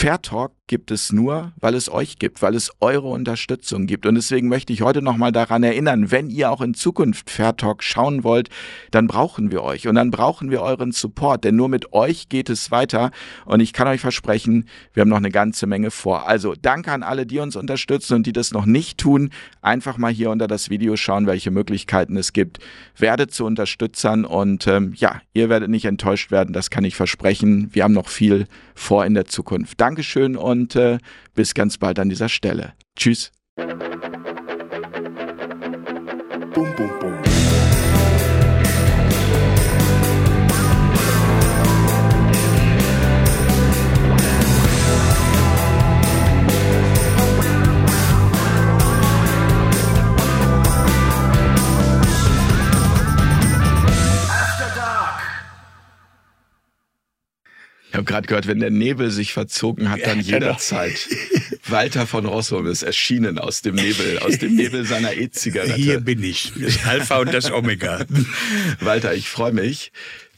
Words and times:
Fair 0.00 0.22
Talk 0.22 0.52
gibt 0.68 0.90
es 0.92 1.12
nur, 1.12 1.52
weil 1.58 1.74
es 1.74 1.90
euch 1.90 2.20
gibt, 2.20 2.40
weil 2.40 2.54
es 2.54 2.70
eure 2.78 3.08
Unterstützung 3.08 3.86
gibt. 3.86 4.06
Und 4.06 4.14
deswegen 4.14 4.46
möchte 4.48 4.72
ich 4.72 4.82
heute 4.82 5.02
nochmal 5.02 5.32
daran 5.32 5.64
erinnern, 5.64 6.12
wenn 6.12 6.30
ihr 6.30 6.52
auch 6.52 6.60
in 6.60 6.74
Zukunft 6.74 7.30
Fair 7.30 7.56
Talk 7.56 7.82
schauen 7.82 8.22
wollt, 8.22 8.48
dann 8.92 9.08
brauchen 9.08 9.50
wir 9.50 9.64
euch 9.64 9.88
und 9.88 9.96
dann 9.96 10.12
brauchen 10.12 10.52
wir 10.52 10.60
euren 10.60 10.92
Support, 10.92 11.42
denn 11.42 11.56
nur 11.56 11.68
mit 11.68 11.92
euch 11.92 12.28
geht 12.28 12.48
es 12.48 12.70
weiter. 12.70 13.10
Und 13.44 13.58
ich 13.58 13.72
kann 13.72 13.88
euch 13.88 14.00
versprechen, 14.00 14.68
wir 14.92 15.00
haben 15.00 15.08
noch 15.08 15.16
eine 15.16 15.30
ganze 15.30 15.66
Menge 15.66 15.90
vor. 15.90 16.28
Also 16.28 16.54
danke 16.60 16.92
an 16.92 17.02
alle, 17.02 17.26
die 17.26 17.40
uns 17.40 17.56
unterstützen 17.56 18.14
und 18.14 18.26
die 18.26 18.32
das 18.32 18.52
noch 18.52 18.66
nicht 18.66 18.98
tun. 18.98 19.30
Einfach 19.62 19.98
mal 19.98 20.12
hier 20.12 20.30
unter 20.30 20.46
das 20.46 20.70
Video 20.70 20.96
schauen, 20.96 21.26
welche 21.26 21.50
Möglichkeiten 21.50 22.16
es 22.16 22.32
gibt. 22.32 22.58
Werdet 22.96 23.32
zu 23.32 23.46
Unterstützern 23.46 24.24
und 24.24 24.66
ähm, 24.66 24.92
ja, 24.94 25.22
ihr 25.32 25.48
werdet 25.48 25.70
nicht 25.70 25.86
enttäuscht 25.86 26.30
werden, 26.30 26.52
das 26.52 26.70
kann 26.70 26.84
ich 26.84 26.94
versprechen. 26.94 27.70
Wir 27.72 27.84
haben 27.84 27.94
noch 27.94 28.08
viel 28.08 28.46
vor 28.74 29.06
in 29.06 29.14
der 29.14 29.24
Zukunft. 29.24 29.80
Dankeschön 29.88 30.36
und 30.36 30.76
äh, 30.76 30.98
bis 31.34 31.54
ganz 31.54 31.78
bald 31.78 31.98
an 31.98 32.10
dieser 32.10 32.28
Stelle. 32.28 32.74
Tschüss. 32.94 33.32
Bum, 36.52 36.74
bum, 36.76 36.90
bum. 37.00 37.37
Ich 57.90 57.94
habe 57.94 58.04
gerade 58.04 58.26
gehört, 58.26 58.46
wenn 58.46 58.60
der 58.60 58.70
Nebel 58.70 59.10
sich 59.10 59.32
verzogen 59.32 59.90
hat, 59.90 60.00
dann 60.04 60.20
ja, 60.20 60.34
jederzeit. 60.34 61.08
Walter 61.66 62.06
von 62.06 62.26
Rossum 62.26 62.66
ist 62.66 62.82
erschienen 62.82 63.38
aus 63.38 63.62
dem 63.62 63.76
Nebel, 63.76 64.18
aus 64.18 64.38
dem 64.38 64.56
Nebel 64.56 64.84
seiner 64.84 65.14
E-Zigarette. 65.14 65.74
Hier 65.74 66.00
bin 66.00 66.22
ich, 66.22 66.52
das 66.56 66.84
Alpha 66.84 67.18
und 67.18 67.32
das 67.32 67.50
Omega. 67.50 68.04
Walter, 68.80 69.14
ich 69.14 69.28
freue 69.28 69.52
mich, 69.52 69.92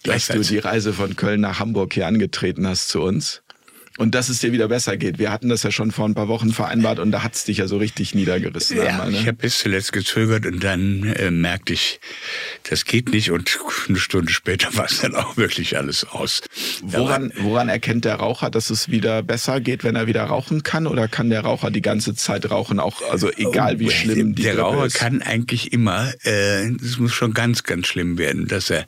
dass 0.04 0.28
du 0.28 0.40
die 0.40 0.58
Reise 0.58 0.92
von 0.92 1.16
Köln 1.16 1.40
nach 1.40 1.58
Hamburg 1.58 1.94
hier 1.94 2.06
angetreten 2.06 2.66
hast 2.66 2.88
zu 2.88 3.02
uns 3.02 3.42
und 3.98 4.14
dass 4.14 4.30
es 4.30 4.38
dir 4.38 4.52
wieder 4.52 4.68
besser 4.68 4.96
geht. 4.96 5.18
Wir 5.18 5.30
hatten 5.30 5.50
das 5.50 5.62
ja 5.62 5.70
schon 5.70 5.90
vor 5.90 6.08
ein 6.08 6.14
paar 6.14 6.28
Wochen 6.28 6.52
vereinbart 6.52 6.98
und 7.00 7.10
da 7.10 7.22
hat's 7.22 7.44
dich 7.44 7.58
ja 7.58 7.66
so 7.66 7.76
richtig 7.76 8.14
niedergerissen. 8.14 8.78
Ja, 8.78 8.84
einmal, 8.84 9.10
ne? 9.10 9.18
ich 9.18 9.26
habe 9.26 9.34
bis 9.34 9.58
zuletzt 9.58 9.92
gezögert 9.92 10.46
und 10.46 10.64
dann 10.64 11.04
äh, 11.04 11.30
merkte 11.30 11.74
ich, 11.74 12.00
das 12.70 12.86
geht 12.86 13.10
nicht 13.10 13.30
und 13.30 13.58
eine 13.88 13.98
Stunde 13.98 14.32
später 14.32 14.74
war 14.76 14.86
es 14.86 15.00
dann 15.00 15.14
auch 15.14 15.36
wirklich 15.36 15.76
alles 15.76 16.04
aus. 16.04 16.40
Woran, 16.82 17.30
woran 17.36 17.68
erkennt 17.68 18.06
der 18.06 18.14
Raucher, 18.14 18.48
dass 18.48 18.70
es 18.70 18.90
wieder 18.90 19.22
besser 19.22 19.60
geht, 19.60 19.84
wenn 19.84 19.96
er 19.96 20.06
wieder 20.06 20.24
rauchen 20.24 20.62
kann 20.62 20.86
oder 20.86 21.06
kann 21.06 21.28
der 21.28 21.42
Raucher 21.42 21.70
die 21.70 21.82
ganze 21.82 22.14
Zeit 22.14 22.50
rauchen, 22.50 22.80
auch 22.80 23.02
also 23.10 23.30
egal 23.30 23.80
wie 23.80 23.88
oh, 23.88 23.90
schlimm 23.90 24.34
die 24.34 24.44
Der 24.44 24.54
Grippe 24.54 24.66
Raucher 24.66 24.86
ist? 24.86 24.94
kann 24.94 25.20
eigentlich 25.20 25.74
immer, 25.74 26.10
äh, 26.24 26.68
es 26.68 26.96
muss 26.98 27.12
schon 27.12 27.34
ganz, 27.34 27.64
ganz 27.64 27.86
schlimm 27.86 28.16
werden, 28.16 28.48
dass 28.48 28.70
er 28.70 28.86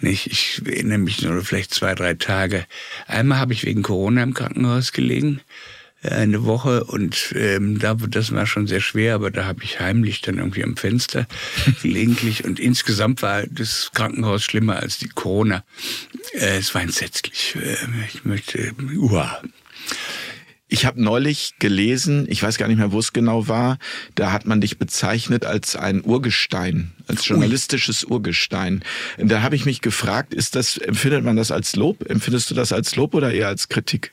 nicht, 0.00 0.26
ich 0.26 0.60
erinnere 0.66 0.98
mich 0.98 1.22
nur 1.22 1.42
vielleicht 1.42 1.72
zwei, 1.72 1.94
drei 1.94 2.12
Tage. 2.12 2.66
Einmal 3.06 3.38
habe 3.38 3.54
ich 3.54 3.64
wegen 3.64 3.82
Corona 3.82 4.22
im 4.22 4.34
Krankenhaus 4.34 4.49
Krankenhaus 4.50 4.92
gelegen, 4.92 5.40
äh, 6.02 6.10
eine 6.10 6.44
Woche 6.44 6.84
und 6.84 7.34
ähm, 7.36 7.78
da 7.78 7.94
das 7.94 8.32
war 8.32 8.46
schon 8.46 8.66
sehr 8.66 8.80
schwer, 8.80 9.14
aber 9.14 9.30
da 9.30 9.44
habe 9.44 9.62
ich 9.62 9.80
heimlich 9.80 10.20
dann 10.22 10.38
irgendwie 10.38 10.64
am 10.64 10.76
Fenster 10.76 11.26
gelegentlich 11.82 12.44
und 12.44 12.58
insgesamt 12.58 13.22
war 13.22 13.44
das 13.46 13.90
Krankenhaus 13.94 14.42
schlimmer 14.42 14.76
als 14.76 14.98
die 14.98 15.08
Corona. 15.08 15.64
Äh, 16.32 16.58
es 16.58 16.74
war 16.74 16.82
entsetzlich. 16.82 17.56
Äh, 17.56 17.76
ich 18.12 18.24
möchte, 18.24 18.72
uah. 18.96 19.40
Ich 20.72 20.86
habe 20.86 21.02
neulich 21.02 21.54
gelesen, 21.58 22.26
ich 22.28 22.44
weiß 22.44 22.56
gar 22.56 22.68
nicht 22.68 22.78
mehr, 22.78 22.92
wo 22.92 23.00
es 23.00 23.12
genau 23.12 23.48
war, 23.48 23.78
da 24.14 24.30
hat 24.30 24.46
man 24.46 24.60
dich 24.60 24.78
bezeichnet 24.78 25.44
als 25.44 25.74
ein 25.74 26.04
Urgestein, 26.04 26.92
als 27.08 27.26
journalistisches. 27.26 28.04
Urgestein. 28.04 28.84
Da 29.18 29.42
habe 29.42 29.56
ich 29.56 29.66
mich 29.66 29.80
gefragt, 29.80 30.32
ist 30.32 30.54
das, 30.54 30.78
empfindet 30.78 31.24
man 31.24 31.34
das 31.34 31.50
als 31.50 31.74
Lob? 31.74 32.08
Empfindest 32.08 32.52
du 32.52 32.54
das 32.54 32.72
als 32.72 32.94
Lob 32.94 33.14
oder 33.14 33.32
eher 33.32 33.48
als 33.48 33.68
Kritik? 33.68 34.12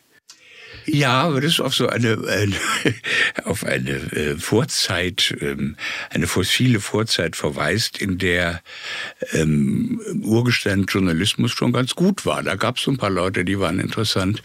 Ja, 0.89 1.23
aber 1.23 1.41
das 1.41 1.53
ist 1.53 1.59
auf 1.59 1.75
so 1.75 1.87
eine, 1.87 2.17
eine 2.27 2.55
auf 3.43 3.65
eine 3.65 3.91
äh, 3.91 4.37
Vorzeit, 4.37 5.35
ähm, 5.41 5.75
eine 6.09 6.27
fossile 6.27 6.79
Vorzeit 6.79 7.35
verweist, 7.35 7.97
in 8.01 8.17
der 8.17 8.61
ähm, 9.33 9.99
Urgestein 10.23 10.85
Journalismus 10.85 11.51
schon 11.51 11.73
ganz 11.73 11.93
gut 11.93 12.25
war. 12.25 12.41
Da 12.41 12.55
gab 12.55 12.77
es 12.77 12.83
so 12.83 12.91
ein 12.91 12.97
paar 12.97 13.09
Leute, 13.09 13.43
die 13.43 13.59
waren 13.59 13.79
interessant. 13.79 14.41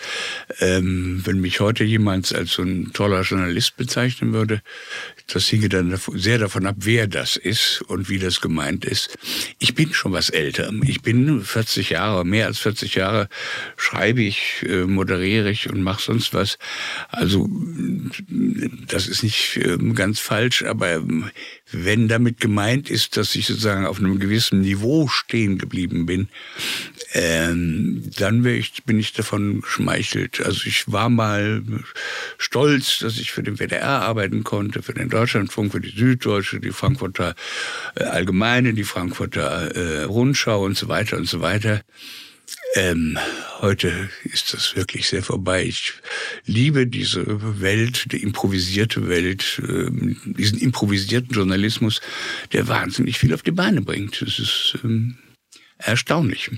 Ähm, 0.58 1.22
wenn 1.24 1.40
mich 1.40 1.60
heute 1.60 1.84
jemand 1.84 2.34
als 2.34 2.52
so 2.52 2.62
ein 2.62 2.92
toller 2.92 3.22
Journalist 3.22 3.76
bezeichnen 3.76 4.32
würde, 4.32 4.62
das 5.26 5.46
hinge 5.48 5.68
dann 5.68 5.98
sehr 6.14 6.38
davon 6.38 6.66
ab, 6.66 6.76
wer 6.78 7.06
das 7.06 7.36
ist 7.36 7.82
und 7.82 8.08
wie 8.08 8.18
das 8.18 8.40
gemeint 8.40 8.84
ist. 8.84 9.16
Ich 9.58 9.74
bin 9.74 9.92
schon 9.92 10.12
was 10.12 10.30
älter. 10.30 10.72
Ich 10.82 11.02
bin 11.02 11.42
40 11.42 11.90
Jahre, 11.90 12.24
mehr 12.24 12.46
als 12.46 12.58
40 12.58 12.94
Jahre 12.94 13.28
schreibe 13.76 14.22
ich, 14.22 14.64
äh, 14.66 14.84
moderiere 14.84 15.50
ich 15.50 15.68
und 15.70 15.82
mache 15.82 16.02
sonst 16.02 16.34
was. 16.34 16.58
Also 17.08 17.48
das 18.86 19.06
ist 19.06 19.22
nicht 19.22 19.60
ähm, 19.62 19.94
ganz 19.94 20.20
falsch, 20.20 20.64
aber 20.64 20.92
ähm, 20.92 21.30
wenn 21.72 22.08
damit 22.08 22.40
gemeint 22.40 22.90
ist, 22.90 23.16
dass 23.16 23.34
ich 23.34 23.46
sozusagen 23.46 23.86
auf 23.86 23.98
einem 23.98 24.18
gewissen 24.18 24.60
Niveau 24.60 25.08
stehen 25.08 25.58
geblieben 25.58 26.06
bin, 26.06 26.28
ähm, 27.14 28.10
dann 28.18 28.44
ich, 28.44 28.84
bin 28.84 28.98
ich 28.98 29.12
davon 29.12 29.60
geschmeichelt. 29.60 30.40
Also 30.40 30.66
ich 30.66 30.90
war 30.90 31.08
mal 31.08 31.62
stolz, 32.38 32.98
dass 32.98 33.18
ich 33.18 33.32
für 33.32 33.42
den 33.42 33.58
WDR 33.58 34.02
arbeiten 34.02 34.44
konnte, 34.44 34.82
für 34.82 34.94
den 34.94 35.08
Deutschlandfunk, 35.08 35.72
für 35.72 35.80
die 35.80 35.96
Süddeutsche, 35.96 36.60
die 36.60 36.72
Frankfurter 36.72 37.34
äh, 37.96 38.04
Allgemeine, 38.04 38.74
die 38.74 38.84
Frankfurter 38.84 39.74
äh, 39.74 40.04
Rundschau 40.04 40.64
und 40.64 40.76
so 40.76 40.88
weiter 40.88 41.16
und 41.16 41.28
so 41.28 41.40
weiter. 41.40 41.82
Ähm, 42.74 43.18
heute 43.60 44.08
ist 44.24 44.54
das 44.54 44.76
wirklich 44.76 45.06
sehr 45.06 45.22
vorbei. 45.22 45.64
Ich 45.64 45.92
liebe 46.46 46.86
diese 46.86 47.24
Welt, 47.60 48.12
die 48.12 48.22
improvisierte 48.22 49.08
Welt, 49.08 49.60
ähm, 49.68 50.16
diesen 50.24 50.58
improvisierten 50.58 51.34
Journalismus, 51.34 52.00
der 52.52 52.68
wahnsinnig 52.68 53.18
viel 53.18 53.34
auf 53.34 53.42
die 53.42 53.50
Beine 53.50 53.82
bringt. 53.82 54.22
Das 54.22 54.38
ist 54.38 54.78
ähm, 54.84 55.18
erstaunlich. 55.76 56.50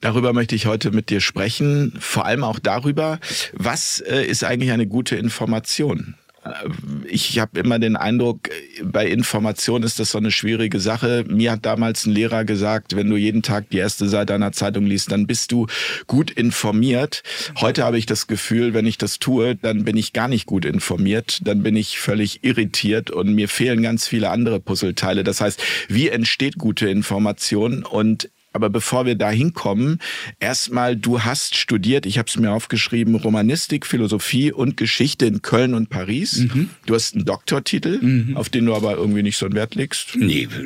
Darüber 0.00 0.32
möchte 0.32 0.54
ich 0.54 0.66
heute 0.66 0.90
mit 0.90 1.10
dir 1.10 1.20
sprechen, 1.20 1.92
vor 2.00 2.24
allem 2.24 2.44
auch 2.44 2.58
darüber, 2.58 3.20
was 3.52 4.00
äh, 4.00 4.24
ist 4.24 4.44
eigentlich 4.44 4.72
eine 4.72 4.86
gute 4.86 5.16
Information? 5.16 6.14
Äh, 6.48 7.08
ich 7.08 7.38
habe 7.38 7.60
immer 7.60 7.78
den 7.78 7.96
Eindruck, 7.96 8.50
bei 8.82 9.06
Information 9.06 9.82
ist 9.82 9.98
das 9.98 10.10
so 10.10 10.18
eine 10.18 10.30
schwierige 10.30 10.80
Sache. 10.80 11.24
Mir 11.28 11.52
hat 11.52 11.66
damals 11.66 12.06
ein 12.06 12.12
Lehrer 12.12 12.44
gesagt, 12.44 12.96
wenn 12.96 13.08
du 13.08 13.16
jeden 13.16 13.42
Tag 13.42 13.70
die 13.70 13.78
erste 13.78 14.08
Seite 14.08 14.34
einer 14.34 14.52
Zeitung 14.52 14.86
liest, 14.86 15.12
dann 15.12 15.26
bist 15.26 15.52
du 15.52 15.66
gut 16.06 16.30
informiert. 16.30 17.22
Heute 17.60 17.84
habe 17.84 17.98
ich 17.98 18.06
das 18.06 18.26
Gefühl, 18.26 18.74
wenn 18.74 18.86
ich 18.86 18.98
das 18.98 19.18
tue, 19.18 19.56
dann 19.56 19.84
bin 19.84 19.96
ich 19.96 20.12
gar 20.12 20.28
nicht 20.28 20.46
gut 20.46 20.64
informiert. 20.64 21.40
Dann 21.42 21.62
bin 21.62 21.76
ich 21.76 21.98
völlig 21.98 22.44
irritiert 22.44 23.10
und 23.10 23.34
mir 23.34 23.48
fehlen 23.48 23.82
ganz 23.82 24.06
viele 24.06 24.30
andere 24.30 24.60
Puzzleteile. 24.60 25.24
Das 25.24 25.40
heißt, 25.40 25.62
wie 25.88 26.08
entsteht 26.08 26.58
gute 26.58 26.88
Information? 26.88 27.84
Und 27.84 28.30
aber 28.52 28.70
bevor 28.70 29.06
wir 29.06 29.14
da 29.14 29.30
hinkommen, 29.30 30.00
erstmal, 30.40 30.96
du 30.96 31.22
hast 31.22 31.56
studiert, 31.56 32.06
ich 32.06 32.18
habe 32.18 32.28
es 32.28 32.36
mir 32.36 32.50
aufgeschrieben, 32.50 33.14
Romanistik, 33.14 33.86
Philosophie 33.86 34.52
und 34.52 34.76
Geschichte 34.76 35.26
in 35.26 35.42
Köln 35.42 35.74
und 35.74 35.90
Paris. 35.90 36.38
Mhm. 36.38 36.70
Du 36.86 36.94
hast 36.94 37.14
einen 37.14 37.24
Doktortitel, 37.24 37.98
mhm. 38.00 38.36
auf 38.36 38.48
den 38.48 38.66
du 38.66 38.74
aber 38.74 38.96
irgendwie 38.96 39.22
nicht 39.22 39.36
so 39.36 39.46
einen 39.46 39.54
Wert 39.54 39.74
legst. 39.74 40.16
Nee. 40.16 40.48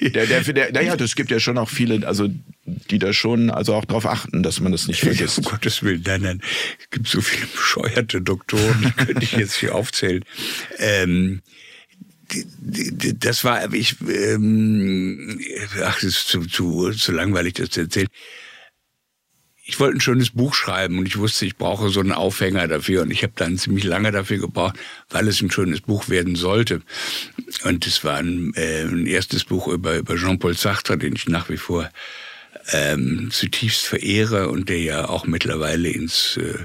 Der, 0.00 0.26
der, 0.26 0.40
der, 0.40 0.72
naja, 0.72 0.96
das 0.96 1.14
gibt 1.14 1.30
ja 1.30 1.38
schon 1.38 1.58
auch 1.58 1.68
viele, 1.68 2.06
also 2.06 2.28
die 2.64 2.98
da 2.98 3.12
schon 3.12 3.50
also 3.50 3.74
auch 3.74 3.84
darauf 3.84 4.06
achten, 4.06 4.42
dass 4.42 4.60
man 4.60 4.72
das 4.72 4.86
nicht 4.88 5.00
vergisst. 5.00 5.38
um 5.38 5.44
Gottes 5.44 5.82
Willen, 5.82 6.02
nein, 6.06 6.22
nein. 6.22 6.40
Es 6.78 6.90
gibt 6.90 7.08
so 7.08 7.20
viele 7.20 7.46
bescheuerte 7.54 8.22
Doktoren, 8.22 8.82
die 8.82 9.04
könnte 9.04 9.22
ich 9.22 9.32
jetzt 9.32 9.56
hier 9.56 9.74
aufzählen. 9.74 10.24
Ähm, 10.78 11.42
das 12.60 13.44
war, 13.44 13.72
ich, 13.72 13.96
ähm, 14.08 15.40
ach, 15.84 15.96
das 15.96 16.04
ist 16.04 16.28
zu, 16.28 16.46
zu, 16.46 16.90
zu 16.90 17.12
langweilig, 17.12 17.54
das 17.54 17.70
zu 17.70 17.80
erzählen. 17.80 18.08
Ich 19.64 19.78
wollte 19.78 19.98
ein 19.98 20.00
schönes 20.00 20.30
Buch 20.30 20.54
schreiben 20.54 20.98
und 20.98 21.06
ich 21.06 21.18
wusste, 21.18 21.46
ich 21.46 21.56
brauche 21.56 21.90
so 21.90 22.00
einen 22.00 22.12
Aufhänger 22.12 22.66
dafür 22.66 23.02
und 23.02 23.12
ich 23.12 23.22
habe 23.22 23.34
dann 23.36 23.56
ziemlich 23.56 23.84
lange 23.84 24.10
dafür 24.10 24.38
gebraucht, 24.38 24.76
weil 25.10 25.28
es 25.28 25.40
ein 25.40 25.50
schönes 25.50 25.80
Buch 25.80 26.08
werden 26.08 26.34
sollte. 26.34 26.82
Und 27.62 27.86
es 27.86 28.02
war 28.02 28.16
ein, 28.16 28.52
äh, 28.56 28.82
ein 28.82 29.06
erstes 29.06 29.44
Buch 29.44 29.68
über, 29.68 29.96
über 29.98 30.16
Jean-Paul 30.16 30.56
Sartre, 30.56 30.98
den 30.98 31.14
ich 31.14 31.28
nach 31.28 31.48
wie 31.50 31.56
vor 31.56 31.88
ähm, 32.72 33.30
zutiefst 33.30 33.86
verehre 33.86 34.48
und 34.48 34.68
der 34.68 34.80
ja 34.80 35.08
auch 35.08 35.26
mittlerweile 35.26 35.88
ins 35.88 36.36
äh, 36.36 36.64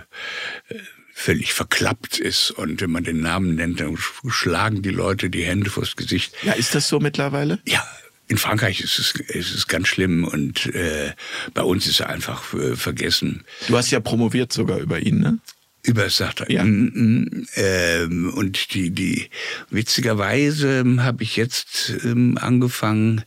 völlig 1.18 1.54
verklappt 1.54 2.20
ist. 2.20 2.52
Und 2.52 2.82
wenn 2.82 2.92
man 2.92 3.06
den 3.06 3.22
Namen 3.22 3.56
nennt, 3.56 3.80
dann 3.80 3.98
schlagen 4.28 4.82
die 4.82 4.90
Leute 4.90 5.30
die 5.30 5.46
Hände 5.46 5.70
vors 5.70 5.96
Gesicht. 5.96 6.36
Ja, 6.44 6.52
ist 6.52 6.76
das 6.76 6.90
so 6.90 7.00
mittlerweile? 7.00 7.60
Ja, 7.66 7.88
in 8.28 8.38
Frankreich 8.38 8.82
ist 8.82 9.00
es, 9.00 9.12
ist 9.30 9.56
es 9.56 9.68
ganz 9.68 9.88
schlimm 9.88 10.26
und 10.26 10.68
äh, 10.76 11.14
bei 11.54 11.62
uns 11.62 11.88
ist 11.88 12.02
er 12.02 12.10
einfach 12.10 12.54
äh, 12.54 12.76
vergessen. 12.76 13.46
Du 13.68 13.78
hast 13.78 13.92
ja 13.92 14.02
promoviert 14.02 14.52
sogar 14.52 14.78
über 14.80 15.00
ihn, 15.00 15.20
ne? 15.20 15.40
Über 15.84 16.10
Sartre. 16.10 16.52
Ja. 16.52 16.64
Ähm, 16.64 18.34
und 18.36 18.74
die, 18.74 18.90
die 18.90 19.30
witzigerweise 19.70 20.84
habe 20.98 21.24
ich 21.24 21.38
jetzt 21.38 21.94
ähm, 22.04 22.38
angefangen, 22.42 23.24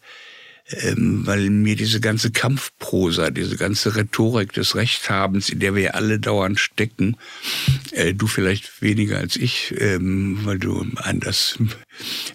ähm, 0.70 1.26
weil 1.26 1.50
mir 1.50 1.76
diese 1.76 2.00
ganze 2.00 2.30
Kampfprosa, 2.30 3.30
diese 3.30 3.56
ganze 3.56 3.96
Rhetorik 3.96 4.52
des 4.52 4.74
Rechthabens, 4.74 5.48
in 5.48 5.60
der 5.60 5.74
wir 5.74 5.94
alle 5.94 6.18
dauernd 6.18 6.60
stecken, 6.60 7.16
äh, 7.92 8.14
du 8.14 8.26
vielleicht 8.26 8.82
weniger 8.82 9.18
als 9.18 9.36
ich, 9.36 9.74
ähm, 9.78 10.40
weil 10.44 10.58
du 10.58 10.86
anders 10.96 11.58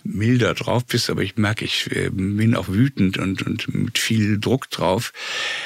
milder 0.04 0.54
drauf 0.54 0.86
bist, 0.86 1.10
aber 1.10 1.24
ich 1.24 1.38
merke, 1.38 1.66
ich 1.66 1.90
äh, 1.92 2.10
bin 2.10 2.56
auch 2.56 2.68
wütend 2.70 3.18
und, 3.18 3.42
und 3.44 3.74
mit 3.74 3.98
viel 3.98 4.40
Druck 4.40 4.70
drauf. 4.70 5.14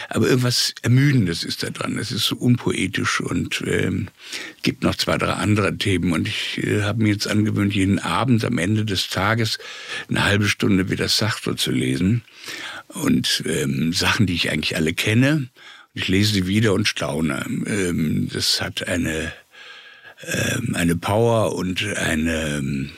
Aber 0.09 0.27
irgendwas 0.27 0.73
Ermüdendes 0.81 1.44
ist 1.44 1.63
da 1.63 1.69
dran. 1.69 1.97
Es 1.97 2.11
ist 2.11 2.25
so 2.25 2.35
unpoetisch 2.35 3.21
und 3.21 3.63
ähm, 3.65 4.07
gibt 4.63 4.83
noch 4.83 4.95
zwei, 4.95 5.17
drei 5.17 5.33
andere 5.33 5.77
Themen. 5.77 6.11
Und 6.11 6.27
ich 6.27 6.63
äh, 6.63 6.83
habe 6.83 7.03
mir 7.03 7.09
jetzt 7.09 7.27
angewöhnt, 7.27 7.73
jeden 7.73 7.99
Abend 7.99 8.44
am 8.45 8.57
Ende 8.57 8.85
des 8.85 9.09
Tages 9.09 9.57
eine 10.09 10.23
halbe 10.23 10.47
Stunde 10.47 10.89
wieder 10.89 11.07
Sartre 11.07 11.55
zu 11.55 11.71
lesen 11.71 12.23
und 12.89 13.43
ähm, 13.45 13.93
Sachen, 13.93 14.25
die 14.25 14.33
ich 14.33 14.51
eigentlich 14.51 14.75
alle 14.75 14.93
kenne. 14.93 15.47
Ich 15.93 16.07
lese 16.07 16.33
sie 16.33 16.47
wieder 16.47 16.73
und 16.73 16.88
staune. 16.88 17.43
Ähm, 17.65 18.29
das 18.31 18.61
hat 18.61 18.88
eine, 18.88 19.33
ähm, 20.27 20.75
eine 20.75 20.95
Power 20.95 21.55
und 21.55 21.83
eine, 21.97 22.89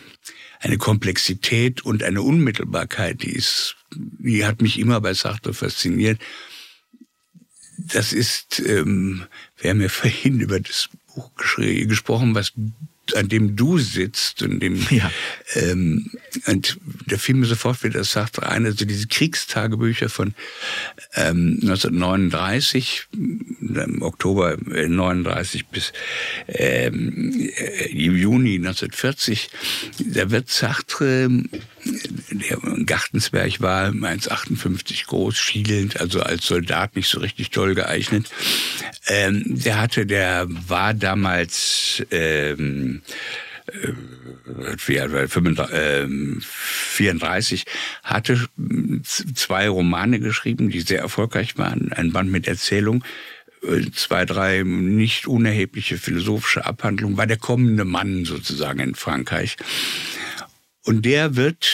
eine 0.59 0.77
Komplexität 0.77 1.85
und 1.85 2.03
eine 2.03 2.21
Unmittelbarkeit, 2.21 3.23
die 3.23 3.31
ist, 3.31 3.75
die 3.95 4.45
hat 4.45 4.61
mich 4.61 4.77
immer 4.77 4.99
bei 5.01 5.13
Sartre 5.13 5.53
fasziniert. 5.53 6.21
Das 7.77 8.11
ist, 8.11 8.59
ähm, 8.59 9.25
wir 9.57 9.71
haben 9.71 9.81
ja 9.81 9.89
vorhin 9.89 10.41
über 10.41 10.59
das 10.59 10.89
Buch 11.07 11.31
gesprochen, 11.35 12.35
was 12.35 12.53
an 13.15 13.29
dem 13.29 13.55
du 13.55 13.77
sitzt 13.77 14.41
und 14.41 14.59
dem 14.59 14.85
ja. 14.89 15.11
ähm, 15.55 16.11
und 16.47 16.77
da 17.07 17.17
fiel 17.17 17.35
mir 17.35 17.45
sofort 17.45 17.83
wieder 17.83 17.99
das 17.99 18.11
sagt 18.11 18.41
ein, 18.41 18.65
also 18.65 18.85
diese 18.85 19.07
Kriegstagebücher 19.07 20.09
von 20.09 20.33
ähm, 21.15 21.59
1939 21.61 23.07
im 23.13 24.01
Oktober 24.01 24.57
39 24.65 25.67
bis 25.67 25.93
ähm, 26.47 27.49
äh, 27.55 27.89
Juni 27.91 28.55
1940 28.55 29.49
da 29.99 30.31
wird 30.31 30.49
Sartre 30.49 31.29
der 32.31 32.63
in 32.63 32.85
Gartensberg 32.85 33.61
war 33.61 33.89
1,58 33.89 35.07
groß, 35.07 35.37
schielend, 35.37 35.99
also 35.99 36.21
als 36.21 36.45
Soldat 36.45 36.95
nicht 36.95 37.09
so 37.09 37.19
richtig 37.19 37.49
toll 37.51 37.75
geeignet. 37.75 38.29
Ähm, 39.07 39.43
der 39.45 39.79
hatte, 39.79 40.05
der 40.05 40.45
war 40.47 40.93
damals 40.93 42.03
ähm, 42.11 42.98
äh, 42.98 42.98
34, 46.41 47.65
hatte 48.03 48.47
zwei 49.33 49.69
Romane 49.69 50.19
geschrieben, 50.19 50.69
die 50.69 50.81
sehr 50.81 50.99
erfolgreich 50.99 51.57
waren. 51.57 51.93
Ein 51.93 52.11
Band 52.11 52.31
mit 52.31 52.47
Erzählung, 52.47 53.03
äh, 53.63 53.91
zwei, 53.91 54.25
drei 54.25 54.63
nicht 54.63 55.27
unerhebliche 55.27 55.97
philosophische 55.97 56.65
Abhandlungen, 56.65 57.17
war 57.17 57.27
der 57.27 57.37
kommende 57.37 57.85
Mann 57.85 58.25
sozusagen 58.25 58.79
in 58.79 58.95
Frankreich. 58.95 59.57
Und 60.83 61.05
der 61.05 61.35
wird 61.35 61.67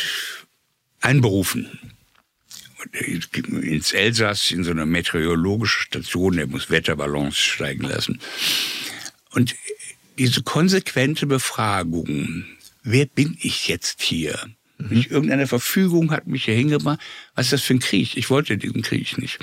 einberufen 1.02 1.80
ins 2.92 3.94
Elsass 3.94 4.52
in 4.52 4.64
so 4.64 4.72
eine 4.72 4.86
meteorologische 4.86 5.82
Station, 5.82 6.38
der 6.38 6.48
muss 6.48 6.70
Wetterballons 6.70 7.38
steigen 7.38 7.84
lassen. 7.84 8.20
Und 9.32 9.56
diese 10.18 10.44
konsequente 10.44 11.26
Befragung, 11.28 12.46
wer 12.84 13.06
bin 13.06 13.38
ich 13.42 13.68
jetzt 13.68 14.02
hier? 14.02 14.40
Mhm. 14.78 15.06
Irgendeine 15.10 15.48
Verfügung 15.48 16.12
hat 16.12 16.28
mich 16.28 16.46
hier 16.46 16.56
hingebracht. 16.56 17.00
Was 17.36 17.48
ist 17.48 17.54
das 17.54 17.62
für 17.62 17.76
ein 17.76 17.80
Krieg? 17.80 18.18
Ich 18.18 18.30
wollte 18.30 18.58
diesen 18.58 18.82
Krieg 18.82 19.18
nicht. 19.18 19.40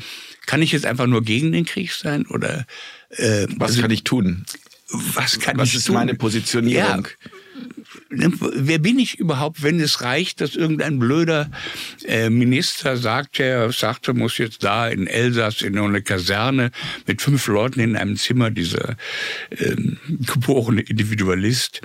Kann 0.47 0.63
ich 0.63 0.73
jetzt 0.73 0.87
einfach 0.87 1.07
nur 1.07 1.23
gegen 1.23 1.53
den 1.53 1.65
Krieg 1.65 1.93
sein 1.93 2.27
oder 2.27 2.67
äh, 3.11 3.47
was 3.57 3.71
also, 3.71 3.83
kann 3.83 3.91
ich 3.91 4.05
tun? 4.05 4.45
Was 4.91 5.39
kann 5.41 5.57
was 5.57 5.71
ich 5.71 5.77
ist 5.77 5.89
meine 5.89 6.15
Positionierung? 6.15 7.07
Ja, 7.07 7.31
wer 8.11 8.79
bin 8.79 8.99
ich 8.99 9.19
überhaupt, 9.19 9.62
wenn 9.62 9.81
es 9.81 10.03
reicht, 10.03 10.41
dass 10.41 10.55
irgendein 10.55 10.99
blöder 10.99 11.50
äh, 12.05 12.31
Minister 12.31 12.97
sagt, 12.97 13.41
er 13.41 13.73
sagte, 13.73 14.15
muss 14.15 14.39
jetzt 14.39 14.65
da 14.65 14.89
in 14.89 15.06
Elsass 15.06 15.62
in 15.62 15.79
eine 15.79 16.03
Kaserne 16.03 16.71
mit 17.06 17.23
fünf 17.23 17.47
Leuten 17.47 17.81
in 17.81 17.97
einem 17.97 18.17
Zimmer, 18.17 18.50
dieser 18.50 18.97
ähm, 19.50 19.99
geborene 20.09 20.83
Individualist. 20.83 21.81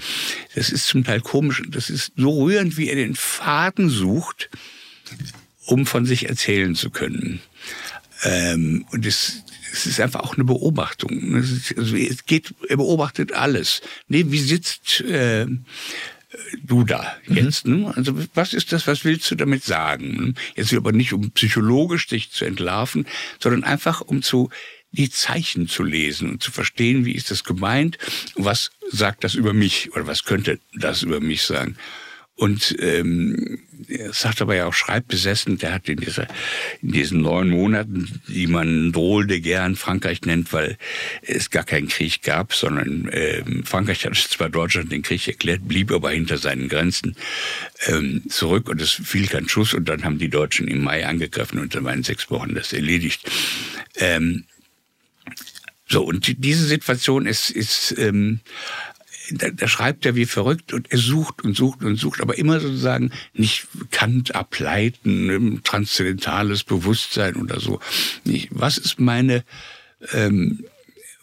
Das 0.55 0.69
ist 0.69 0.87
zum 0.87 1.03
Teil 1.03 1.21
komisch. 1.21 1.63
Das 1.67 1.89
ist 1.89 2.13
so 2.15 2.43
rührend, 2.43 2.77
wie 2.77 2.89
er 2.89 2.95
den 2.95 3.15
Faden 3.15 3.89
sucht, 3.89 4.49
um 5.65 5.85
von 5.85 6.05
sich 6.05 6.29
erzählen 6.29 6.75
zu 6.75 6.89
können. 6.89 7.41
Ähm, 8.23 8.85
und 8.91 9.05
es, 9.05 9.43
es 9.77 9.85
ist 9.85 9.99
einfach 9.99 10.21
auch 10.21 10.35
eine 10.35 10.43
Beobachtung. 10.43 11.35
also 11.35 11.95
es 11.95 12.25
geht, 12.25 12.53
er 12.67 12.77
beobachtet 12.77 13.33
alles. 13.33 13.81
Nee, 14.07 14.25
wie 14.27 14.39
sitzt 14.39 15.01
äh, 15.01 15.45
du 16.63 16.83
da 16.83 17.15
jetzt? 17.27 17.67
Mhm. 17.67 17.81
Ne? 17.81 17.93
Also 17.95 18.13
was 18.33 18.53
ist 18.53 18.71
das, 18.71 18.87
was 18.87 19.05
willst 19.05 19.29
du 19.31 19.35
damit 19.35 19.63
sagen? 19.63 20.35
Jetzt 20.55 20.73
aber 20.73 20.91
nicht, 20.91 21.13
um 21.13 21.31
psychologisch 21.31 22.07
dich 22.07 22.31
zu 22.31 22.45
entlarven, 22.45 23.07
sondern 23.39 23.63
einfach 23.63 24.01
um 24.01 24.21
zu 24.21 24.49
die 24.91 25.09
Zeichen 25.09 25.67
zu 25.67 25.83
lesen 25.83 26.31
und 26.31 26.43
zu 26.43 26.51
verstehen, 26.51 27.05
wie 27.05 27.11
ist 27.11 27.29
das 27.29 27.43
gemeint, 27.43 27.97
was 28.35 28.71
sagt 28.89 29.23
das 29.23 29.35
über 29.35 29.53
mich 29.53 29.93
oder 29.93 30.07
was 30.07 30.23
könnte 30.23 30.59
das 30.73 31.03
über 31.03 31.19
mich 31.19 31.43
sagen. 31.43 31.77
Und 32.35 32.75
ähm, 32.79 33.59
sagt 34.11 34.41
aber 34.41 34.55
ja 34.55 34.65
auch 34.65 34.73
schreibbesessen, 34.73 35.57
der 35.57 35.73
hat 35.73 35.89
in, 35.89 35.97
dieser, 35.97 36.27
in 36.81 36.91
diesen 36.91 37.21
neun 37.21 37.49
Monaten, 37.49 38.21
die 38.27 38.47
man 38.47 38.91
Drôle 38.91 39.25
de 39.25 39.39
Guerre 39.39 39.75
Frankreich 39.75 40.21
nennt, 40.21 40.53
weil 40.53 40.77
es 41.21 41.49
gar 41.49 41.63
keinen 41.63 41.87
Krieg 41.87 42.21
gab, 42.23 42.53
sondern 42.53 43.09
ähm, 43.11 43.63
Frankreich 43.65 44.05
hat 44.05 44.15
zwar 44.15 44.49
Deutschland 44.49 44.91
den 44.91 45.01
Krieg 45.01 45.27
erklärt, 45.27 45.67
blieb 45.67 45.91
aber 45.91 46.11
hinter 46.11 46.37
seinen 46.37 46.69
Grenzen 46.69 47.15
ähm, 47.87 48.23
zurück 48.29 48.69
und 48.69 48.81
es 48.81 48.91
fiel 48.91 49.27
kein 49.27 49.49
Schuss 49.49 49.73
und 49.73 49.87
dann 49.89 50.03
haben 50.03 50.19
die 50.19 50.29
Deutschen 50.29 50.67
im 50.67 50.83
Mai 50.83 51.05
angegriffen 51.05 51.59
und 51.59 51.75
dann 51.75 51.83
waren 51.83 52.03
sechs 52.03 52.29
Wochen 52.29 52.55
das 52.55 52.73
erledigt. 52.73 53.29
Ähm, 53.95 54.45
so, 55.89 56.03
und 56.03 56.43
diese 56.43 56.65
Situation 56.65 57.25
ist, 57.25 57.49
ist 57.49 57.95
ähm, 57.97 58.41
da, 59.31 59.49
da 59.49 59.67
schreibt 59.67 60.05
er 60.05 60.15
wie 60.15 60.25
verrückt 60.25 60.73
und 60.73 60.91
er 60.91 60.97
sucht 60.97 61.43
und 61.43 61.55
sucht 61.55 61.83
und 61.83 61.95
sucht, 61.97 62.21
aber 62.21 62.37
immer 62.37 62.59
sozusagen 62.59 63.11
nicht 63.33 63.67
Kant 63.91 64.35
ableiten, 64.35 65.61
transzendentales 65.63 66.63
Bewusstsein 66.63 67.35
oder 67.35 67.59
so. 67.59 67.79
Was 68.51 68.77
ist 68.77 68.99
meine, 68.99 69.43
ähm, 70.13 70.65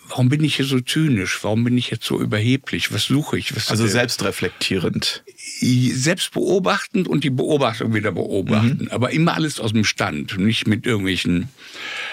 warum 0.08 0.28
bin 0.28 0.44
ich 0.44 0.56
hier 0.56 0.66
so 0.66 0.80
zynisch? 0.80 1.42
Warum 1.42 1.64
bin 1.64 1.78
ich 1.78 1.90
jetzt 1.90 2.04
so 2.04 2.20
überheblich? 2.20 2.92
Was 2.92 3.04
suche 3.04 3.38
ich? 3.38 3.54
Was, 3.56 3.70
also 3.70 3.86
selbstreflektierend. 3.86 5.24
Selbstbeobachtend 5.60 7.08
und 7.08 7.24
die 7.24 7.30
Beobachtung 7.30 7.94
wieder 7.94 8.12
beobachten, 8.12 8.84
mhm. 8.84 8.88
aber 8.90 9.10
immer 9.10 9.34
alles 9.34 9.60
aus 9.60 9.72
dem 9.72 9.84
Stand, 9.84 10.38
nicht 10.38 10.66
mit 10.66 10.86
irgendwelchen 10.86 11.48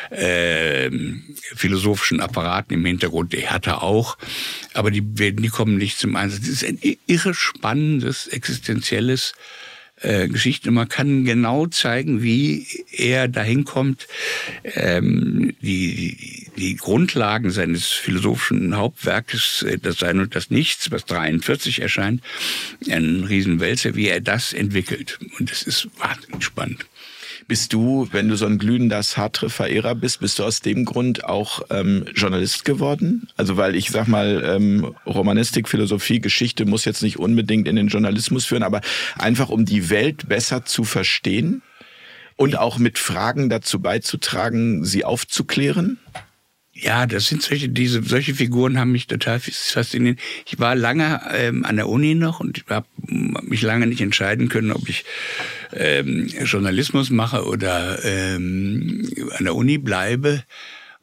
äh, 0.09 0.89
philosophischen 1.55 2.21
Apparaten 2.21 2.73
im 2.73 2.85
Hintergrund. 2.85 3.33
Die 3.33 3.47
hat 3.47 3.67
er 3.67 3.83
auch, 3.83 4.17
aber 4.73 4.91
die 4.91 5.03
werden, 5.17 5.41
die 5.41 5.49
kommen 5.49 5.77
nicht 5.77 5.97
zum 5.97 6.15
Einsatz. 6.15 6.41
Das 6.41 6.49
ist 6.49 6.65
ein 6.65 6.79
irre 7.07 7.33
spannendes, 7.33 8.27
existenzielles 8.27 9.33
äh, 10.01 10.27
Geschichte. 10.27 10.71
Man 10.71 10.89
kann 10.89 11.25
genau 11.25 11.67
zeigen, 11.67 12.23
wie 12.23 12.65
er 12.91 13.27
dahin 13.27 13.65
kommt, 13.65 14.07
ähm, 14.63 15.53
die, 15.61 15.95
die 15.95 16.40
Grundlagen 16.77 17.51
seines 17.51 17.87
philosophischen 17.87 18.75
Hauptwerkes, 18.75 19.63
äh, 19.63 19.77
das 19.77 19.99
Sein 19.99 20.19
und 20.19 20.35
das 20.35 20.49
Nichts, 20.49 20.91
was 20.91 21.05
43 21.05 21.81
erscheint, 21.81 22.21
ein 22.89 23.23
Riesenwälzer, 23.23 23.95
wie 23.95 24.07
er 24.07 24.21
das 24.21 24.53
entwickelt. 24.53 25.19
Und 25.39 25.51
das 25.51 25.63
ist 25.63 25.87
wahnsinnig 25.99 26.43
spannend. 26.43 26.85
Bist 27.47 27.73
du, 27.73 28.07
wenn 28.11 28.29
du 28.29 28.35
so 28.37 28.45
ein 28.45 28.59
glühender 28.59 29.01
Sartre-Verehrer 29.03 29.95
bist, 29.95 30.21
bist 30.21 30.39
du 30.39 30.43
aus 30.43 30.61
dem 30.61 30.85
Grund 30.85 31.25
auch 31.25 31.63
ähm, 31.69 32.05
Journalist 32.15 32.65
geworden? 32.65 33.27
Also 33.35 33.57
weil 33.57 33.75
ich 33.75 33.89
sag 33.89 34.07
mal, 34.07 34.43
ähm, 34.45 34.95
Romanistik, 35.05 35.67
Philosophie, 35.67 36.21
Geschichte 36.21 36.65
muss 36.65 36.85
jetzt 36.85 37.01
nicht 37.01 37.17
unbedingt 37.19 37.67
in 37.67 37.75
den 37.75 37.87
Journalismus 37.87 38.45
führen, 38.45 38.63
aber 38.63 38.81
einfach 39.17 39.49
um 39.49 39.65
die 39.65 39.89
Welt 39.89 40.29
besser 40.29 40.63
zu 40.65 40.83
verstehen 40.83 41.61
und 42.37 42.57
auch 42.57 42.77
mit 42.77 42.97
Fragen 42.97 43.49
dazu 43.49 43.79
beizutragen, 43.79 44.85
sie 44.85 45.03
aufzuklären? 45.03 45.99
Ja, 46.81 47.05
das 47.05 47.27
sind 47.27 47.43
solche, 47.43 47.69
diese, 47.69 48.01
solche 48.01 48.33
Figuren 48.33 48.79
haben 48.79 48.91
mich 48.91 49.05
total 49.05 49.39
fasziniert. 49.39 50.19
Ich 50.47 50.57
war 50.57 50.75
lange 50.75 51.21
ähm, 51.31 51.63
an 51.63 51.75
der 51.75 51.87
Uni 51.87 52.15
noch 52.15 52.39
und 52.39 52.63
habe 52.69 52.87
mich 53.05 53.61
lange 53.61 53.85
nicht 53.85 54.01
entscheiden 54.01 54.49
können, 54.49 54.71
ob 54.71 54.89
ich 54.89 55.05
ähm, 55.73 56.25
Journalismus 56.43 57.11
mache 57.11 57.45
oder 57.45 58.03
ähm, 58.03 59.07
an 59.37 59.43
der 59.43 59.55
Uni 59.55 59.77
bleibe. 59.77 60.43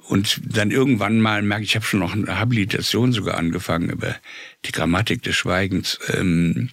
Und 0.08 0.40
dann 0.42 0.72
irgendwann 0.72 1.20
mal 1.20 1.42
merke 1.42 1.62
ich, 1.62 1.70
ich 1.70 1.76
habe 1.76 1.84
schon 1.84 2.00
noch 2.00 2.14
eine 2.14 2.38
Habilitation 2.38 3.12
sogar 3.12 3.36
angefangen 3.36 3.90
über 3.90 4.16
die 4.64 4.72
Grammatik 4.72 5.22
des 5.22 5.36
Schweigens. 5.36 6.00
Ähm, 6.12 6.70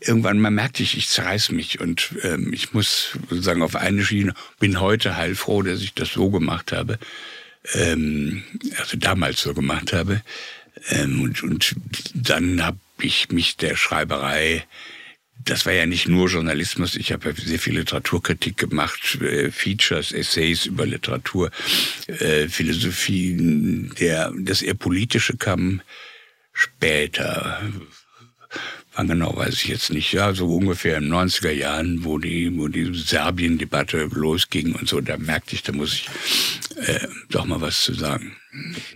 irgendwann 0.00 0.38
mal 0.38 0.50
merkte 0.50 0.84
ich, 0.84 0.96
ich 0.96 1.08
zerreiß 1.08 1.50
mich 1.50 1.80
und 1.80 2.14
ähm, 2.22 2.52
ich 2.52 2.72
muss 2.72 3.18
sozusagen 3.30 3.62
auf 3.62 3.74
eine 3.74 4.04
Schiene, 4.04 4.34
bin 4.60 4.80
heute 4.80 5.16
heilfroh, 5.16 5.62
dass 5.62 5.80
ich 5.80 5.94
das 5.94 6.12
so 6.12 6.30
gemacht 6.30 6.70
habe, 6.70 6.98
ähm, 7.72 8.44
also 8.78 8.96
damals 8.96 9.42
so 9.42 9.54
gemacht 9.54 9.92
habe. 9.92 10.22
Ähm, 10.88 11.22
und, 11.22 11.42
und 11.42 11.74
dann 12.14 12.62
habe 12.64 12.78
ich 12.98 13.30
mich 13.30 13.56
der 13.56 13.76
Schreiberei 13.76 14.64
das 15.44 15.66
war 15.66 15.72
ja 15.72 15.86
nicht 15.86 16.08
nur 16.08 16.28
Journalismus. 16.28 16.96
Ich 16.96 17.12
habe 17.12 17.30
ja 17.30 17.34
sehr 17.34 17.58
viel 17.58 17.78
Literaturkritik 17.78 18.56
gemacht, 18.56 19.20
äh, 19.20 19.50
Features, 19.50 20.12
Essays 20.12 20.66
über 20.66 20.86
Literatur, 20.86 21.50
äh, 22.06 22.48
Philosophie. 22.48 23.90
Der, 23.98 24.32
das 24.38 24.62
eher 24.62 24.74
politische 24.74 25.36
kam 25.36 25.82
später. 26.52 27.60
Wann 28.96 29.08
genau 29.08 29.36
weiß 29.36 29.54
ich 29.54 29.66
jetzt 29.66 29.90
nicht. 29.90 30.12
Ja, 30.12 30.32
so 30.34 30.46
ungefähr 30.46 30.98
in 30.98 31.04
den 31.04 31.14
90er 31.14 31.50
Jahren, 31.50 32.04
wo 32.04 32.18
die, 32.18 32.56
wo 32.56 32.68
die 32.68 32.94
Serbien-Debatte 32.94 34.08
losging 34.12 34.74
und 34.74 34.88
so, 34.88 35.00
da 35.00 35.16
merkte 35.16 35.56
ich, 35.56 35.64
da 35.64 35.72
muss 35.72 35.94
ich 35.94 36.08
äh, 36.76 37.06
doch 37.28 37.44
mal 37.44 37.60
was 37.60 37.82
zu 37.82 37.92
sagen. 37.92 38.36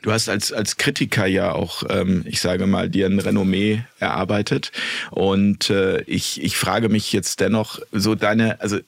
Du 0.02 0.12
hast 0.12 0.28
als, 0.28 0.52
als 0.52 0.76
Kritiker 0.76 1.26
ja 1.26 1.50
auch, 1.50 1.82
ähm, 1.88 2.22
ich 2.26 2.40
sage 2.40 2.66
mal, 2.66 2.88
dir 2.88 3.06
ein 3.06 3.18
Renommee 3.18 3.82
erarbeitet. 3.98 4.70
Und 5.10 5.68
äh, 5.70 6.02
ich, 6.02 6.42
ich 6.42 6.56
frage 6.56 6.88
mich 6.88 7.12
jetzt 7.12 7.40
dennoch, 7.40 7.80
so 7.90 8.14
deine, 8.14 8.60
also 8.60 8.78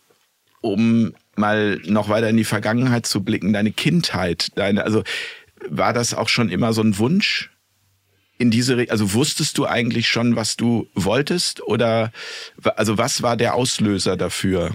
um 0.60 1.12
mal 1.34 1.80
noch 1.86 2.08
weiter 2.08 2.28
in 2.28 2.36
die 2.36 2.44
Vergangenheit 2.44 3.06
zu 3.06 3.24
blicken, 3.24 3.52
deine 3.52 3.72
Kindheit, 3.72 4.48
deine, 4.54 4.84
also 4.84 5.02
war 5.68 5.92
das 5.92 6.14
auch 6.14 6.28
schon 6.28 6.50
immer 6.50 6.72
so 6.72 6.82
ein 6.82 6.98
Wunsch? 6.98 7.50
In 8.40 8.50
diese, 8.50 8.86
also 8.88 9.12
wusstest 9.12 9.58
du 9.58 9.66
eigentlich 9.66 10.08
schon, 10.08 10.34
was 10.34 10.56
du 10.56 10.88
wolltest? 10.94 11.62
Oder 11.62 12.10
also 12.74 12.96
was 12.96 13.20
war 13.20 13.36
der 13.36 13.54
Auslöser 13.54 14.16
dafür? 14.16 14.72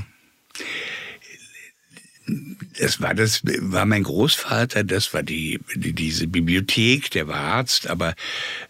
das 2.80 3.02
war 3.02 3.14
das 3.14 3.42
war 3.44 3.86
mein 3.86 4.04
Großvater, 4.04 4.84
das 4.84 5.14
war 5.14 5.24
die, 5.24 5.60
die 5.76 5.94
diese 5.94 6.28
Bibliothek, 6.28 7.10
der 7.12 7.28
war 7.28 7.38
Arzt, 7.38 7.88
aber 7.88 8.16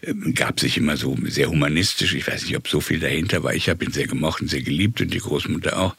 äh, 0.00 0.14
gab 0.32 0.60
sich 0.60 0.76
immer 0.78 0.96
so 0.96 1.14
sehr 1.24 1.50
humanistisch. 1.50 2.14
Ich 2.14 2.26
weiß 2.26 2.44
nicht, 2.44 2.56
ob 2.56 2.68
so 2.68 2.80
viel 2.80 3.00
dahinter 3.00 3.42
war. 3.42 3.54
Ich 3.54 3.68
habe 3.68 3.84
ihn 3.84 3.92
sehr 3.92 4.06
gemocht 4.06 4.40
und 4.40 4.48
sehr 4.48 4.62
geliebt 4.62 5.00
und 5.02 5.12
die 5.12 5.18
Großmutter 5.18 5.78
auch. 5.78 5.94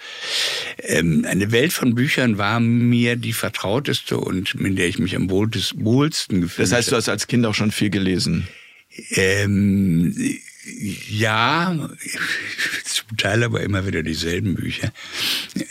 Ähm, 0.79 1.25
eine 1.27 1.51
Welt 1.51 1.73
von 1.73 1.95
Büchern 1.95 2.37
war 2.37 2.59
mir 2.59 3.15
die 3.15 3.33
vertrauteste 3.33 4.17
und 4.17 4.55
in 4.55 4.75
der 4.75 4.87
ich 4.87 4.99
mich 4.99 5.15
am 5.15 5.29
wohlsten 5.29 6.41
gefühlt 6.41 6.57
habe. 6.57 6.69
Das 6.69 6.71
heißt, 6.71 6.91
du 6.91 6.95
hast 6.95 7.09
als 7.09 7.27
Kind 7.27 7.45
auch 7.45 7.55
schon 7.55 7.71
viel 7.71 7.89
gelesen? 7.91 8.47
Ähm, 9.11 10.13
ja, 11.09 11.89
zum 12.83 13.17
Teil 13.17 13.43
aber 13.43 13.61
immer 13.61 13.85
wieder 13.87 14.03
dieselben 14.03 14.55
Bücher. 14.55 14.91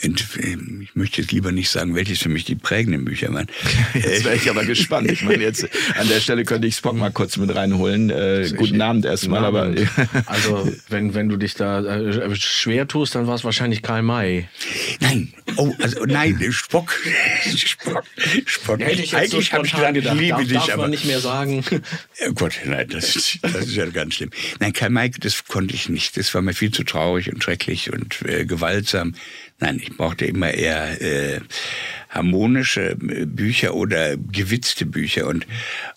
Und 0.03 0.25
ähm, 0.41 0.81
ich 0.81 0.95
möchte 0.95 1.21
jetzt 1.21 1.31
lieber 1.31 1.51
nicht 1.51 1.69
sagen, 1.69 1.95
welches 1.95 2.19
für 2.19 2.29
mich 2.29 2.45
die 2.45 2.55
prägenden 2.55 3.05
Bücher 3.05 3.33
waren. 3.33 3.47
Jetzt 3.93 4.23
wäre 4.23 4.35
ich 4.35 4.49
aber 4.49 4.65
gespannt. 4.65 5.11
Ich 5.11 5.23
meine, 5.23 5.43
jetzt 5.43 5.67
an 5.97 6.07
der 6.07 6.19
Stelle 6.19 6.43
könnte 6.43 6.67
ich 6.67 6.75
Spock 6.75 6.95
mal 6.95 7.11
kurz 7.11 7.37
mit 7.37 7.53
reinholen. 7.53 8.09
Äh, 8.09 8.51
guten 8.55 8.81
Abend 8.81 9.05
erstmal. 9.05 9.45
Aber 9.45 9.73
also 10.25 10.71
wenn 10.89 11.13
wenn 11.13 11.29
du 11.29 11.37
dich 11.37 11.53
da 11.55 11.83
äh, 11.83 12.35
schwer 12.35 12.87
tust, 12.87 13.15
dann 13.15 13.27
war 13.27 13.35
es 13.35 13.43
wahrscheinlich 13.43 13.81
Karl 13.81 14.01
May. 14.01 14.47
Nein, 14.99 15.33
oh, 15.55 15.73
also 15.79 16.05
nein, 16.05 16.39
Spock, 16.51 16.93
Spock, 17.55 18.03
Spock. 18.45 18.79
Hätte 18.79 19.01
ich 19.01 19.11
jetzt 19.11 19.33
Eigentlich 19.33 19.49
so 19.49 19.53
habe 19.53 19.65
ich 19.65 19.73
gedacht, 19.73 19.95
ich 19.95 20.03
liebe 20.13 20.29
darf, 20.29 20.41
dich, 20.41 20.53
darf 20.53 20.69
aber 20.69 20.83
man 20.83 20.91
nicht 20.91 21.05
mehr 21.05 21.19
sagen. 21.19 21.63
Ja, 22.19 22.29
Gott, 22.33 22.53
nein, 22.65 22.87
das 22.89 23.15
ist, 23.15 23.39
das 23.41 23.67
ist 23.67 23.75
ja 23.75 23.85
ganz 23.87 24.15
schlimm. 24.15 24.31
Nein, 24.59 24.73
Karl 24.73 24.86
May, 24.89 25.09
das 25.09 25.45
konnte 25.45 25.73
ich 25.73 25.89
nicht. 25.89 26.17
Das 26.17 26.33
war 26.33 26.41
mir 26.41 26.53
viel 26.53 26.71
zu 26.71 26.83
traurig 26.83 27.31
und 27.31 27.43
schrecklich 27.43 27.91
und 27.91 28.21
äh, 28.23 28.45
gewaltsam. 28.45 29.15
Nein, 29.59 29.79
ich 29.81 29.95
brauchte 29.97 30.25
immer 30.25 30.51
eher 30.51 31.01
äh, 31.01 31.39
harmonische 32.09 32.91
äh, 32.91 33.25
Bücher 33.25 33.73
oder 33.75 34.17
gewitzte 34.17 34.85
Bücher. 34.85 35.27
Und 35.27 35.47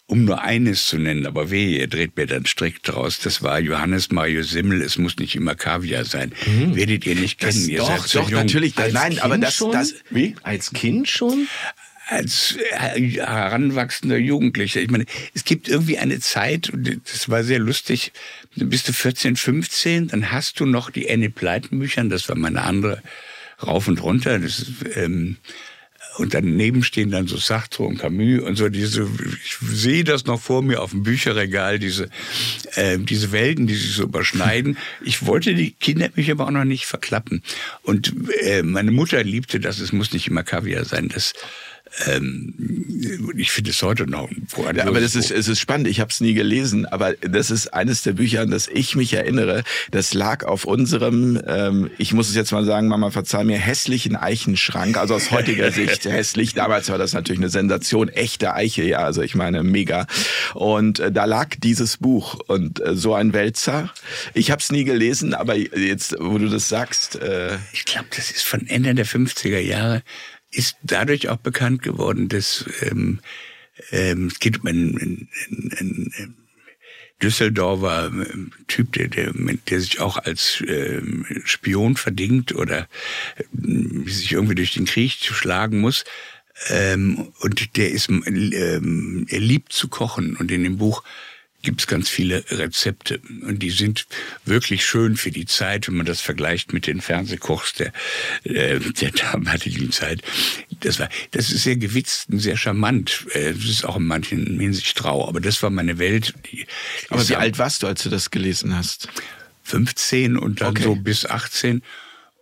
um 0.07 0.25
nur 0.25 0.43
eines 0.43 0.87
zu 0.89 0.99
nennen, 0.99 1.27
aber 1.27 1.51
weh, 1.51 1.79
ihr 1.79 1.89
dreht 1.89 2.17
mir 2.17 2.27
dann 2.27 2.47
strikt 2.47 2.89
draus, 2.89 3.19
das 3.19 3.43
war 3.43 3.61
Johannes 3.61 4.11
Mario 4.11 4.43
Simmel, 4.43 4.83
es 4.83 4.99
muss 4.99 5.17
nicht 5.19 5.37
immer 5.37 5.55
Kaviar 5.55 6.05
sein. 6.05 6.33
Mhm. 6.47 6.77
Werdet 6.77 7.07
ihr 7.07 7.17
nicht 7.17 7.39
kennen, 7.39 7.53
das 7.53 7.69
ihr 7.69 7.79
doch, 7.79 7.89
seid 7.89 8.09
so 8.09 8.21
doch, 8.21 8.31
jung. 8.31 8.41
natürlich. 8.41 8.77
Als 8.79 8.95
nein, 8.95 9.11
kind 9.11 9.25
aber 9.25 9.39
das, 9.39 9.55
schon? 9.55 9.73
das, 9.73 9.95
wie? 10.11 10.37
Als 10.43 10.73
Kind 10.73 11.09
schon? 11.09 11.47
als 12.11 12.59
heranwachsender 12.73 14.19
Jugendlicher. 14.19 14.81
Ich 14.81 14.91
meine, 14.91 15.07
es 15.33 15.45
gibt 15.45 15.69
irgendwie 15.69 15.99
eine 15.99 16.19
Zeit, 16.19 16.69
und 16.71 17.01
das 17.05 17.29
war 17.29 17.45
sehr 17.45 17.61
lustig, 17.61 18.13
bist 18.57 18.89
du 18.89 18.93
14, 18.93 19.37
15, 19.37 20.09
dann 20.09 20.33
hast 20.33 20.61
du 20.61 20.67
noch 20.67 20.91
die 20.91 21.11
Annie 21.11 21.31
Pleiten 21.31 21.79
Bücher, 21.79 22.05
das 22.05 22.29
war 22.29 22.37
meine 22.37 22.63
andere 22.63 23.03
rauf 23.63 23.89
und 23.89 24.03
runter. 24.03 24.39
Das 24.39 24.67
ähm, 24.95 25.37
und 26.17 26.35
daneben 26.35 26.83
stehen 26.83 27.11
dann 27.11 27.27
so 27.27 27.37
Sartre 27.37 27.85
und 27.85 27.99
Camus 27.99 28.43
und 28.43 28.57
so 28.57 28.69
diese, 28.69 29.09
ich 29.45 29.57
sehe 29.61 30.05
das 30.05 30.27
noch 30.27 30.41
vor 30.41 30.61
mir 30.63 30.83
auf 30.83 30.91
dem 30.91 31.03
Bücherregal, 31.03 31.79
diese, 31.79 32.09
äh, 32.75 32.99
diese 32.99 33.33
Welten, 33.33 33.67
die 33.67 33.75
sich 33.75 33.93
so 33.93 34.05
überschneiden. 34.05 34.77
Ich 35.03 35.25
wollte 35.25 35.55
die 35.55 35.73
Kinderbücher 35.73 36.33
aber 36.33 36.47
auch 36.47 36.51
noch 36.51 36.65
nicht 36.65 36.85
verklappen. 36.85 37.43
Und 37.83 38.13
äh, 38.43 38.63
meine 38.63 38.91
Mutter 38.91 39.23
liebte 39.23 39.61
das, 39.61 39.79
es 39.79 39.93
muss 39.93 40.13
nicht 40.13 40.29
immer 40.29 40.43
Kaviar 40.43 40.85
sein. 40.85 41.09
Das 41.09 41.33
ähm, 42.07 42.55
ich 43.37 43.51
finde 43.51 43.71
es 43.71 43.83
heute 43.83 44.07
noch 44.09 44.29
ja, 44.57 44.87
Aber 44.87 45.01
das 45.01 45.15
ist, 45.15 45.31
es 45.31 45.49
ist 45.49 45.59
spannend. 45.59 45.89
Ich 45.89 46.01
habe 46.01 46.11
es 46.11 46.21
nie 46.21 46.35
gelesen, 46.35 46.87
aber 46.87 47.15
das 47.15 47.51
ist 47.51 47.69
eines 47.69 48.03
der 48.03 48.13
Bücher, 48.13 48.43
an 48.43 48.51
das 48.51 48.69
ich 48.69 48.95
mich 48.95 49.13
erinnere. 49.13 49.65
Das 49.91 50.15
lag 50.15 50.45
auf 50.45 50.65
unserem, 50.65 51.41
ähm, 51.47 51.91
ich 51.99 52.13
muss 52.13 52.29
es 52.29 52.35
jetzt 52.35 52.53
mal 52.53 52.65
sagen, 52.65 52.89
Mama, 52.89 53.11
verzeih 53.11 53.45
mir, 53.45 53.59
hässlichen 53.59 54.17
Eichenschrank. 54.17 54.97
Also 54.97 55.15
aus 55.15 55.31
heutiger 55.31 55.71
Sicht 55.73 56.05
hässlich. 56.05 56.55
Damals 56.55 56.89
war 56.91 56.99
das 56.99 57.13
natürlich 57.13 57.41
eine 57.41 57.51
Sensation, 57.51 58.09
echte 58.09 58.55
Eiche, 58.55 58.85
ja. 58.85 58.99
Also 58.99 59.23
ich 59.23 59.35
meine, 59.35 59.63
mega. 59.63 60.07
Und 60.55 61.01
äh, 61.01 61.11
da 61.11 61.25
lag 61.25 61.57
dieses 61.59 61.97
Buch 61.97 62.39
und 62.47 62.81
äh, 62.81 62.95
so 62.95 63.15
ein 63.15 63.33
Wälzer. 63.33 63.93
Ich 64.35 64.51
habe 64.51 64.61
es 64.61 64.71
nie 64.71 64.85
gelesen, 64.85 65.35
aber 65.35 65.57
jetzt, 65.57 66.17
wo 66.19 66.39
du 66.39 66.49
das 66.49 66.69
sagst, 66.69 67.17
äh, 67.17 67.57
ich 67.73 67.85
glaube, 67.85 68.09
das 68.15 68.31
ist 68.31 68.43
von 68.43 68.67
Ende 68.67 68.95
der 68.95 69.07
50er 69.07 69.59
Jahre 69.59 70.03
ist 70.51 70.77
dadurch 70.83 71.29
auch 71.29 71.37
bekannt 71.37 71.83
geworden, 71.83 72.29
dass 72.29 72.65
ähm, 72.83 73.21
ähm, 73.91 74.27
es 74.27 74.41
geht 74.41 74.61
um 74.61 74.67
einen, 74.67 74.99
einen, 74.99 75.73
einen, 75.79 76.37
Düsseldorfer 77.23 78.07
ähm, 78.07 78.53
Typ, 78.67 78.93
der, 78.95 79.09
der, 79.09 79.33
der 79.35 79.81
sich 79.81 80.01
auch 80.01 80.17
als 80.17 80.63
ähm, 80.67 81.27
Spion 81.45 81.97
verdingt 81.97 82.55
oder 82.55 82.89
äh, 83.37 84.09
sich 84.09 84.33
irgendwie 84.33 84.55
durch 84.55 84.73
den 84.73 84.87
Krieg 84.87 85.13
schlagen 85.13 85.81
muss. 85.81 86.05
Ähm, 86.69 87.33
und 87.41 87.77
der 87.77 87.91
ist, 87.91 88.09
ähm, 88.09 89.27
er 89.29 89.41
liebt 89.41 89.73
zu 89.73 89.89
kochen 89.89 90.37
und 90.37 90.51
in 90.51 90.65
dem 90.65 90.79
Buch 90.79 91.03
gibt 91.63 91.81
es 91.81 91.87
ganz 91.87 92.09
viele 92.09 92.45
Rezepte 92.51 93.21
und 93.43 93.59
die 93.59 93.71
sind 93.71 94.07
wirklich 94.45 94.85
schön 94.85 95.17
für 95.17 95.31
die 95.31 95.47
Zeit, 95.47 95.89
wenn 95.89 95.97
man 95.97 96.07
das 96.07 96.21
vergleicht 96.21 96.73
mit 96.73 96.87
den 96.87 97.01
Fernsehkochs 97.01 97.75
der, 97.75 97.93
äh, 98.45 98.79
der 98.79 99.11
damaligen 99.11 99.93
Zeit. 99.93 100.23
Das 100.81 100.99
war, 100.99 101.09
das 101.33 101.51
ist 101.51 101.65
sehr 101.65 101.77
gewitzt 101.77 102.29
und 102.31 102.39
sehr 102.39 102.57
charmant. 102.57 103.27
Äh, 103.33 103.53
das 103.53 103.65
ist 103.65 103.85
auch 103.85 103.97
in 103.97 104.07
manchen 104.07 104.59
Hinsicht 104.59 104.97
trau, 104.97 105.29
aber 105.29 105.41
das 105.41 105.63
war 105.63 105.71
meine 105.71 105.99
Welt. 105.99 106.35
Die, 106.51 106.67
aber 107.09 107.29
wie 107.29 107.37
alt 107.37 107.59
warst 107.59 107.83
du, 107.83 107.87
als 107.87 108.03
du 108.03 108.09
das 108.09 108.31
gelesen 108.31 108.77
hast? 108.77 109.09
15 109.65 110.37
und 110.37 110.63
dann 110.63 110.71
okay. 110.71 110.83
so 110.83 110.95
bis 110.97 111.27
18. 111.27 111.83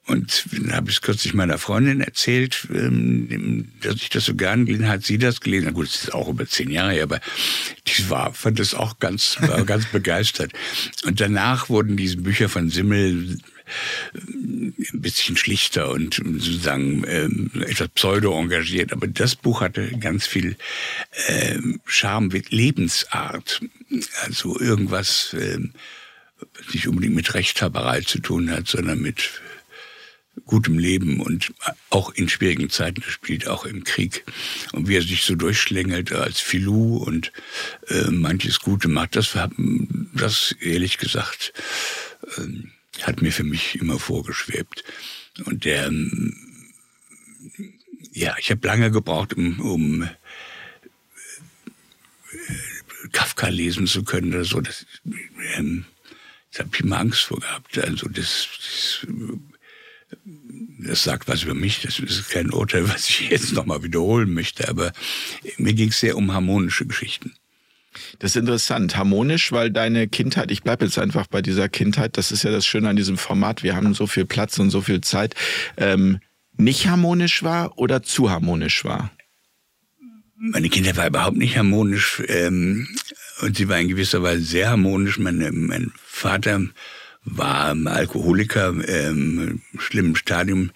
Und 0.08 0.46
dann 0.52 0.74
habe 0.74 0.88
ich 0.88 0.96
es 0.96 1.02
kürzlich 1.02 1.34
meiner 1.34 1.58
Freundin 1.58 2.00
erzählt, 2.00 2.66
ähm, 2.72 3.68
dass 3.82 3.96
ich 3.96 4.08
das 4.08 4.24
so 4.24 4.34
gern 4.34 4.64
gelesen 4.64 4.88
hat. 4.88 5.04
Sie 5.04 5.18
das 5.18 5.42
gelesen. 5.42 5.66
Na 5.66 5.72
gut, 5.72 5.86
es 5.86 6.04
ist 6.04 6.14
auch 6.14 6.28
über 6.28 6.46
zehn 6.46 6.70
Jahre 6.70 6.92
her, 6.92 7.02
aber 7.02 7.20
die 7.86 8.08
war, 8.08 8.32
fand 8.32 8.58
das 8.58 8.72
auch 8.72 8.98
ganz, 9.00 9.36
war 9.40 9.64
ganz 9.64 9.84
begeistert. 9.92 10.52
Und 11.04 11.20
danach 11.20 11.68
wurden 11.68 11.98
diese 11.98 12.16
Bücher 12.16 12.48
von 12.48 12.70
Simmel 12.70 13.36
äh, 14.14 14.18
ein 14.18 14.74
bisschen 14.94 15.36
schlichter 15.36 15.90
und 15.90 16.14
sozusagen 16.14 17.04
ähm, 17.06 17.50
etwas 17.66 17.88
pseudo-engagiert. 17.88 18.94
Aber 18.94 19.08
das 19.08 19.36
Buch 19.36 19.60
hatte 19.60 19.90
ganz 19.98 20.26
viel 20.26 20.56
ähm, 21.28 21.82
Charme 21.84 22.28
mit 22.28 22.50
Lebensart. 22.50 23.60
Also 24.22 24.58
irgendwas, 24.58 25.36
ähm, 25.38 25.74
nicht 26.72 26.88
unbedingt 26.88 27.14
mit 27.14 27.34
Rechthaberei 27.34 28.00
zu 28.00 28.20
tun 28.20 28.50
hat, 28.50 28.68
sondern 28.68 29.00
mit 29.00 29.42
gutem 30.46 30.78
Leben 30.78 31.20
und 31.20 31.52
auch 31.90 32.12
in 32.14 32.28
schwierigen 32.28 32.70
Zeiten 32.70 33.02
spielt, 33.02 33.46
auch 33.48 33.64
im 33.64 33.84
Krieg. 33.84 34.24
Und 34.72 34.88
wie 34.88 34.96
er 34.96 35.02
sich 35.02 35.22
so 35.22 35.34
durchschlängelt 35.34 36.12
als 36.12 36.40
Filou 36.40 36.96
und 36.98 37.32
äh, 37.88 38.10
manches 38.10 38.60
Gute 38.60 38.88
macht, 38.88 39.16
das, 39.16 39.36
das 40.14 40.52
ehrlich 40.60 40.98
gesagt 40.98 41.52
äh, 42.36 43.02
hat 43.02 43.22
mir 43.22 43.32
für 43.32 43.44
mich 43.44 43.76
immer 43.80 43.98
vorgeschwebt. 43.98 44.84
Und 45.44 45.64
der, 45.64 45.86
ähm, 45.86 46.34
ja, 48.12 48.34
ich 48.38 48.50
habe 48.50 48.66
lange 48.66 48.90
gebraucht, 48.90 49.34
um, 49.34 49.60
um 49.60 50.02
äh, 50.02 50.08
Kafka 53.12 53.48
lesen 53.48 53.86
zu 53.86 54.02
können 54.02 54.34
oder 54.34 54.44
so. 54.44 54.60
Das, 54.60 54.86
ähm, 55.56 55.84
das 56.50 56.60
habe 56.60 56.70
ich 56.74 56.80
immer 56.80 56.98
Angst 56.98 57.22
vor 57.22 57.40
gehabt. 57.40 57.78
Also 57.78 58.08
das, 58.08 58.48
das, 58.56 59.06
das 60.78 61.04
sagt 61.04 61.28
was 61.28 61.42
über 61.42 61.54
mich. 61.54 61.82
Das 61.82 61.98
ist 61.98 62.30
kein 62.30 62.50
Urteil, 62.50 62.88
was 62.88 63.08
ich 63.08 63.30
jetzt 63.30 63.52
nochmal 63.52 63.82
wiederholen 63.82 64.32
möchte. 64.32 64.68
Aber 64.68 64.92
mir 65.56 65.74
ging 65.74 65.88
es 65.88 66.00
sehr 66.00 66.16
um 66.16 66.32
harmonische 66.32 66.86
Geschichten. 66.86 67.34
Das 68.18 68.32
ist 68.32 68.36
interessant. 68.36 68.96
Harmonisch, 68.96 69.50
weil 69.52 69.70
deine 69.70 70.08
Kindheit, 70.08 70.50
ich 70.50 70.62
bleibe 70.62 70.84
jetzt 70.84 70.98
einfach 70.98 71.26
bei 71.26 71.42
dieser 71.42 71.68
Kindheit, 71.68 72.16
das 72.16 72.30
ist 72.30 72.44
ja 72.44 72.50
das 72.50 72.66
Schöne 72.66 72.88
an 72.88 72.96
diesem 72.96 73.18
Format, 73.18 73.62
wir 73.62 73.74
haben 73.74 73.94
so 73.94 74.06
viel 74.06 74.24
Platz 74.24 74.58
und 74.58 74.70
so 74.70 74.80
viel 74.82 75.00
Zeit, 75.00 75.34
ähm, 75.76 76.20
nicht 76.56 76.88
harmonisch 76.88 77.42
war 77.42 77.78
oder 77.78 78.02
zu 78.02 78.30
harmonisch 78.30 78.84
war? 78.84 79.10
Meine 80.36 80.68
Kindheit 80.68 80.96
war 80.96 81.06
überhaupt 81.06 81.36
nicht 81.36 81.56
harmonisch 81.56 82.22
ähm, 82.28 82.86
und 83.40 83.56
sie 83.56 83.68
war 83.68 83.80
in 83.80 83.88
gewisser 83.88 84.22
Weise 84.22 84.42
sehr 84.42 84.70
harmonisch. 84.70 85.18
Meine, 85.18 85.50
mein 85.50 85.92
Vater 86.04 86.62
war 87.36 87.76
Alkoholiker 87.86 88.74
ähm, 88.88 89.60
schlimmen 89.78 90.16
Stadium. 90.16 90.70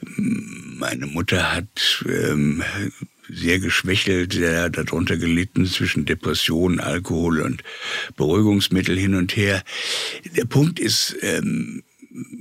Meine 0.00 1.06
Mutter 1.06 1.52
hat 1.52 2.04
ähm, 2.08 2.62
sehr 3.28 3.60
geschwächelt, 3.60 4.32
sehr 4.32 4.68
darunter 4.70 5.16
gelitten 5.16 5.66
zwischen 5.66 6.04
Depression, 6.04 6.80
Alkohol 6.80 7.40
und 7.40 7.62
Beruhigungsmittel 8.16 8.98
hin 8.98 9.14
und 9.14 9.36
her. 9.36 9.62
Der 10.36 10.44
Punkt 10.44 10.78
ist, 10.78 11.16
ähm, 11.22 11.82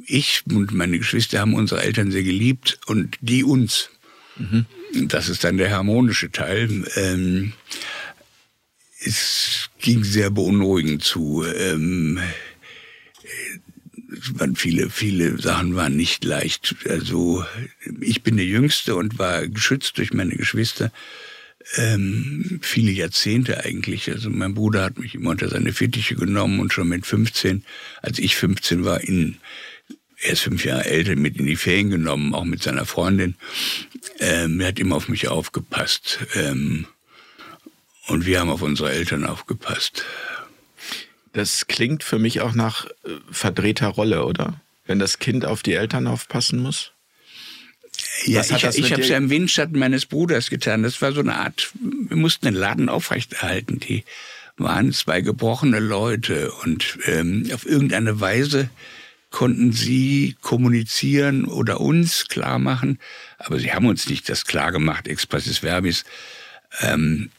ich 0.06 0.44
und 0.52 0.74
meine 0.74 0.98
Geschwister 0.98 1.40
haben 1.40 1.54
unsere 1.54 1.82
Eltern 1.82 2.12
sehr 2.12 2.24
geliebt 2.24 2.80
und 2.88 3.18
die 3.22 3.44
uns. 3.44 3.90
Mhm. 4.38 4.66
Das 5.08 5.30
ist 5.30 5.44
dann 5.44 5.58
der 5.58 5.72
harmonische 5.72 6.32
Teil. 6.32 6.86
Ähm, 6.96 7.54
es 9.00 9.70
ging 9.80 10.04
sehr 10.04 10.30
beunruhigend 10.30 11.04
zu. 11.04 11.44
Viele, 14.56 14.90
viele 14.90 15.40
Sachen 15.42 15.76
waren 15.76 15.96
nicht 15.96 16.24
leicht. 16.24 16.76
Also 16.88 17.46
ich 18.00 18.24
bin 18.24 18.38
der 18.38 18.46
Jüngste 18.46 18.96
und 18.96 19.20
war 19.20 19.48
geschützt 19.48 19.98
durch 19.98 20.14
meine 20.14 20.36
Geschwister. 20.36 20.92
Ähm, 21.76 22.60
viele 22.62 22.92
Jahrzehnte 22.92 23.64
eigentlich. 23.64 24.10
Also 24.12 24.30
mein 24.30 24.54
Bruder 24.54 24.84
hat 24.84 24.98
mich 24.98 25.16
immer 25.16 25.32
unter 25.32 25.50
seine 25.50 25.74
Fittiche 25.74 26.16
genommen 26.16 26.60
und 26.60 26.74
schon 26.74 26.88
mit 26.88 27.06
15, 27.06 27.64
als 28.02 28.20
ich 28.20 28.36
15 28.36 28.84
war, 28.84 29.02
in, 29.02 29.38
er 30.22 30.34
ist 30.34 30.42
fünf 30.42 30.66
Jahre 30.66 30.86
älter, 30.86 31.16
mit 31.16 31.38
in 31.38 31.46
die 31.46 31.56
Ferien 31.56 31.90
genommen, 31.90 32.34
auch 32.34 32.46
mit 32.46 32.62
seiner 32.62 32.86
Freundin. 32.86 33.36
Ähm, 34.20 34.60
er 34.60 34.68
hat 34.68 34.80
immer 34.80 34.96
auf 34.96 35.10
mich 35.10 35.28
aufgepasst. 35.28 36.20
Ähm, 36.36 36.88
und 38.08 38.26
wir 38.26 38.40
haben 38.40 38.50
auf 38.50 38.62
unsere 38.62 38.92
Eltern 38.92 39.26
aufgepasst. 39.26 40.04
Das 41.34 41.68
klingt 41.68 42.04
für 42.04 42.20
mich 42.20 42.42
auch 42.42 42.54
nach 42.54 42.86
äh, 42.86 43.10
verdrehter 43.32 43.88
Rolle, 43.88 44.26
oder? 44.26 44.60
Wenn 44.86 45.00
das 45.00 45.20
Kind 45.20 45.46
auf 45.46 45.64
die 45.64 45.74
Eltern 45.74 46.08
aufpassen 46.08 46.60
muss? 46.60 46.92
Ja, 48.26 48.42
ich, 48.42 48.52
ich 48.52 48.92
habe 48.92 49.02
es 49.02 49.10
ja 49.10 49.18
im 49.18 49.30
Windschatten 49.30 49.78
meines 49.78 50.06
Bruders 50.06 50.50
getan. 50.50 50.84
Das 50.84 51.02
war 51.02 51.12
so 51.12 51.22
eine 51.22 51.36
Art, 51.36 51.72
wir 51.74 52.18
mussten 52.18 52.46
den 52.46 52.56
Laden 52.56 52.90
aufrechterhalten. 52.90 53.80
Die 53.80 54.04
waren 54.58 54.92
zwei 54.94 55.22
gebrochene 55.22 55.80
Leute 55.80 56.52
und 56.64 56.98
ähm, 57.06 57.50
auf 57.54 57.66
irgendeine 57.66 58.20
Weise 58.20 58.70
konnten 59.30 59.72
sie 59.72 60.36
kommunizieren 60.42 61.46
oder 61.46 61.80
uns 61.80 62.28
klar 62.28 62.60
machen, 62.60 63.00
aber 63.38 63.60
sie 63.60 63.72
haben 63.74 63.88
uns 63.88 64.10
nicht 64.10 64.30
das 64.30 64.46
klar 64.46 64.72
gemacht, 64.72 65.08
expressis 65.08 65.60
verbis. 65.60 66.04
Ähm, 66.82 67.32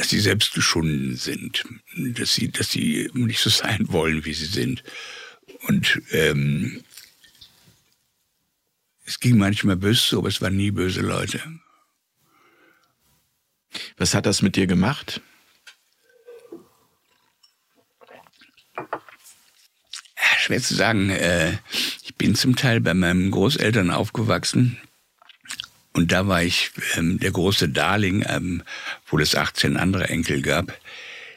dass 0.00 0.08
sie 0.08 0.20
selbst 0.20 0.54
geschunden 0.54 1.14
sind, 1.14 1.62
dass 1.94 2.32
sie, 2.32 2.50
dass 2.50 2.70
sie 2.70 3.10
nicht 3.12 3.38
so 3.38 3.50
sein 3.50 3.84
wollen, 3.92 4.24
wie 4.24 4.32
sie 4.32 4.46
sind. 4.46 4.82
Und 5.66 6.00
ähm, 6.12 6.82
es 9.04 9.20
ging 9.20 9.36
manchmal 9.36 9.76
böse 9.76 10.00
so, 10.00 10.18
aber 10.20 10.28
es 10.28 10.40
waren 10.40 10.56
nie 10.56 10.70
böse 10.70 11.02
Leute. 11.02 11.42
Was 13.98 14.14
hat 14.14 14.24
das 14.24 14.40
mit 14.40 14.56
dir 14.56 14.66
gemacht? 14.66 15.20
Schwer 20.38 20.62
zu 20.62 20.74
sagen. 20.74 21.10
Äh, 21.10 21.58
ich 22.04 22.14
bin 22.14 22.34
zum 22.34 22.56
Teil 22.56 22.80
bei 22.80 22.94
meinen 22.94 23.30
Großeltern 23.30 23.90
aufgewachsen 23.90 24.80
und 25.92 26.12
da 26.12 26.26
war 26.28 26.42
ich 26.42 26.70
ähm, 26.96 27.18
der 27.18 27.32
große 27.32 27.68
Darling, 27.68 28.24
ähm, 28.28 28.62
wo 29.06 29.18
es 29.18 29.34
18 29.34 29.76
andere 29.76 30.08
Enkel 30.08 30.40
gab. 30.42 30.78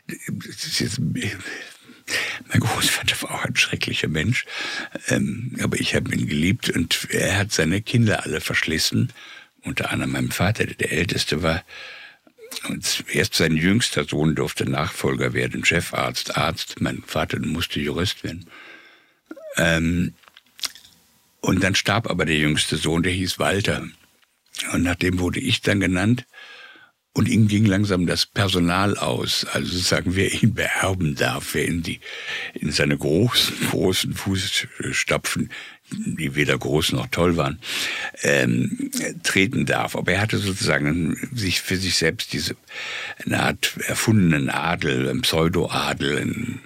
Jetzt, 0.07 0.99
mein 0.99 2.59
Großvater 2.59 3.21
war 3.23 3.31
auch 3.31 3.45
ein 3.45 3.55
schrecklicher 3.55 4.09
Mensch, 4.09 4.45
ähm, 5.07 5.55
aber 5.61 5.79
ich 5.79 5.95
habe 5.95 6.13
ihn 6.13 6.27
geliebt 6.27 6.69
und 6.69 7.07
er 7.09 7.37
hat 7.37 7.51
seine 7.51 7.81
Kinder 7.81 8.23
alle 8.23 8.41
verschlissen. 8.41 9.11
Unter 9.63 9.91
anderem 9.91 10.11
mein 10.11 10.31
Vater, 10.31 10.65
der 10.65 10.75
der 10.75 10.91
Älteste 10.91 11.41
war. 11.41 11.63
Und 12.67 13.05
erst 13.11 13.33
sein 13.35 13.55
jüngster 13.55 14.03
Sohn 14.03 14.35
durfte 14.35 14.69
Nachfolger 14.69 15.33
werden, 15.33 15.65
Chefarzt, 15.65 16.37
Arzt. 16.37 16.81
Mein 16.81 17.01
Vater 17.07 17.39
musste 17.39 17.79
Jurist 17.79 18.23
werden. 18.23 18.45
Ähm, 19.55 20.13
und 21.39 21.63
dann 21.63 21.75
starb 21.75 22.09
aber 22.09 22.25
der 22.25 22.37
jüngste 22.37 22.77
Sohn, 22.77 23.03
der 23.03 23.13
hieß 23.13 23.39
Walter. 23.39 23.87
Und 24.71 24.83
nach 24.83 24.95
dem 24.95 25.19
wurde 25.19 25.39
ich 25.39 25.61
dann 25.61 25.79
genannt. 25.79 26.25
Und 27.15 27.29
ihm 27.29 27.47
ging 27.47 27.65
langsam 27.65 28.07
das 28.07 28.25
Personal 28.25 28.97
aus, 28.97 29.45
also 29.45 29.67
sozusagen, 29.67 30.15
wer 30.15 30.33
ihn 30.33 30.55
beerben 30.55 31.13
darf, 31.13 31.53
wer 31.53 31.65
in 31.65 31.83
die, 31.83 31.99
in 32.55 32.71
seine 32.71 32.97
großen, 32.97 33.55
großen 33.69 34.13
Fußstapfen, 34.15 35.51
die 35.91 36.33
weder 36.33 36.57
groß 36.57 36.93
noch 36.93 37.05
toll 37.07 37.37
waren, 37.37 37.59
ähm, 38.23 38.89
treten 39.21 39.67
darf. 39.67 39.95
Aber 39.95 40.11
er 40.11 40.21
hatte 40.21 40.39
sozusagen 40.39 41.29
sich 41.35 41.61
für 41.61 41.77
sich 41.77 41.97
selbst 41.97 42.33
diese, 42.33 42.55
eine 43.23 43.43
Art 43.43 43.75
erfundenen 43.85 44.49
Adel, 44.49 45.07
ein 45.07 45.21
Pseudo-Adel, 45.21 46.17
ein, 46.17 46.61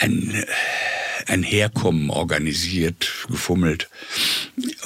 ein 0.00 0.44
ein 1.26 1.42
Herkommen 1.42 2.10
organisiert, 2.10 3.26
gefummelt. 3.28 3.88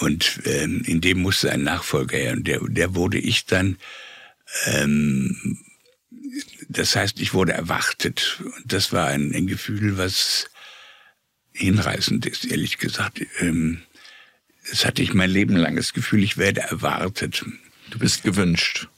Und 0.01 0.41
ähm, 0.45 0.83
in 0.87 1.01
dem 1.01 1.19
musste 1.19 1.51
ein 1.51 1.63
Nachfolger 1.63 2.17
her. 2.17 2.33
Und 2.33 2.47
der, 2.47 2.61
der 2.69 2.95
wurde 2.95 3.19
ich 3.19 3.47
dann. 3.47 3.79
Ähm, 4.67 5.59
das 6.69 6.97
heißt, 6.97 7.21
ich 7.21 7.35
wurde 7.35 7.53
erwartet. 7.53 8.41
Und 8.41 8.73
das 8.73 8.93
war 8.93 9.09
ein, 9.09 9.35
ein 9.35 9.47
Gefühl, 9.47 9.99
was 9.99 10.47
hinreißend 11.53 12.27
ist, 12.27 12.45
ehrlich 12.47 12.79
gesagt. 12.79 13.21
Ähm, 13.41 13.83
das 14.71 14.85
hatte 14.85 15.03
ich 15.03 15.15
mein 15.15 15.31
Leben 15.31 15.57
lang 15.57 15.77
das 15.77 15.93
Gefühl, 15.93 16.23
ich 16.23 16.37
werde 16.37 16.61
erwartet. 16.61 17.45
Du 17.91 17.99
bist 17.99 18.23
gewünscht. 18.23 18.89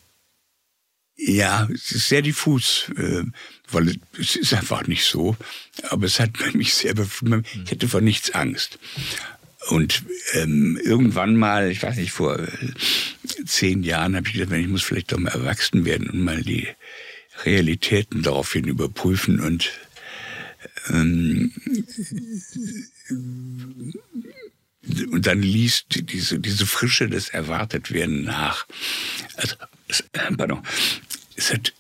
Ja, 1.23 1.69
es 1.73 1.93
ist 1.93 2.09
sehr 2.09 2.23
diffus, 2.23 2.91
äh, 2.97 3.25
weil 3.71 3.99
es 4.19 4.37
ist 4.37 4.55
einfach 4.55 4.87
nicht 4.87 5.05
so. 5.05 5.37
Aber 5.91 6.07
es 6.07 6.19
hat 6.19 6.31
mich 6.55 6.75
sehr, 6.75 6.95
ich 6.97 7.71
hätte 7.71 7.89
vor 7.89 8.01
nichts 8.01 8.31
Angst. 8.31 8.79
Und 9.69 10.03
ähm, 10.33 10.81
irgendwann 10.83 11.37
mal, 11.37 11.71
ich 11.71 11.83
weiß 11.83 11.97
nicht, 11.97 12.13
vor 12.13 12.39
äh, 12.39 12.49
zehn 13.45 13.83
Jahren 13.83 14.17
habe 14.17 14.27
ich 14.29 14.33
gedacht, 14.35 14.59
ich 14.59 14.69
muss 14.69 14.83
vielleicht 14.83 15.13
doch 15.13 15.19
mal 15.19 15.31
erwachsen 15.31 15.85
werden 15.85 16.09
und 16.09 16.25
mal 16.25 16.43
die 16.43 16.67
Realitäten 17.45 18.23
daraufhin 18.23 18.65
überprüfen 18.65 19.41
und 19.41 19.71
ähm, 20.89 21.53
und 25.11 25.27
dann 25.27 25.43
liest 25.43 25.87
diese, 26.11 26.39
diese 26.39 26.67
Frische 26.67 27.09
des 27.09 27.29
Erwartetwerden 27.29 28.23
nach. 28.25 28.67
Also, 29.37 29.57
äh, 30.13 30.35
pardon, 30.37 30.63
es 31.37 31.53
hat 31.53 31.73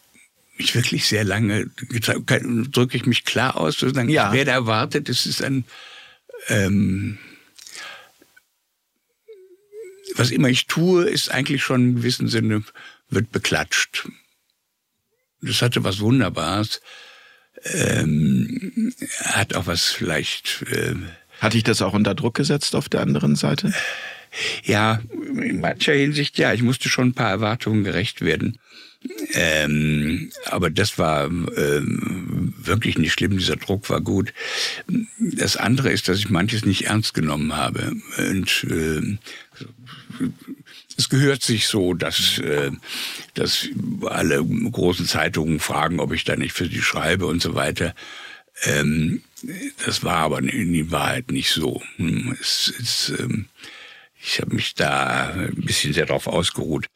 mich 0.58 0.74
wirklich 0.74 1.06
sehr 1.06 1.24
lange 1.24 1.66
drücke 1.76 2.96
ich 2.96 3.06
mich 3.06 3.24
klar 3.24 3.56
aus, 3.56 3.78
sozusagen, 3.78 4.08
ja. 4.08 4.28
ich 4.28 4.34
werde 4.34 4.50
erwartet, 4.50 5.08
es 5.08 5.26
ist 5.26 5.42
ein, 5.42 5.64
ähm, 6.48 7.18
was 10.14 10.30
immer 10.30 10.48
ich 10.48 10.66
tue, 10.66 11.08
ist 11.08 11.30
eigentlich 11.30 11.62
schon 11.62 11.80
im 11.80 11.96
gewissen 11.96 12.28
Sinne, 12.28 12.62
wird 13.08 13.32
beklatscht. 13.32 14.08
Das 15.40 15.62
hatte 15.62 15.84
was 15.84 16.00
Wunderbares, 16.00 16.80
ähm, 17.64 18.92
hat 19.24 19.54
auch 19.54 19.66
was 19.66 19.86
vielleicht... 19.86 20.62
Äh, 20.70 20.94
hat 21.40 21.54
dich 21.54 21.62
das 21.62 21.80
auch 21.80 21.94
unter 21.94 22.14
Druck 22.14 22.34
gesetzt 22.34 22.74
auf 22.74 22.90
der 22.90 23.00
anderen 23.00 23.34
Seite? 23.34 23.72
Ja, 24.64 25.00
in 25.12 25.60
mancher 25.60 25.92
Hinsicht 25.92 26.38
ja. 26.38 26.52
Ich 26.52 26.62
musste 26.62 26.88
schon 26.88 27.08
ein 27.08 27.14
paar 27.14 27.30
Erwartungen 27.30 27.84
gerecht 27.84 28.20
werden. 28.22 28.58
Ähm, 29.32 30.30
aber 30.46 30.68
das 30.68 30.98
war 30.98 31.24
ähm, 31.24 32.54
wirklich 32.58 32.98
nicht 32.98 33.12
schlimm, 33.12 33.38
dieser 33.38 33.56
Druck 33.56 33.88
war 33.88 34.02
gut. 34.02 34.34
Das 35.18 35.56
andere 35.56 35.90
ist, 35.90 36.08
dass 36.08 36.18
ich 36.18 36.28
manches 36.28 36.66
nicht 36.66 36.86
ernst 36.86 37.14
genommen 37.14 37.56
habe. 37.56 37.92
Und 38.18 38.66
äh, 38.68 39.18
es 40.98 41.08
gehört 41.08 41.42
sich 41.42 41.66
so, 41.66 41.94
dass, 41.94 42.38
äh, 42.38 42.72
dass 43.32 43.68
alle 44.04 44.44
großen 44.44 45.06
Zeitungen 45.06 45.60
fragen, 45.60 45.98
ob 45.98 46.12
ich 46.12 46.24
da 46.24 46.36
nicht 46.36 46.52
für 46.52 46.66
sie 46.66 46.82
schreibe 46.82 47.26
und 47.26 47.40
so 47.40 47.54
weiter. 47.54 47.94
Ähm, 48.64 49.22
das 49.86 50.04
war 50.04 50.16
aber 50.16 50.40
in 50.40 50.72
die 50.74 50.90
Wahrheit 50.90 51.30
nicht 51.30 51.50
so. 51.50 51.82
Hm, 51.96 52.36
es, 52.38 52.72
es, 52.78 53.12
ähm, 53.18 53.46
ich 54.22 54.40
habe 54.40 54.54
mich 54.54 54.74
da 54.74 55.30
ein 55.30 55.54
bisschen 55.54 55.92
sehr 55.92 56.06
darauf 56.06 56.26
ausgeruht. 56.26 56.87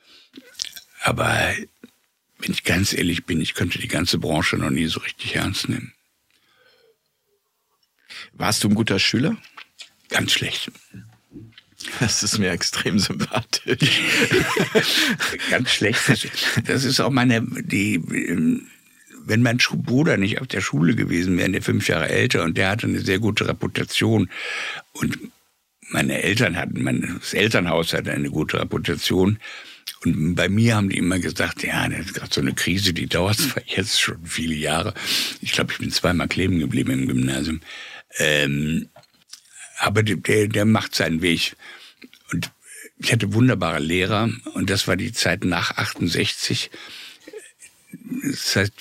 Aber 1.03 1.55
wenn 2.39 2.53
ich 2.53 2.65
ganz 2.65 2.93
ehrlich 2.93 3.25
bin, 3.25 3.41
ich 3.41 3.55
könnte 3.55 3.79
die 3.79 3.89
ganze 3.89 4.19
Branche 4.19 4.57
noch 4.57 4.71
nie 4.71 4.87
so 4.87 5.01
richtig 5.01 5.37
ernst 5.37 5.69
nehmen. 5.69 5.93
Warst 8.33 8.65
du 8.65 8.69
ein 8.69 8.75
guter 8.75 8.99
Schüler? 8.99 9.37
Ganz 10.09 10.33
schlecht. 10.33 10.71
Das 12.01 12.23
ist 12.23 12.39
mir 12.39 12.51
extrem 12.51 12.99
sympathisch. 12.99 14.01
Ganz 15.51 15.71
schlecht. 15.71 16.31
Das 16.67 16.85
ist 16.85 17.01
auch 17.01 17.11
meine, 17.11 17.43
die, 17.43 17.97
ähm, 17.97 18.69
wenn 19.27 19.43
mein 19.43 19.59
Bruder 19.59 20.17
nicht 20.17 20.41
auf 20.41 20.47
der 20.47 20.61
Schule 20.61 20.95
gewesen 20.95 21.37
wäre, 21.37 21.51
der 21.51 21.63
fünf 21.63 21.89
Jahre 21.89 22.09
älter 22.09 22.43
und 22.45 22.57
der 22.57 22.71
hatte 22.71 22.87
eine 22.87 23.01
sehr 23.01 23.19
gute 23.19 23.49
Reputation 23.49 24.31
und 24.93 25.19
meine 25.89 26.23
Eltern 26.23 26.57
hatten, 26.57 26.83
mein 26.83 27.21
Elternhaus 27.33 27.93
hatte 27.93 28.13
eine 28.13 28.31
gute 28.31 28.61
Reputation. 28.61 29.39
Und 30.05 30.35
bei 30.35 30.49
mir 30.49 30.77
haben 30.77 30.89
die 30.89 30.99
immer 30.99 31.19
gesagt, 31.19 31.63
ja, 31.63 31.89
das 31.89 32.07
ist 32.07 32.15
gerade 32.15 32.35
so 32.35 32.41
eine 32.41 32.55
Krise, 32.55 32.93
die 32.93 33.07
dauert 33.07 33.39
zwar 33.39 33.63
jetzt 33.67 34.01
schon 34.01 34.25
viele 34.25 34.55
Jahre. 34.55 34.95
Ich 35.41 35.53
glaube, 35.53 35.73
ich 35.73 35.79
bin 35.79 35.91
zweimal 35.91 36.29
kleben 36.29 36.59
geblieben 36.59 36.93
im 36.93 37.09
Gymnasium. 37.09 37.61
Ähm, 38.19 38.89
aber 39.79 40.03
der, 40.03 40.49
der 40.49 40.65
macht 40.65 40.95
seinen 40.95 41.23
Weg. 41.23 41.57
Und 42.33 42.51
ich 42.99 43.13
hatte 43.13 43.35
wunderbare 43.35 43.81
Lehrer 43.81 44.31
und 44.55 44.71
das 44.71 44.87
war 44.87 44.97
die 44.97 45.13
Zeit 45.13 45.45
nach 45.45 45.77
68. 45.77 46.71
Das 48.31 48.57
heißt, 48.57 48.73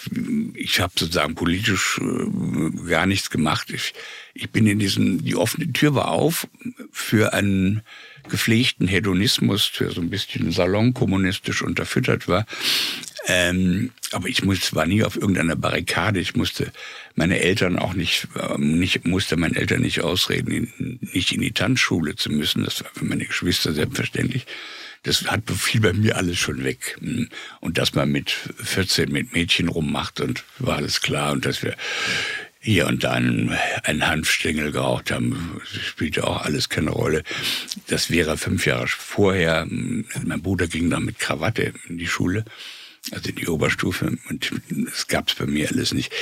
ich 0.53 0.79
habe 0.79 0.93
sozusagen 0.95 1.35
politisch 1.35 1.99
äh, 2.01 2.89
gar 2.89 3.05
nichts 3.05 3.29
gemacht. 3.29 3.71
Ich, 3.71 3.93
ich 4.33 4.49
bin 4.51 4.65
in 4.67 4.79
diesen, 4.79 5.23
die 5.23 5.35
offene 5.35 5.71
Tür 5.73 5.95
war 5.95 6.09
auf 6.09 6.47
für 6.91 7.33
einen 7.33 7.81
gepflegten 8.29 8.87
Hedonismus, 8.87 9.71
der 9.77 9.91
so 9.91 10.01
ein 10.01 10.09
bisschen 10.09 10.51
salonkommunistisch 10.51 11.61
unterfüttert 11.61 12.27
war. 12.27 12.45
Ähm, 13.27 13.91
aber 14.11 14.27
ich 14.27 14.43
muss, 14.43 14.73
war 14.75 14.85
nie 14.85 15.03
auf 15.03 15.15
irgendeiner 15.15 15.55
Barrikade. 15.55 16.19
Ich 16.19 16.35
musste 16.35 16.71
meine 17.15 17.39
Eltern 17.39 17.79
auch 17.79 17.93
nicht, 17.93 18.27
ähm, 18.39 18.79
nicht 18.79 19.05
musste 19.05 19.37
meinen 19.37 19.55
Eltern 19.55 19.81
nicht 19.81 20.01
ausreden, 20.01 20.51
in, 20.77 20.99
nicht 21.01 21.31
in 21.31 21.41
die 21.41 21.51
Tanzschule 21.51 22.15
zu 22.15 22.29
müssen. 22.29 22.63
Das 22.63 22.83
war 22.83 22.91
für 22.93 23.05
meine 23.05 23.25
Geschwister 23.25 23.73
selbstverständlich. 23.73 24.45
Das 25.03 25.25
hat 25.25 25.43
viel 25.51 25.81
bei 25.81 25.93
mir 25.93 26.15
alles 26.15 26.39
schon 26.39 26.63
weg. 26.63 26.97
Und 27.59 27.77
dass 27.77 27.93
man 27.93 28.09
mit 28.09 28.31
14 28.31 29.11
mit 29.11 29.33
Mädchen 29.33 29.67
rummacht 29.67 30.21
und 30.21 30.43
war 30.59 30.77
alles 30.77 31.01
klar 31.01 31.33
und 31.33 31.45
dass 31.45 31.61
wir 31.61 31.75
hier 32.63 32.87
und 32.87 33.03
da 33.03 33.11
einen, 33.11 33.51
einen 33.83 34.07
Hanfstängel 34.07 34.71
geraucht 34.71 35.11
haben, 35.11 35.61
spielte 35.65 36.25
auch 36.25 36.43
alles 36.43 36.69
keine 36.69 36.91
Rolle. 36.91 37.23
Das 37.87 38.09
wäre 38.09 38.37
fünf 38.37 38.65
Jahre 38.65 38.87
vorher. 38.87 39.67
Mein 39.67 40.41
Bruder 40.41 40.67
ging 40.67 40.89
dann 40.89 41.03
mit 41.03 41.19
Krawatte 41.19 41.73
in 41.89 41.97
die 41.97 42.07
Schule, 42.07 42.45
also 43.11 43.29
in 43.29 43.35
die 43.35 43.47
Oberstufe, 43.47 44.17
und 44.29 44.51
das 44.69 45.07
gab's 45.07 45.35
bei 45.35 45.45
mir 45.45 45.69
alles 45.69 45.93
nicht. 45.93 46.13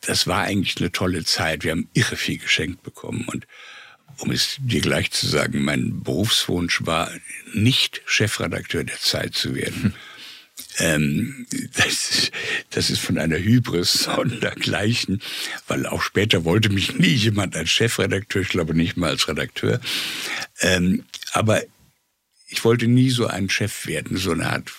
Das 0.00 0.26
war 0.26 0.42
eigentlich 0.42 0.78
eine 0.78 0.90
tolle 0.90 1.24
Zeit. 1.24 1.62
Wir 1.62 1.70
haben 1.70 1.88
irre 1.92 2.16
viel 2.16 2.38
geschenkt 2.38 2.82
bekommen 2.82 3.24
und 3.28 3.46
um 4.18 4.30
es 4.30 4.56
dir 4.58 4.80
gleich 4.80 5.10
zu 5.10 5.26
sagen, 5.26 5.62
mein 5.62 6.02
Berufswunsch 6.02 6.84
war 6.84 7.10
nicht 7.52 8.02
Chefredakteur 8.06 8.84
der 8.84 8.98
Zeit 8.98 9.34
zu 9.34 9.54
werden. 9.54 9.82
Hm. 9.82 9.92
Ähm, 10.78 11.46
das, 11.76 12.30
das 12.70 12.90
ist 12.90 13.00
von 13.00 13.18
einer 13.18 13.38
Hybris 13.38 13.92
sondergleichen, 13.92 15.20
weil 15.66 15.86
auch 15.86 16.02
später 16.02 16.44
wollte 16.44 16.70
mich 16.70 16.94
nie 16.98 17.14
jemand 17.14 17.56
als 17.56 17.70
Chefredakteur, 17.70 18.42
ich 18.42 18.48
glaube 18.48 18.74
nicht 18.74 18.96
mal 18.96 19.10
als 19.10 19.28
Redakteur. 19.28 19.80
Ähm, 20.60 21.04
aber 21.32 21.62
ich 22.48 22.64
wollte 22.64 22.86
nie 22.86 23.10
so 23.10 23.26
ein 23.26 23.48
Chef 23.48 23.86
werden, 23.86 24.16
so 24.18 24.32
eine 24.32 24.50
Art 24.50 24.70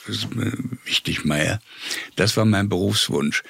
Wichtigmeier. 0.86 1.60
Das 2.16 2.38
war 2.38 2.46
mein 2.46 2.70
Berufswunsch. 2.70 3.44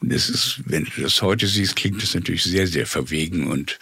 Und 0.00 0.12
es 0.12 0.28
ist, 0.28 0.60
wenn 0.66 0.84
du 0.84 1.02
das 1.02 1.22
heute 1.22 1.46
siehst, 1.46 1.76
klingt 1.76 2.02
es 2.02 2.14
natürlich 2.14 2.42
sehr, 2.42 2.66
sehr 2.66 2.86
verwegen 2.86 3.46
und 3.46 3.78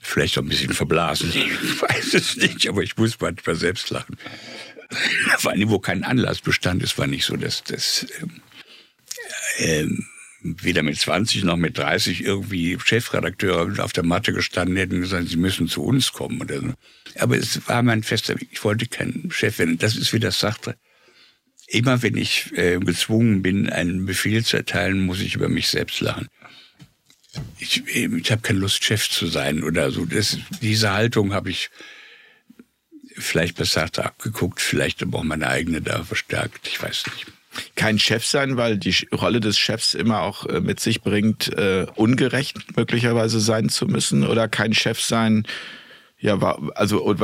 vielleicht 0.00 0.38
auch 0.38 0.42
ein 0.42 0.48
bisschen 0.48 0.72
verblasen. 0.72 1.30
Ich 1.34 1.82
weiß 1.82 2.14
es 2.14 2.36
nicht, 2.36 2.68
aber 2.68 2.82
ich 2.82 2.96
muss 2.96 3.20
manchmal 3.20 3.56
selbst 3.56 3.90
lachen. 3.90 4.16
Vor 5.38 5.52
allem, 5.52 5.70
wo 5.70 5.78
kein 5.78 6.04
Anlass 6.04 6.40
bestand. 6.40 6.82
Es 6.82 6.98
war 6.98 7.06
nicht 7.06 7.24
so, 7.24 7.36
dass 7.36 7.62
das 7.62 8.06
äh, 9.58 9.86
weder 10.42 10.82
mit 10.82 10.98
20 10.98 11.44
noch 11.44 11.56
mit 11.56 11.78
30 11.78 12.24
irgendwie 12.24 12.78
Chefredakteure 12.82 13.84
auf 13.84 13.92
der 13.92 14.04
Matte 14.04 14.32
gestanden 14.32 14.76
hätten 14.76 14.96
und 14.96 15.02
gesagt, 15.02 15.28
sie 15.28 15.36
müssen 15.36 15.68
zu 15.68 15.82
uns 15.84 16.12
kommen 16.12 16.40
oder 16.40 16.60
so. 16.60 16.74
Aber 17.18 17.36
es 17.36 17.68
war 17.68 17.82
mein 17.82 18.02
fester 18.02 18.40
Weg. 18.40 18.48
Ich 18.50 18.64
wollte 18.64 18.86
kein 18.86 19.28
Chef 19.30 19.58
werden. 19.58 19.78
Das 19.78 19.96
ist, 19.96 20.12
wie 20.12 20.20
das 20.20 20.40
sagte. 20.40 20.76
Immer 21.66 22.02
wenn 22.02 22.16
ich 22.16 22.50
äh, 22.56 22.78
gezwungen 22.80 23.42
bin, 23.42 23.70
einen 23.70 24.06
Befehl 24.06 24.44
zu 24.44 24.56
erteilen, 24.56 25.06
muss 25.06 25.20
ich 25.20 25.36
über 25.36 25.48
mich 25.48 25.68
selbst 25.68 26.00
lachen. 26.00 26.28
Ich, 27.58 27.86
ich 27.86 28.30
habe 28.32 28.42
keine 28.42 28.58
Lust, 28.58 28.84
Chef 28.84 29.08
zu 29.08 29.26
sein 29.26 29.62
oder 29.62 29.90
so. 29.90 30.04
Das, 30.04 30.38
diese 30.60 30.92
Haltung 30.92 31.32
habe 31.32 31.50
ich 31.50 31.70
vielleicht 33.16 33.56
besser 33.56 33.84
abgeguckt, 33.84 34.60
vielleicht 34.60 35.02
aber 35.02 35.18
auch 35.18 35.24
meine 35.24 35.48
eigene 35.48 35.80
da 35.80 36.04
verstärkt. 36.04 36.66
Ich 36.66 36.82
weiß 36.82 37.04
nicht. 37.06 37.26
Kein 37.74 37.98
Chef 37.98 38.24
sein, 38.24 38.56
weil 38.56 38.78
die 38.78 38.94
Rolle 39.12 39.40
des 39.40 39.58
Chefs 39.58 39.94
immer 39.94 40.22
auch 40.22 40.46
äh, 40.46 40.60
mit 40.60 40.78
sich 40.78 41.02
bringt, 41.02 41.48
äh, 41.48 41.86
ungerecht 41.96 42.76
möglicherweise 42.76 43.40
sein 43.40 43.68
zu 43.68 43.86
müssen 43.86 44.24
oder 44.24 44.48
kein 44.48 44.72
Chef 44.72 45.00
sein, 45.00 45.46
ja, 46.20 46.40
war, 46.40 46.60
also, 46.74 47.16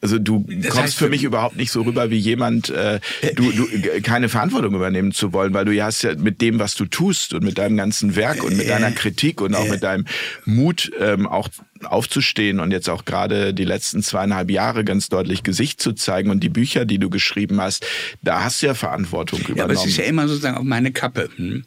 also 0.00 0.18
du 0.18 0.46
das 0.48 0.70
kommst 0.70 0.76
heißt, 0.76 0.96
für 0.96 1.10
mich 1.10 1.22
überhaupt 1.22 1.56
nicht 1.56 1.70
so 1.70 1.82
rüber 1.82 2.10
wie 2.10 2.16
jemand, 2.16 2.70
äh, 2.70 2.98
du, 3.34 3.50
du 3.52 3.66
keine 4.00 4.30
Verantwortung 4.30 4.74
übernehmen 4.74 5.12
zu 5.12 5.34
wollen, 5.34 5.52
weil 5.52 5.66
du 5.66 5.84
hast 5.84 6.00
ja 6.00 6.14
mit 6.14 6.40
dem, 6.40 6.58
was 6.58 6.74
du 6.76 6.86
tust 6.86 7.34
und 7.34 7.44
mit 7.44 7.58
deinem 7.58 7.76
ganzen 7.76 8.16
Werk 8.16 8.42
und 8.42 8.56
mit 8.56 8.70
deiner 8.70 8.90
Kritik 8.90 9.42
und 9.42 9.54
auch 9.54 9.68
mit 9.68 9.82
deinem 9.82 10.06
Mut 10.46 10.90
ähm, 10.98 11.26
auch 11.26 11.50
aufzustehen 11.84 12.58
und 12.58 12.70
jetzt 12.70 12.88
auch 12.88 13.04
gerade 13.04 13.52
die 13.52 13.66
letzten 13.66 14.02
zweieinhalb 14.02 14.50
Jahre 14.50 14.82
ganz 14.82 15.10
deutlich 15.10 15.42
Gesicht 15.42 15.82
zu 15.82 15.92
zeigen 15.92 16.30
und 16.30 16.40
die 16.40 16.48
Bücher, 16.48 16.86
die 16.86 16.98
du 16.98 17.10
geschrieben 17.10 17.60
hast, 17.60 17.86
da 18.22 18.42
hast 18.42 18.62
du 18.62 18.66
ja 18.66 18.74
Verantwortung 18.74 19.40
übernommen. 19.40 19.58
Ja, 19.58 19.64
aber 19.64 19.74
es 19.74 19.84
ist 19.84 19.98
ja 19.98 20.04
immer 20.04 20.26
sozusagen 20.26 20.56
auf 20.56 20.64
meine 20.64 20.90
Kappe. 20.90 21.28
Hm? 21.36 21.64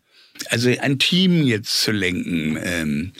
Also 0.49 0.69
ein 0.81 0.97
Team 0.97 1.43
jetzt 1.43 1.81
zu 1.81 1.91
lenken. 1.91 2.57
Ähm 2.63 3.11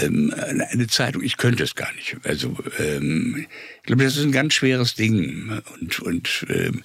ähm, 0.00 0.32
eine 0.36 0.86
Zeitung, 0.86 1.22
ich 1.22 1.36
könnte 1.36 1.62
es 1.62 1.74
gar 1.74 1.92
nicht. 1.94 2.16
Also 2.24 2.56
ähm, 2.78 3.46
ich 3.76 3.82
glaube, 3.84 4.04
das 4.04 4.16
ist 4.16 4.24
ein 4.24 4.32
ganz 4.32 4.54
schweres 4.54 4.94
Ding. 4.94 5.60
Und, 5.80 6.00
und 6.00 6.46
ähm, 6.48 6.82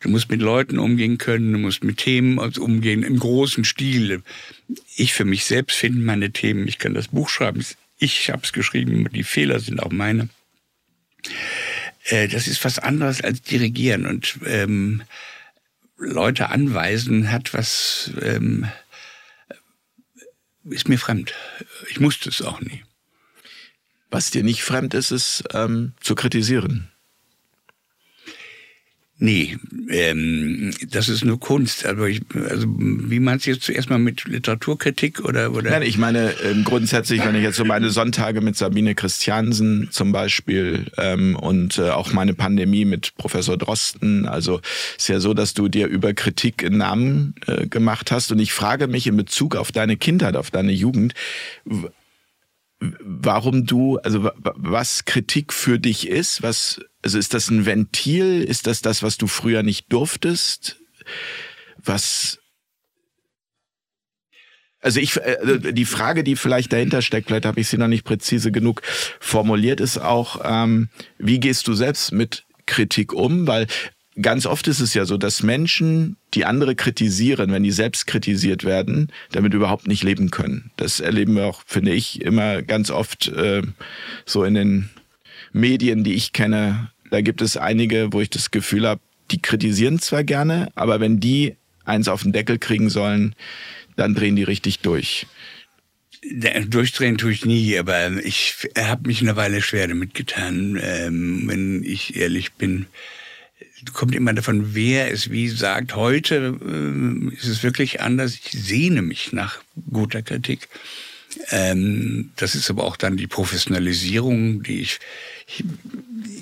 du 0.00 0.08
musst 0.08 0.30
mit 0.30 0.40
Leuten 0.40 0.78
umgehen 0.78 1.18
können, 1.18 1.52
du 1.52 1.58
musst 1.58 1.84
mit 1.84 1.98
Themen 1.98 2.38
umgehen, 2.38 3.02
im 3.02 3.18
großen 3.18 3.64
Stil. 3.64 4.22
Ich 4.96 5.14
für 5.14 5.24
mich 5.24 5.44
selbst 5.44 5.76
finde 5.76 6.00
meine 6.00 6.30
Themen, 6.30 6.68
ich 6.68 6.78
kann 6.78 6.94
das 6.94 7.08
Buch 7.08 7.28
schreiben, 7.28 7.64
ich 7.98 8.30
habe 8.30 8.42
es 8.42 8.52
geschrieben, 8.52 9.08
die 9.12 9.24
Fehler 9.24 9.60
sind 9.60 9.82
auch 9.82 9.92
meine. 9.92 10.28
Äh, 12.04 12.28
das 12.28 12.46
ist 12.46 12.64
was 12.64 12.78
anderes 12.78 13.22
als 13.22 13.42
dirigieren 13.42 14.06
und 14.06 14.38
ähm, 14.46 15.02
Leute 15.96 16.50
anweisen 16.50 17.30
hat 17.30 17.54
was... 17.54 18.10
Ähm, 18.20 18.68
ist 20.64 20.88
mir 20.88 20.98
fremd. 20.98 21.34
Ich 21.90 22.00
musste 22.00 22.28
es 22.28 22.42
auch 22.42 22.60
nie. 22.60 22.84
Was 24.10 24.30
dir 24.30 24.44
nicht 24.44 24.62
fremd 24.62 24.94
ist, 24.94 25.10
ist 25.10 25.44
ähm, 25.52 25.94
zu 26.00 26.14
kritisieren. 26.14 26.93
Nee, 29.24 29.56
ähm, 29.88 30.74
das 30.90 31.08
ist 31.08 31.24
nur 31.24 31.40
Kunst. 31.40 31.86
Aber 31.86 32.10
ich, 32.10 32.20
also 32.34 32.66
wie 32.68 33.20
meinst 33.20 33.46
du 33.46 33.52
jetzt 33.52 33.62
zuerst 33.62 33.88
mal 33.88 33.98
mit 33.98 34.26
Literaturkritik 34.26 35.24
oder 35.24 35.50
oder? 35.52 35.70
Nein, 35.70 35.80
ich 35.80 35.96
meine 35.96 36.34
ähm, 36.44 36.62
grundsätzlich, 36.62 37.24
wenn 37.24 37.34
ich 37.34 37.42
jetzt 37.42 37.56
so 37.56 37.64
meine 37.64 37.88
Sonntage 37.88 38.42
mit 38.42 38.54
Sabine 38.54 38.94
Christiansen 38.94 39.88
zum 39.90 40.12
Beispiel 40.12 40.92
ähm, 40.98 41.36
und 41.36 41.78
äh, 41.78 41.88
auch 41.88 42.12
meine 42.12 42.34
Pandemie 42.34 42.84
mit 42.84 43.14
Professor 43.16 43.56
Drosten. 43.56 44.28
Also 44.28 44.60
ist 44.98 45.08
ja 45.08 45.20
so, 45.20 45.32
dass 45.32 45.54
du 45.54 45.68
dir 45.68 45.86
über 45.86 46.12
Kritik 46.12 46.62
einen 46.62 46.76
Namen 46.76 47.34
äh, 47.46 47.66
gemacht 47.66 48.12
hast. 48.12 48.30
Und 48.30 48.40
ich 48.40 48.52
frage 48.52 48.88
mich 48.88 49.06
in 49.06 49.16
Bezug 49.16 49.56
auf 49.56 49.72
deine 49.72 49.96
Kindheit, 49.96 50.36
auf 50.36 50.50
deine 50.50 50.72
Jugend 50.72 51.14
warum 53.00 53.64
du, 53.64 53.96
also 53.98 54.30
was 54.42 55.06
Kritik 55.06 55.54
für 55.54 55.78
dich 55.78 56.08
ist, 56.08 56.42
was, 56.42 56.80
also 57.04 57.18
ist 57.18 57.34
das 57.34 57.50
ein 57.50 57.66
Ventil? 57.66 58.42
Ist 58.42 58.66
das 58.66 58.80
das, 58.80 59.02
was 59.02 59.18
du 59.18 59.26
früher 59.26 59.62
nicht 59.62 59.92
durftest? 59.92 60.80
Was, 61.76 62.38
also 64.80 65.00
ich, 65.00 65.18
äh, 65.18 65.72
die 65.72 65.84
Frage, 65.84 66.24
die 66.24 66.34
vielleicht 66.34 66.72
dahinter 66.72 67.02
steckt, 67.02 67.28
vielleicht 67.28 67.44
habe 67.44 67.60
ich 67.60 67.68
sie 67.68 67.76
noch 67.76 67.88
nicht 67.88 68.04
präzise 68.04 68.50
genug 68.50 68.80
formuliert, 69.20 69.80
ist 69.80 69.98
auch, 69.98 70.40
ähm, 70.44 70.88
wie 71.18 71.40
gehst 71.40 71.68
du 71.68 71.74
selbst 71.74 72.12
mit 72.12 72.44
Kritik 72.64 73.12
um? 73.12 73.46
Weil 73.46 73.66
ganz 74.20 74.46
oft 74.46 74.66
ist 74.66 74.80
es 74.80 74.94
ja 74.94 75.04
so, 75.04 75.18
dass 75.18 75.42
Menschen, 75.42 76.16
die 76.32 76.46
andere 76.46 76.74
kritisieren, 76.74 77.52
wenn 77.52 77.64
die 77.64 77.70
selbst 77.70 78.06
kritisiert 78.06 78.64
werden, 78.64 79.12
damit 79.30 79.52
überhaupt 79.52 79.86
nicht 79.86 80.02
leben 80.02 80.30
können. 80.30 80.70
Das 80.76 81.00
erleben 81.00 81.36
wir 81.36 81.44
auch, 81.44 81.62
finde 81.66 81.92
ich, 81.92 82.22
immer 82.22 82.62
ganz 82.62 82.90
oft 82.90 83.28
äh, 83.28 83.60
so 84.24 84.44
in 84.44 84.54
den 84.54 84.90
Medien, 85.52 86.04
die 86.04 86.14
ich 86.14 86.32
kenne. 86.32 86.90
Da 87.14 87.20
gibt 87.20 87.42
es 87.42 87.56
einige, 87.56 88.12
wo 88.12 88.20
ich 88.20 88.28
das 88.28 88.50
Gefühl 88.50 88.88
habe, 88.88 89.00
die 89.30 89.40
kritisieren 89.40 90.00
zwar 90.00 90.24
gerne, 90.24 90.72
aber 90.74 90.98
wenn 90.98 91.20
die 91.20 91.54
eins 91.84 92.08
auf 92.08 92.24
den 92.24 92.32
Deckel 92.32 92.58
kriegen 92.58 92.90
sollen, 92.90 93.36
dann 93.94 94.16
drehen 94.16 94.34
die 94.34 94.42
richtig 94.42 94.80
durch. 94.80 95.28
Durchdrehen 96.66 97.16
tue 97.16 97.30
ich 97.30 97.44
nie, 97.44 97.78
aber 97.78 98.10
ich 98.24 98.56
habe 98.76 99.06
mich 99.06 99.20
eine 99.20 99.36
Weile 99.36 99.62
schwer 99.62 99.86
damit 99.86 100.14
getan, 100.14 100.76
ähm, 100.82 101.44
wenn 101.46 101.84
ich 101.84 102.16
ehrlich 102.16 102.54
bin 102.54 102.86
kommt 103.92 104.16
immer 104.16 104.32
davon, 104.32 104.74
wer 104.74 105.12
es 105.12 105.30
wie 105.30 105.48
sagt. 105.48 105.94
Heute 105.94 106.58
äh, 106.66 107.34
ist 107.36 107.46
es 107.46 107.62
wirklich 107.62 108.00
anders. 108.00 108.34
Ich 108.34 108.50
sehne 108.50 109.02
mich 109.02 109.32
nach 109.32 109.58
guter 109.92 110.22
Kritik. 110.22 110.68
Ähm, 111.50 112.30
das 112.36 112.54
ist 112.54 112.70
aber 112.70 112.84
auch 112.84 112.96
dann 112.96 113.16
die 113.16 113.26
Professionalisierung, 113.26 114.62
die 114.62 114.80
ich, 114.80 115.00
ich, 115.46 115.64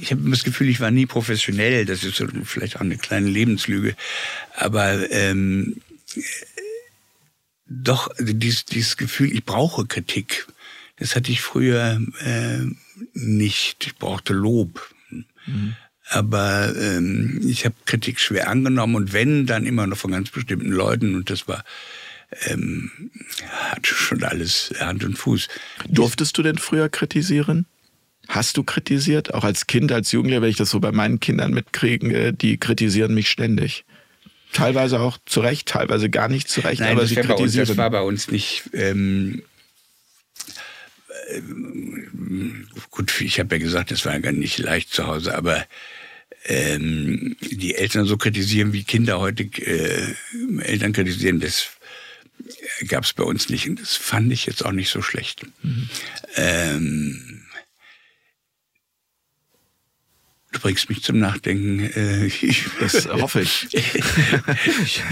ich 0.00 0.11
habe 0.11 0.28
das 0.31 0.44
Gefühl, 0.44 0.68
ich 0.68 0.81
war 0.81 0.90
nie 0.90 1.07
professionell. 1.07 1.85
Das 1.85 2.05
ist 2.05 2.16
so 2.16 2.26
vielleicht 2.44 2.76
auch 2.76 2.81
eine 2.81 2.96
kleine 2.96 3.28
Lebenslüge. 3.28 3.96
Aber 4.55 5.11
ähm, 5.11 5.81
doch 7.66 8.11
dieses, 8.18 8.64
dieses 8.64 8.96
Gefühl, 8.96 9.33
ich 9.33 9.44
brauche 9.44 9.87
Kritik. 9.87 10.46
Das 10.96 11.16
hatte 11.16 11.33
ich 11.33 11.40
früher 11.40 12.00
äh, 12.20 12.59
nicht. 13.14 13.87
Ich 13.87 13.96
brauchte 13.96 14.35
Lob. 14.35 14.94
Mhm. 15.46 15.76
Aber 16.09 16.74
ähm, 16.76 17.40
ich 17.46 17.64
habe 17.64 17.74
Kritik 17.87 18.20
schwer 18.20 18.48
angenommen 18.48 18.96
und 18.96 19.12
wenn, 19.12 19.46
dann 19.46 19.64
immer 19.64 19.87
noch 19.87 19.96
von 19.96 20.11
ganz 20.11 20.31
bestimmten 20.31 20.70
Leuten 20.70 21.14
und 21.14 21.31
das 21.31 21.48
war 21.48 21.64
ähm, 22.47 22.90
hat 23.49 23.87
schon 23.87 24.23
alles 24.25 24.73
Hand 24.79 25.05
und 25.05 25.16
Fuß. 25.18 25.49
Durftest 25.88 26.37
du 26.38 26.42
denn 26.42 26.59
früher 26.59 26.88
kritisieren? 26.88 27.66
Hast 28.29 28.57
du 28.57 28.62
kritisiert? 28.62 29.35
Auch 29.35 29.45
als 29.45 29.66
Kind, 29.66 29.92
als 29.92 30.12
Jugendlicher, 30.12 30.42
wenn 30.42 30.51
ich 30.51 30.57
das 30.57 30.71
so 30.71 30.81
bei 30.81 30.92
meinen 30.92 31.21
Kindern 31.21 31.53
mitkriege, 31.53 32.33
die 32.33 32.57
kritisieren 32.57 33.14
mich 33.14 33.29
ständig. 33.31 33.85
Teilweise 34.53 35.01
auch 35.01 35.18
zu 35.25 35.40
Recht, 35.40 35.68
teilweise 35.68 36.11
gar 36.11 36.29
nicht 36.29 36.49
zu 36.49 36.61
Recht, 36.61 36.81
Nein, 36.81 36.92
aber 36.92 37.07
sie 37.07 37.16
kritisieren. 37.16 37.62
Uns, 37.62 37.68
das 37.68 37.77
war 37.77 37.90
bei 37.90 38.03
uns 38.03 38.31
nicht. 38.31 38.64
Ähm, 38.75 39.42
ähm, 41.31 42.68
gut, 42.90 43.21
ich 43.21 43.40
habe 43.40 43.57
ja 43.57 43.62
gesagt, 43.62 43.92
es 43.92 44.05
war 44.05 44.18
gar 44.21 44.33
nicht 44.33 44.59
leicht 44.59 44.92
zu 44.92 45.07
Hause, 45.07 45.35
aber 45.35 45.64
ähm, 46.45 47.37
die 47.40 47.75
Eltern 47.75 48.05
so 48.05 48.16
kritisieren, 48.16 48.73
wie 48.73 48.85
Kinder 48.85 49.21
heute 49.21 49.45
äh, 49.45 50.14
Eltern 50.61 50.92
kritisieren, 50.92 51.40
das 51.40 51.71
gab 52.88 53.05
es 53.05 53.12
bei 53.12 53.24
uns 53.24 53.48
nicht. 53.48 53.68
Und 53.68 53.81
das 53.81 53.96
fand 53.96 54.33
ich 54.33 54.46
jetzt 54.46 54.64
auch 54.64 54.72
nicht 54.72 54.90
so 54.90 55.02
schlecht. 55.02 55.46
Mhm. 55.62 55.88
Ähm, 56.37 57.42
du 60.52 60.61
bringst 60.61 60.88
mich 60.88 61.02
zum 61.02 61.18
Nachdenken. 61.18 61.81
Äh, 61.81 62.26
ich, 62.26 62.64
das 62.81 63.07
hoffe 63.09 63.42
ich. 63.42 63.68
ich, 63.72 65.02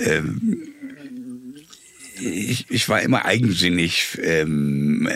ähm, 0.00 0.66
ich, 2.20 2.70
ich, 2.70 2.88
war 2.88 3.02
immer 3.02 3.24
eigensinnig 3.24 4.18
ähm, 4.22 5.08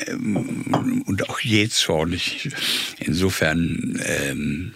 und 1.06 1.28
auch 1.28 1.40
jähzornig. 1.40 2.50
Insofern 2.98 4.00
ähm, 4.04 4.74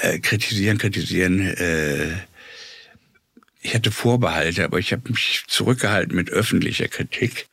äh, 0.00 0.18
kritisieren, 0.20 0.78
kritisieren. 0.78 1.40
Äh, 1.40 2.29
ich 3.62 3.74
hatte 3.74 3.90
Vorbehalte, 3.90 4.64
aber 4.64 4.78
ich 4.78 4.92
habe 4.92 5.10
mich 5.10 5.44
zurückgehalten 5.46 6.14
mit 6.14 6.30
öffentlicher 6.30 6.88
Kritik. 6.88 7.48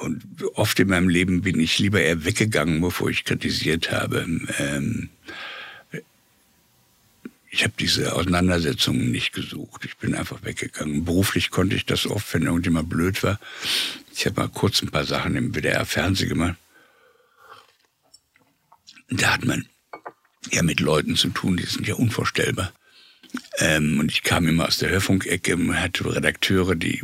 Und 0.00 0.24
oft 0.54 0.78
in 0.80 0.88
meinem 0.88 1.08
Leben 1.08 1.42
bin 1.42 1.60
ich 1.60 1.78
lieber 1.78 2.00
eher 2.00 2.24
weggegangen, 2.24 2.80
bevor 2.80 3.10
ich 3.10 3.24
kritisiert 3.24 3.90
habe. 3.90 4.26
Ähm, 4.58 5.10
ich 7.50 7.64
habe 7.64 7.74
diese 7.78 8.14
Auseinandersetzungen 8.14 9.10
nicht 9.10 9.32
gesucht. 9.32 9.84
Ich 9.84 9.96
bin 9.96 10.14
einfach 10.14 10.44
weggegangen. 10.44 11.04
Beruflich 11.04 11.50
konnte 11.50 11.74
ich 11.74 11.84
das 11.84 12.06
oft, 12.06 12.32
wenn 12.32 12.44
irgendjemand 12.44 12.88
blöd 12.88 13.22
war. 13.24 13.40
Ich 14.14 14.24
habe 14.24 14.40
mal 14.40 14.48
kurz 14.48 14.82
ein 14.82 14.90
paar 14.90 15.04
Sachen 15.04 15.34
im 15.34 15.52
WDR-Fernsehen 15.52 16.28
gemacht. 16.28 16.56
Da 19.10 19.34
hat 19.34 19.44
man 19.44 19.66
ja 20.52 20.62
mit 20.62 20.78
Leuten 20.78 21.16
zu 21.16 21.30
tun, 21.30 21.56
die 21.56 21.66
sind 21.66 21.88
ja 21.88 21.96
unvorstellbar. 21.96 22.72
Ähm, 23.58 24.00
und 24.00 24.10
ich 24.10 24.22
kam 24.22 24.48
immer 24.48 24.66
aus 24.66 24.78
der 24.78 24.90
Hörfunkecke 24.90 25.54
und 25.54 25.78
hatte 25.78 26.14
Redakteure, 26.14 26.74
die 26.74 27.02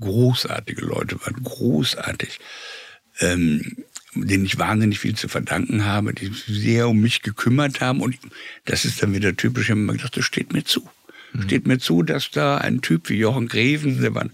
großartige 0.00 0.82
Leute 0.82 1.20
waren, 1.20 1.42
großartig, 1.42 2.40
ähm, 3.20 3.76
denen 4.14 4.44
ich 4.44 4.58
wahnsinnig 4.58 4.98
viel 4.98 5.14
zu 5.14 5.28
verdanken 5.28 5.84
habe, 5.84 6.12
die 6.12 6.30
sehr 6.46 6.88
um 6.88 7.00
mich 7.00 7.22
gekümmert 7.22 7.80
haben. 7.80 8.00
Und 8.00 8.16
das 8.64 8.84
ist 8.84 9.02
dann 9.02 9.14
wieder 9.14 9.36
typisch, 9.36 9.64
ich 9.64 9.70
habe 9.70 9.80
immer 9.80 9.94
gedacht, 9.94 10.16
das 10.16 10.24
steht 10.24 10.52
mir 10.52 10.64
zu. 10.64 10.88
Mhm. 11.32 11.42
Steht 11.42 11.66
mir 11.66 11.78
zu, 11.78 12.02
dass 12.02 12.30
da 12.30 12.58
ein 12.58 12.82
Typ 12.82 13.08
wie 13.08 13.16
Jochen 13.16 13.48
Greven, 13.48 14.00
der 14.00 14.14
war 14.14 14.28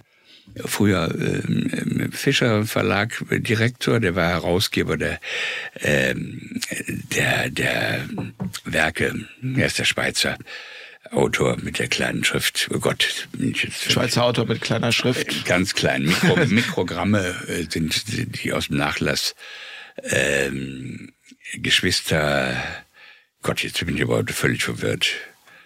früher 0.64 1.14
ähm, 1.14 2.11
Fischer 2.12 2.64
Verlag 2.64 3.23
Direktor, 3.31 4.01
der 4.01 4.17
war 4.17 4.29
Herausgeber 4.29 4.97
der, 4.97 5.21
ähm, 5.81 6.61
der, 7.14 7.51
der 7.51 8.09
Werke, 8.64 9.27
er 9.57 9.67
ist 9.67 9.79
der 9.79 9.85
Schweizer 9.85 10.37
Autor 11.11 11.57
mit 11.59 11.79
der 11.79 11.88
kleinen 11.88 12.25
Schrift. 12.25 12.68
Oh 12.73 12.79
Gott. 12.79 13.29
Schweizer 13.71 14.25
Autor 14.25 14.47
mit 14.47 14.61
kleiner 14.61 14.92
Schrift. 14.92 15.29
Äh, 15.29 15.42
ganz 15.44 15.75
klein. 15.75 16.05
Mikro, 16.05 16.37
Mikrogramme 16.47 17.35
äh, 17.49 17.64
sind 17.71 18.05
die 18.42 18.53
aus 18.53 18.68
dem 18.68 18.77
Nachlass. 18.77 19.35
Ähm, 20.03 21.12
Geschwister. 21.55 22.57
Gott, 23.42 23.62
jetzt 23.62 23.85
bin 23.85 23.97
ich 23.97 24.03
aber 24.03 24.16
heute 24.16 24.33
völlig 24.33 24.62
verwirrt. 24.62 25.11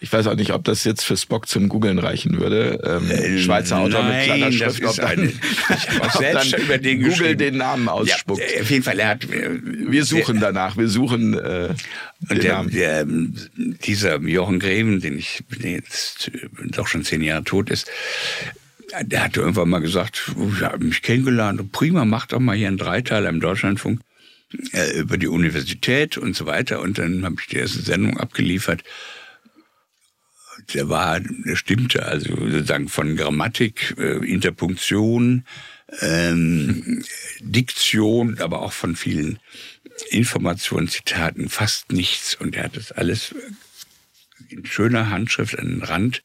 Ich 0.03 0.13
weiß 0.13 0.27
auch 0.27 0.35
nicht, 0.35 0.53
ob 0.53 0.65
das 0.65 0.83
jetzt 0.83 1.05
für 1.05 1.17
Spock 1.17 1.47
zum 1.47 1.69
Googeln 1.69 2.01
reichen 2.01 2.41
würde. 2.41 2.81
Ähm, 2.83 3.09
äh, 3.09 3.39
Schweizer 3.39 3.79
Autor 3.79 4.03
mit 4.03 4.25
kleiner 4.25 4.51
Schrift. 4.51 4.85
Ob 4.85 4.97
dann, 4.97 5.07
eine, 5.07 5.27
ich 5.33 5.89
habe 5.91 6.03
auch 6.03 6.19
selbst 6.19 6.59
über 6.59 6.79
den 6.79 7.05
Google 7.05 7.37
den 7.37 7.59
Namen 7.59 7.89
ausspuckt. 7.89 8.41
Ja, 8.41 8.63
auf 8.63 8.71
jeden 8.71 8.83
Fall, 8.83 8.99
er 8.99 9.09
hat. 9.11 9.25
Äh, 9.31 9.61
wir 9.63 10.05
suchen 10.05 10.41
der, 10.41 10.53
danach. 10.53 10.77
Wir 10.77 10.89
suchen 10.89 11.35
äh, 11.39 11.69
den 12.19 12.41
der. 12.41 12.65
Der, 12.65 13.07
dieser 13.07 14.21
Jochen 14.23 14.59
Greven, 14.59 15.01
den 15.01 15.19
ich 15.19 15.45
den 15.63 15.75
jetzt 15.75 16.33
doch 16.59 16.89
schon 16.89 17.05
zehn 17.05 17.23
Jahre 17.23 17.45
tot 17.45 17.71
ist, 17.71 17.89
der 19.03 19.23
hat 19.23 19.37
irgendwann 19.37 19.69
mal 19.69 19.79
gesagt, 19.79 20.33
ich 20.57 20.63
habe 20.63 20.85
mich 20.85 21.03
kennengelernt, 21.03 21.71
prima, 21.71 22.05
macht 22.05 22.33
doch 22.33 22.41
mal 22.41 22.57
hier 22.57 22.67
einen 22.67 22.77
Dreiteiler 22.77 23.29
im 23.29 23.39
Deutschlandfunk 23.39 24.01
äh, 24.73 24.99
über 24.99 25.17
die 25.17 25.29
Universität 25.29 26.19
und 26.19 26.35
so 26.35 26.45
weiter. 26.47 26.81
Und 26.81 26.99
dann 26.99 27.25
habe 27.25 27.37
ich 27.39 27.47
die 27.47 27.59
erste 27.59 27.83
Sendung 27.83 28.19
abgeliefert 28.19 28.83
der 30.75 30.89
war, 30.89 31.21
der 31.21 31.57
stimmte, 31.57 32.05
also 32.07 32.35
sozusagen 32.37 32.89
von 32.89 33.17
Grammatik, 33.17 33.95
äh, 33.99 34.25
Interpunktion, 34.27 35.45
ähm, 36.01 37.05
Diktion, 37.41 38.39
aber 38.39 38.63
auch 38.63 38.73
von 38.73 38.97
vielen 38.97 39.39
Informationen, 40.11 40.89
Zitaten, 40.89 41.49
fast 41.49 41.93
nichts. 41.93 42.35
Und 42.35 42.57
er 42.57 42.65
hat 42.65 42.77
das 42.77 42.93
alles 42.93 43.35
in 44.49 44.65
schöner 44.67 45.11
Handschrift 45.11 45.59
an 45.59 45.69
den 45.69 45.83
Rand 45.83 46.23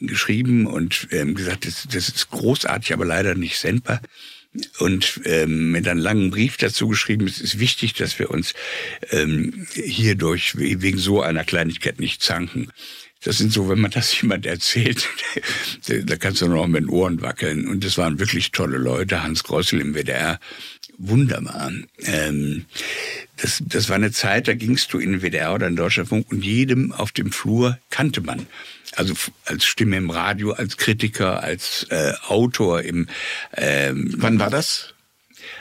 geschrieben 0.00 0.66
und 0.66 1.08
ähm, 1.12 1.34
gesagt, 1.34 1.66
das, 1.66 1.86
das 1.90 2.08
ist 2.08 2.30
großartig, 2.30 2.92
aber 2.92 3.04
leider 3.04 3.34
nicht 3.34 3.58
sendbar 3.58 4.00
und 4.78 5.20
ähm, 5.24 5.72
mit 5.72 5.88
einem 5.88 6.00
langen 6.00 6.30
Brief 6.30 6.56
dazu 6.56 6.88
geschrieben, 6.88 7.26
es 7.26 7.40
ist 7.40 7.58
wichtig, 7.58 7.94
dass 7.94 8.18
wir 8.18 8.30
uns 8.30 8.54
ähm, 9.10 9.66
hierdurch 9.72 10.56
wegen 10.56 10.98
so 10.98 11.22
einer 11.22 11.44
Kleinigkeit 11.44 11.98
nicht 11.98 12.22
zanken. 12.22 12.70
Das 13.24 13.38
sind 13.38 13.52
so, 13.52 13.68
wenn 13.68 13.80
man 13.80 13.90
das 13.90 14.20
jemand 14.20 14.46
erzählt, 14.46 15.08
da 16.04 16.16
kannst 16.16 16.42
du 16.42 16.46
nur 16.46 16.56
noch 16.56 16.66
mit 16.66 16.82
den 16.82 16.90
Ohren 16.90 17.20
wackeln. 17.22 17.66
Und 17.66 17.84
das 17.84 17.98
waren 17.98 18.18
wirklich 18.18 18.52
tolle 18.52 18.78
Leute. 18.78 19.22
Hans 19.22 19.42
Grossel 19.42 19.80
im 19.80 19.94
WDR, 19.94 20.38
wunderbar. 20.98 21.72
Ähm, 22.04 22.66
das, 23.36 23.62
das 23.66 23.88
war 23.88 23.96
eine 23.96 24.12
Zeit, 24.12 24.46
da 24.46 24.54
gingst 24.54 24.92
du 24.92 24.98
in 24.98 25.12
den 25.12 25.22
WDR 25.22 25.54
oder 25.54 25.66
in 25.66 25.76
Deutschlandfunk 25.76 26.30
und 26.30 26.44
jedem 26.44 26.92
auf 26.92 27.12
dem 27.12 27.32
Flur 27.32 27.78
kannte 27.90 28.20
man. 28.20 28.46
Also 28.96 29.14
als 29.44 29.64
Stimme 29.64 29.96
im 29.96 30.10
Radio, 30.10 30.52
als 30.52 30.76
Kritiker, 30.76 31.42
als 31.42 31.86
äh, 31.90 32.12
Autor 32.28 32.82
im. 32.82 33.08
Ähm, 33.56 34.14
Wann 34.18 34.38
war 34.38 34.50
das? 34.50 34.94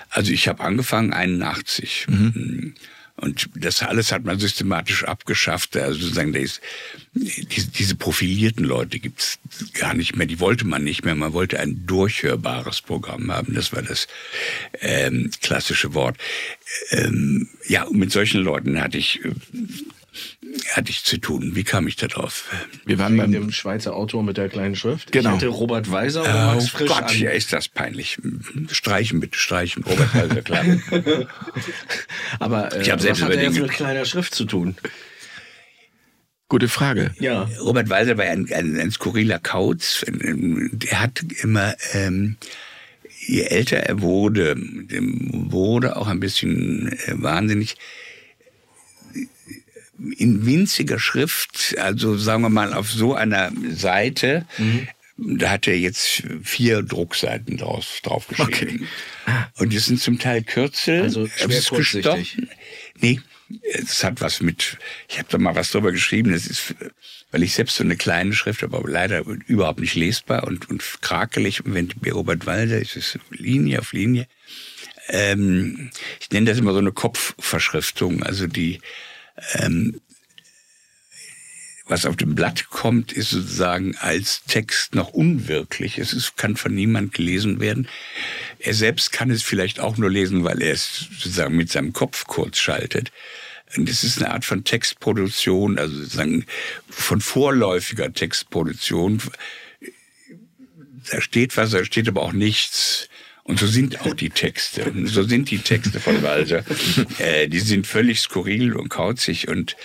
Also 0.10 0.32
ich 0.32 0.48
habe 0.48 0.64
angefangen 0.64 1.14
81. 1.14 2.06
Mhm. 2.08 2.76
Und 3.16 3.50
das 3.56 3.84
alles 3.84 4.12
hat 4.12 4.26
man 4.26 4.40
systematisch 4.40 5.04
abgeschafft. 5.04 5.78
Also 5.78 6.00
sozusagen, 6.00 6.34
ist, 6.34 6.62
diese, 7.14 7.68
diese 7.70 7.96
profilierten 7.96 8.66
Leute 8.66 9.00
gibt's 9.00 9.38
gar 9.74 9.94
nicht 9.94 10.16
mehr. 10.16 10.26
Die 10.26 10.40
wollte 10.40 10.66
man 10.66 10.84
nicht 10.84 11.06
mehr. 11.06 11.14
Man 11.14 11.34
wollte 11.34 11.60
ein 11.60 11.86
durchhörbares 11.86 12.82
Programm 12.82 13.32
haben. 13.32 13.54
Das 13.54 13.72
war 13.72 13.84
das 13.84 14.08
ähm, 14.82 15.30
klassische 15.42 15.94
Wort. 15.94 16.18
Ähm, 16.90 17.50
ja, 17.68 17.84
und 17.84 17.98
mit 17.98 18.12
solchen 18.12 18.42
Leuten 18.42 18.82
hatte 18.82 18.98
ich 18.98 19.24
äh, 19.24 19.32
hatte 20.72 20.90
ich 20.92 21.04
zu 21.04 21.18
tun. 21.18 21.52
Wie 21.56 21.64
kam 21.64 21.88
ich 21.88 21.96
da 21.96 22.08
drauf? 22.08 22.50
Wir 22.86 23.00
waren 23.00 23.18
beim 23.18 23.32
dem 23.32 23.52
Schweizer 23.52 23.96
Autor 23.96 24.24
mit 24.24 24.38
der 24.38 24.50
kleinen 24.50 24.76
Schrift. 24.76 25.12
Genau. 25.12 25.30
Ich 25.30 25.36
hatte 25.36 25.48
Robert 25.48 25.90
Weiser 25.92 26.22
und 26.22 26.30
Oh 26.30 26.56
Max 26.56 26.70
Frisch 26.70 26.90
Gott, 26.90 27.04
an. 27.04 27.18
ja, 27.18 27.32
ist 27.32 27.54
das 27.54 27.68
peinlich. 27.68 28.18
Streichen 28.72 29.20
bitte, 29.20 29.38
streichen. 29.38 29.84
Robert 29.84 30.14
Weiser, 30.16 30.42
klar. 30.42 30.66
Aber 32.40 32.74
äh, 32.76 32.82
Ich 32.82 32.92
hab 32.92 33.02
selbst 33.02 33.22
was 33.22 33.30
hat 33.30 33.36
er 33.36 33.44
jetzt 33.44 33.60
mit 33.60 33.72
kleiner 33.72 34.06
Schrift 34.06 34.36
zu 34.36 34.46
tun? 34.46 34.76
Gute 36.50 36.68
Frage. 36.68 37.12
Ja. 37.20 37.50
Robert 37.62 37.90
Weiser 37.90 38.18
war 38.18 38.26
ein, 38.26 38.52
ein, 38.54 38.80
ein 38.80 38.92
skurriler 38.92 39.40
Kauz. 39.40 40.06
Der 40.08 41.00
hat 41.02 41.24
immer, 41.42 41.74
ähm, 41.94 42.38
je 43.26 43.42
älter 43.42 43.78
er 43.78 44.02
wurde, 44.02 44.56
dem 44.56 45.52
wurde 45.52 45.96
auch 45.96 46.08
ein 46.08 46.20
bisschen 46.20 46.90
äh, 46.92 47.14
wahnsinnig 47.16 47.76
in 50.18 50.46
winziger 50.46 51.00
Schrift, 51.00 51.76
also 51.78 52.18
sagen 52.18 52.42
wir 52.42 52.50
mal 52.50 52.74
auf 52.74 52.92
so 52.92 53.14
einer 53.14 53.52
Seite, 53.72 54.46
da 55.18 55.52
hat 55.52 55.68
er 55.68 55.78
jetzt 55.78 56.24
vier 56.44 56.82
Druckseiten 56.82 57.58
draus, 57.58 58.00
draufgeschrieben. 58.04 58.88
Und 59.58 59.74
es 59.74 59.86
sind 59.86 60.02
zum 60.02 60.20
Teil 60.20 60.44
Kürzel. 60.44 61.04
Also 61.04 61.28
schwer 61.28 61.62
gestochen. 61.78 62.50
Nee, 63.00 63.22
es 63.74 64.04
hat 64.04 64.22
was 64.22 64.42
mit, 64.42 64.78
ich 65.08 65.20
habe 65.20 65.28
da 65.30 65.38
mal 65.38 65.56
was 65.56 65.72
drüber 65.72 65.92
geschrieben, 65.92 66.34
es 66.34 66.48
ist, 66.48 66.76
weil 67.32 67.44
ich 67.44 67.54
selbst 67.54 67.76
so 67.76 67.84
eine 67.84 67.96
kleine 67.96 68.34
Schrift 68.34 68.64
habe, 68.64 68.78
aber 68.78 68.90
leider 68.90 69.24
überhaupt 69.48 69.80
nicht 69.80 69.96
lesbar 69.96 70.46
und, 70.46 70.70
und 70.70 70.84
krakelig. 71.02 71.64
Und 71.66 71.74
wenn 71.74 71.90
bei 72.02 72.12
Robert 72.12 72.46
Walder 72.46 72.80
ist 72.80 72.96
es 72.96 73.20
Linie 73.30 73.80
auf 73.80 73.94
Linie. 73.94 74.28
Ähm, 75.10 75.92
ich 76.20 76.32
nenne 76.32 76.50
das 76.50 76.58
immer 76.58 76.72
so 76.72 76.80
eine 76.80 76.94
Kopfverschriftung, 76.94 78.24
also 78.24 78.48
die, 78.48 78.80
ähm, 79.54 80.00
was 81.86 82.06
auf 82.06 82.16
dem 82.16 82.34
Blatt 82.34 82.70
kommt, 82.70 83.12
ist 83.12 83.32
sozusagen 83.32 83.96
als 83.98 84.44
Text 84.46 84.96
noch 84.96 85.10
unwirklich. 85.10 85.98
Es 85.98 86.14
ist, 86.14 86.38
kann 86.38 86.56
von 86.56 86.74
niemand 86.74 87.14
gelesen 87.14 87.60
werden. 87.60 87.90
Er 88.60 88.74
selbst 88.74 89.12
kann 89.12 89.30
es 89.30 89.44
vielleicht 89.44 89.80
auch 89.80 89.98
nur 89.98 90.10
lesen, 90.10 90.46
weil 90.46 90.62
er 90.62 90.74
es 90.74 91.08
sozusagen 91.12 91.58
mit 91.58 91.72
seinem 91.72 91.92
Kopf 91.92 92.26
kurz 92.26 92.60
schaltet. 92.60 93.12
Und 93.76 93.90
es 93.90 94.04
ist 94.04 94.20
eine 94.20 94.32
Art 94.32 94.46
von 94.46 94.64
Textproduktion, 94.64 95.78
also 95.78 95.96
sozusagen 95.96 96.46
von 96.90 97.20
vorläufiger 97.20 98.14
Textproduktion. 98.14 99.22
Da 101.12 101.22
steht 101.22 101.58
was, 101.58 101.72
da 101.72 101.84
steht 101.84 102.08
aber 102.08 102.22
auch 102.22 102.34
nichts. 102.34 103.10
Und 103.44 103.60
so 103.60 103.68
sind 103.68 104.02
auch 104.02 104.14
die 104.14 104.30
Texte. 104.30 104.86
Und 104.86 105.08
So 105.08 105.24
sind 105.24 105.52
die 105.52 105.60
Texte 105.60 106.00
von 106.00 106.24
Walser. 106.24 106.64
äh, 107.20 107.48
die 107.48 107.60
sind 107.60 107.86
völlig 107.88 108.20
skurril 108.20 108.74
und 108.74 108.90
kauzig 108.90 109.48
und 109.48 109.76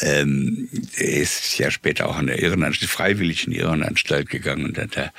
ähm, 0.00 0.68
er 0.96 1.20
ist 1.20 1.56
ja 1.58 1.70
später 1.70 2.08
auch 2.08 2.16
an 2.16 2.26
der 2.26 2.42
Irrenanstalt, 2.42 2.90
freiwillig 2.90 3.46
in 3.46 3.52
die 3.52 3.60
Irrenanstalt 3.60 4.28
gegangen 4.28 4.64
und 4.64 4.78
hat 4.78 4.96
da 4.96 5.12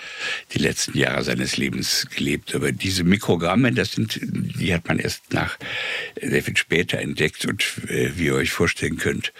die 0.53 0.59
letzten 0.59 0.97
Jahre 0.97 1.23
seines 1.23 1.55
Lebens 1.55 2.07
gelebt. 2.13 2.53
Aber 2.53 2.73
diese 2.73 3.05
Mikrogramme, 3.05 3.71
das 3.71 3.93
sind, 3.93 4.19
die 4.21 4.73
hat 4.73 4.87
man 4.87 4.99
erst 4.99 5.31
nach 5.31 5.57
sehr 6.21 6.43
viel 6.43 6.57
später 6.57 6.99
entdeckt 6.99 7.45
und 7.45 7.63
äh, 7.87 8.11
wie 8.17 8.25
ihr 8.25 8.35
euch 8.35 8.51
vorstellen 8.51 8.97
könnt, 8.97 9.31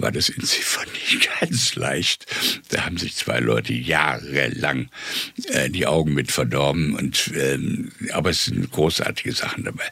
war 0.00 0.12
das 0.12 0.28
in 0.28 0.42
Ziffern 0.44 0.88
nicht 0.92 1.28
ganz 1.40 1.74
leicht. 1.74 2.26
Da 2.68 2.84
haben 2.84 2.96
sich 2.96 3.16
zwei 3.16 3.38
Leute 3.40 3.72
jahrelang 3.72 4.88
äh, 5.48 5.70
die 5.70 5.86
Augen 5.86 6.14
mit 6.14 6.30
verdorben. 6.32 6.94
Und, 6.94 7.32
ähm, 7.34 7.92
aber 8.12 8.30
es 8.30 8.46
sind 8.46 8.70
großartige 8.70 9.32
Sachen 9.32 9.64
dabei. 9.64 9.84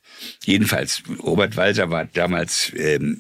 Jedenfalls, 0.44 1.02
Robert 1.22 1.56
Walser 1.56 1.90
war 1.90 2.04
damals, 2.06 2.72
ähm, 2.76 3.18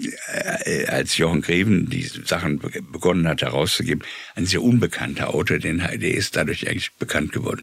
äh, 0.64 0.86
als 0.86 1.16
Jochen 1.16 1.42
Greven 1.42 1.88
die 1.90 2.02
Sachen 2.02 2.58
be 2.58 2.68
begonnen 2.92 3.28
hat 3.28 3.42
herauszugeben, 3.42 4.04
ein 4.34 4.46
sehr 4.46 4.62
unbekannter 4.62 5.34
Autor, 5.34 5.58
den, 5.58 5.78
der 5.78 6.14
ist 6.14 6.36
dadurch 6.36 6.68
eigentlich 6.68 6.92
bekannt 6.92 7.32
geworden. 7.32 7.62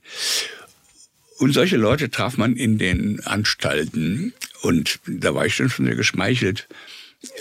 Und 1.38 1.54
solche 1.54 1.78
Leute 1.78 2.10
traf 2.10 2.38
man 2.38 2.56
in 2.56 2.78
den 2.78 3.20
Anstalten. 3.26 4.34
Und 4.62 5.00
da 5.06 5.36
war 5.36 5.46
ich 5.46 5.58
dann 5.58 5.70
schon 5.70 5.86
sehr 5.86 5.96
geschmeichelt, 5.96 6.68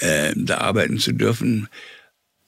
äh, 0.00 0.32
da 0.36 0.58
arbeiten 0.58 0.98
zu 0.98 1.12
dürfen. 1.12 1.68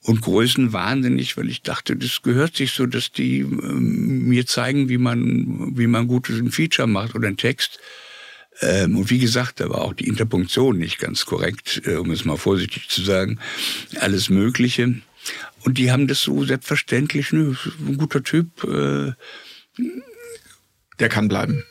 Und 0.03 0.21
größenwahnsinnig, 0.21 1.35
weil 1.35 1.49
ich 1.49 1.63
dachte, 1.63 1.97
das 1.97 2.21
gehört 2.21 2.55
sich 2.55 2.71
so, 2.71 2.85
dass 2.85 3.11
die 3.11 3.39
ähm, 3.39 4.29
mir 4.29 4.45
zeigen, 4.45 4.87
wie 4.87 4.97
man, 4.97 5.77
wie 5.77 5.87
man 5.87 6.07
gut 6.07 6.29
ein 6.29 6.51
Feature 6.51 6.87
macht 6.87 7.13
oder 7.13 7.27
einen 7.27 7.35
Text. 7.35 7.79
Ähm, 8.61 8.97
und 8.97 9.09
wie 9.09 9.19
gesagt, 9.19 9.59
da 9.59 9.69
war 9.69 9.81
auch 9.81 9.93
die 9.93 10.07
Interpunktion 10.07 10.77
nicht 10.77 10.99
ganz 10.99 11.25
korrekt, 11.25 11.81
äh, 11.85 11.95
um 11.95 12.11
es 12.11 12.23
mal 12.23 12.37
vorsichtig 12.37 12.87
zu 12.87 13.03
sagen. 13.03 13.39
Alles 13.99 14.29
Mögliche. 14.29 14.95
Und 15.65 15.77
die 15.77 15.91
haben 15.91 16.07
das 16.07 16.21
so 16.21 16.45
selbstverständlich, 16.45 17.33
ne, 17.33 17.57
ein 17.85 17.97
guter 17.97 18.23
Typ, 18.23 18.63
äh, 18.63 19.11
Der 20.99 21.09
kann 21.09 21.27
bleiben. 21.27 21.63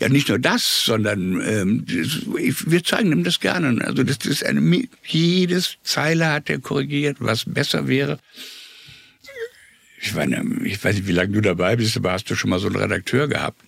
Ja, 0.00 0.08
nicht 0.08 0.28
nur 0.28 0.38
das, 0.38 0.84
sondern 0.84 1.40
ähm, 1.40 1.84
wir 1.86 2.84
zeigen 2.84 3.12
ihm 3.12 3.24
das 3.24 3.40
gerne. 3.40 3.84
Also 3.84 4.02
das 4.02 4.18
ist 4.24 4.44
eine 4.44 4.88
jedes 5.04 5.76
Zeile 5.82 6.26
hat 6.28 6.50
er 6.50 6.58
korrigiert, 6.58 7.18
was 7.20 7.44
besser 7.44 7.88
wäre. 7.88 8.18
Ich 10.00 10.14
meine, 10.14 10.44
ich 10.64 10.82
weiß 10.82 10.96
nicht, 10.96 11.08
wie 11.08 11.12
lange 11.12 11.32
du 11.32 11.40
dabei 11.40 11.76
bist, 11.76 11.96
aber 11.96 12.12
hast 12.12 12.30
du 12.30 12.36
schon 12.36 12.50
mal 12.50 12.60
so 12.60 12.68
einen 12.68 12.76
Redakteur 12.76 13.26
gehabt? 13.26 13.60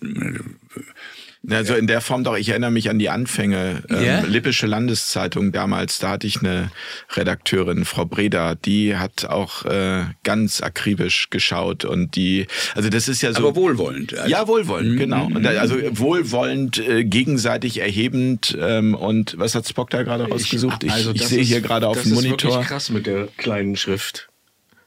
Also 1.48 1.74
in 1.74 1.87
der 1.87 2.03
Form 2.03 2.22
doch, 2.22 2.37
ich 2.37 2.50
erinnere 2.50 2.70
mich 2.70 2.90
an 2.90 2.98
die 2.98 3.09
Anfänge. 3.09 3.83
Ähm, 3.88 4.05
Ja? 4.05 4.20
Lippische 4.20 4.66
Landeszeitung 4.66 5.53
damals, 5.53 5.98
da 5.98 6.11
hatte 6.11 6.26
ich 6.26 6.40
eine 6.40 6.70
Redakteurin, 7.14 7.87
Frau 7.87 8.05
Breda, 8.05 8.55
die 8.57 8.96
hat 8.96 9.24
auch 9.24 9.64
äh, 9.64 10.05
ganz 10.22 10.61
akribisch 10.61 11.31
geschaut 11.31 11.87
und 11.87 12.14
die, 12.14 12.46
also 12.74 12.90
das 12.90 13.09
ist 13.09 13.22
ja 13.22 13.33
so. 13.33 13.38
Aber 13.38 13.57
wohlwollend. 13.57 14.12
Also, 14.18 14.31
ja, 14.31 14.46
wohlwollend, 14.46 14.98
genau. 14.98 15.26
Und 15.26 15.42
da, 15.42 15.50
also 15.53 15.76
wohlwollend, 15.92 16.79
äh, 16.79 17.05
gegenseitig 17.05 17.81
erhebend. 17.81 18.57
Ähm, 18.61 18.94
und 18.94 19.38
was 19.38 19.55
hat 19.55 19.66
Spock 19.66 19.88
da 19.88 20.03
gerade 20.03 20.29
rausgesucht? 20.29 20.85
Ich, 20.85 20.92
also 20.92 21.12
ich 21.14 21.26
sehe 21.26 21.42
hier 21.42 21.62
gerade 21.62 21.88
auf 21.88 21.96
dem 22.03 22.11
Das 22.11 22.18
ist 22.18 22.24
Monitor. 22.24 22.50
wirklich 22.50 22.68
krass 22.68 22.90
mit 22.90 23.07
der 23.07 23.29
kleinen 23.38 23.76
Schrift. 23.76 24.29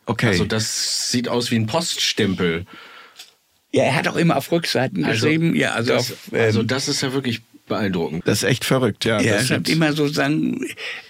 Okay. 0.05 0.27
Also 0.27 0.45
das 0.45 1.09
sieht 1.09 1.29
aus 1.29 1.49
wie 1.49 1.55
ein 1.55 1.65
Poststempel. 1.65 2.65
Ja, 3.73 3.83
er 3.85 3.95
hat 3.95 4.07
auch 4.07 4.15
immer 4.15 4.37
auf 4.37 4.51
Rückseiten 4.51 5.03
Also, 5.03 5.25
geschrieben. 5.25 5.55
Ja, 5.55 5.73
also 5.73 5.93
das, 5.93 6.11
auf, 6.11 6.17
ähm, 6.31 6.41
also 6.41 6.63
das 6.63 6.87
ist 6.87 7.01
ja 7.01 7.11
wirklich 7.13 7.41
beeindruckend. 7.67 8.27
das 8.27 8.43
ist 8.43 8.49
echt 8.49 8.65
verrückt, 8.65 9.05
ja. 9.05 9.21
ja, 9.21 9.35
es 9.35 9.49
hat 9.49 9.69
immer 9.69 9.93
so 9.93 10.07
sagen, 10.07 10.65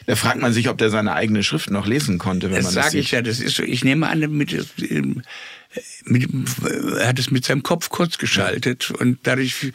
da 0.06 0.15
fragt 0.15 0.39
man 0.39 0.54
sich, 0.54 0.69
ob 0.69 0.78
der 0.78 0.91
seine 0.91 1.13
eigene 1.13 1.43
Schrift 1.43 1.71
noch 1.71 1.88
lesen 1.88 2.19
konnte, 2.19 2.52
wenn 2.52 2.58
das 2.58 2.65
man 2.65 2.76
das 2.76 2.86
sage 2.86 2.99
ich 2.99 3.12
ja, 3.12 3.21
das 3.23 3.39
ist 3.39 3.56
so, 3.56 3.63
ich 3.63 3.84
nehme 3.84 4.08
an, 4.08 4.19
mit, 4.32 4.54
ähm, 4.89 5.23
mit, 6.06 6.30
er 6.99 7.08
hat 7.08 7.17
es 7.17 7.32
mit 7.32 7.43
seinem 7.43 7.63
Kopf 7.63 7.89
kurz 7.89 8.19
geschaltet 8.19 8.91
und 8.91 9.17
dadurch, 9.23 9.73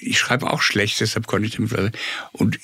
ich 0.00 0.18
schreibe 0.18 0.50
auch 0.50 0.62
schlecht, 0.62 1.00
deshalb 1.00 1.26
konnte 1.26 1.48
ich 1.48 1.56
damit, 1.56 1.96
und 2.32 2.58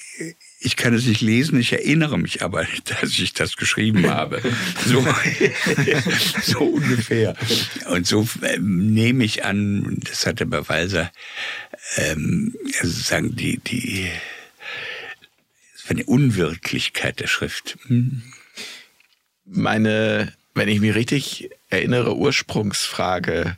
ich 0.65 0.77
kann 0.77 0.95
es 0.95 1.07
nicht 1.07 1.21
lesen, 1.21 1.59
ich 1.61 1.73
erinnere 1.73 2.19
mich 2.19 2.43
aber, 2.43 2.67
dass 2.85 3.19
ich 3.19 3.33
das 3.33 3.57
geschrieben 3.57 4.09
habe. 4.09 4.41
So, 4.87 5.05
so 6.43 6.59
ungefähr. 6.61 7.37
Und 7.91 8.07
so 8.07 8.27
ähm, 8.43 8.93
nehme 8.95 9.25
ich 9.25 9.45
an, 9.45 9.99
das 10.01 10.27
hatte 10.27 10.47
bei 10.47 10.69
Walser, 10.69 11.13
ähm, 11.97 12.55
also 12.81 12.93
sagen 12.93 13.35
die, 13.37 13.59
die, 13.59 14.09
eine 15.89 16.05
Unwirklichkeit 16.05 17.21
der 17.21 17.27
Schrift. 17.27 17.77
Hm. 17.87 18.23
meine, 19.45 20.33
wenn 20.55 20.69
ich 20.69 20.81
mich 20.81 20.95
richtig 20.95 21.51
erinnere, 21.73 22.17
Ursprungsfrage 22.17 23.57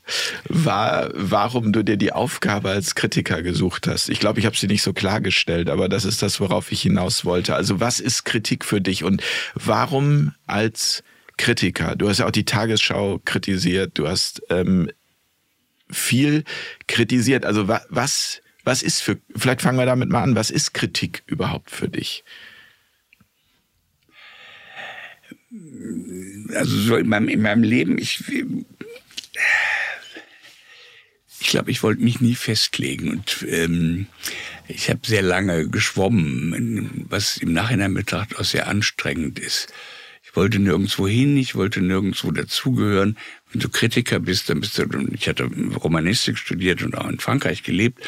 war, 0.48 1.10
warum 1.14 1.72
du 1.72 1.82
dir 1.82 1.96
die 1.96 2.12
Aufgabe 2.12 2.70
als 2.70 2.94
Kritiker 2.94 3.42
gesucht 3.42 3.86
hast. 3.86 4.08
Ich 4.08 4.20
glaube, 4.20 4.40
ich 4.40 4.46
habe 4.46 4.56
sie 4.56 4.66
nicht 4.66 4.82
so 4.82 4.92
klargestellt, 4.92 5.68
aber 5.68 5.88
das 5.88 6.04
ist 6.04 6.22
das, 6.22 6.40
worauf 6.40 6.72
ich 6.72 6.82
hinaus 6.82 7.24
wollte. 7.24 7.54
Also 7.54 7.80
was 7.80 8.00
ist 8.00 8.24
Kritik 8.24 8.64
für 8.64 8.80
dich 8.80 9.04
und 9.04 9.22
warum 9.54 10.32
als 10.46 11.02
Kritiker? 11.36 11.96
Du 11.96 12.08
hast 12.08 12.18
ja 12.18 12.26
auch 12.26 12.30
die 12.30 12.44
Tagesschau 12.44 13.20
kritisiert, 13.24 13.98
du 13.98 14.08
hast 14.08 14.42
ähm, 14.50 14.90
viel 15.90 16.44
kritisiert. 16.86 17.44
Also 17.44 17.68
wa 17.68 17.82
was, 17.88 18.40
was 18.64 18.82
ist 18.82 19.00
für, 19.00 19.18
vielleicht 19.36 19.62
fangen 19.62 19.78
wir 19.78 19.86
damit 19.86 20.10
mal 20.10 20.22
an, 20.22 20.36
was 20.36 20.50
ist 20.50 20.74
Kritik 20.74 21.22
überhaupt 21.26 21.70
für 21.70 21.88
dich? 21.88 22.24
Also 26.54 26.76
so 26.76 26.96
in 26.96 27.08
meinem, 27.08 27.28
in 27.28 27.42
meinem 27.42 27.62
Leben, 27.62 27.98
ich, 27.98 28.22
ich 31.40 31.48
glaube, 31.48 31.70
ich 31.70 31.82
wollte 31.82 32.02
mich 32.02 32.20
nie 32.20 32.34
festlegen 32.34 33.10
und 33.10 33.44
ähm, 33.48 34.06
ich 34.66 34.88
habe 34.88 35.00
sehr 35.04 35.22
lange 35.22 35.68
geschwommen, 35.68 37.06
was 37.08 37.36
im 37.36 37.52
Nachhinein 37.52 37.94
betrachtet 37.94 38.38
auch 38.38 38.44
sehr 38.44 38.66
anstrengend 38.66 39.38
ist. 39.38 39.72
Ich 40.22 40.34
wollte 40.36 40.58
nirgendwo 40.58 41.06
hin, 41.06 41.36
ich 41.36 41.54
wollte 41.54 41.80
nirgendwo 41.80 42.30
dazugehören. 42.32 43.16
Wenn 43.52 43.60
du 43.60 43.68
Kritiker 43.68 44.18
bist, 44.18 44.48
dann 44.48 44.60
bist 44.60 44.78
du, 44.78 44.84
ich 45.12 45.28
hatte 45.28 45.44
Romanistik 45.44 46.38
studiert 46.38 46.82
und 46.82 46.96
auch 46.96 47.08
in 47.08 47.20
Frankreich 47.20 47.62
gelebt, 47.62 48.02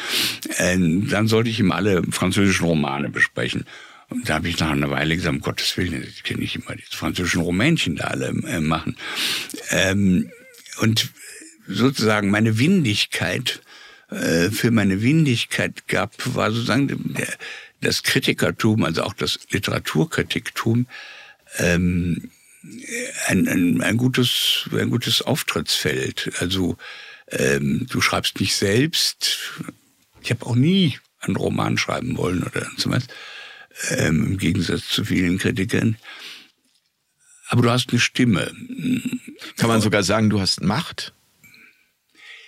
äh, 0.57 0.75
dann 0.77 1.27
sollte 1.27 1.49
ich 1.49 1.59
ihm 1.59 1.71
alle 1.71 2.03
französischen 2.11 2.65
Romane 2.65 3.09
besprechen. 3.09 3.65
Und 4.09 4.29
da 4.29 4.35
habe 4.35 4.47
ich 4.47 4.59
nach 4.59 4.71
einer 4.71 4.89
Weile 4.89 5.15
gesagt, 5.15 5.35
um 5.35 5.41
Gottes 5.41 5.75
Willen, 5.77 6.03
ich 6.07 6.23
kann 6.23 6.37
nicht 6.39 6.55
immer 6.55 6.75
die 6.75 6.83
französischen 6.83 7.41
Rumänchen 7.41 7.97
da 7.97 8.05
alle 8.05 8.27
äh, 8.27 8.61
machen. 8.61 8.95
Ähm, 9.69 10.31
und 10.79 11.09
sozusagen 11.67 12.29
meine 12.29 12.57
Windigkeit, 12.57 13.61
äh, 14.09 14.49
für 14.49 14.71
meine 14.71 15.01
Windigkeit 15.01 15.87
gab, 15.87 16.13
war 16.35 16.51
sozusagen 16.51 17.13
der, 17.15 17.27
das 17.81 18.03
Kritikertum, 18.03 18.83
also 18.83 19.03
auch 19.03 19.13
das 19.13 19.39
Literaturkritiktum, 19.49 20.87
ähm, 21.57 22.31
ein, 23.27 23.47
ein, 23.47 23.81
ein, 23.81 23.97
gutes, 23.97 24.69
ein 24.71 24.89
gutes 24.89 25.21
Auftrittsfeld. 25.21 26.31
Also 26.39 26.77
ähm, 27.29 27.87
du 27.89 28.01
schreibst 28.01 28.39
nicht 28.39 28.55
selbst. 28.55 29.37
Ich 30.21 30.31
habe 30.31 30.45
auch 30.45 30.55
nie 30.55 30.97
einen 31.19 31.35
Roman 31.35 31.77
schreiben 31.77 32.17
wollen 32.17 32.43
oder 32.43 32.67
so 32.77 32.89
was 32.89 33.03
ähm, 33.89 34.25
im 34.25 34.37
Gegensatz 34.37 34.87
zu 34.87 35.05
vielen 35.05 35.37
Kritikern. 35.37 35.97
Aber 37.49 37.61
du 37.61 37.71
hast 37.71 37.91
eine 37.91 37.99
Stimme. 37.99 38.51
Kann 39.55 39.69
man 39.69 39.81
sogar 39.81 40.03
sagen, 40.03 40.29
du 40.29 40.39
hast 40.39 40.61
Macht? 40.61 41.13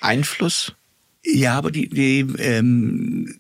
Einfluss? 0.02 0.74
Ja, 1.24 1.58
aber 1.58 1.72
die, 1.72 1.90
die, 1.90 2.20
ähm, 2.38 3.40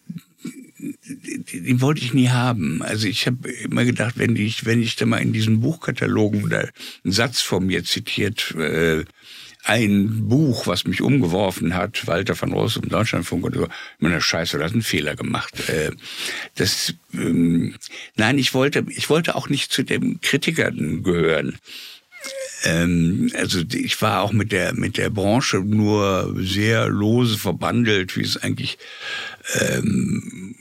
die, 0.80 1.62
die 1.62 1.82
wollte 1.82 2.02
ich 2.02 2.14
nie 2.14 2.30
haben. 2.30 2.82
Also 2.82 3.08
ich 3.08 3.26
habe 3.28 3.50
immer 3.50 3.86
gedacht, 3.86 4.18
wenn 4.18 4.36
ich, 4.36 4.66
wenn 4.66 4.82
ich 4.82 4.96
da 4.96 5.06
mal 5.06 5.22
in 5.22 5.34
diesen 5.34 5.62
Buchkatalogen 5.62 6.44
oder 6.44 6.70
einen 7.04 7.14
Satz 7.14 7.42
von 7.42 7.66
mir 7.66 7.84
zitiert 7.84 8.52
äh, 8.56 9.06
ein 9.64 10.28
Buch, 10.30 10.68
was 10.68 10.86
mich 10.86 11.02
umgeworfen 11.02 11.76
hat, 11.76 12.08
Walter 12.08 12.36
von 12.36 12.54
Ross 12.54 12.78
im 12.78 12.90
Deutschlandfunk 12.90 13.46
und 13.46 13.56
so, 13.56 13.68
meine 14.00 14.22
Scheiße, 14.22 14.58
du 14.58 14.64
hast 14.64 14.74
einen 14.74 14.82
Fehler 14.82 15.16
gemacht. 15.16 15.70
Äh, 15.70 15.92
das, 16.56 16.94
ähm, 17.14 17.76
nein, 18.16 18.38
ich 18.38 18.54
wollte, 18.54 18.86
ich 18.90 19.10
wollte 19.10 19.36
auch 19.36 19.50
nicht 19.50 19.72
zu 19.72 19.84
den 19.84 20.22
Kritikern 20.22 21.04
gehören. 21.04 21.58
Ähm, 22.64 23.32
also 23.36 23.62
ich 23.74 24.02
war 24.02 24.22
auch 24.22 24.32
mit 24.32 24.52
der 24.52 24.74
mit 24.74 24.98
der 24.98 25.10
Branche 25.10 25.58
nur 25.58 26.36
sehr 26.38 26.88
lose 26.88 27.38
verbandelt, 27.38 28.18
wie 28.18 28.24
es 28.24 28.38
eigentlich 28.38 28.78
ähm, 29.60 30.56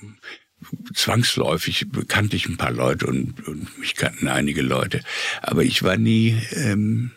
zwangsläufig 0.94 1.86
kannte 2.08 2.36
ich 2.36 2.48
ein 2.48 2.56
paar 2.56 2.70
Leute 2.70 3.06
und, 3.06 3.46
und 3.46 3.78
mich 3.78 3.94
kannten 3.96 4.28
einige 4.28 4.62
Leute, 4.62 5.02
aber 5.42 5.64
ich 5.64 5.82
war 5.82 5.96
nie 5.96 6.36
ähm, 6.52 7.10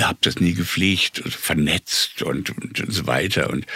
habe 0.00 0.18
das 0.20 0.40
nie 0.40 0.54
gepflegt, 0.54 1.22
vernetzt 1.26 2.22
und, 2.22 2.50
und, 2.50 2.80
und 2.80 2.92
so 2.92 3.06
weiter. 3.06 3.50
Und 3.50 3.66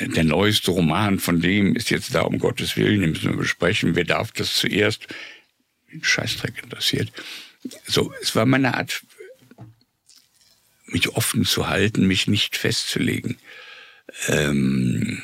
der 0.00 0.24
neueste 0.24 0.70
Roman 0.70 1.18
von 1.18 1.40
dem 1.40 1.76
ist 1.76 1.90
jetzt 1.90 2.14
da, 2.14 2.22
um 2.22 2.38
Gottes 2.38 2.76
Willen, 2.76 3.00
den 3.00 3.10
müssen 3.10 3.30
wir 3.30 3.36
besprechen. 3.36 3.94
Wer 3.94 4.04
darf 4.04 4.32
das 4.32 4.54
zuerst? 4.54 5.06
Scheißdreck 6.00 6.62
interessiert. 6.62 7.12
So, 7.86 8.12
es 8.20 8.34
war 8.34 8.46
meine 8.46 8.74
Art, 8.74 9.02
mich 10.86 11.08
offen 11.10 11.44
zu 11.44 11.68
halten, 11.68 12.06
mich 12.06 12.26
nicht 12.26 12.56
festzulegen. 12.56 13.38
Ähm, 14.28 15.22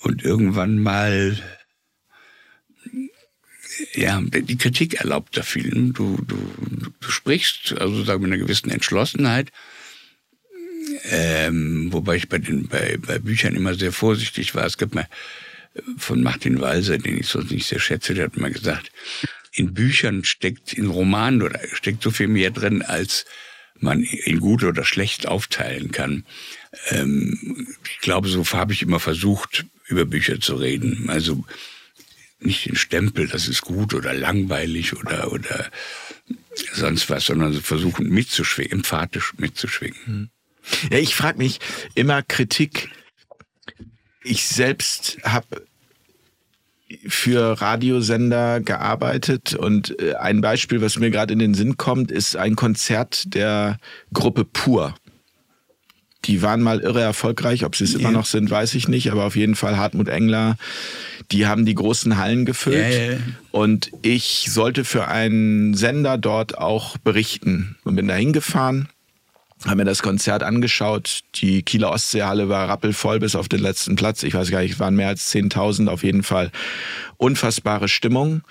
und 0.00 0.22
irgendwann 0.22 0.78
mal 0.78 1.38
ja, 3.94 4.20
die 4.20 4.58
Kritik 4.58 4.94
erlaubt 4.94 5.36
da 5.36 5.42
vielen. 5.42 5.92
Du, 5.92 6.16
du, 6.26 6.36
du 7.00 7.10
sprichst, 7.10 7.74
also 7.80 8.04
sagen 8.04 8.22
mit 8.22 8.32
einer 8.32 8.42
gewissen 8.42 8.70
Entschlossenheit. 8.70 9.50
Ähm, 11.10 11.92
wobei 11.92 12.16
ich 12.16 12.28
bei 12.28 12.38
den 12.38 12.68
bei, 12.68 12.98
bei 12.98 13.18
Büchern 13.18 13.56
immer 13.56 13.74
sehr 13.74 13.92
vorsichtig 13.92 14.54
war. 14.54 14.66
Es 14.66 14.78
gibt 14.78 14.94
mal 14.94 15.08
von 15.96 16.22
Martin 16.22 16.60
Walser, 16.60 16.98
den 16.98 17.18
ich 17.18 17.26
sonst 17.26 17.50
nicht 17.50 17.66
sehr 17.66 17.80
schätze, 17.80 18.14
der 18.14 18.26
hat 18.26 18.36
mal 18.36 18.52
gesagt, 18.52 18.92
in 19.52 19.74
Büchern 19.74 20.24
steckt, 20.24 20.72
in 20.72 20.86
Romanen 20.86 21.42
oder 21.42 21.60
steckt 21.72 22.02
so 22.02 22.10
viel 22.10 22.28
mehr 22.28 22.50
drin, 22.50 22.82
als 22.82 23.24
man 23.80 24.02
in 24.02 24.40
gut 24.40 24.62
oder 24.64 24.84
schlecht 24.84 25.26
aufteilen 25.26 25.90
kann. 25.90 26.24
Ähm, 26.90 27.66
ich 27.90 27.98
glaube, 28.00 28.28
so 28.28 28.44
habe 28.52 28.72
ich 28.72 28.82
immer 28.82 29.00
versucht, 29.00 29.66
über 29.86 30.04
Bücher 30.04 30.40
zu 30.40 30.56
reden. 30.56 31.08
Also 31.08 31.44
nicht 32.40 32.66
den 32.66 32.76
Stempel, 32.76 33.26
das 33.28 33.48
ist 33.48 33.62
gut 33.62 33.94
oder 33.94 34.12
langweilig 34.12 34.96
oder, 34.96 35.32
oder 35.32 35.70
sonst 36.72 37.08
was, 37.10 37.26
sondern 37.26 37.54
versuchen 37.54 38.08
mitzuschwingen, 38.08 38.72
emphatisch 38.72 39.34
mitzuschwingen. 39.38 39.98
Hm. 40.04 40.30
Ja, 40.90 40.98
ich 40.98 41.14
frage 41.14 41.38
mich 41.38 41.60
immer 41.94 42.22
Kritik. 42.22 42.90
Ich 44.22 44.46
selbst 44.46 45.18
habe 45.24 45.66
für 47.06 47.60
Radiosender 47.60 48.60
gearbeitet 48.60 49.54
und 49.54 49.98
äh, 50.00 50.14
ein 50.14 50.40
Beispiel, 50.40 50.80
was 50.80 50.98
mir 50.98 51.10
gerade 51.10 51.32
in 51.32 51.38
den 51.38 51.54
Sinn 51.54 51.76
kommt, 51.76 52.10
ist 52.10 52.36
ein 52.36 52.56
Konzert 52.56 53.34
der 53.34 53.78
Gruppe 54.12 54.44
Pur. 54.44 54.94
Die 56.24 56.42
waren 56.42 56.62
mal 56.62 56.80
irre 56.80 57.00
erfolgreich. 57.00 57.64
Ob 57.64 57.76
sie 57.76 57.84
es 57.84 57.92
ja. 57.92 58.00
immer 58.00 58.10
noch 58.10 58.26
sind, 58.26 58.50
weiß 58.50 58.74
ich 58.74 58.88
nicht. 58.88 59.10
Aber 59.10 59.24
auf 59.24 59.36
jeden 59.36 59.54
Fall 59.54 59.76
Hartmut 59.76 60.08
Engler. 60.08 60.56
Die 61.30 61.46
haben 61.46 61.64
die 61.64 61.74
großen 61.74 62.18
Hallen 62.18 62.44
gefüllt. 62.44 62.94
Ja. 62.94 63.18
Und 63.50 63.90
ich 64.02 64.48
sollte 64.50 64.84
für 64.84 65.08
einen 65.08 65.74
Sender 65.74 66.18
dort 66.18 66.58
auch 66.58 66.98
berichten. 66.98 67.76
Und 67.84 67.96
bin 67.96 68.08
da 68.08 68.14
hingefahren 68.14 68.88
habe 69.64 69.76
mir 69.76 69.84
das 69.84 70.02
Konzert 70.02 70.42
angeschaut. 70.42 71.20
Die 71.36 71.62
Kieler 71.62 71.90
Ostseehalle 71.90 72.48
war 72.48 72.68
rappelvoll 72.68 73.18
bis 73.18 73.34
auf 73.34 73.48
den 73.48 73.60
letzten 73.60 73.96
Platz. 73.96 74.22
Ich 74.22 74.34
weiß 74.34 74.50
gar 74.50 74.60
nicht, 74.60 74.78
waren 74.78 74.94
mehr 74.94 75.08
als 75.08 75.32
10.000 75.32 75.88
auf 75.88 76.02
jeden 76.02 76.22
Fall. 76.22 76.50
Unfassbare 77.16 77.88
Stimmung. 77.88 78.42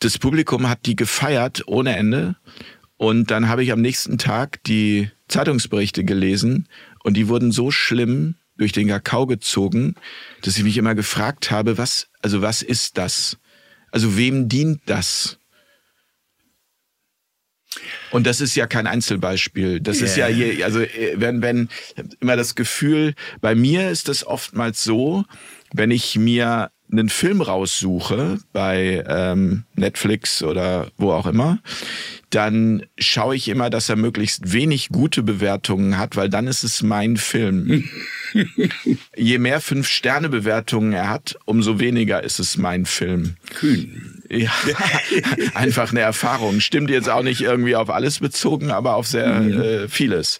Das 0.00 0.18
Publikum 0.18 0.68
hat 0.68 0.86
die 0.86 0.96
gefeiert 0.96 1.62
ohne 1.66 1.96
Ende. 1.96 2.36
Und 2.98 3.30
dann 3.30 3.48
habe 3.48 3.62
ich 3.62 3.72
am 3.72 3.80
nächsten 3.80 4.18
Tag 4.18 4.62
die 4.64 5.10
Zeitungsberichte 5.28 6.04
gelesen 6.04 6.68
und 7.04 7.14
die 7.16 7.28
wurden 7.28 7.52
so 7.52 7.70
schlimm 7.70 8.34
durch 8.56 8.72
den 8.72 8.88
Kakao 8.88 9.26
gezogen, 9.26 9.94
dass 10.42 10.56
ich 10.58 10.64
mich 10.64 10.76
immer 10.76 10.96
gefragt 10.96 11.52
habe, 11.52 11.78
was, 11.78 12.08
also 12.22 12.42
was 12.42 12.60
ist 12.60 12.98
das? 12.98 13.38
Also 13.92 14.16
wem 14.16 14.48
dient 14.48 14.82
das? 14.86 15.38
Und 18.10 18.26
das 18.26 18.40
ist 18.40 18.56
ja 18.56 18.66
kein 18.66 18.88
Einzelbeispiel. 18.88 19.80
Das 19.80 19.98
yeah. 19.98 20.06
ist 20.06 20.16
ja 20.16 20.28
je, 20.28 20.64
also 20.64 20.80
äh, 20.80 21.14
wenn, 21.16 21.40
wenn 21.40 21.68
immer 22.18 22.34
das 22.34 22.56
Gefühl, 22.56 23.14
bei 23.40 23.54
mir 23.54 23.90
ist 23.90 24.08
das 24.08 24.26
oftmals 24.26 24.82
so, 24.82 25.24
wenn 25.72 25.92
ich 25.92 26.16
mir 26.16 26.72
einen 26.90 27.08
Film 27.08 27.40
raussuche 27.40 28.38
bei 28.52 29.04
ähm, 29.06 29.64
Netflix 29.74 30.42
oder 30.42 30.90
wo 30.96 31.12
auch 31.12 31.26
immer, 31.26 31.58
dann 32.30 32.84
schaue 32.98 33.36
ich 33.36 33.48
immer, 33.48 33.70
dass 33.70 33.88
er 33.88 33.96
möglichst 33.96 34.52
wenig 34.52 34.88
gute 34.90 35.22
Bewertungen 35.22 35.98
hat, 35.98 36.16
weil 36.16 36.28
dann 36.28 36.46
ist 36.46 36.62
es 36.62 36.82
mein 36.82 37.16
Film. 37.16 37.88
Je 39.16 39.38
mehr 39.38 39.60
Fünf-Sterne-Bewertungen 39.60 40.92
er 40.92 41.08
hat, 41.08 41.38
umso 41.44 41.78
weniger 41.80 42.22
ist 42.22 42.38
es 42.38 42.56
mein 42.56 42.84
Film. 42.84 43.36
Kühn. 43.54 44.22
Ja, 44.30 44.52
einfach 45.54 45.90
eine 45.90 46.00
Erfahrung. 46.00 46.60
Stimmt 46.60 46.90
jetzt 46.90 47.08
auch 47.08 47.22
nicht 47.22 47.40
irgendwie 47.40 47.76
auf 47.76 47.88
alles 47.88 48.18
bezogen, 48.18 48.70
aber 48.70 48.96
auf 48.96 49.06
sehr 49.06 49.40
mhm. 49.40 49.60
äh, 49.60 49.88
vieles. 49.88 50.38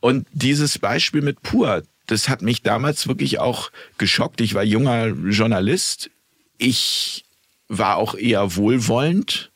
Und 0.00 0.26
dieses 0.32 0.78
Beispiel 0.78 1.22
mit 1.22 1.42
Pur, 1.42 1.84
das 2.06 2.28
hat 2.28 2.42
mich 2.42 2.62
damals 2.62 3.06
wirklich 3.06 3.38
auch 3.38 3.70
geschockt. 3.98 4.40
Ich 4.40 4.54
war 4.54 4.64
junger 4.64 5.08
Journalist. 5.08 6.10
Ich 6.58 7.24
war 7.68 7.96
auch 7.96 8.14
eher 8.14 8.56
wohlwollend 8.56 9.50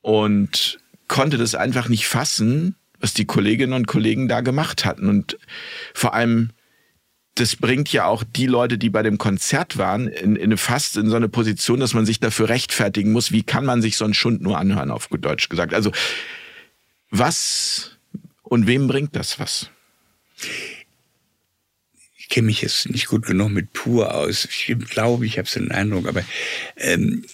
und 0.00 0.78
konnte 1.08 1.38
das 1.38 1.54
einfach 1.54 1.88
nicht 1.88 2.08
fassen, 2.08 2.76
was 2.98 3.14
die 3.14 3.24
Kolleginnen 3.24 3.72
und 3.72 3.86
Kollegen 3.86 4.28
da 4.28 4.40
gemacht 4.40 4.84
hatten. 4.84 5.08
Und 5.08 5.38
vor 5.94 6.14
allem, 6.14 6.50
das 7.34 7.56
bringt 7.56 7.92
ja 7.92 8.06
auch 8.06 8.24
die 8.24 8.46
Leute, 8.46 8.78
die 8.78 8.90
bei 8.90 9.02
dem 9.02 9.18
Konzert 9.18 9.78
waren, 9.78 10.08
in, 10.08 10.36
in 10.36 10.56
fast 10.56 10.96
in 10.96 11.08
so 11.08 11.16
eine 11.16 11.28
Position, 11.28 11.80
dass 11.80 11.94
man 11.94 12.06
sich 12.06 12.20
dafür 12.20 12.48
rechtfertigen 12.48 13.12
muss, 13.12 13.32
wie 13.32 13.42
kann 13.42 13.64
man 13.64 13.82
sich 13.82 13.96
so 13.96 14.04
einen 14.04 14.14
Schund 14.14 14.42
nur 14.42 14.58
anhören, 14.58 14.90
auf 14.90 15.08
gut 15.08 15.24
Deutsch 15.24 15.48
gesagt. 15.48 15.74
Also 15.74 15.92
was 17.10 17.98
und 18.42 18.66
wem 18.66 18.86
bringt 18.86 19.16
das 19.16 19.38
was? 19.38 19.70
Kenne 22.32 22.46
mich 22.46 22.62
jetzt 22.62 22.88
nicht 22.88 23.08
gut 23.08 23.26
genug 23.26 23.50
mit 23.50 23.74
Pur 23.74 24.14
aus. 24.14 24.46
Ich 24.46 24.74
glaube, 24.88 25.26
ich 25.26 25.36
habe 25.36 25.46
so 25.46 25.60
einen 25.60 25.70
Eindruck, 25.70 26.08
aber 26.08 26.24
ähm, 26.78 27.26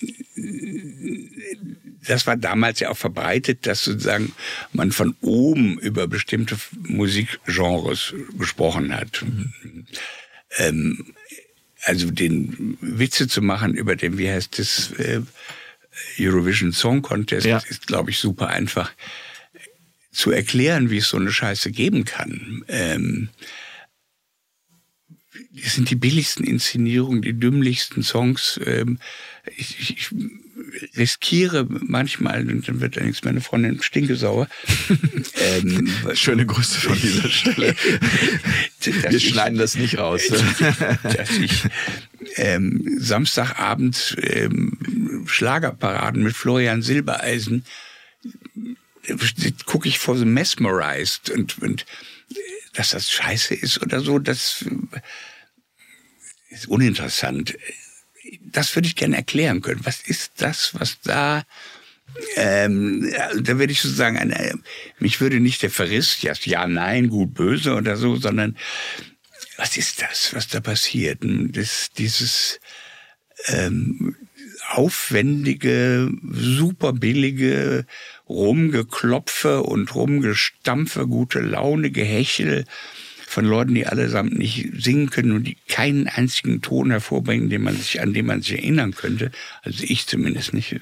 das 2.05 2.27
war 2.27 2.37
damals 2.37 2.81
ja 2.81 2.91
auch 2.91 2.97
verbreitet, 2.97 3.65
dass 3.65 3.85
sozusagen 3.85 4.33
man 4.73 4.91
von 4.91 5.15
oben 5.21 5.79
über 5.79 6.09
bestimmte 6.09 6.57
Musikgenres 6.83 8.13
gesprochen 8.37 8.93
hat. 8.93 9.23
Mhm. 9.23 9.87
Ähm, 10.57 11.15
also 11.85 12.11
den 12.11 12.77
Witze 12.81 13.29
zu 13.29 13.41
machen 13.41 13.75
über 13.75 13.95
den, 13.95 14.19
wie 14.19 14.29
heißt 14.29 14.59
das, 14.59 14.91
äh, 14.99 15.21
Eurovision 16.19 16.73
Song 16.73 17.03
Contest, 17.03 17.47
ja. 17.47 17.59
ist, 17.69 17.87
glaube 17.87 18.11
ich, 18.11 18.19
super 18.19 18.49
einfach 18.49 18.91
zu 20.11 20.33
erklären, 20.33 20.91
wie 20.91 20.99
es 20.99 21.11
so 21.11 21.19
eine 21.19 21.31
Scheiße 21.31 21.71
geben 21.71 22.05
kann. 22.05 22.65
Ähm, 22.67 23.29
das 25.63 25.75
sind 25.75 25.91
die 25.91 25.97
billigsten 25.97 26.45
Inszenierungen, 26.45 27.23
die 27.23 27.33
dümmlichsten 27.33 28.03
Songs. 28.03 28.61
Ähm, 28.65 28.99
ich, 29.57 29.91
ich, 29.97 30.11
riskiere 30.97 31.67
manchmal, 31.69 32.49
und 32.49 32.69
dann 32.69 32.81
wird 32.81 32.97
allerdings 32.97 33.25
meine 33.25 33.41
Freundin 33.41 33.83
stingesauer. 33.83 34.49
ähm, 35.35 35.91
Schöne 36.15 36.47
Grüße 36.47 36.81
von 36.81 37.01
dieser 37.01 37.29
Stelle. 37.29 37.75
Wir 38.81 39.11
ich, 39.13 39.29
schneiden 39.29 39.59
das 39.59 39.77
nicht 39.77 39.99
raus. 39.99 40.23
dass 41.03 41.31
ich 41.39 41.65
ähm, 42.37 42.97
Samstagabend 42.99 44.17
ähm, 44.21 45.25
Schlagerparaden 45.27 46.23
mit 46.23 46.37
Florian 46.37 46.83
Silbereisen 46.83 47.65
gucke 49.65 49.89
ich 49.89 49.99
vor 49.99 50.17
so 50.17 50.27
mesmerized 50.27 51.31
und, 51.31 51.59
und 51.63 51.87
dass 52.75 52.91
das 52.91 53.11
scheiße 53.11 53.55
ist 53.55 53.81
oder 53.83 54.01
so, 54.01 54.19
das 54.19 54.65
ist 56.59 56.69
uninteressant. 56.69 57.57
Das 58.43 58.75
würde 58.75 58.89
ich 58.89 58.97
gerne 58.97 59.17
erklären 59.17 59.63
können. 59.63 59.85
Was 59.85 60.01
ist 60.01 60.33
das, 60.37 60.75
was 60.79 61.01
da 61.03 61.45
ähm, 62.37 63.13
da 63.39 63.59
würde 63.59 63.73
ich 63.73 63.81
sozusagen, 63.81 64.17
eine, 64.17 64.59
mich 64.99 65.21
würde 65.21 65.41
nicht 65.41 65.63
der 65.63 65.71
Verriss, 65.71 66.23
ja, 66.23 66.33
ja, 66.43 66.67
nein, 66.67 67.09
gut, 67.09 67.35
böse 67.35 67.75
oder 67.75 67.97
so, 67.97 68.17
sondern 68.17 68.57
was 69.57 69.77
ist 69.77 70.03
das, 70.03 70.35
was 70.35 70.49
da 70.49 70.61
passiert? 70.61 71.19
Das, 71.23 71.91
dieses 71.97 72.61
ähm, 73.47 74.17
aufwendige, 74.71 76.11
super 76.31 76.93
billige 76.93 77.87
Rumgeklopfe 78.29 79.63
und 79.63 79.95
Rumgestampfe, 79.95 81.07
gute 81.07 81.41
Laune, 81.41 81.91
Gehechel 81.91 82.65
von 83.29 83.45
Leuten, 83.45 83.75
die 83.75 83.87
allesamt 83.87 84.39
nicht 84.39 84.71
singen 84.79 85.11
können 85.11 85.33
und 85.33 85.45
die 85.45 85.59
keinen 85.69 86.09
einzigen 86.09 86.63
Ton 86.63 86.91
hervorbringen, 86.91 87.51
den 87.51 87.63
man 87.63 87.77
sich, 87.77 88.01
an 88.01 88.15
den 88.15 88.25
man 88.25 88.41
sich 88.41 88.53
erinnern 88.53 88.95
könnte. 88.95 89.31
Also 89.63 89.85
ich 89.87 90.07
zumindest 90.07 90.55
nicht. 90.55 90.75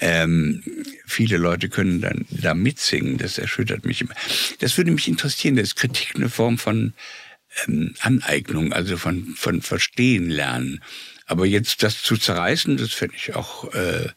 Ähm, 0.00 0.62
viele 1.06 1.36
Leute 1.36 1.68
können 1.68 2.00
dann 2.00 2.24
da 2.30 2.54
mitsingen, 2.54 3.18
das 3.18 3.36
erschüttert 3.36 3.84
mich 3.84 4.00
immer. 4.00 4.14
Das 4.60 4.78
würde 4.78 4.92
mich 4.92 5.08
interessieren, 5.08 5.56
das 5.56 5.68
ist 5.68 5.76
Kritik 5.76 6.12
eine 6.14 6.30
Form 6.30 6.56
von 6.56 6.94
ähm, 7.66 7.94
Aneignung, 8.00 8.72
also 8.72 8.96
von, 8.96 9.34
von 9.36 9.60
Verstehen 9.60 10.30
lernen. 10.30 10.80
Aber 11.28 11.44
jetzt 11.46 11.82
das 11.82 12.02
zu 12.02 12.16
zerreißen, 12.16 12.78
das 12.78 12.92
finde 12.92 13.14
ich 13.16 13.36
auch 13.36 13.72
äh, 13.74 14.08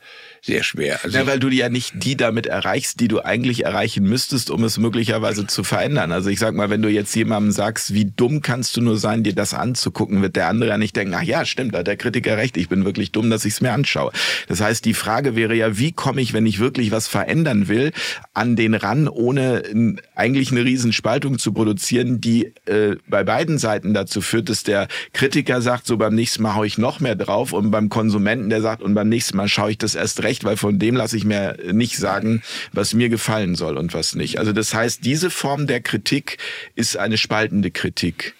sehr 0.42 0.64
schwer. 0.64 1.00
Also 1.04 1.18
ja, 1.20 1.28
weil 1.28 1.40
du 1.40 1.50
ja 1.50 1.70
nicht 1.70 1.94
die 2.04 2.18
damit 2.18 2.48
erreichst, 2.48 3.00
die 3.00 3.08
du 3.08 3.20
eigentlich 3.20 3.66
erreichen 3.66 4.06
müsstest, 4.06 4.50
um 4.50 4.64
es 4.64 4.78
möglicherweise 4.80 5.46
zu 5.46 5.64
verändern. 5.64 6.12
Also 6.12 6.30
ich 6.30 6.40
sag 6.40 6.56
mal, 6.56 6.70
wenn 6.70 6.82
du 6.82 6.90
jetzt 6.90 7.14
jemandem 7.16 7.52
sagst, 7.52 7.94
wie 7.94 8.06
dumm 8.06 8.42
kannst 8.42 8.76
du 8.76 8.82
nur 8.82 8.98
sein, 8.98 9.24
dir 9.24 9.36
das 9.36 9.54
anzugucken, 9.54 10.22
wird 10.22 10.36
der 10.36 10.48
andere 10.48 10.72
ja 10.72 10.78
nicht 10.78 10.96
denken, 10.96 11.14
ach 11.14 11.22
ja, 11.22 11.46
stimmt, 11.46 11.76
da 11.76 11.80
hat 11.80 11.88
der 11.88 11.98
Kritiker 11.98 12.38
recht, 12.38 12.58
ich 12.58 12.70
bin 12.70 12.86
wirklich 12.86 13.12
dumm, 13.12 13.30
dass 13.30 13.46
ich 13.46 13.54
es 13.54 13.62
mir 13.62 13.72
anschaue. 13.72 14.12
Das 14.48 14.62
heißt, 14.62 14.86
die 14.86 14.94
Frage 14.96 15.36
wäre 15.36 15.54
ja, 15.54 15.78
wie 15.78 15.92
komme 15.92 16.22
ich, 16.22 16.34
wenn 16.34 16.46
ich 16.46 16.60
wirklich 16.60 16.92
was 16.92 17.08
verändern 17.08 17.68
will, 17.68 17.92
an 18.34 18.56
den 18.56 18.74
ran, 18.74 19.10
ohne 19.10 19.98
eigentlich 20.16 20.52
eine 20.52 20.64
Riesenspaltung 20.64 21.40
zu 21.40 21.54
produzieren, 21.54 22.20
die 22.20 22.54
äh, 22.66 22.96
bei 23.08 23.24
beiden 23.24 23.60
Seiten 23.60 23.94
dazu 23.94 24.22
führt, 24.22 24.50
dass 24.50 24.64
der 24.64 24.88
Kritiker 25.14 25.62
sagt, 25.62 25.86
so 25.86 25.98
beim 25.98 26.16
nächsten 26.16 26.42
Mal 26.42 26.56
hau 26.56 26.64
ich 26.64 26.78
noch 26.78 27.01
mehr 27.02 27.16
drauf 27.16 27.54
und 27.54 27.72
beim 27.72 27.90
Konsumenten, 27.90 28.50
der 28.50 28.62
sagt, 28.62 28.82
und 28.82 28.94
beim 28.94 29.10
nächsten 29.10 29.38
Mal 29.38 29.48
schaue 29.48 29.72
ich 29.72 29.78
das 29.78 29.96
erst 29.96 30.24
recht 30.24 30.42
weil 30.44 30.58
von 30.58 30.80
dem 30.80 30.96
lasse 30.96 31.18
ich 31.18 31.24
mir 31.24 31.58
nicht 31.72 31.98
sagen, 31.98 32.42
was 32.72 32.94
mir 32.94 33.10
gefallen 33.10 33.56
soll 33.56 33.78
und 33.78 33.94
was 33.94 34.16
nicht. 34.16 34.40
Also 34.40 34.54
das 34.54 34.74
heißt, 34.74 35.06
diese 35.06 35.30
Form 35.30 35.68
der 35.68 35.82
Kritik 35.82 36.38
ist 36.76 36.98
eine 36.98 37.18
spaltende 37.18 37.72
Kritik. 37.72 38.34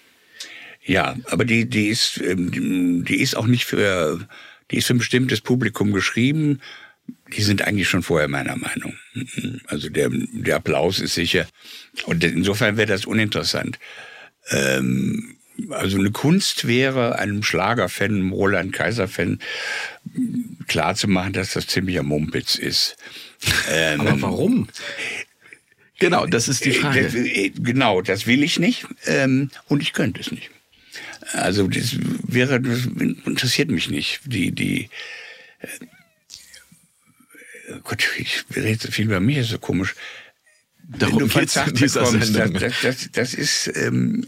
Ja, 0.84 1.16
aber 1.26 1.44
die, 1.44 1.68
die 1.68 1.88
ist, 1.88 2.20
ähm, 2.20 3.04
die 3.04 3.20
ist 3.20 3.36
auch 3.36 3.46
nicht 3.46 3.64
für, 3.64 4.26
die 4.70 4.78
ist 4.78 4.86
für 4.86 4.94
ein 4.94 4.98
bestimmtes 4.98 5.40
Publikum 5.40 5.92
geschrieben. 5.92 6.60
Die 7.36 7.42
sind 7.42 7.62
eigentlich 7.62 7.88
schon 7.88 8.02
vorher 8.02 8.28
meiner 8.28 8.56
Meinung. 8.56 8.94
Also 9.66 9.88
der, 9.88 10.10
der 10.10 10.56
Applaus 10.56 11.00
ist 11.00 11.14
sicher. 11.14 11.46
Und 12.06 12.24
insofern 12.24 12.76
wäre 12.76 12.88
das 12.88 13.06
uninteressant. 13.06 13.78
Ähm, 14.50 15.36
also 15.70 15.98
eine 15.98 16.10
Kunst 16.10 16.66
wäre, 16.66 17.18
einem 17.18 17.42
Schlagerfan, 17.42 18.10
einem 18.10 18.32
Roland 18.32 18.72
Kaiser-Fan 18.72 19.38
klarzumachen, 20.66 21.32
dass 21.32 21.52
das 21.52 21.66
ziemlicher 21.66 22.02
Mumpitz 22.02 22.56
ist. 22.56 22.96
Ähm, 23.68 24.00
Aber 24.02 24.22
warum? 24.22 24.68
Genau, 25.98 26.26
das 26.26 26.46
ist 26.46 26.64
die 26.64 26.70
äh, 26.70 26.74
Frage. 26.74 27.00
Äh, 27.00 27.50
genau, 27.50 28.02
das 28.02 28.28
will 28.28 28.44
ich 28.44 28.60
nicht 28.60 28.86
ähm, 29.06 29.50
und 29.66 29.82
ich 29.82 29.92
könnte 29.92 30.20
es 30.20 30.30
nicht. 30.30 30.48
Also 31.32 31.66
das 31.66 31.96
wäre, 32.26 32.60
das 32.60 32.86
interessiert 32.86 33.70
mich 33.70 33.90
nicht. 33.90 34.20
Die, 34.24 34.52
die, 34.52 34.90
äh, 35.58 35.68
Gott, 37.82 38.08
ich 38.18 38.44
rede 38.54 38.80
so 38.80 38.92
viel 38.92 39.08
bei 39.08 39.18
mir, 39.20 39.40
ist 39.40 39.50
so 39.50 39.58
komisch. 39.58 39.94
Darum 40.84 41.28
geht 41.28 41.48
es 41.48 41.56
in 41.56 41.74
dieser 41.74 42.04
bekommst, 42.04 42.36
das, 42.36 42.52
das, 42.52 42.80
das, 42.82 43.08
das 43.12 43.34
ist 43.34 43.72
ähm, 43.76 44.26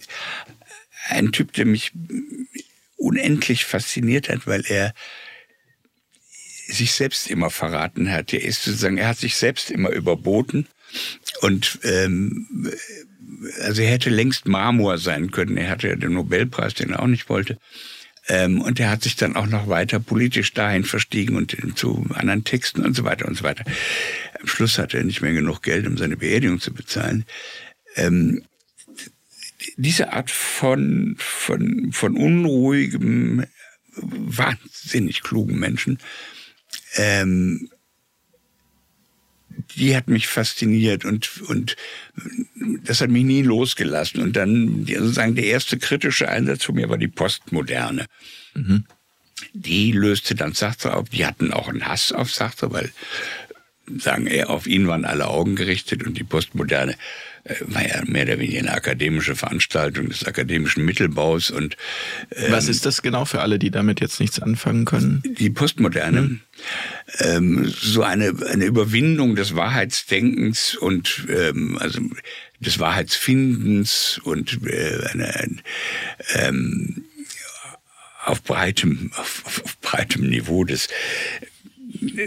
ein 1.09 1.32
Typ, 1.32 1.52
der 1.52 1.66
mich 1.66 1.92
unendlich 2.96 3.64
fasziniert 3.64 4.28
hat, 4.28 4.46
weil 4.46 4.64
er 4.66 4.94
sich 6.66 6.92
selbst 6.92 7.30
immer 7.30 7.50
verraten 7.50 8.11
hat. 8.11 8.32
Er 8.32 8.42
ist 8.42 8.64
sozusagen, 8.64 8.96
er 8.96 9.09
hat 9.09 9.18
sich 9.18 9.36
selbst 9.36 9.70
immer 9.70 9.90
überboten 9.90 10.66
und 11.42 11.78
ähm, 11.82 12.70
also 13.61 13.82
er 13.82 13.90
hätte 13.90 14.11
längst 14.11 14.46
Marmor 14.46 14.98
sein 14.98 15.30
können. 15.30 15.57
Er 15.57 15.70
hatte 15.70 15.88
ja 15.88 15.96
den 15.96 16.14
Nobelpreis, 16.14 16.74
den 16.74 16.90
er 16.90 17.02
auch 17.02 17.07
nicht 17.07 17.28
wollte. 17.28 17.59
Ähm, 18.26 18.62
und 18.62 18.80
er 18.80 18.90
hat 18.90 19.02
sich 19.02 19.16
dann 19.16 19.36
auch 19.36 19.46
noch 19.46 19.68
weiter 19.68 20.00
politisch 20.00 20.55
dahin 20.55 20.84
verstiegen 20.84 21.36
und 21.36 21.55
zu 21.76 22.07
anderen 22.14 22.44
Texten 22.44 22.82
und 22.82 22.94
so 22.96 23.05
weiter 23.05 23.26
und 23.26 23.36
so 23.36 23.44
weiter. 23.44 23.64
Am 24.40 24.46
Schluss 24.46 24.78
hatte 24.78 24.96
er 24.96 25.05
nicht 25.05 25.20
mehr 25.20 25.32
genug 25.32 25.62
Geld, 25.62 25.86
um 25.86 25.98
seine 25.98 26.16
Beerdigung 26.16 26.61
zu 26.61 26.72
bezahlen. 26.72 27.26
Ähm, 27.96 28.44
diese 29.77 30.12
Art 30.12 30.31
von, 30.31 31.16
von, 31.18 31.93
von 31.93 32.16
unruhigem, 32.16 33.45
wahnsinnig 33.97 35.22
klugen 35.22 35.59
Menschen, 35.59 35.99
ähm, 36.97 37.68
die 39.77 39.97
hat 39.97 40.09
mich 40.09 40.27
fasziniert 40.27 41.05
und, 41.05 41.43
und 41.43 41.77
das 42.83 43.01
hat 43.01 43.11
mich 43.11 43.25
nie 43.25 43.43
losgelassen. 43.43 44.20
Und 44.20 44.37
dann 44.37 44.85
sozusagen 44.87 45.35
der 45.35 45.45
erste 45.45 45.79
kritische 45.79 46.29
Einsatz 46.29 46.64
von 46.64 46.75
mir 46.75 46.89
war 46.89 46.99
die 46.99 47.09
Postmoderne. 47.09 48.07
Mhm. 48.55 48.85
Die 49.53 49.93
löste 49.93 50.35
dann 50.35 50.55
Sartre 50.55 50.95
auf. 50.95 51.09
Die 51.09 51.27
hatten 51.27 51.53
auch 51.53 51.68
einen 51.68 51.87
Hass 51.87 52.12
auf 52.12 52.33
Sartre, 52.33 52.72
weil 52.72 52.91
sagen 53.99 54.27
er, 54.27 54.51
auf 54.51 54.66
ihn 54.66 54.89
waren 54.89 55.05
alle 55.05 55.29
Augen 55.29 55.57
gerichtet 55.57 56.05
und 56.05 56.18
die 56.18 56.25
Postmoderne 56.25 56.97
war 57.61 57.86
ja 57.86 58.03
mehr 58.07 58.22
oder 58.22 58.38
weniger 58.38 58.61
eine 58.61 58.72
akademische 58.72 59.36
Veranstaltung 59.36 60.09
des 60.09 60.24
akademischen 60.24 60.84
Mittelbaus 60.84 61.51
und 61.51 61.76
ähm, 62.34 62.51
was 62.51 62.68
ist 62.68 62.86
das 62.86 63.03
genau 63.03 63.24
für 63.26 63.40
alle, 63.40 63.59
die 63.59 63.70
damit 63.70 64.01
jetzt 64.01 64.18
nichts 64.18 64.40
anfangen 64.40 64.86
können? 64.86 65.22
Die 65.38 65.51
Postmoderne, 65.51 66.18
hm. 66.18 66.40
ähm, 67.20 67.72
so 67.76 68.03
eine 68.03 68.34
eine 68.49 68.64
Überwindung 68.64 69.36
des 69.36 69.55
Wahrheitsdenkens 69.55 70.74
und 70.76 71.26
ähm, 71.28 71.76
also 71.78 72.01
des 72.61 72.78
Wahrheitsfindens 72.78 74.20
und 74.24 74.61
äh, 74.66 75.07
eine, 75.12 75.36
ein, 75.36 75.62
ähm, 76.34 77.05
auf 78.24 78.42
breitem 78.42 79.11
auf, 79.16 79.42
auf, 79.45 79.64
auf 79.64 79.78
breitem 79.80 80.28
Niveau 80.28 80.64
des 80.64 80.88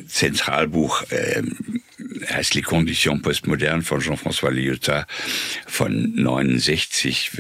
Zentralbuch 0.08 1.04
ähm, 1.12 1.82
heißt 2.30 2.56
Les 2.56 2.64
Conditions 2.64 3.22
Postmodernes 3.22 3.88
von 3.88 4.00
Jean-François 4.00 4.52
Lyotard 4.52 5.08
von 5.66 6.16
69. 6.16 7.32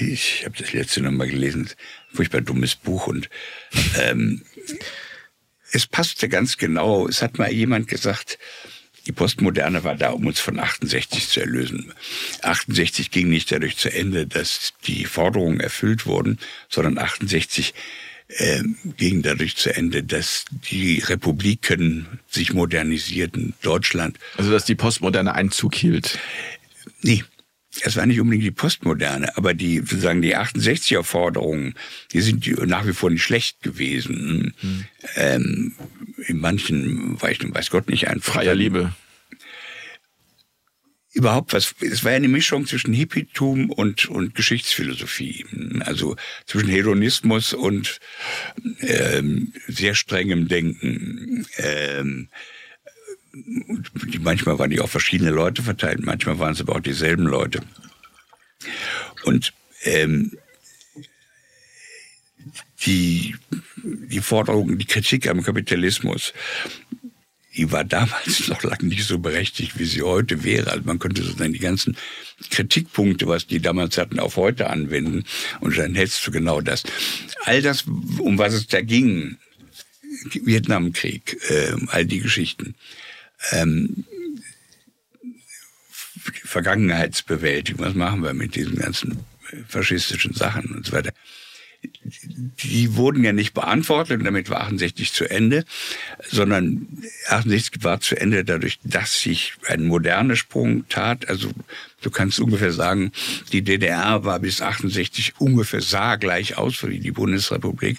Ich 0.00 0.44
habe 0.44 0.56
das 0.58 0.72
letzte 0.72 1.02
nochmal 1.02 1.28
gelesen. 1.28 1.70
Furchtbar 2.12 2.42
dummes 2.42 2.74
Buch 2.74 3.06
und 3.06 3.30
ähm, 4.00 4.42
es 5.72 5.86
passte 5.86 6.28
ganz 6.28 6.58
genau. 6.58 7.08
Es 7.08 7.22
hat 7.22 7.38
mal 7.38 7.50
jemand 7.50 7.88
gesagt, 7.88 8.38
die 9.06 9.12
Postmoderne 9.12 9.82
war 9.82 9.96
da, 9.96 10.10
um 10.10 10.26
uns 10.26 10.38
von 10.38 10.60
68 10.60 11.28
zu 11.28 11.40
erlösen. 11.40 11.92
68 12.42 13.10
ging 13.10 13.30
nicht 13.30 13.50
dadurch 13.50 13.76
zu 13.76 13.92
Ende, 13.92 14.26
dass 14.26 14.74
die 14.86 15.06
Forderungen 15.06 15.60
erfüllt 15.60 16.06
wurden, 16.06 16.38
sondern 16.68 16.98
68 16.98 17.74
äh, 18.36 18.62
ging 18.96 19.22
dadurch 19.22 19.56
zu 19.56 19.74
Ende, 19.74 20.02
dass 20.02 20.44
die 20.70 20.98
Republiken 21.00 22.06
sich 22.28 22.52
modernisierten, 22.52 23.54
Deutschland. 23.62 24.18
Also 24.36 24.50
dass 24.50 24.64
die 24.64 24.74
Postmoderne 24.74 25.34
Einzug 25.34 25.74
hielt. 25.74 26.18
Nee, 27.02 27.24
es 27.80 27.96
war 27.96 28.06
nicht 28.06 28.20
unbedingt 28.20 28.44
die 28.44 28.50
Postmoderne, 28.50 29.36
aber 29.36 29.54
die 29.54 29.78
sozusagen 29.78 30.22
die 30.22 30.36
68er 30.36 31.02
Forderungen, 31.02 31.74
die 32.12 32.20
sind 32.20 32.46
nach 32.66 32.86
wie 32.86 32.92
vor 32.92 33.10
nicht 33.10 33.22
schlecht 33.22 33.62
gewesen. 33.62 34.54
Hm. 34.60 34.84
Ähm, 35.16 35.74
in 36.26 36.38
manchen, 36.38 37.20
weiß, 37.20 37.38
weiß 37.42 37.70
Gott 37.70 37.88
nicht, 37.88 38.08
ein 38.08 38.20
freier 38.20 38.54
Liebe 38.54 38.92
überhaupt 41.12 41.52
was, 41.52 41.74
es 41.80 42.04
war 42.04 42.12
eine 42.12 42.28
Mischung 42.28 42.66
zwischen 42.66 42.94
Hippietum 42.94 43.70
und, 43.70 44.06
und 44.06 44.34
Geschichtsphilosophie. 44.34 45.44
Also 45.80 46.16
zwischen 46.46 46.68
Hedonismus 46.68 47.52
und 47.52 48.00
ähm, 48.80 49.52
sehr 49.68 49.94
strengem 49.94 50.48
Denken. 50.48 51.46
Ähm, 51.56 52.28
manchmal 54.20 54.58
waren 54.58 54.70
die 54.70 54.80
auch 54.80 54.88
verschiedene 54.88 55.30
Leute 55.30 55.62
verteilt, 55.62 56.00
manchmal 56.04 56.38
waren 56.38 56.52
es 56.52 56.60
aber 56.60 56.76
auch 56.76 56.80
dieselben 56.80 57.24
Leute. 57.24 57.60
Und 59.24 59.52
ähm, 59.84 60.32
die, 62.86 63.36
die 63.76 64.20
Forderung, 64.20 64.78
die 64.78 64.86
Kritik 64.86 65.28
am 65.28 65.42
Kapitalismus, 65.42 66.32
die 67.56 67.70
war 67.70 67.84
damals 67.84 68.48
noch 68.48 68.62
lange 68.62 68.84
nicht 68.84 69.04
so 69.04 69.18
berechtigt, 69.18 69.78
wie 69.78 69.84
sie 69.84 70.02
heute 70.02 70.44
wäre. 70.44 70.70
Also 70.70 70.84
man 70.84 70.98
könnte 70.98 71.22
sozusagen 71.22 71.52
die 71.52 71.58
ganzen 71.58 71.96
Kritikpunkte, 72.50 73.26
was 73.26 73.46
die 73.46 73.60
damals 73.60 73.98
hatten, 73.98 74.18
auf 74.18 74.36
heute 74.36 74.70
anwenden. 74.70 75.24
Und 75.60 75.76
dann 75.76 75.94
hättest 75.94 76.26
du 76.26 76.30
genau 76.30 76.60
das. 76.60 76.82
All 77.44 77.62
das, 77.62 77.84
um 78.18 78.38
was 78.38 78.54
es 78.54 78.66
da 78.66 78.80
ging, 78.80 79.36
Vietnamkrieg, 80.44 81.38
äh, 81.50 81.74
all 81.88 82.04
die 82.04 82.20
Geschichten, 82.20 82.74
ähm, 83.50 84.04
Vergangenheitsbewältigung, 86.44 87.84
was 87.84 87.94
machen 87.94 88.22
wir 88.22 88.34
mit 88.34 88.54
diesen 88.54 88.76
ganzen 88.76 89.18
faschistischen 89.68 90.34
Sachen 90.34 90.76
und 90.76 90.86
so 90.86 90.92
weiter 90.92 91.12
die 92.04 92.96
wurden 92.96 93.24
ja 93.24 93.32
nicht 93.32 93.54
beantwortet 93.54 94.18
und 94.18 94.24
damit 94.24 94.50
war 94.50 94.60
68 94.62 95.12
zu 95.12 95.28
Ende, 95.28 95.64
sondern 96.28 96.86
68 97.28 97.82
war 97.82 98.00
zu 98.00 98.16
Ende 98.16 98.44
dadurch, 98.44 98.78
dass 98.84 99.20
sich 99.20 99.54
ein 99.66 99.86
moderner 99.86 100.36
Sprung 100.36 100.88
tat. 100.88 101.28
Also 101.28 101.50
du 102.00 102.10
kannst 102.10 102.40
ungefähr 102.40 102.72
sagen, 102.72 103.12
die 103.52 103.62
DDR 103.62 104.24
war 104.24 104.38
bis 104.38 104.62
68 104.62 105.34
ungefähr 105.38 105.80
sah 105.80 106.16
gleich 106.16 106.56
aus 106.56 106.86
wie 106.86 106.98
die 106.98 107.12
Bundesrepublik 107.12 107.98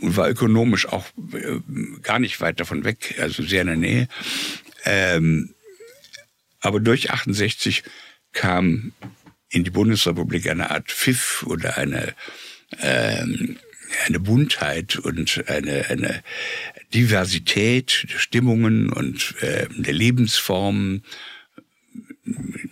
und 0.00 0.16
war 0.16 0.28
ökonomisch 0.28 0.86
auch 0.86 1.06
äh, 1.32 1.60
gar 2.02 2.18
nicht 2.18 2.40
weit 2.40 2.60
davon 2.60 2.84
weg, 2.84 3.16
also 3.20 3.42
sehr 3.42 3.62
in 3.62 3.68
der 3.68 3.76
Nähe. 3.76 4.08
Ähm, 4.84 5.54
aber 6.60 6.80
durch 6.80 7.10
68 7.10 7.82
kam 8.32 8.92
in 9.50 9.64
die 9.64 9.70
Bundesrepublik 9.70 10.48
eine 10.48 10.70
Art 10.70 10.90
Pfiff 10.90 11.44
oder 11.46 11.78
eine 11.78 12.14
ähm, 12.80 13.56
eine 14.06 14.20
Buntheit 14.20 14.96
und 14.96 15.44
eine, 15.48 15.86
eine 15.88 16.22
Diversität 16.94 18.06
der 18.12 18.18
Stimmungen 18.18 18.92
und 18.92 19.34
äh, 19.40 19.66
der 19.70 19.94
Lebensformen, 19.94 21.02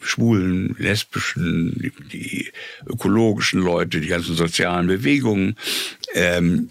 schwulen, 0.03 0.76
lesbischen, 0.78 1.74
die, 1.80 1.92
die, 2.12 2.53
ökologischen 2.86 3.61
Leute, 3.61 4.01
die 4.01 4.09
ganzen 4.09 4.34
sozialen 4.34 4.86
Bewegungen. 4.86 5.57
Ähm, 6.14 6.70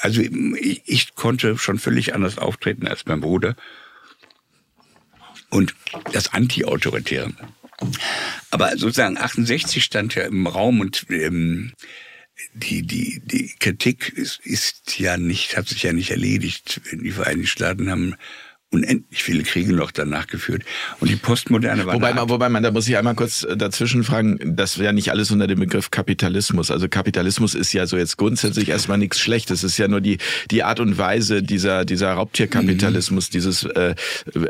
also 0.00 0.20
ich, 0.20 0.82
ich 0.84 1.14
konnte 1.14 1.56
schon 1.58 1.78
völlig 1.78 2.14
anders 2.14 2.38
auftreten 2.38 2.86
als 2.86 3.06
mein 3.06 3.20
Bruder. 3.20 3.56
Und 5.50 5.74
das 6.12 6.32
Anti-Autoritäre. 6.32 7.32
Aber 8.50 8.76
sozusagen 8.76 9.18
68 9.18 9.84
stand 9.84 10.14
ja 10.14 10.24
im 10.24 10.46
Raum 10.46 10.80
und 10.80 11.06
ähm, 11.10 11.72
die, 12.54 12.82
die, 12.82 13.20
die 13.24 13.54
Kritik 13.58 14.10
ist, 14.10 14.40
ist 14.44 14.98
ja 14.98 15.16
nicht, 15.16 15.56
hat 15.56 15.68
sich 15.68 15.82
ja 15.82 15.92
nicht 15.92 16.10
erledigt. 16.10 16.80
Die 16.92 17.10
Vereinigten 17.10 17.46
Staaten 17.46 17.90
haben 17.90 18.16
unendlich 18.74 19.22
viele 19.22 19.42
Kriege 19.44 19.72
noch 19.72 19.90
danach 19.90 20.26
geführt. 20.26 20.64
Und 21.00 21.08
die 21.08 21.16
Postmoderne 21.16 21.86
war. 21.86 21.94
Wobei 21.94 22.12
man, 22.12 22.28
wobei 22.28 22.48
man, 22.48 22.62
da 22.62 22.70
muss 22.70 22.88
ich 22.88 22.96
einmal 22.96 23.14
kurz 23.14 23.44
äh, 23.44 23.56
dazwischen 23.56 24.04
fragen, 24.04 24.56
das 24.56 24.78
wäre 24.78 24.92
nicht 24.92 25.10
alles 25.10 25.30
unter 25.30 25.46
dem 25.46 25.60
Begriff 25.60 25.90
Kapitalismus. 25.90 26.70
Also 26.70 26.88
Kapitalismus 26.88 27.54
ist 27.54 27.72
ja 27.72 27.86
so 27.86 27.96
jetzt 27.96 28.16
grundsätzlich 28.16 28.68
erstmal 28.68 28.98
nichts 28.98 29.20
Schlechtes. 29.20 29.62
Es 29.62 29.72
ist 29.72 29.78
ja 29.78 29.88
nur 29.88 30.00
die, 30.00 30.18
die 30.50 30.64
Art 30.64 30.80
und 30.80 30.98
Weise 30.98 31.42
dieser, 31.42 31.84
dieser 31.84 32.12
Raubtierkapitalismus, 32.12 33.28
mhm. 33.28 33.32
dieses, 33.32 33.62
äh, 33.64 33.94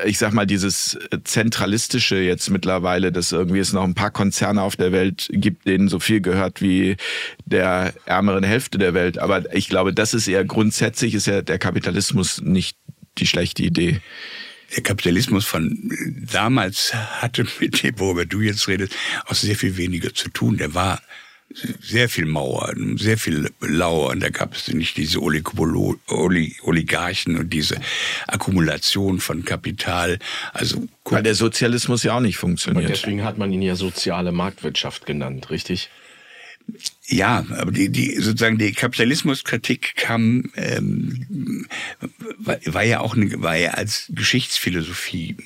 ich 0.07 0.19
sag 0.19 0.33
mal, 0.33 0.47
dieses 0.47 0.99
zentralistische 1.25 2.17
jetzt 2.17 2.51
mittlerweile, 2.51 3.13
dass 3.13 3.33
irgendwie 3.33 3.59
es 3.59 3.73
noch 3.73 3.85
ein 3.85 3.95
paar 3.95 4.11
Konzerne 4.11 4.63
auf 4.63 4.77
der 4.77 4.93
Welt 4.93 5.29
gibt, 5.33 5.67
denen 5.67 5.89
so 5.89 5.99
viel 5.99 6.21
gehört 6.21 6.63
wie 6.63 6.97
der 7.45 7.93
ärmeren 8.07 8.45
Hälfte 8.45 8.79
der 8.79 8.95
Welt. 8.95 9.19
Aber 9.19 9.55
ich 9.55 9.69
glaube, 9.69 9.93
das 9.93 10.15
ist 10.15 10.29
eher 10.29 10.45
grundsätzlich 10.45 11.15
ist 11.15 11.27
ja 11.27 11.43
der 11.43 11.59
Kapitalismus 11.59 12.41
nicht 12.41 12.79
die 13.19 13.27
schlechte 13.27 13.63
Idee. 13.63 14.01
Der 14.75 14.83
Kapitalismus 14.83 15.45
von 15.45 15.93
damals 16.33 16.95
hatte 16.95 17.47
mit 17.61 17.83
dem, 17.83 17.99
worüber 17.99 18.25
du 18.27 18.41
jetzt 18.41 18.67
redest, 18.67 18.95
auch 19.27 19.35
sehr 19.35 19.57
viel 19.57 19.77
weniger 19.77 20.15
zu 20.15 20.31
tun. 20.31 20.57
Der 20.57 20.75
war 20.75 21.03
sehr 21.81 22.09
viel 22.09 22.27
Mauer, 22.27 22.75
sehr 22.97 23.17
viel 23.17 23.49
Lauer. 23.61 24.11
Und 24.11 24.19
da 24.21 24.31
gab 24.31 24.57
es 24.57 24.67
nicht 24.69 24.97
diese 24.97 25.21
Oligarchen 25.21 27.39
und 27.39 27.51
diese 27.51 27.81
Akkumulation 28.27 29.21
von 29.21 29.45
Kapital. 29.45 30.19
Also 30.53 30.89
Weil 31.05 31.23
der 31.23 31.37
Sozialismus 31.37 32.03
ja 32.03 32.17
auch 32.17 32.21
nicht 32.21 32.39
funktioniert. 32.39 32.87
Und 32.87 32.91
deswegen 32.91 33.23
hat 33.23 33.39
man 33.39 33.53
ihn 33.53 33.63
ja 33.63 33.77
soziale 33.77 34.33
Marktwirtschaft 34.33 35.07
genannt, 35.07 35.51
richtig? 35.51 35.91
Ja, 37.07 37.45
aber 37.51 37.71
die, 37.71 37.91
die 37.91 38.17
sozusagen 38.17 38.57
die 38.59 38.73
Kapitalismuskritik 38.73 39.95
kam 39.97 40.51
ähm, 40.57 41.67
war, 42.39 42.59
war 42.65 42.83
ja 42.83 43.01
auch 43.01 43.15
eine, 43.15 43.43
war 43.43 43.57
ja 43.57 43.73
als 43.73 44.11
Geschichtsphilosophie 44.15 45.37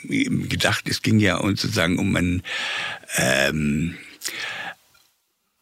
gedacht. 0.49 0.89
Es 0.89 1.03
ging 1.03 1.19
ja 1.19 1.37
uns 1.37 1.63
sozusagen 1.63 1.99
um 1.99 2.15
ein 2.15 2.43
ähm, 3.17 3.97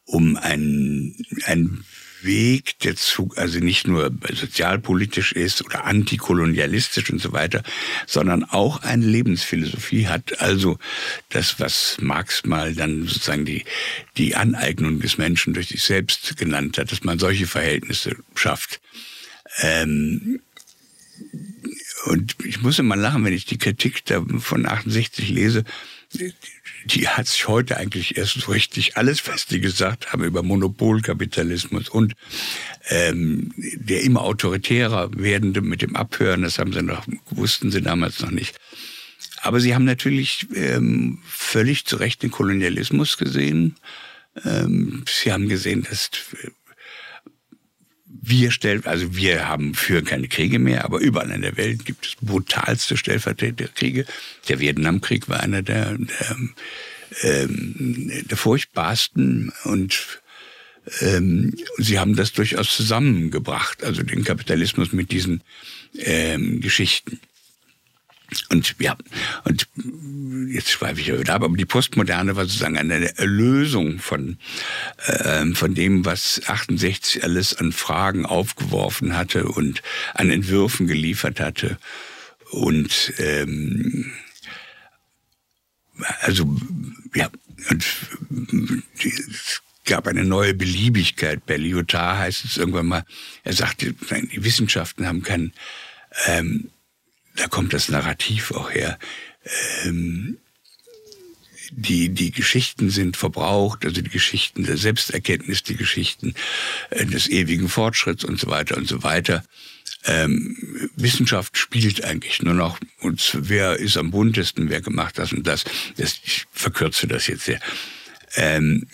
um 0.05 0.37
ein 0.37 1.17
ein 1.45 1.85
Weg, 2.27 2.79
der 2.81 2.97
zu, 2.97 3.33
also 3.37 3.59
nicht 3.61 3.87
nur 3.87 4.11
sozialpolitisch 4.33 5.33
ist 5.33 5.65
oder 5.65 5.85
antikolonialistisch 5.85 7.11
und 7.11 7.21
so 7.21 7.33
weiter, 7.33 7.63
sondern 8.07 8.45
auch 8.45 8.83
eine 8.83 9.07
Lebensphilosophie 9.07 10.09
hat. 10.09 10.41
Also 10.41 10.79
das, 11.31 11.59
was 11.59 11.97
Marx 12.01 12.45
mal 12.45 12.75
dann 12.75 13.07
sozusagen 13.07 13.45
die, 13.45 13.65
die 14.17 14.35
Aneignung 14.37 15.01
des 15.01 15.19
Menschen 15.19 15.55
durch 15.55 15.69
sich 15.69 15.83
selbst 15.83 16.37
genannt 16.37 16.79
hat, 16.79 16.93
dass 16.93 17.05
man 17.05 17.19
solche 17.19 17.47
Verhältnisse 17.47 18.17
schafft. 18.35 18.81
Ähm, 19.61 20.41
und 22.07 22.37
ich 22.45 22.61
muss 22.61 22.79
immer 22.79 22.97
lachen, 22.97 23.25
wenn 23.25 23.33
ich 23.33 23.47
die 23.47 23.59
Kritik 23.59 24.03
von 24.39 24.67
68 24.67 25.29
lese, 25.29 25.65
die 26.87 27.09
hat 27.09 27.27
sich 27.27 27.49
heute 27.49 27.77
eigentlich 27.77 28.17
erst 28.17 28.41
so 28.41 28.53
richtig 28.53 28.97
alles, 28.97 29.27
was 29.27 29.47
die 29.47 29.61
gesagt 29.61 30.13
haben 30.13 30.23
über 30.25 30.43
Monopolkapitalismus 30.43 31.89
und 31.89 32.15
ähm, 32.89 33.53
der 33.57 34.03
immer 34.03 34.23
autoritärer 34.23 35.11
werdende 35.17 35.61
mit 35.63 35.83
dem 35.83 35.97
Abhören, 35.97 36.43
das 36.43 36.59
haben 36.59 36.73
sie 36.73 36.83
noch, 36.83 37.07
wussten 37.31 37.71
sie 37.71 37.83
damals 37.83 38.21
noch 38.21 38.31
nicht. 38.31 38.57
Aber 39.43 39.61
sie 39.61 39.75
haben 39.75 39.85
natürlich 39.85 40.47
ähm, 40.55 41.19
völlig 41.27 41.87
zu 41.87 41.97
Recht 41.97 42.23
den 42.23 42.31
Kolonialismus 42.31 43.17
gesehen. 43.19 43.77
Ähm, 44.45 45.05
sie 45.09 45.33
haben 45.33 45.49
gesehen, 45.49 45.87
dass 45.89 46.11
wir 48.23 48.51
stellen, 48.51 48.85
also 48.87 49.17
wir 49.17 49.49
haben 49.49 49.75
führen 49.75 50.05
keine 50.05 50.29
Kriege 50.29 50.59
mehr, 50.59 50.85
aber 50.85 50.99
überall 50.99 51.31
in 51.31 51.43
der 51.43 51.57
Welt 51.57 51.85
gibt 51.85 52.07
es 52.07 52.15
brutalste 52.21 52.97
Stellvertreterkriege. 52.97 54.07
Der 54.49 54.61
Vietnamkrieg 54.61 55.29
war 55.29 55.41
einer 55.41 55.63
der, 55.63 55.97
der, 55.99 56.37
ähm, 57.23 58.13
der 58.29 58.37
furchtbarsten 58.37 59.53
und 59.65 60.21
ähm, 61.01 61.55
sie 61.79 61.99
haben 61.99 62.15
das 62.17 62.33
durchaus 62.33 62.75
zusammengebracht, 62.75 63.83
also 63.85 64.03
den 64.03 64.25
Kapitalismus 64.25 64.93
mit 64.93 65.11
diesen 65.11 65.43
ähm, 65.99 66.61
Geschichten. 66.61 67.21
Und 68.51 68.75
ja, 68.79 68.97
und 69.45 69.69
jetzt 70.49 70.71
schweife 70.71 71.01
ich 71.01 71.13
wieder 71.13 71.35
ab, 71.35 71.43
aber 71.43 71.57
die 71.57 71.65
Postmoderne 71.65 72.37
war 72.37 72.45
sozusagen 72.45 72.77
eine 72.77 73.17
Erlösung 73.19 73.99
von, 73.99 74.39
äh, 75.07 75.47
von 75.55 75.75
dem, 75.75 76.05
was 76.05 76.43
68 76.47 77.23
alles 77.23 77.55
an 77.57 77.73
Fragen 77.73 78.27
aufgeworfen 78.27 79.17
hatte 79.17 79.47
und 79.47 79.83
an 80.15 80.31
Entwürfen 80.31 80.87
geliefert 80.87 81.41
hatte. 81.41 81.79
Und 82.51 83.13
ähm, 83.19 84.13
also 86.21 86.57
ja, 87.15 87.31
und 87.71 87.85
gab 89.87 90.07
eine 90.07 90.25
neue 90.25 90.53
Beliebigkeit. 90.53 91.47
Bei 91.47 91.57
Lyotard 91.57 92.19
heißt 92.19 92.45
es 92.45 92.57
irgendwann 92.57 92.87
mal, 92.87 93.05
er 93.45 93.53
sagte, 93.53 93.93
die 93.93 94.45
Wissenschaften 94.45 95.07
haben 95.07 95.23
keinen, 95.23 95.53
ähm, 96.27 96.71
da 97.37 97.47
kommt 97.49 97.73
das 97.73 97.89
Narrativ 97.89 98.51
auch 98.51 98.71
her, 98.71 98.99
ähm, 99.85 100.39
die, 101.71 102.11
die 102.11 102.31
Geschichten 102.31 102.91
sind 102.91 103.17
verbraucht, 103.17 103.85
also 103.85 104.01
die 104.01 104.11
Geschichten 104.11 104.65
der 104.65 104.77
Selbsterkenntnis, 104.77 105.63
die 105.63 105.77
Geschichten 105.77 106.35
äh, 106.91 107.05
des 107.07 107.29
ewigen 107.29 107.69
Fortschritts 107.69 108.25
und 108.25 108.39
so 108.39 108.49
weiter 108.49 108.77
und 108.77 108.89
so 108.89 109.03
weiter. 109.03 109.45
Ähm, 110.05 110.57
Wissenschaft 110.95 111.59
spielt 111.59 112.05
eigentlich 112.05 112.41
nur 112.43 112.55
noch, 112.55 112.79
und 113.01 113.37
wer 113.41 113.77
ist 113.77 113.97
am 113.97 114.11
buntesten, 114.11 114.71
wer 114.71 114.81
gemacht 114.81 115.19
das 115.19 115.33
und 115.33 115.47
das. 115.47 115.65
das 115.97 116.21
ich 116.25 116.47
verkürze 116.53 117.09
das 117.09 117.27
jetzt 117.27 117.45
sehr. 117.45 117.61
Ähm, 118.37 118.87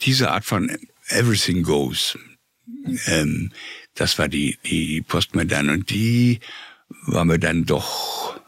diese 0.00 0.30
Art 0.30 0.44
von 0.44 0.74
Everything 1.08 1.62
Goes, 1.62 2.18
ähm, 3.06 3.52
das 3.94 4.18
war 4.18 4.28
die, 4.28 4.58
die 4.64 5.02
Postmoderne 5.02 5.72
und 5.72 5.90
die 5.90 6.40
war 7.06 7.24
mir 7.24 7.38
dann 7.38 7.64
doch 7.64 8.40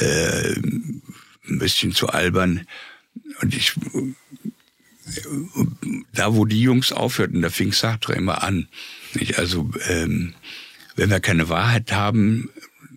äh, 0.00 0.54
ein 0.54 1.02
bisschen 1.58 1.92
zu 1.92 2.08
albern. 2.08 2.66
Und 3.40 3.54
ich, 3.54 3.74
da 6.12 6.34
wo 6.34 6.44
die 6.44 6.60
Jungs 6.60 6.92
aufhörten, 6.92 7.42
da 7.42 7.50
fing 7.50 7.72
Sartre 7.72 8.14
immer 8.14 8.42
an. 8.42 8.68
Nicht? 9.14 9.38
Also, 9.38 9.70
ähm, 9.88 10.34
wenn 10.96 11.10
wir 11.10 11.20
keine 11.20 11.48
Wahrheit 11.48 11.92
haben, 11.92 12.50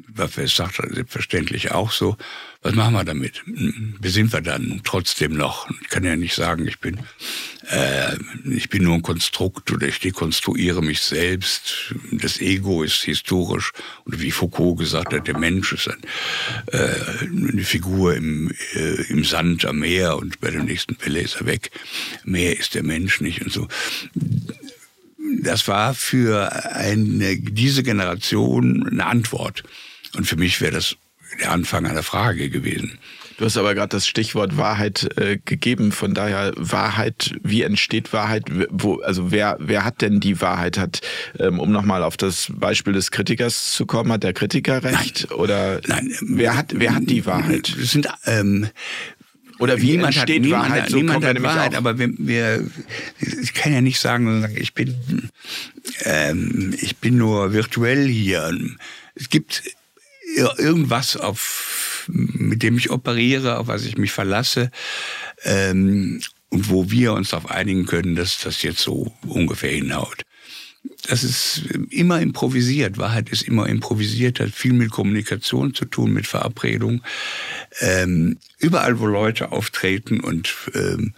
was 0.07 0.35
Sartre 0.55 0.93
selbstverständlich 0.93 1.71
auch 1.71 1.91
so, 1.91 2.17
was 2.63 2.75
machen 2.75 2.93
wir 2.93 3.03
damit? 3.03 3.41
Wie 3.45 4.09
sind 4.09 4.31
wir 4.31 4.41
dann 4.41 4.81
trotzdem 4.83 5.33
noch? 5.33 5.67
Ich 5.81 5.89
kann 5.89 6.03
ja 6.03 6.15
nicht 6.15 6.35
sagen, 6.35 6.67
ich 6.67 6.79
bin, 6.79 6.99
äh, 7.69 8.15
ich 8.49 8.69
bin 8.69 8.83
nur 8.83 8.93
ein 8.93 9.01
Konstrukt 9.01 9.71
oder 9.71 9.87
ich 9.87 9.99
dekonstruiere 9.99 10.83
mich 10.83 11.01
selbst. 11.01 11.95
Das 12.11 12.39
Ego 12.39 12.83
ist 12.83 13.01
historisch. 13.01 13.71
Und 14.05 14.21
wie 14.21 14.29
Foucault 14.29 14.77
gesagt 14.77 15.11
hat, 15.11 15.27
der 15.27 15.39
Mensch 15.39 15.73
ist 15.73 15.89
ein, 15.89 16.01
äh, 16.67 17.25
eine 17.25 17.63
Figur 17.63 18.15
im, 18.15 18.51
äh, 18.75 19.01
im 19.09 19.23
Sand 19.23 19.65
am 19.65 19.79
Meer 19.79 20.17
und 20.17 20.39
bei 20.39 20.51
der 20.51 20.63
nächsten 20.63 20.95
Welle 21.03 21.21
ist 21.21 21.37
er 21.37 21.47
weg. 21.47 21.71
Meer 22.25 22.59
ist 22.59 22.75
der 22.75 22.83
Mensch 22.83 23.21
nicht 23.21 23.41
und 23.41 23.51
so 23.51 23.67
das 25.43 25.67
war 25.67 25.93
für 25.93 26.51
eine, 26.75 27.37
diese 27.37 27.83
Generation 27.83 28.87
eine 28.87 29.05
Antwort. 29.05 29.63
Und 30.15 30.25
für 30.25 30.35
mich 30.35 30.59
wäre 30.59 30.73
das 30.73 30.97
der 31.39 31.51
Anfang 31.51 31.85
einer 31.85 32.03
Frage 32.03 32.49
gewesen. 32.49 32.97
Du 33.37 33.45
hast 33.45 33.57
aber 33.57 33.73
gerade 33.73 33.89
das 33.89 34.05
Stichwort 34.05 34.57
Wahrheit 34.57 35.17
äh, 35.17 35.39
gegeben. 35.43 35.91
Von 35.91 36.13
daher 36.13 36.51
Wahrheit, 36.57 37.33
wie 37.41 37.63
entsteht 37.63 38.13
Wahrheit? 38.13 38.45
Wo, 38.69 38.97
also 38.97 39.31
wer, 39.31 39.57
wer 39.59 39.83
hat 39.83 40.01
denn 40.01 40.19
die 40.19 40.41
Wahrheit? 40.41 40.77
Hat, 40.77 41.01
ähm, 41.39 41.59
um 41.59 41.71
nochmal 41.71 42.03
auf 42.03 42.17
das 42.17 42.51
Beispiel 42.53 42.93
des 42.93 43.09
Kritikers 43.09 43.73
zu 43.73 43.87
kommen, 43.87 44.11
hat 44.11 44.21
der 44.21 44.33
Kritiker 44.33 44.83
recht? 44.83 45.27
Nein. 45.29 45.39
Oder 45.39 45.81
Nein. 45.87 46.13
wer 46.21 46.55
hat, 46.55 46.73
wer 46.75 46.93
hat 46.93 47.09
die 47.09 47.25
Wahrheit? 47.25 47.75
Es 47.81 47.91
sind 47.91 48.07
ähm, 48.25 48.67
oder 49.57 49.81
wie 49.81 49.91
niemand 49.91 50.15
entsteht 50.15 50.43
hat, 50.43 50.51
Wahrheit? 50.51 50.69
Niemand, 50.69 50.89
so 50.89 50.97
niemand 50.97 51.23
kommt 51.23 51.35
hat 51.37 51.43
Wahrheit, 51.43 51.73
auch. 51.73 51.77
aber 51.77 51.97
wir, 51.97 52.09
wir, 52.17 52.69
ich 53.41 53.53
kann 53.53 53.73
ja 53.73 53.81
nicht 53.81 53.99
sagen, 53.99 54.47
ich 54.55 54.73
bin, 54.73 55.29
ähm, 56.03 56.75
ich 56.79 56.97
bin 56.97 57.17
nur 57.17 57.53
virtuell 57.53 58.07
hier. 58.07 58.55
Es 59.15 59.29
gibt 59.29 59.63
irgendwas, 60.35 61.17
auf, 61.17 62.05
mit 62.07 62.63
dem 62.63 62.77
ich 62.77 62.89
operiere, 62.89 63.57
auf 63.57 63.67
was 63.67 63.85
ich 63.85 63.97
mich 63.97 64.11
verlasse, 64.11 64.71
ähm, 65.43 66.21
und 66.49 66.69
wo 66.69 66.91
wir 66.91 67.13
uns 67.13 67.29
darauf 67.29 67.49
einigen 67.49 67.85
können, 67.85 68.15
dass 68.15 68.39
das 68.39 68.61
jetzt 68.61 68.81
so 68.81 69.13
ungefähr 69.25 69.71
hinhaut. 69.71 70.23
Das 71.07 71.23
ist 71.23 71.63
immer 71.89 72.19
improvisiert. 72.21 72.97
Wahrheit 72.97 73.29
ist 73.29 73.43
immer 73.43 73.67
improvisiert, 73.67 74.39
hat 74.39 74.51
viel 74.51 74.73
mit 74.73 74.91
Kommunikation 74.91 75.73
zu 75.73 75.85
tun, 75.85 76.11
mit 76.11 76.27
Verabredung. 76.27 77.01
Ähm, 77.79 78.37
überall, 78.57 78.99
wo 78.99 79.05
Leute 79.05 79.51
auftreten 79.51 80.19
und 80.19 80.53
ähm, 80.73 81.13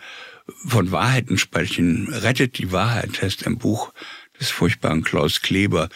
von 0.68 0.92
Wahrheiten 0.92 1.38
sprechen, 1.38 2.14
rettet 2.14 2.58
die 2.58 2.72
Wahrheit, 2.72 3.22
heißt 3.22 3.48
ein 3.48 3.58
Buch 3.58 3.94
des 4.40 4.50
furchtbaren 4.50 5.04
Klaus 5.04 5.42
Kleber. 5.42 5.90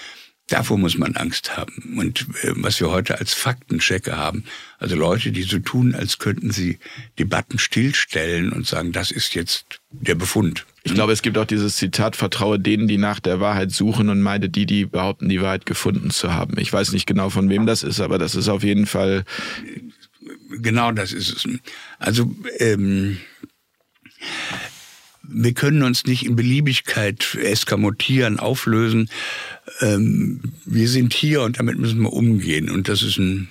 Davor 0.48 0.78
muss 0.78 0.98
man 0.98 1.16
Angst 1.18 1.58
haben. 1.58 1.98
Und 1.98 2.22
äh, 2.42 2.54
was 2.56 2.80
wir 2.80 2.90
heute 2.90 3.20
als 3.20 3.34
Faktenchecker 3.34 4.18
haben, 4.18 4.46
also 4.80 4.96
Leute, 4.96 5.32
die 5.32 5.44
so 5.44 5.60
tun, 5.60 5.94
als 5.94 6.20
könnten 6.20 6.52
sie 6.52 6.80
Debatten 7.20 7.60
stillstellen 7.60 8.54
und 8.54 8.66
sagen, 8.66 8.94
das 8.94 9.12
ist 9.12 9.36
jetzt 9.36 9.82
der 9.92 10.16
Befund. 10.16 10.66
Ich 10.84 10.94
glaube, 10.94 11.12
es 11.12 11.22
gibt 11.22 11.38
auch 11.38 11.46
dieses 11.46 11.76
Zitat, 11.76 12.16
vertraue 12.16 12.60
denen, 12.60 12.88
die 12.88 12.98
nach 12.98 13.20
der 13.20 13.42
Wahrheit 13.42 13.72
suchen 13.72 14.08
und 14.08 14.22
meide 14.22 14.48
die, 14.48 14.66
die 14.66 14.86
behaupten, 14.86 15.28
die 15.28 15.42
Wahrheit 15.42 15.66
gefunden 15.66 16.12
zu 16.12 16.34
haben. 16.34 16.58
Ich 16.60 16.72
weiß 16.72 16.94
nicht 16.94 17.06
genau, 17.06 17.30
von 17.30 17.50
wem 17.50 17.66
das 17.66 17.84
ist, 17.84 18.00
aber 18.00 18.18
das 18.18 18.36
ist 18.36 18.48
auf 18.48 18.64
jeden 18.64 18.86
Fall. 18.86 19.26
Genau 20.50 20.94
das 20.94 21.12
ist 21.12 21.30
es. 21.30 21.60
Also, 22.00 22.34
ähm, 22.60 23.18
wir 25.30 25.54
können 25.54 25.84
uns 25.84 26.06
nicht 26.06 26.26
in 26.26 26.38
Beliebigkeit 26.38 27.36
eskamotieren, 27.36 28.40
auflösen. 28.40 29.10
Ähm, 29.82 30.54
wir 30.66 30.88
sind 30.90 31.14
hier 31.14 31.42
und 31.42 31.60
damit 31.60 31.78
müssen 31.78 32.02
wir 32.02 32.14
umgehen. 32.14 32.70
Und 32.70 32.88
das 32.88 33.02
ist 33.02 33.18
ein, 33.18 33.50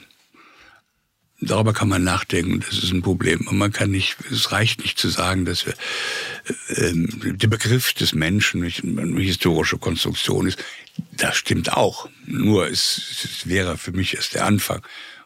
darüber 1.40 1.72
kann 1.72 1.88
man 1.88 2.04
nachdenken, 2.04 2.60
das 2.60 2.82
ist 2.82 2.92
ein 2.92 3.02
Problem. 3.02 3.46
Und 3.46 3.58
man 3.58 3.72
kann 3.72 3.90
nicht, 3.90 4.16
es 4.30 4.52
reicht 4.52 4.80
nicht 4.80 4.98
zu 4.98 5.08
sagen, 5.08 5.44
dass 5.44 5.66
wir, 5.66 5.74
ähm, 6.76 7.08
der 7.38 7.48
Begriff 7.48 7.92
des 7.92 8.14
Menschen 8.14 8.62
eine 8.62 9.20
historische 9.20 9.78
Konstruktion 9.78 10.46
ist. 10.46 10.62
Das 11.12 11.36
stimmt 11.36 11.72
auch. 11.72 12.08
Nur 12.26 12.68
es, 12.68 13.24
es 13.24 13.48
wäre 13.48 13.76
für 13.76 13.92
mich 13.92 14.14
erst 14.14 14.34
der 14.34 14.46
Anfang 14.46 14.82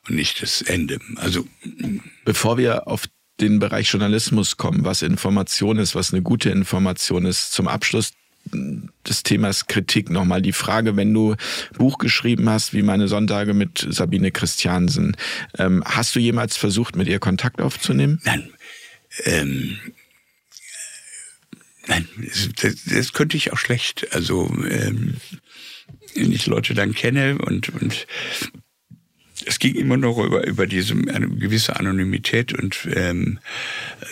und 0.08 0.16
nicht 0.16 0.42
das 0.42 0.62
Ende. 0.62 0.98
Also, 1.16 1.46
bevor 2.24 2.58
wir 2.58 2.88
auf 2.88 3.04
den 3.40 3.58
Bereich 3.58 3.90
Journalismus 3.90 4.56
kommen, 4.56 4.84
was 4.84 5.02
Information 5.02 5.78
ist, 5.78 5.94
was 5.94 6.12
eine 6.12 6.22
gute 6.22 6.50
Information 6.50 7.24
ist. 7.24 7.52
Zum 7.52 7.68
Abschluss 7.68 8.12
des 8.52 9.22
Themas 9.22 9.66
Kritik 9.66 10.10
nochmal 10.10 10.42
die 10.42 10.52
Frage, 10.52 10.96
wenn 10.96 11.12
du 11.12 11.36
Buch 11.76 11.98
geschrieben 11.98 12.48
hast, 12.48 12.72
wie 12.74 12.82
meine 12.82 13.08
Sonntage 13.08 13.54
mit 13.54 13.86
Sabine 13.88 14.30
Christiansen, 14.30 15.16
ähm, 15.58 15.82
hast 15.84 16.14
du 16.14 16.20
jemals 16.20 16.56
versucht, 16.56 16.96
mit 16.96 17.08
ihr 17.08 17.18
Kontakt 17.18 17.60
aufzunehmen? 17.60 18.20
Nein. 18.24 18.50
Ähm, 19.24 19.78
nein, 21.86 22.08
das, 22.62 22.84
das, 22.86 23.12
könnte 23.12 23.36
ich 23.36 23.52
auch 23.52 23.58
schlecht. 23.58 24.08
Also 24.12 24.48
ähm, 24.68 25.16
wenn 26.14 26.32
ich 26.32 26.46
Leute 26.46 26.74
dann 26.74 26.94
kenne 26.94 27.38
und, 27.38 27.68
und 27.80 28.06
es 29.50 29.58
ging 29.58 29.74
immer 29.74 29.96
noch 29.96 30.16
über, 30.18 30.46
über 30.46 30.68
diese 30.68 30.94
eine 30.94 31.28
gewisse 31.28 31.76
Anonymität 31.76 32.52
und 32.52 32.88
ähm, 32.94 33.40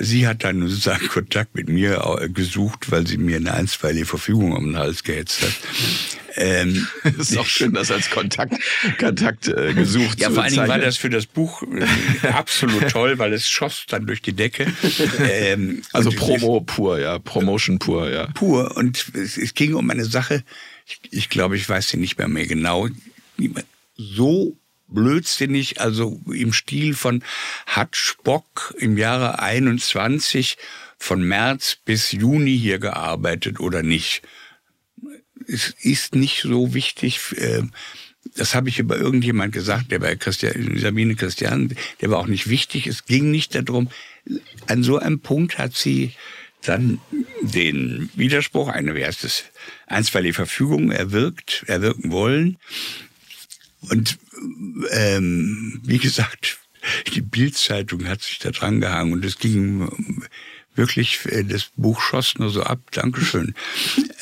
sie 0.01 0.27
hat 0.27 0.43
dann 0.43 0.69
sozusagen 0.69 1.07
Kontakt 1.09 1.55
mit 1.55 1.69
mir 1.69 2.29
gesucht, 2.35 2.91
weil 2.91 3.07
sie 3.07 3.19
mir 3.19 3.37
eine 3.37 3.55
einstweilige 3.55 4.05
Verfügung 4.05 4.53
um 4.53 4.67
den 4.67 4.77
Hals 4.77 5.05
gehetzt 5.05 5.43
hat. 5.43 5.53
Ähm, 6.35 6.89
das 7.05 7.31
ist 7.31 7.37
auch 7.37 7.47
schön, 7.47 7.73
das 7.73 7.93
als 7.93 8.11
Kontakt, 8.11 8.55
Kontakt 8.99 9.47
äh, 9.47 9.75
gesucht 9.75 10.21
Ja, 10.21 10.31
vor 10.31 10.43
allen 10.43 10.55
Dingen 10.55 10.69
war 10.69 10.79
das 10.79 10.97
für 10.97 11.09
das 11.09 11.27
Buch 11.27 11.63
äh, 11.63 12.29
absolut 12.29 12.89
toll, 12.91 13.19
weil 13.19 13.33
es 13.33 13.49
schoss 13.49 13.85
dann 13.89 14.07
durch 14.07 14.23
die 14.23 14.33
Decke. 14.33 14.67
Ähm, 15.21 15.83
also 15.93 16.11
Promo 16.11 16.63
pur, 16.63 16.99
ja, 16.99 17.21
Promotion 17.21 17.79
pur, 17.79 18.11
ja. 18.11 18.27
Pur 18.35 18.77
und 18.77 19.09
es, 19.15 19.39
es 19.39 19.55
ging 19.55 19.75
um 19.75 19.89
eine 19.89 20.05
Sache, 20.05 20.43
ich, 20.85 21.01
ich 21.13 21.29
glaube, 21.29 21.57
ich 21.57 21.69
weiß 21.69 21.91
sie 21.91 21.97
nicht 21.97 22.19
mehr 22.19 22.29
mehr 22.29 22.47
genau, 22.47 22.89
so 23.97 24.57
blödsinnig, 24.89 25.81
also 25.81 26.21
im 26.33 26.53
Stil 26.53 26.95
von 26.95 27.23
hat 27.67 27.97
Spock 27.97 28.75
im 28.79 28.97
Jahre 28.99 29.41
21 29.41 30.57
von 30.99 31.23
März 31.23 31.79
bis 31.85 32.13
Juni 32.13 32.59
hier 32.59 32.79
gearbeitet 32.79 33.61
oder 33.61 33.83
nicht. 33.83 34.23
Es 35.47 35.75
ist 35.81 36.15
nicht 36.15 36.43
so 36.43 36.75
wichtig. 36.75 37.21
Das 38.35 38.55
habe 38.55 38.69
ich 38.69 38.79
über 38.79 38.99
irgendjemand 38.99 39.53
gesagt, 39.53 39.91
der 39.93 40.01
bei 40.01 40.17
Christian, 40.17 40.77
Sabine 40.77 41.15
Christian, 41.15 41.75
der 42.01 42.11
war 42.11 42.19
auch 42.19 42.27
nicht 42.27 42.49
wichtig. 42.49 42.87
Es 42.87 43.07
ging 43.07 43.31
nicht 43.31 43.55
darum. 43.55 43.89
An 44.67 44.83
so 44.83 44.99
einem 44.99 45.21
Punkt 45.21 45.59
hat 45.59 45.75
sie 45.75 46.13
dann 46.63 47.01
den 47.41 48.11
Widerspruch, 48.15 48.69
eine, 48.69 48.95
wie 48.95 49.05
heißt 49.05 49.25
es, 49.25 49.45
einstweilige 49.87 50.35
Verfügung 50.35 50.91
erwirkt, 50.91 51.65
erwirken 51.67 52.11
wollen. 52.11 52.59
Und 53.91 54.19
ähm, 54.91 55.81
wie 55.85 55.99
gesagt, 55.99 56.59
die 57.15 57.21
Bildzeitung 57.23 58.07
hat 58.09 58.23
sich 58.23 58.39
da 58.39 58.51
dran 58.51 58.81
gehangen 58.81 59.13
und 59.13 59.25
es 59.25 59.39
ging 59.39 59.89
wirklich, 60.75 61.21
äh, 61.27 61.43
das 61.45 61.71
Buch 61.77 62.01
schoss 62.01 62.39
nur 62.39 62.51
so 62.51 62.63
ab, 62.63 62.81
Dankeschön. 62.93 63.55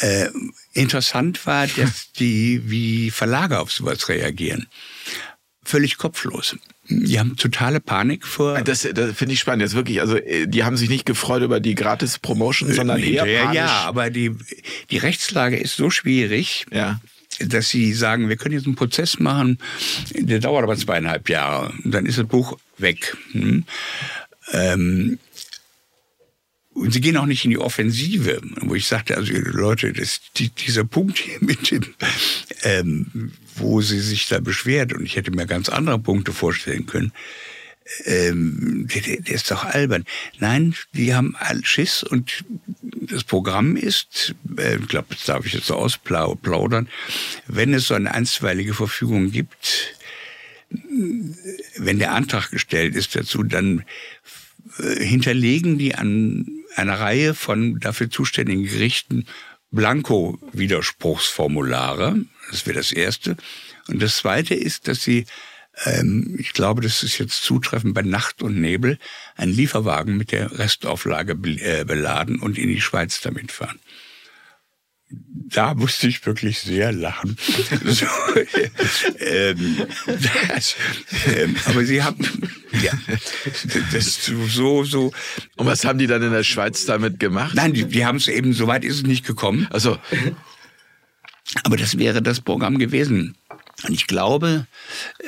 Äh, 0.01 0.29
interessant 0.75 1.47
war, 1.47 1.67
dass 1.69 2.13
die, 2.13 2.61
wie 2.71 3.11
Verlage 3.11 3.59
auf 3.61 3.73
sowas 3.73 4.11
reagieren. 4.11 4.67
völlig 5.65 5.97
kopflos. 5.97 6.55
Die 6.89 7.19
haben 7.19 7.37
totale 7.37 7.81
Panik 7.81 8.27
vor. 8.27 8.61
Das, 8.61 8.87
das 8.93 9.17
finde 9.17 9.33
ich 9.33 9.41
spannend. 9.41 9.63
Jetzt 9.63 9.75
wirklich, 9.75 10.03
also 10.03 10.17
äh, 10.19 10.47
die 10.47 10.65
haben 10.65 10.77
sich 10.77 10.91
nicht 10.91 11.07
gefreut 11.07 11.43
über 11.43 11.61
die 11.61 11.75
Gratis-Promotion, 11.75 12.75
sondern 12.75 13.03
eher 13.03 13.25
panisch. 13.25 13.57
ja, 13.57 13.85
aber 13.87 14.11
die, 14.11 14.33
die 14.91 14.99
Rechtslage 14.99 15.57
ist 15.57 15.77
so 15.77 15.89
schwierig, 15.89 16.67
Ja. 16.71 17.01
Dass 17.41 17.69
sie 17.69 17.93
sagen, 17.93 18.29
wir 18.29 18.37
können 18.37 18.55
jetzt 18.55 18.67
einen 18.67 18.77
Prozess 18.77 19.19
machen, 19.19 19.59
der 20.15 20.39
dauert 20.41 20.65
aber 20.65 20.77
zweieinhalb 20.77 21.29
Jahre. 21.29 21.73
Und 21.85 21.93
dann 21.93 22.07
ist 22.07 22.19
das 22.19 22.27
Buch 22.27 22.59
weg. 22.79 23.17
Hm? 23.33 23.65
Ähm, 24.53 25.19
und 26.77 26.93
sie 26.93 27.01
gehen 27.01 27.17
auch 27.17 27.27
nicht 27.27 27.45
in 27.45 27.51
die 27.51 27.59
Offensive, 27.59 28.41
wo 28.61 28.75
ich 28.75 28.87
sagte, 28.87 29.17
also 29.17 29.33
Leute, 29.33 29.95
das, 29.95 30.21
die, 30.37 30.51
dieser 30.51 30.85
Punkt 30.85 31.19
hier 31.19 31.39
mit 31.41 31.71
dem, 31.71 31.83
ähm, 32.65 33.33
wo 33.57 33.81
sie 33.81 34.01
sich 34.01 34.29
da 34.29 34.41
beschwert, 34.41 34.93
und 34.93 35.05
ich 35.07 35.17
hätte 35.17 35.31
mir 35.31 35.47
ganz 35.47 35.71
andere 35.71 35.99
Punkte 35.99 36.33
vorstellen 36.33 36.85
können, 36.85 37.13
ähm, 38.05 38.87
der, 38.93 39.21
der 39.21 39.35
ist 39.35 39.51
doch 39.51 39.65
albern. 39.65 40.05
Nein, 40.39 40.75
die 40.93 41.15
haben 41.15 41.35
Schiss 41.63 42.03
und 42.03 42.45
das 42.83 43.25
Programm 43.25 43.77
ist, 43.77 44.35
äh, 44.59 44.77
ich 44.77 44.89
glaube, 44.89 45.15
das 45.15 45.25
darf 45.25 45.47
ich 45.47 45.55
jetzt 45.55 45.67
so 45.67 45.75
ausplaudern, 45.75 46.89
wenn 47.47 47.73
es 47.75 47.89
so 47.89 47.95
eine 47.95 48.13
einstweilige 48.13 48.75
Verfügung 48.75 49.31
gibt, 49.31 49.95
wenn 51.77 51.99
der 51.99 52.13
Antrag 52.13 52.51
gestellt 52.51 52.97
ist 52.97 53.15
dazu, 53.15 53.45
dann 53.45 53.85
äh, 54.79 55.05
hinterlegen 55.05 55.79
die 55.79 55.95
an 55.95 56.47
einer 56.75 56.99
Reihe 56.99 57.35
von 57.35 57.79
dafür 57.79 58.11
zuständigen 58.11 58.65
Gerichten 58.65 59.27
Blanko-Widerspruchsformulare. 59.71 62.17
Das 62.51 62.67
wäre 62.67 62.77
das 62.77 62.91
Erste. 62.93 63.37
Und 63.89 64.03
das 64.03 64.19
Zweite 64.19 64.55
ist, 64.55 64.87
dass 64.89 65.03
sie, 65.03 65.25
ähm, 65.85 66.37
ich 66.39 66.53
glaube, 66.53 66.83
das 66.83 67.03
ist 67.03 67.19
jetzt 67.19 67.43
zutreffend 67.43 67.95
bei 67.95 68.03
Nacht 68.03 68.43
und 68.43 68.61
Nebel, 68.61 68.99
einen 69.37 69.53
Lieferwagen 69.53 70.17
mit 70.17 70.33
der 70.33 70.59
Restauflage 70.59 71.33
äh, 71.33 71.85
beladen 71.85 72.41
und 72.41 72.59
in 72.59 72.69
die 72.69 72.81
Schweiz 72.81 73.21
damit 73.21 73.53
fahren 73.53 73.79
da 75.09 75.75
musste 75.75 76.09
ich 76.09 76.25
wirklich 76.27 76.59
sehr 76.61 76.93
lachen. 76.93 77.37
So, 77.85 78.07
ähm, 79.21 79.87
das, 80.49 80.77
ähm, 81.27 81.55
aber 81.67 81.85
sie 81.85 82.03
haben 82.03 82.27
ja, 82.83 82.93
das 83.93 84.25
so 84.25 84.85
so. 84.85 85.13
Und 85.57 85.67
was 85.67 85.85
haben 85.85 85.99
die 85.99 86.07
dann 86.07 86.23
in 86.23 86.33
der 86.33 86.43
Schweiz 86.43 86.85
damit 86.85 87.21
gemacht? 87.21 87.55
Nein, 87.55 87.73
die, 87.73 87.85
die 87.85 88.05
haben 88.05 88.17
es 88.17 88.29
eben. 88.29 88.53
Soweit 88.53 88.85
ist 88.85 88.97
es 88.97 89.03
nicht 89.05 89.25
gekommen. 89.25 89.69
Also 89.71 89.99
Aber 91.63 91.77
das 91.77 91.99
wäre 91.99 92.23
das 92.23 92.41
Programm 92.41 92.79
gewesen. 92.79 93.37
Und 93.85 93.93
ich 93.93 94.07
glaube, 94.07 94.67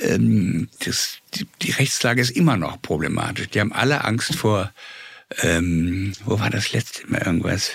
ähm, 0.01 0.69
das, 0.85 1.19
die, 1.35 1.47
die 1.63 1.73
Rechtslage 1.73 2.21
ist 2.21 2.31
immer 2.31 2.57
noch 2.57 2.81
problematisch. 2.81 3.49
Die 3.51 3.61
haben 3.61 3.73
alle 3.73 4.05
Angst 4.05 4.35
vor, 4.37 4.73
ähm, 5.43 6.15
wo 6.25 6.41
war 6.41 6.49
das 6.51 6.73
letzte 6.73 7.07
Mal 7.09 7.23
irgendwas? 7.23 7.73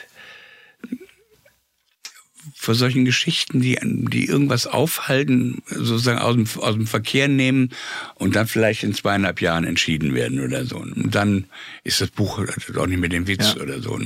Vor 2.56 2.76
solchen 2.76 3.06
Geschichten, 3.06 3.62
die, 3.62 3.78
die 3.82 4.26
irgendwas 4.26 4.68
aufhalten, 4.68 5.62
sozusagen 5.68 6.20
aus 6.20 6.36
dem, 6.36 6.48
aus 6.62 6.74
dem 6.74 6.88
Verkehr 6.88 7.30
nehmen 7.30 7.70
und 8.16 8.36
dann 8.36 8.48
vielleicht 8.48 8.84
in 8.84 8.94
zweieinhalb 8.94 9.40
Jahren 9.42 9.64
entschieden 9.64 10.14
werden 10.14 10.42
oder 10.44 10.66
so. 10.66 10.78
Und 10.78 11.14
dann 11.16 11.46
ist 11.86 12.02
das 12.02 12.10
Buch 12.10 12.40
auch 12.76 12.88
nicht 12.88 13.00
mehr 13.00 13.10
den 13.10 13.28
Witz 13.28 13.54
Ja. 13.56 13.62
oder 13.62 13.82
so. 13.82 13.98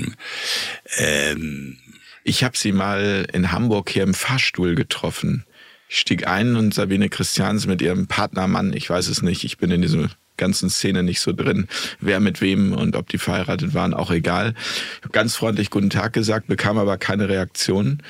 Ähm, 0.97 1.77
Ich 2.23 2.43
habe 2.43 2.57
sie 2.57 2.73
mal 2.73 3.25
in 3.33 3.51
Hamburg 3.51 3.89
hier 3.89 4.03
im 4.03 4.13
Fahrstuhl 4.13 4.75
getroffen. 4.75 5.45
Ich 5.89 5.99
stieg 5.99 6.27
ein 6.27 6.55
und 6.55 6.73
Sabine 6.73 7.09
Christians 7.09 7.65
mit 7.65 7.81
ihrem 7.81 8.07
Partnermann, 8.07 8.73
ich 8.73 8.89
weiß 8.89 9.07
es 9.07 9.21
nicht, 9.21 9.43
ich 9.43 9.57
bin 9.57 9.71
in 9.71 9.81
dieser 9.81 10.09
ganzen 10.35 10.69
Szene 10.69 11.01
nicht 11.01 11.19
so 11.19 11.33
drin, 11.33 11.67
wer 11.99 12.19
mit 12.19 12.41
wem 12.41 12.73
und 12.73 12.95
ob 12.95 13.09
die 13.09 13.17
verheiratet 13.17 13.73
waren, 13.73 13.93
auch 13.93 14.11
egal. 14.11 14.53
Ich 14.97 15.03
habe 15.03 15.11
ganz 15.11 15.35
freundlich 15.35 15.69
guten 15.69 15.89
Tag 15.89 16.13
gesagt, 16.13 16.47
bekam 16.47 16.77
aber 16.77 16.97
keine 16.97 17.27
Reaktion. 17.27 18.03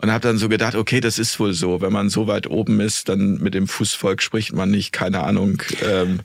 Und 0.00 0.12
habe 0.12 0.22
dann 0.22 0.38
so 0.38 0.48
gedacht, 0.48 0.76
okay, 0.76 1.00
das 1.00 1.18
ist 1.18 1.40
wohl 1.40 1.52
so. 1.52 1.80
Wenn 1.80 1.92
man 1.92 2.08
so 2.08 2.28
weit 2.28 2.48
oben 2.48 2.78
ist, 2.78 3.08
dann 3.08 3.38
mit 3.38 3.54
dem 3.54 3.66
Fußvolk 3.66 4.22
spricht 4.22 4.52
man 4.52 4.70
nicht, 4.70 4.92
keine 4.92 5.24
Ahnung. 5.24 5.60
Ähm, 5.84 6.20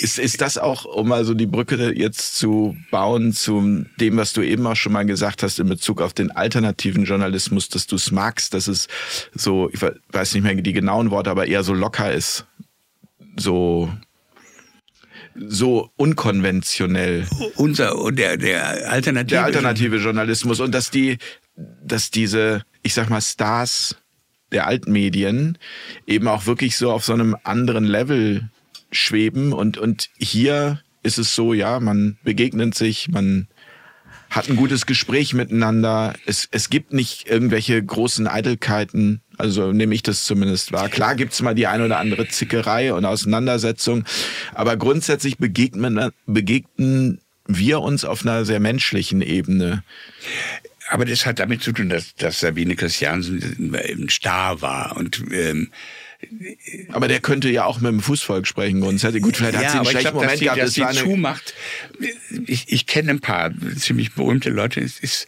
ist, 0.00 0.18
ist 0.18 0.40
das 0.40 0.58
auch, 0.58 0.84
um 0.84 1.06
mal 1.06 1.24
so 1.24 1.32
die 1.34 1.46
Brücke 1.46 1.96
jetzt 1.96 2.36
zu 2.36 2.76
bauen 2.90 3.32
zu 3.32 3.86
dem, 4.00 4.16
was 4.16 4.32
du 4.32 4.42
eben 4.42 4.66
auch 4.66 4.74
schon 4.74 4.92
mal 4.92 5.06
gesagt 5.06 5.44
hast 5.44 5.60
in 5.60 5.68
Bezug 5.68 6.02
auf 6.02 6.14
den 6.14 6.32
alternativen 6.32 7.04
Journalismus, 7.04 7.68
dass 7.68 7.86
du 7.86 7.94
es 7.94 8.10
magst, 8.10 8.54
dass 8.54 8.66
es 8.66 8.88
so, 9.32 9.70
ich 9.72 9.80
weiß 9.80 10.34
nicht 10.34 10.42
mehr 10.42 10.56
die 10.56 10.72
genauen 10.72 11.12
Worte, 11.12 11.30
aber 11.30 11.46
eher 11.46 11.62
so 11.62 11.74
locker 11.74 12.12
ist, 12.12 12.46
so 13.36 13.88
so 15.34 15.90
unkonventionell 15.96 17.26
unser, 17.56 17.94
der, 18.12 18.36
der 18.36 18.90
Alternative. 18.90 19.30
der 19.30 19.44
alternative 19.44 19.96
Journalismus 19.96 20.60
und 20.60 20.72
dass 20.74 20.90
die, 20.90 21.16
dass 21.56 22.10
diese, 22.10 22.64
ich 22.82 22.94
sag 22.94 23.10
mal, 23.10 23.20
Stars 23.20 23.96
der 24.52 24.66
Altmedien 24.66 25.58
eben 26.06 26.28
auch 26.28 26.46
wirklich 26.46 26.76
so 26.76 26.92
auf 26.92 27.04
so 27.04 27.12
einem 27.14 27.36
anderen 27.42 27.84
Level 27.84 28.50
schweben 28.90 29.52
und, 29.52 29.78
und 29.78 30.10
hier 30.18 30.82
ist 31.02 31.18
es 31.18 31.34
so, 31.34 31.54
ja, 31.54 31.80
man 31.80 32.18
begegnet 32.22 32.74
sich, 32.74 33.08
man 33.08 33.48
hat 34.32 34.48
ein 34.48 34.56
gutes 34.56 34.86
Gespräch 34.86 35.34
miteinander. 35.34 36.14
Es, 36.24 36.48
es 36.52 36.70
gibt 36.70 36.94
nicht 36.94 37.28
irgendwelche 37.28 37.82
großen 37.82 38.26
Eitelkeiten. 38.26 39.20
Also 39.36 39.72
nehme 39.72 39.94
ich 39.94 40.02
das 40.02 40.24
zumindest 40.24 40.72
wahr. 40.72 40.88
Klar 40.88 41.16
gibt's 41.16 41.42
mal 41.42 41.54
die 41.54 41.66
ein 41.66 41.82
oder 41.82 41.98
andere 41.98 42.28
Zickerei 42.28 42.94
und 42.94 43.04
Auseinandersetzung, 43.04 44.04
aber 44.54 44.76
grundsätzlich 44.76 45.36
begegnen, 45.36 46.12
begegnen 46.26 47.20
wir 47.46 47.80
uns 47.80 48.04
auf 48.04 48.24
einer 48.24 48.44
sehr 48.44 48.60
menschlichen 48.60 49.20
Ebene. 49.20 49.82
Aber 50.92 51.06
das 51.06 51.24
hat 51.24 51.38
damit 51.38 51.62
zu 51.62 51.72
tun, 51.72 51.88
dass, 51.88 52.14
dass 52.16 52.40
Sabine 52.40 52.76
Christiansen 52.76 53.74
ein 53.74 54.10
Star 54.10 54.60
war 54.60 54.94
und 54.98 55.22
ähm, 55.32 55.70
Aber 56.90 57.08
der 57.08 57.20
könnte 57.20 57.48
ja 57.48 57.64
auch 57.64 57.80
mit 57.80 57.90
dem 57.90 58.00
Fußvolk 58.00 58.46
sprechen 58.46 58.82
grundsätzlich. 58.82 59.22
Gut, 59.22 59.38
vielleicht 59.38 59.56
hat 59.56 59.70
sie 59.70 59.76
einen 59.78 59.86
schlechten 59.86 60.10
glaub, 60.10 60.14
Moment 60.16 60.32
dass 60.32 60.38
sie, 60.38 60.44
gehabt. 60.44 60.60
dass 60.60 60.74
Das 60.74 60.96
sie 60.96 61.02
zumacht. 61.02 61.54
Ich, 62.46 62.70
ich 62.70 62.86
kenne 62.86 63.10
ein 63.12 63.20
paar 63.20 63.52
ziemlich 63.78 64.12
berühmte 64.12 64.50
Leute. 64.50 64.80
Es 64.80 65.00
ist, 65.00 65.26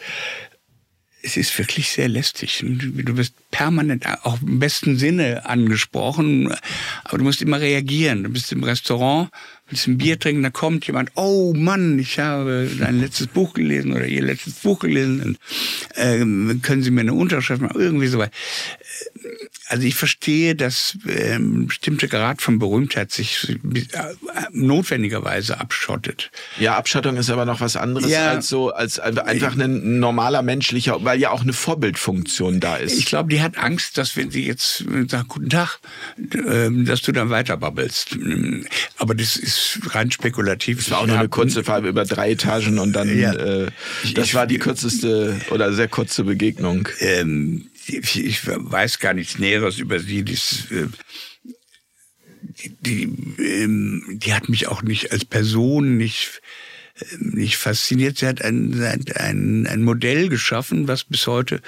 es 1.25 1.39
ist 1.39 1.59
wirklich 1.59 1.89
sehr 1.89 2.09
lästig. 2.09 2.63
Du 2.63 3.17
wirst 3.17 3.35
permanent 3.51 4.07
auch 4.25 4.43
im 4.43 4.59
besten 4.59 4.99
Sinne 4.99 5.47
angesprochen, 5.47 6.55
aber 7.05 7.19
du 7.19 7.25
musst 7.25 7.41
immer 7.41 7.61
reagieren. 7.61 8.25
Du 8.25 8.31
bist 8.31 8.53
im 8.53 8.63
Restaurant, 8.63 9.31
willst 9.69 9.87
ein 9.87 9.97
Bier 9.97 10.19
trinken, 10.19 10.43
da 10.43 10.51
kommt 10.51 10.87
jemand, 10.87 11.13
oh 11.15 11.55
Mann, 11.57 11.99
ich 11.99 12.19
habe 12.19 12.71
dein 12.79 13.01
letztes 13.01 13.29
Buch 13.29 13.55
gelesen 13.55 13.93
oder 13.93 14.07
ihr 14.07 14.23
letztes 14.23 14.55
Buch 14.55 14.81
gelesen. 14.81 15.23
Und, 15.23 15.39
ähm, 15.97 16.61
können 16.63 16.83
Sie 16.83 16.91
mir 16.91 17.01
eine 17.01 17.15
Unterschrift 17.15 17.63
machen? 17.63 17.81
Irgendwie 17.81 18.09
so 18.09 18.19
weit. 18.19 18.33
Also 19.69 19.85
ich 19.87 19.95
verstehe, 19.95 20.55
dass 20.55 20.97
ähm, 21.09 21.63
ein 21.63 21.67
bestimmter 21.69 22.07
Grad 22.09 22.43
von 22.43 22.59
Berühmtheit 22.59 23.11
sich 23.13 23.49
äh, 23.51 23.57
notwendigerweise 24.53 25.61
abschottet. 25.61 26.31
ja, 26.59 26.77
Abschottung 26.77 27.17
ist 27.17 27.31
aber 27.31 27.45
noch 27.45 27.61
was 27.61 27.77
anderes 27.77 28.11
Ja. 28.11 28.31
als 28.31 28.49
so, 28.49 28.71
als 28.71 28.99
einfach 28.99 29.57
ein 29.57 29.99
normaler 29.99 30.43
menschlicher, 30.43 31.05
weil 31.05 31.21
ja 31.21 31.31
auch 31.31 31.43
eine 31.43 31.53
Vorbildfunktion 31.53 32.61
da 32.61 32.77
ist. 32.77 32.99
Ich 32.99 33.07
glaube, 33.07 33.29
die 33.31 33.41
hat 33.43 33.59
Angst, 33.59 33.99
dass 33.99 34.17
wenn 34.17 34.31
sie 34.31 34.47
jetzt 34.47 34.83
äh, 34.83 35.07
sagt, 35.09 35.29
guten 35.29 35.51
Tag, 35.51 35.79
ähm, 36.49 36.85
dass 36.85 37.03
du 37.03 37.13
dann 37.13 37.31
weiter 37.31 37.57
babbelst. 37.57 38.17
Aber 38.99 39.15
das 39.15 39.37
ist 39.37 39.79
rein 39.95 40.11
spekulativ. 40.11 40.79
Das 40.79 40.91
war 40.91 41.01
auch 41.01 41.07
nur 41.07 41.19
eine 41.19 41.29
kurze 41.29 41.65
Farbe 41.65 41.89
über 41.89 42.05
drei 42.05 42.33
Etagen 42.33 42.79
und 42.79 42.93
dann, 42.93 43.17
Ja. 43.19 43.33
äh, 43.35 43.67
das 44.15 44.27
Ich- 44.29 44.35
war 44.35 44.47
die 44.47 44.59
kürzeste 44.59 45.41
oder 45.51 45.73
sehr 45.73 45.89
kurze 45.89 46.25
Begegnung. 46.25 46.89
ähm, 47.01 47.67
ich, 47.89 48.47
weiß 48.47 48.99
gar 48.99 49.15
nichts 49.15 49.39
Näheres 49.39 49.79
über 49.79 50.01
sie. 50.01 50.25
Das, 50.25 50.71
äh, 50.71 50.89
die, 52.43 52.77
die, 52.81 53.03
ähm, 53.43 54.05
die 54.23 54.35
hat 54.35 54.49
mich 54.49 54.69
auch 54.69 54.83
nicht 54.83 55.13
als 55.13 55.25
Person 55.25 55.97
nicht 55.97 56.41
ähm, 57.13 57.31
nicht 57.35 57.57
fasziniert. 57.57 58.19
Sie 58.19 58.27
hat 58.27 58.43
ein, 58.43 58.81
ein, 59.17 59.67
ein 59.67 59.83
Modell 59.83 60.29
geschaffen, 60.29 60.87
was 60.87 61.05
bis 61.05 61.27
heute 61.27 61.61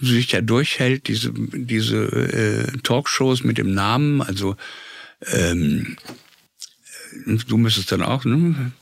sich 0.00 0.32
ja 0.32 0.40
durchhält, 0.40 1.08
diese, 1.08 1.32
diese 1.34 2.04
äh, 2.06 2.78
Talkshows 2.82 3.44
mit 3.44 3.58
dem 3.58 3.74
Namen, 3.74 4.22
also 4.22 4.56
ähm, 5.26 5.96
du 7.46 7.58
müsstest 7.58 7.92
dann 7.92 8.02
auch, 8.02 8.24
ne? 8.24 8.72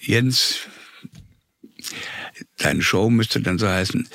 Jens, 0.00 0.60
deine 2.58 2.82
Show 2.82 3.08
müsste 3.08 3.40
dann 3.40 3.58
so 3.58 3.68
heißen, 3.68 4.08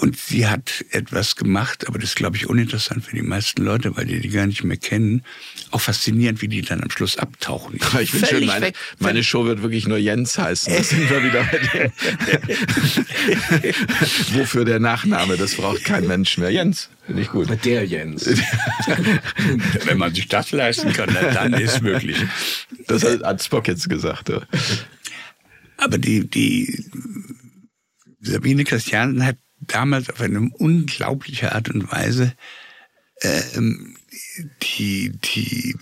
Und 0.00 0.16
sie 0.16 0.46
hat 0.46 0.84
etwas 0.90 1.34
gemacht, 1.34 1.88
aber 1.88 1.98
das 1.98 2.10
ist, 2.10 2.14
glaube 2.16 2.36
ich, 2.36 2.48
uninteressant 2.48 3.04
für 3.04 3.16
die 3.16 3.22
meisten 3.22 3.64
Leute, 3.64 3.96
weil 3.96 4.06
die 4.06 4.20
die 4.20 4.28
gar 4.28 4.46
nicht 4.46 4.62
mehr 4.62 4.76
kennen. 4.76 5.24
Auch 5.72 5.80
faszinierend, 5.80 6.40
wie 6.40 6.46
die 6.46 6.62
dann 6.62 6.80
am 6.84 6.90
Schluss 6.90 7.18
abtauchen. 7.18 7.80
Ich 8.00 8.12
finde 8.12 8.26
schön, 8.28 8.46
meine, 8.46 8.72
meine, 9.00 9.24
Show 9.24 9.44
wird 9.44 9.60
wirklich 9.60 9.88
nur 9.88 9.98
Jens 9.98 10.38
heißen. 10.38 10.72
Das 10.72 10.90
sind 10.90 11.10
wir 11.10 11.24
wieder 11.24 11.42
bei. 11.42 11.92
Wofür 14.38 14.64
der 14.64 14.78
Nachname? 14.78 15.36
Das 15.36 15.56
braucht 15.56 15.82
kein 15.82 16.06
Mensch 16.06 16.38
mehr. 16.38 16.50
Jens, 16.50 16.90
finde 17.04 17.22
ich 17.22 17.28
gut. 17.30 17.48
Der 17.64 17.84
Jens. 17.84 18.24
Wenn 19.84 19.98
man 19.98 20.14
sich 20.14 20.28
das 20.28 20.52
leisten 20.52 20.92
kann, 20.92 21.12
dann 21.12 21.54
ist 21.54 21.82
möglich. 21.82 22.18
Das 22.86 23.02
hat 23.02 23.42
Spock 23.42 23.66
jetzt 23.66 23.88
gesagt. 23.88 24.28
Ja. 24.28 24.42
Aber 25.76 25.98
die, 25.98 26.28
die 26.28 26.84
Sabine 28.20 28.62
Christiansen 28.62 29.26
hat 29.26 29.36
damals 29.60 30.10
auf 30.10 30.20
eine 30.20 30.50
unglaubliche 30.58 31.54
Art 31.54 31.68
und 31.68 31.90
Weise 31.90 32.34
ähm, 33.22 33.96
die, 34.62 35.10
die, 35.10 35.76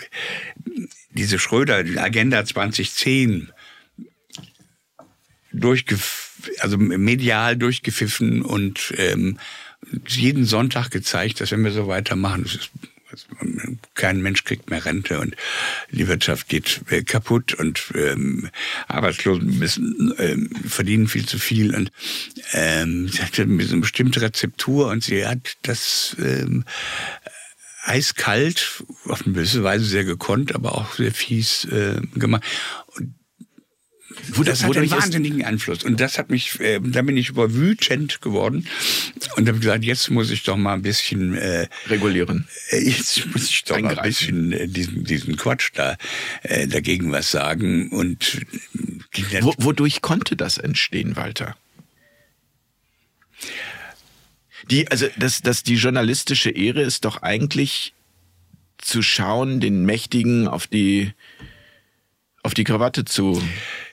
diese 1.10 1.38
Schröder, 1.38 1.84
die 1.84 1.98
Agenda 1.98 2.44
2010 2.44 3.52
durchgef 5.52 6.26
also 6.60 6.76
medial 6.76 7.56
durchgepfiffen 7.56 8.42
und 8.42 8.94
ähm, 8.98 9.38
jeden 10.06 10.44
Sonntag 10.44 10.90
gezeigt, 10.90 11.40
dass 11.40 11.50
wenn 11.50 11.64
wir 11.64 11.72
so 11.72 11.88
weitermachen, 11.88 12.44
das 12.44 12.54
ist 12.54 12.70
kein 13.94 14.20
Mensch 14.20 14.44
kriegt 14.44 14.70
mehr 14.70 14.84
Rente 14.84 15.20
und 15.20 15.36
die 15.90 16.08
Wirtschaft 16.08 16.48
geht 16.48 16.80
äh, 16.90 17.02
kaputt 17.02 17.54
und 17.54 17.92
ähm, 17.94 18.50
Arbeitslosen 18.88 19.58
müssen, 19.58 20.14
ähm, 20.18 20.50
verdienen 20.66 21.08
viel 21.08 21.26
zu 21.26 21.38
viel 21.38 21.74
und 21.74 21.90
ähm, 22.52 23.08
sie 23.12 23.22
hatte 23.22 23.42
eine 23.42 23.56
bestimmte 23.80 24.20
Rezeptur 24.20 24.88
und 24.88 25.04
sie 25.04 25.26
hat 25.26 25.56
das 25.62 26.16
ähm, 26.18 26.64
eiskalt, 27.84 28.84
auf 29.04 29.24
eine 29.24 29.34
gewisse 29.34 29.62
Weise 29.62 29.84
sehr 29.84 30.04
gekonnt, 30.04 30.54
aber 30.54 30.74
auch 30.74 30.94
sehr 30.94 31.12
fies 31.12 31.64
äh, 31.66 32.00
gemacht. 32.14 32.42
Und 32.96 33.14
das 34.44 34.64
hat 34.64 34.76
einen 34.76 34.90
wahnsinnigen 34.90 35.44
Einfluss. 35.44 35.84
Und 35.84 36.00
das 36.00 36.18
hat 36.18 36.30
mich, 36.30 36.58
äh, 36.60 36.80
da 36.82 37.02
bin 37.02 37.16
ich 37.16 37.28
überwütend 37.30 38.20
geworden 38.20 38.66
und 39.36 39.48
habe 39.48 39.58
gesagt, 39.58 39.84
jetzt 39.84 40.10
muss 40.10 40.30
ich 40.30 40.42
doch 40.42 40.56
mal 40.56 40.74
ein 40.74 40.82
bisschen 40.82 41.34
äh, 41.34 41.68
regulieren. 41.88 42.48
Äh, 42.70 42.88
jetzt 42.88 43.26
muss 43.26 43.50
ich 43.50 43.64
doch 43.64 43.80
mal 43.80 43.98
ein 43.98 44.08
bisschen 44.08 44.52
äh, 44.52 44.68
diesen, 44.68 45.04
diesen 45.04 45.36
Quatsch 45.36 45.70
da 45.74 45.96
äh, 46.42 46.66
dagegen 46.66 47.12
was 47.12 47.30
sagen. 47.30 47.90
Und 47.90 48.42
äh, 49.32 49.42
Wo, 49.42 49.54
wodurch 49.58 50.02
konnte 50.02 50.36
das 50.36 50.58
entstehen, 50.58 51.16
Walter? 51.16 51.56
Die, 54.70 54.90
also 54.90 55.06
das, 55.16 55.42
das, 55.42 55.62
die 55.62 55.76
journalistische 55.76 56.50
Ehre 56.50 56.82
ist 56.82 57.04
doch 57.04 57.22
eigentlich 57.22 57.94
zu 58.78 59.02
schauen, 59.02 59.60
den 59.60 59.84
Mächtigen 59.84 60.48
auf 60.48 60.66
die 60.66 61.12
auf 62.46 62.54
die 62.54 62.64
Krawatte 62.64 63.04
zu 63.04 63.42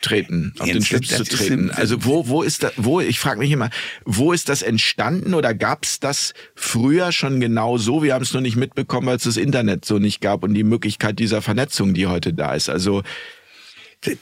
treten, 0.01 0.53
auf 0.59 0.67
Jetzt, 0.67 0.75
den 0.75 0.85
Schlips 0.85 1.07
zu 1.09 1.23
treten. 1.23 1.71
Also 1.71 2.05
wo, 2.05 2.27
wo 2.27 2.43
ist 2.43 2.63
da, 2.63 2.71
wo, 2.77 3.01
ich 3.01 3.19
frage 3.19 3.39
mich 3.39 3.51
immer, 3.51 3.71
wo 4.05 4.31
ist 4.31 4.47
das 4.47 4.61
entstanden 4.61 5.33
oder 5.33 5.53
gab 5.55 5.83
es 5.83 5.99
das 5.99 6.33
früher 6.55 7.11
schon 7.11 7.39
genau 7.39 7.77
so? 7.77 8.03
Wir 8.03 8.13
haben 8.13 8.21
es 8.21 8.31
nur 8.31 8.41
nicht 8.41 8.55
mitbekommen, 8.55 9.07
weil 9.07 9.17
es 9.17 9.23
das 9.23 9.37
Internet 9.37 9.85
so 9.85 9.97
nicht 9.97 10.21
gab 10.21 10.43
und 10.43 10.53
die 10.53 10.63
Möglichkeit 10.63 11.17
dieser 11.17 11.41
Vernetzung, 11.41 11.95
die 11.95 12.05
heute 12.05 12.31
da 12.33 12.53
ist. 12.53 12.69
Also 12.69 13.01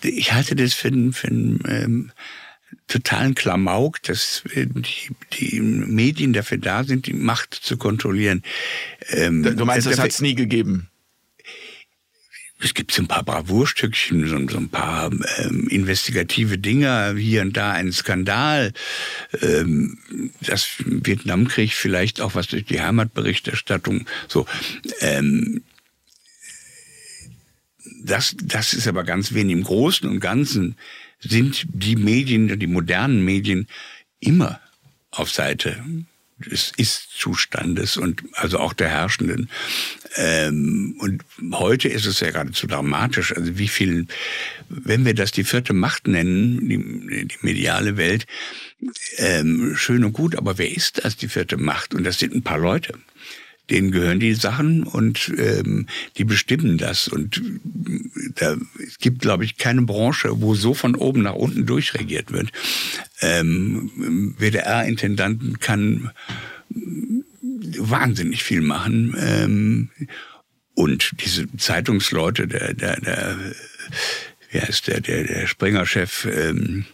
ich 0.01 0.34
halte 0.34 0.55
das 0.55 0.73
für, 0.73 0.91
für 1.11 1.27
ähm, 1.27 2.11
totalen 2.88 3.36
Klamauk, 3.36 4.01
dass 4.03 4.43
äh, 4.53 4.65
die, 4.67 5.13
die 5.34 5.59
Medien 5.59 6.32
dafür 6.32 6.57
da 6.57 6.84
sind, 6.86 7.07
die 7.07 7.13
Macht 7.13 7.53
zu 7.53 7.77
kontrollieren. 7.77 8.43
Ähm, 9.09 9.43
du 9.43 9.65
meinst, 9.65 9.88
das 9.88 9.99
hat 9.99 10.11
es 10.11 10.21
nie 10.21 10.36
gegeben? 10.36 10.88
Es 12.64 12.74
gibt 12.74 12.91
so 12.91 13.01
ein 13.01 13.07
paar 13.07 13.24
Bravourstückchen, 13.24 14.28
so, 14.28 14.47
so 14.47 14.57
ein 14.57 14.70
paar 14.70 15.12
ähm, 15.39 15.68
investigative 15.68 16.57
Dinge, 16.57 17.16
hier 17.18 17.41
und 17.41 17.57
da 17.57 17.72
ein 17.72 17.91
Skandal. 17.91 18.74
Ähm, 19.41 19.97
das 20.41 20.70
Vietnamkrieg 20.86 21.74
vielleicht 21.74 22.22
auch 22.22 22.36
was 22.36 22.47
durch 22.47 22.66
die 22.66 22.82
Heimatberichterstattung. 22.82 24.05
So, 24.28 24.45
ähm, 24.99 25.64
das, 28.03 28.36
das 28.41 28.74
ist 28.74 28.88
aber 28.88 29.03
ganz 29.03 29.34
wenig. 29.34 29.53
Im 29.53 29.64
Großen 29.64 30.07
und 30.07 30.20
Ganzen 30.20 30.76
sind 31.20 31.66
die 31.70 31.95
Medien, 31.95 32.59
die 32.59 32.68
modernen 32.68 33.24
Medien 33.24 33.68
immer 34.20 34.59
auf 35.12 35.32
Seite 35.32 35.84
des 36.41 36.71
Ist-Zustandes 36.77 37.97
und 37.97 38.23
also 38.33 38.59
auch 38.59 38.73
der 38.73 38.89
Herrschenden. 38.89 39.49
Ähm, 40.15 40.95
und 40.99 41.23
heute 41.53 41.87
ist 41.87 42.05
es 42.05 42.19
ja 42.19 42.31
geradezu 42.31 42.67
dramatisch. 42.67 43.35
Also 43.35 43.57
wie 43.57 43.67
viel, 43.67 44.07
wenn 44.69 45.05
wir 45.05 45.13
das 45.13 45.31
die 45.31 45.43
vierte 45.43 45.73
Macht 45.73 46.07
nennen, 46.07 46.67
die, 46.67 47.27
die 47.27 47.37
mediale 47.41 47.97
Welt, 47.97 48.27
ähm, 49.17 49.75
schön 49.75 50.03
und 50.03 50.13
gut, 50.13 50.35
aber 50.35 50.57
wer 50.57 50.75
ist 50.75 51.03
das, 51.03 51.15
die 51.17 51.27
vierte 51.27 51.57
Macht? 51.57 51.93
Und 51.93 52.03
das 52.03 52.19
sind 52.19 52.33
ein 52.33 52.43
paar 52.43 52.59
Leute 52.59 52.93
denen 53.72 53.91
gehören 53.91 54.19
die 54.19 54.34
Sachen 54.34 54.84
und 54.84 55.32
ähm, 55.38 55.88
die 56.17 56.24
bestimmen 56.24 56.78
das. 56.78 57.07
Und 57.07 57.41
da, 58.36 58.57
es 58.86 58.97
gibt, 58.99 59.22
glaube 59.22 59.45
ich, 59.45 59.57
keine 59.57 59.84
Branche, 59.84 60.41
wo 60.41 60.55
so 60.55 60.74
von 60.74 60.95
oben 60.95 61.24
nach 61.24 61.36
unten 61.36 61.65
durchregiert 61.65 62.32
wird. 62.32 62.51
Ähm, 63.22 63.91
WDR-Intendanten 64.38 65.59
kann 65.59 66.11
wahnsinnig 67.78 68.43
viel 68.43 68.61
machen. 68.61 69.15
Ähm, 69.17 69.89
und 70.74 71.11
diese 71.24 71.45
Zeitungsleute, 71.57 72.47
der, 72.47 72.74
der, 72.74 72.99
der, 72.99 73.38
wie 74.51 74.61
heißt 74.61 74.88
der, 74.88 75.01
der, 75.01 75.24
der 75.24 75.47
Springer-Chef, 75.47 76.26
ähm, 76.26 76.86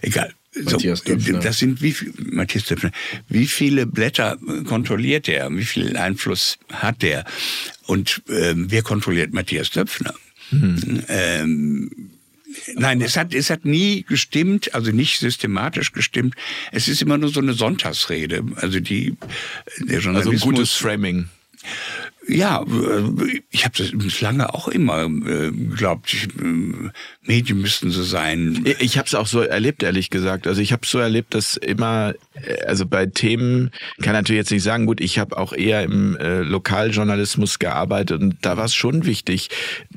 egal, 0.00 0.32
so, 0.52 0.78
das 0.78 1.58
sind 1.58 1.80
wie 1.82 1.94
Matthias 2.18 2.64
Döpfner. 2.64 2.90
Wie 3.28 3.46
viele 3.46 3.86
Blätter 3.86 4.36
kontrolliert 4.66 5.28
er? 5.28 5.50
Wie 5.56 5.64
viel 5.64 5.96
Einfluss 5.96 6.58
hat 6.72 7.02
der? 7.02 7.24
Und 7.86 8.22
ähm, 8.28 8.66
wer 8.68 8.82
kontrolliert 8.82 9.32
Matthias 9.32 9.70
Döpfner? 9.70 10.14
Mhm. 10.50 11.04
Ähm, 11.08 11.90
Nein, 12.74 13.00
es 13.00 13.16
hat, 13.16 13.32
es 13.32 13.48
hat 13.48 13.64
nie 13.64 14.02
gestimmt, 14.02 14.74
also 14.74 14.90
nicht 14.90 15.20
systematisch 15.20 15.92
gestimmt. 15.92 16.34
Es 16.72 16.88
ist 16.88 17.00
immer 17.00 17.16
nur 17.16 17.30
so 17.30 17.40
eine 17.40 17.52
Sonntagsrede. 17.52 18.42
Also 18.56 18.80
die, 18.80 19.16
der 19.78 20.00
Journalismus. 20.00 20.34
Also 20.34 20.48
ein 20.48 20.54
gutes 20.54 20.72
Framing. 20.72 21.28
Ja, 22.28 22.62
äh, 22.62 23.40
ich 23.50 23.64
habe 23.64 23.74
das 23.78 24.20
lange 24.20 24.52
auch 24.52 24.68
immer 24.68 25.04
äh, 25.04 25.50
geglaubt, 25.50 26.28
äh, 26.38 26.90
Medien 27.22 27.60
müssten 27.60 27.90
so 27.90 28.02
sein. 28.02 28.64
Ich 28.78 28.98
habe 28.98 29.06
es 29.06 29.14
auch 29.14 29.26
so 29.26 29.40
erlebt, 29.40 29.82
ehrlich 29.82 30.10
gesagt. 30.10 30.46
Also 30.46 30.60
ich 30.60 30.72
habe 30.72 30.86
so 30.86 30.98
erlebt, 30.98 31.34
dass 31.34 31.56
immer, 31.56 32.14
also 32.66 32.86
bei 32.86 33.06
Themen, 33.06 33.70
kann 34.02 34.12
natürlich 34.12 34.38
jetzt 34.38 34.50
nicht 34.50 34.62
sagen, 34.62 34.86
gut, 34.86 35.00
ich 35.00 35.18
habe 35.18 35.36
auch 35.36 35.52
eher 35.52 35.82
im 35.82 36.16
äh, 36.16 36.40
Lokaljournalismus 36.40 37.58
gearbeitet 37.58 38.20
und 38.20 38.36
da 38.42 38.56
war 38.56 38.66
es 38.66 38.74
schon 38.74 39.06
wichtig, 39.06 39.48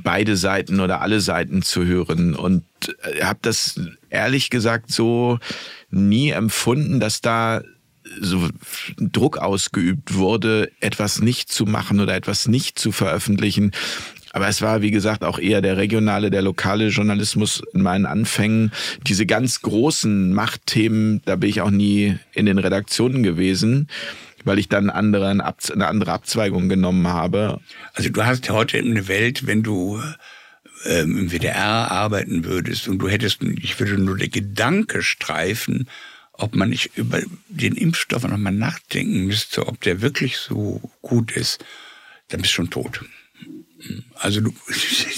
beide 0.02 0.38
Seiten 0.38 0.80
oder 0.80 1.02
alle 1.02 1.22
Seiten 1.22 1.62
zu 1.62 1.86
hören 1.86 2.36
und 2.36 2.64
habe 3.22 3.40
das 3.42 3.80
ehrlich 4.10 4.50
gesagt 4.50 4.92
so 4.92 5.40
nie 5.90 6.32
empfunden, 6.32 7.00
dass 7.00 7.22
da 7.22 7.62
so 8.20 8.50
Druck 8.98 9.38
ausgeübt 9.38 10.16
wurde, 10.16 10.72
etwas 10.80 11.22
nicht 11.22 11.52
zu 11.52 11.66
machen 11.66 12.00
oder 12.00 12.16
etwas 12.16 12.48
nicht 12.48 12.80
zu 12.80 12.92
veröffentlichen. 12.92 13.72
Aber 14.34 14.48
es 14.48 14.64
war, 14.64 14.82
wie 14.82 14.90
gesagt, 14.90 15.24
auch 15.24 15.38
eher 15.38 15.62
der 15.62 15.78
regionale, 15.78 16.32
der 16.32 16.42
lokale 16.42 16.88
Journalismus 16.88 17.62
in 17.74 17.84
meinen 17.84 18.08
Anfängen. 18.08 18.72
Diese 19.06 19.28
ganz 19.28 19.62
großen 19.62 20.34
Machtthemen, 20.34 21.22
da 21.26 21.36
bin 21.36 21.52
ich 21.52 21.62
auch 21.62 21.70
nie 21.70 22.18
in 22.34 22.48
den 22.48 22.58
Redaktionen 22.58 23.22
gewesen, 23.22 23.88
weil 24.44 24.58
ich 24.58 24.70
dann 24.70 24.90
andere, 24.90 25.30
eine 25.30 25.88
andere 25.88 26.12
Abzweigung 26.12 26.68
genommen 26.68 27.08
habe. 27.08 27.60
Also 27.94 28.10
du 28.10 28.26
hast 28.26 28.50
heute 28.50 28.80
eine 28.80 29.08
Welt, 29.08 29.46
wenn 29.46 29.62
du 29.62 30.02
ähm, 30.86 31.18
im 31.18 31.32
WDR 31.32 31.92
arbeiten 31.92 32.44
würdest 32.44 32.88
und 32.88 32.98
du 33.00 33.08
hättest, 33.08 33.44
ich 33.44 33.80
würde 33.80 34.02
nur 34.02 34.18
der 34.18 34.30
Gedanke 34.30 35.04
streifen, 35.04 35.88
ob 36.34 36.56
man 36.56 36.70
nicht 36.70 36.98
über 36.98 37.22
den 37.48 37.76
Impfstoff 37.76 38.24
nochmal 38.24 38.54
nachdenken 38.54 39.26
müsste, 39.26 39.68
ob 39.68 39.80
der 39.82 40.02
wirklich 40.02 40.38
so 40.38 40.82
gut 41.02 41.32
ist, 41.32 41.64
dann 42.30 42.42
bist 42.42 42.54
du 42.54 42.56
schon 42.56 42.70
tot. 42.70 43.06
Also 44.16 44.42
du, 44.42 44.54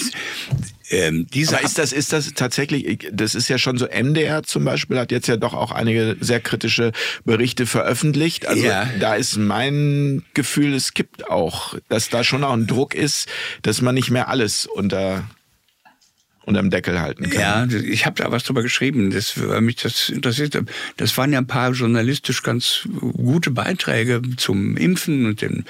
ähm, 0.90 1.26
dieser 1.28 1.62
ist 1.62 1.78
das 1.78 1.92
ist 1.92 2.12
das 2.12 2.34
tatsächlich 2.34 3.08
das 3.12 3.34
ist 3.34 3.48
ja 3.48 3.58
schon 3.58 3.78
so 3.78 3.86
MDR 3.86 4.42
zum 4.42 4.64
Beispiel 4.64 4.98
hat 4.98 5.12
jetzt 5.12 5.28
ja 5.28 5.36
doch 5.36 5.54
auch 5.54 5.70
einige 5.70 6.16
sehr 6.20 6.40
kritische 6.40 6.90
Berichte 7.24 7.66
veröffentlicht 7.66 8.46
also 8.46 8.64
ja. 8.64 8.88
da 8.98 9.14
ist 9.14 9.36
mein 9.36 10.24
Gefühl 10.34 10.74
es 10.74 10.94
gibt 10.94 11.28
auch 11.30 11.76
dass 11.88 12.08
da 12.08 12.24
schon 12.24 12.42
auch 12.42 12.52
ein 12.52 12.66
Druck 12.66 12.96
ist 12.96 13.28
dass 13.62 13.82
man 13.82 13.94
nicht 13.94 14.10
mehr 14.10 14.28
alles 14.28 14.66
unter 14.66 15.28
unterm 16.46 16.70
Deckel 16.70 17.00
halten 17.00 17.28
kann. 17.28 17.70
Ja, 17.70 17.78
ich 17.78 18.06
habe 18.06 18.22
da 18.22 18.30
was 18.30 18.44
drüber 18.44 18.62
geschrieben, 18.62 19.10
das, 19.10 19.34
weil 19.36 19.60
mich 19.60 19.76
das 19.76 20.08
interessiert. 20.08 20.56
Das 20.96 21.18
waren 21.18 21.32
ja 21.32 21.38
ein 21.38 21.46
paar 21.46 21.72
journalistisch 21.72 22.42
ganz 22.42 22.88
gute 23.00 23.50
Beiträge 23.50 24.22
zum 24.36 24.76
Impfen 24.76 25.26
und 25.26 25.42
den 25.42 25.64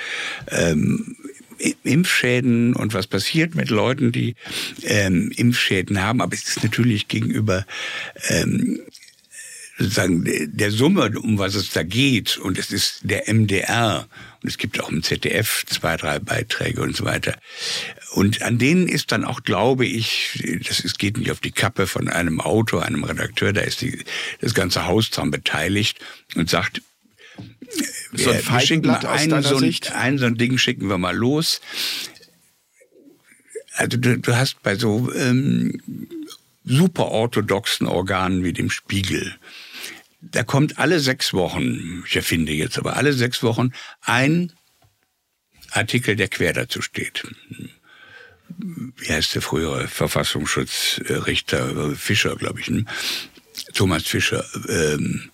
ähm, 0.48 1.16
Impfschäden 1.82 2.74
und 2.76 2.92
was 2.92 3.06
passiert 3.06 3.54
mit 3.54 3.70
Leuten, 3.70 4.12
die 4.12 4.34
ähm, 4.84 5.32
Impfschäden 5.34 6.02
haben. 6.02 6.20
Aber 6.20 6.34
es 6.34 6.46
ist 6.46 6.62
natürlich 6.62 7.08
gegenüber 7.08 7.64
ähm, 8.28 8.80
sozusagen 9.78 10.24
der 10.56 10.70
Summe, 10.70 11.18
um 11.18 11.38
was 11.38 11.54
es 11.54 11.70
da 11.70 11.82
geht, 11.82 12.38
und 12.38 12.58
es 12.58 12.70
ist 12.72 13.00
der 13.02 13.32
MDR, 13.32 14.08
und 14.42 14.48
es 14.48 14.56
gibt 14.56 14.80
auch 14.80 14.88
im 14.88 15.02
ZDF 15.02 15.64
zwei, 15.66 15.96
drei 15.96 16.18
Beiträge 16.18 16.80
und 16.80 16.96
so 16.96 17.04
weiter. 17.04 17.36
Und 18.12 18.40
an 18.42 18.58
denen 18.58 18.88
ist 18.88 19.12
dann 19.12 19.24
auch, 19.24 19.42
glaube 19.42 19.84
ich, 19.84 20.62
das 20.66 20.80
ist, 20.80 20.98
geht 20.98 21.18
nicht 21.18 21.30
auf 21.30 21.40
die 21.40 21.50
Kappe 21.50 21.86
von 21.86 22.08
einem 22.08 22.40
Autor, 22.40 22.84
einem 22.84 23.04
Redakteur, 23.04 23.52
da 23.52 23.60
ist 23.60 23.82
die, 23.82 24.04
das 24.40 24.54
ganze 24.54 24.86
Haus 24.86 25.10
dran 25.10 25.30
beteiligt 25.30 25.98
und 26.34 26.48
sagt, 26.48 26.80
so 28.12 28.30
ein 28.30 28.40
Feigenblatt 28.40 29.04
aus 29.04 29.20
ein, 29.20 29.42
so 29.42 29.58
ein, 29.58 29.74
ein, 29.92 30.18
so 30.18 30.24
ein 30.24 30.36
Ding 30.36 30.56
schicken 30.56 30.88
wir 30.88 30.96
mal 30.96 31.14
los. 31.14 31.60
Also 33.74 33.98
du, 33.98 34.18
du 34.18 34.36
hast 34.36 34.62
bei 34.62 34.76
so 34.76 35.12
ähm, 35.12 35.82
super 36.64 37.08
orthodoxen 37.08 37.86
Organen 37.86 38.42
wie 38.42 38.52
dem 38.52 38.70
Spiegel, 38.70 39.36
da 40.20 40.42
kommt 40.42 40.78
alle 40.78 41.00
sechs 41.00 41.32
Wochen, 41.32 42.04
ich 42.06 42.16
erfinde 42.16 42.52
jetzt 42.52 42.78
aber 42.78 42.96
alle 42.96 43.12
sechs 43.12 43.42
Wochen, 43.42 43.72
ein 44.00 44.52
Artikel, 45.70 46.16
der 46.16 46.28
quer 46.28 46.52
dazu 46.52 46.82
steht. 46.82 47.22
Wie 48.48 49.08
heißt 49.08 49.34
der 49.34 49.42
frühere 49.42 49.88
Verfassungsschutzrichter 49.88 51.94
Fischer, 51.96 52.36
glaube 52.36 52.60
ich, 52.60 52.70
ne? 52.70 52.84
Thomas 53.74 54.04
Fischer. 54.04 54.44
Ähm, 54.68 55.30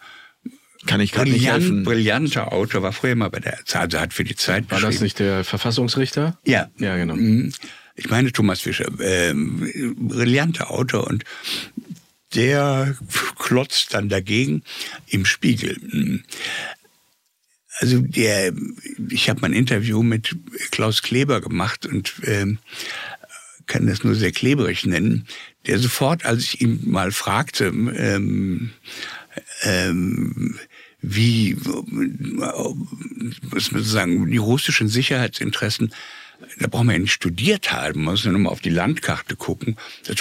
kann 0.86 1.00
ich 1.00 1.12
gerade 1.12 1.30
nicht 1.30 1.46
helfen. 1.46 1.84
Brillanter 1.84 2.52
Autor, 2.52 2.82
war 2.82 2.92
früher 2.92 3.14
mal 3.14 3.28
bei 3.28 3.38
der 3.38 3.58
also 3.74 4.00
hat 4.00 4.12
für 4.12 4.24
die 4.24 4.34
Zeit 4.34 4.70
War 4.70 4.80
das 4.80 5.00
nicht 5.00 5.18
der 5.18 5.44
Verfassungsrichter? 5.44 6.38
Ja. 6.44 6.70
Ja, 6.78 6.96
genau. 6.96 7.14
Mhm. 7.14 7.52
Ich 7.94 8.10
meine 8.10 8.32
Thomas 8.32 8.60
Fischer, 8.60 8.86
ähm, 9.00 9.70
brillanter 9.96 10.70
Autor 10.70 11.06
und 11.06 11.24
der 12.34 12.96
klotzt 13.38 13.94
dann 13.94 14.08
dagegen 14.08 14.62
im 15.06 15.24
Spiegel. 15.24 16.22
Also 17.78 18.00
der, 18.00 18.52
ich 19.10 19.28
habe 19.28 19.40
mal 19.40 19.48
ein 19.48 19.54
Interview 19.54 20.02
mit 20.02 20.36
Klaus 20.70 21.02
Kleber 21.02 21.40
gemacht 21.40 21.86
und 21.86 22.14
ähm, 22.24 22.58
kann 23.66 23.86
das 23.86 24.04
nur 24.04 24.14
sehr 24.14 24.32
klebrig 24.32 24.84
nennen, 24.86 25.26
der 25.66 25.78
sofort, 25.78 26.24
als 26.24 26.44
ich 26.44 26.60
ihn 26.60 26.80
mal 26.84 27.12
fragte, 27.12 27.66
ähm, 27.66 28.72
ähm, 29.62 30.58
wie, 31.00 31.56
was 33.50 33.72
man 33.72 33.82
sagen, 33.82 34.30
die 34.30 34.36
russischen 34.36 34.88
Sicherheitsinteressen, 34.88 35.92
da 36.58 36.66
brauchen 36.68 36.88
wir 36.88 36.94
ja 36.94 36.98
nicht 36.98 37.12
studiert 37.12 37.72
haben, 37.72 38.04
man 38.04 38.14
muss 38.14 38.24
nur 38.24 38.38
mal 38.38 38.50
auf 38.50 38.60
die 38.60 38.70
Landkarte 38.70 39.36
gucken. 39.36 39.76
Das 40.04 40.16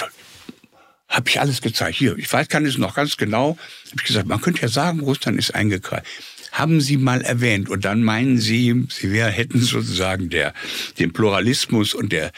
habe 1.12 1.28
ich 1.28 1.40
alles 1.40 1.60
gezeigt. 1.60 1.96
Hier, 1.98 2.16
ich 2.16 2.32
weiß, 2.32 2.48
kann 2.48 2.64
es 2.64 2.78
noch 2.78 2.94
ganz 2.94 3.16
genau. 3.16 3.58
Habe 3.86 3.96
ich 3.96 4.04
gesagt, 4.04 4.26
man 4.26 4.40
könnte 4.40 4.62
ja 4.62 4.68
sagen, 4.68 5.00
Russland 5.00 5.38
ist 5.38 5.54
eingekreist. 5.54 6.06
Haben 6.52 6.80
Sie 6.80 6.96
mal 6.96 7.20
erwähnt 7.20 7.68
und 7.68 7.84
dann 7.84 8.02
meinen 8.02 8.38
Sie, 8.38 8.86
Sie 8.88 9.22
hätten 9.22 9.60
sozusagen 9.60 10.30
der, 10.30 10.54
den 10.98 11.12
Pluralismus 11.12 11.94
und 11.94 12.12
der, 12.12 12.32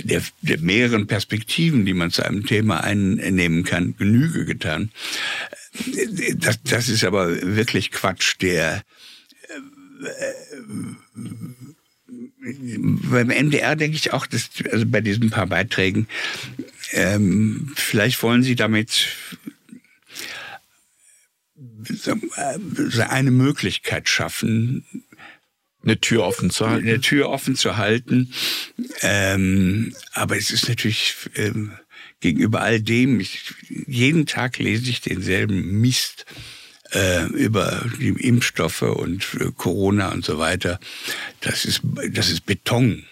der, 0.00 0.22
der 0.42 0.58
mehreren 0.58 1.06
Perspektiven, 1.06 1.86
die 1.86 1.94
man 1.94 2.10
zu 2.10 2.24
einem 2.24 2.44
Thema 2.44 2.82
einnehmen 2.82 3.64
kann, 3.64 3.96
Genüge 3.96 4.44
getan. 4.44 4.90
Das, 6.36 6.60
das 6.64 6.88
ist 6.88 7.04
aber 7.04 7.40
wirklich 7.56 7.92
Quatsch. 7.92 8.34
Der 8.40 8.82
äh, 10.04 10.32
beim 12.44 13.28
MDR 13.28 13.76
denke 13.76 13.96
ich 13.96 14.12
auch, 14.12 14.26
dass 14.26 14.50
also 14.70 14.84
bei 14.86 15.00
diesen 15.00 15.30
paar 15.30 15.46
Beiträgen 15.46 16.08
ähm, 16.92 17.72
vielleicht 17.76 18.22
wollen 18.22 18.42
Sie 18.42 18.54
damit 18.54 19.08
eine 23.08 23.30
Möglichkeit 23.30 24.08
schaffen, 24.08 24.84
eine 25.82 26.00
Tür 26.00 26.24
offen 26.24 26.50
zu 26.50 26.68
halten. 26.68 26.88
Eine 26.88 27.00
Tür 27.00 27.28
offen 27.28 27.56
zu 27.56 27.76
halten. 27.76 28.32
Ähm, 29.00 29.94
aber 30.12 30.36
es 30.36 30.50
ist 30.50 30.68
natürlich 30.68 31.14
ähm, 31.34 31.72
gegenüber 32.20 32.62
all 32.62 32.80
dem, 32.80 33.20
ich, 33.20 33.52
jeden 33.68 34.26
Tag 34.26 34.58
lese 34.58 34.88
ich 34.90 35.00
denselben 35.00 35.80
Mist 35.80 36.24
äh, 36.92 37.26
über 37.26 37.84
die 37.98 38.08
Impfstoffe 38.08 38.82
und 38.82 39.26
äh, 39.40 39.50
Corona 39.56 40.12
und 40.12 40.24
so 40.24 40.38
weiter. 40.38 40.78
Das 41.40 41.64
ist, 41.64 41.80
das 42.10 42.30
ist 42.30 42.46
Beton. 42.46 43.04